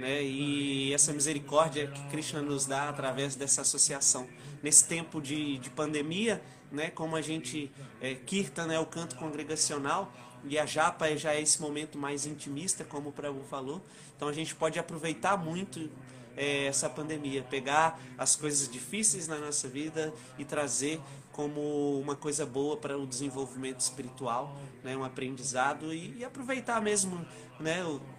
né? 0.00 0.22
e 0.22 0.92
essa 0.92 1.12
misericórdia 1.12 1.86
que 1.86 2.02
Krishna 2.08 2.40
nos 2.40 2.66
dá 2.66 2.88
através 2.88 3.36
dessa 3.36 3.60
associação. 3.60 4.26
Nesse 4.62 4.86
tempo 4.86 5.20
de, 5.20 5.58
de 5.58 5.70
pandemia, 5.70 6.42
né? 6.72 6.90
como 6.90 7.14
a 7.14 7.22
gente, 7.22 7.70
é, 8.00 8.14
Kirtan 8.14 8.72
é 8.72 8.78
o 8.80 8.86
canto 8.86 9.16
congregacional, 9.16 10.12
e 10.44 10.58
a 10.58 10.64
japa 10.64 11.14
já 11.16 11.34
é 11.34 11.42
esse 11.42 11.60
momento 11.60 11.98
mais 11.98 12.24
intimista, 12.24 12.82
como 12.82 13.10
o 13.10 13.12
Prabhu 13.12 13.42
falou, 13.50 13.82
então 14.16 14.26
a 14.26 14.32
gente 14.32 14.54
pode 14.54 14.78
aproveitar 14.78 15.36
muito 15.36 15.90
é, 16.34 16.64
essa 16.64 16.88
pandemia, 16.88 17.42
pegar 17.42 18.00
as 18.16 18.36
coisas 18.36 18.66
difíceis 18.66 19.28
na 19.28 19.36
nossa 19.36 19.68
vida 19.68 20.14
e 20.38 20.44
trazer 20.44 20.98
como 21.40 21.98
uma 21.98 22.14
coisa 22.14 22.44
boa 22.44 22.76
para 22.76 22.98
o 22.98 23.06
desenvolvimento 23.06 23.80
espiritual, 23.80 24.54
né, 24.84 24.94
um 24.94 25.02
aprendizado 25.02 25.94
e, 25.94 26.18
e 26.18 26.24
aproveitar 26.24 26.82
mesmo 26.82 27.26
né, 27.58 27.78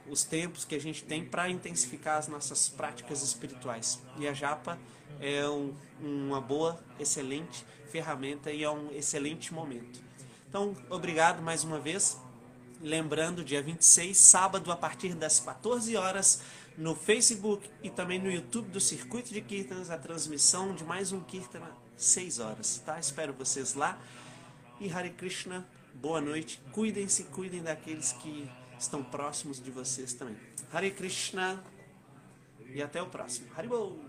os 0.10 0.23
tempos 0.23 0.65
que 0.65 0.73
a 0.73 0.81
gente 0.81 1.03
tem 1.03 1.23
para 1.23 1.48
intensificar 1.48 2.18
as 2.18 2.27
nossas 2.27 2.68
práticas 2.68 3.22
espirituais. 3.22 4.02
E 4.18 4.27
a 4.27 4.34
japa 4.34 4.76
é 5.19 5.48
um, 5.48 5.72
uma 6.02 6.41
boa, 6.41 6.84
excelente 6.99 7.64
ferramenta 7.91 8.52
e 8.52 8.64
é 8.64 8.72
um 8.72 8.91
excelente 8.91 9.53
momento. 9.53 10.02
Então, 10.49 10.76
obrigado 10.89 11.43
mais 11.43 11.64
uma 11.64 11.80
vez. 11.80 12.19
Lembrando, 12.81 13.43
dia 13.43 13.61
26, 13.61 14.18
sábado, 14.18 14.72
a 14.72 14.76
partir 14.76 15.14
das 15.14 15.39
14 15.39 15.95
horas, 15.95 16.41
no 16.76 16.95
Facebook 16.95 17.69
e 17.84 17.89
também 17.91 18.18
no 18.18 18.31
YouTube 18.31 18.72
do 18.72 18.80
Circuito 18.80 19.31
de 19.31 19.41
Kirtans, 19.41 19.91
a 19.91 19.98
transmissão 19.99 20.73
de 20.73 20.84
mais 20.84 21.11
um 21.11 21.19
Kirtana 21.19 21.81
6 22.02 22.40
horas, 22.40 22.82
tá? 22.84 22.99
Espero 22.99 23.32
vocês 23.32 23.76
lá. 23.76 23.98
E 24.80 24.91
Hare 24.91 25.11
Krishna, 25.11 25.65
boa 25.94 26.19
noite. 26.19 26.60
Cuidem-se, 26.72 27.26
cuidem 27.26 27.61
daqueles 27.61 28.11
que 28.14 28.49
estão 28.80 29.03
próximos 29.03 29.61
de 29.61 29.69
vocês 29.69 30.11
também. 30.14 30.36
Hare 30.73 30.90
Krishna 30.90 31.64
e 32.73 32.82
até 32.82 33.02
o 33.02 33.06
próximo. 33.06 33.48
Haribol! 33.56 33.99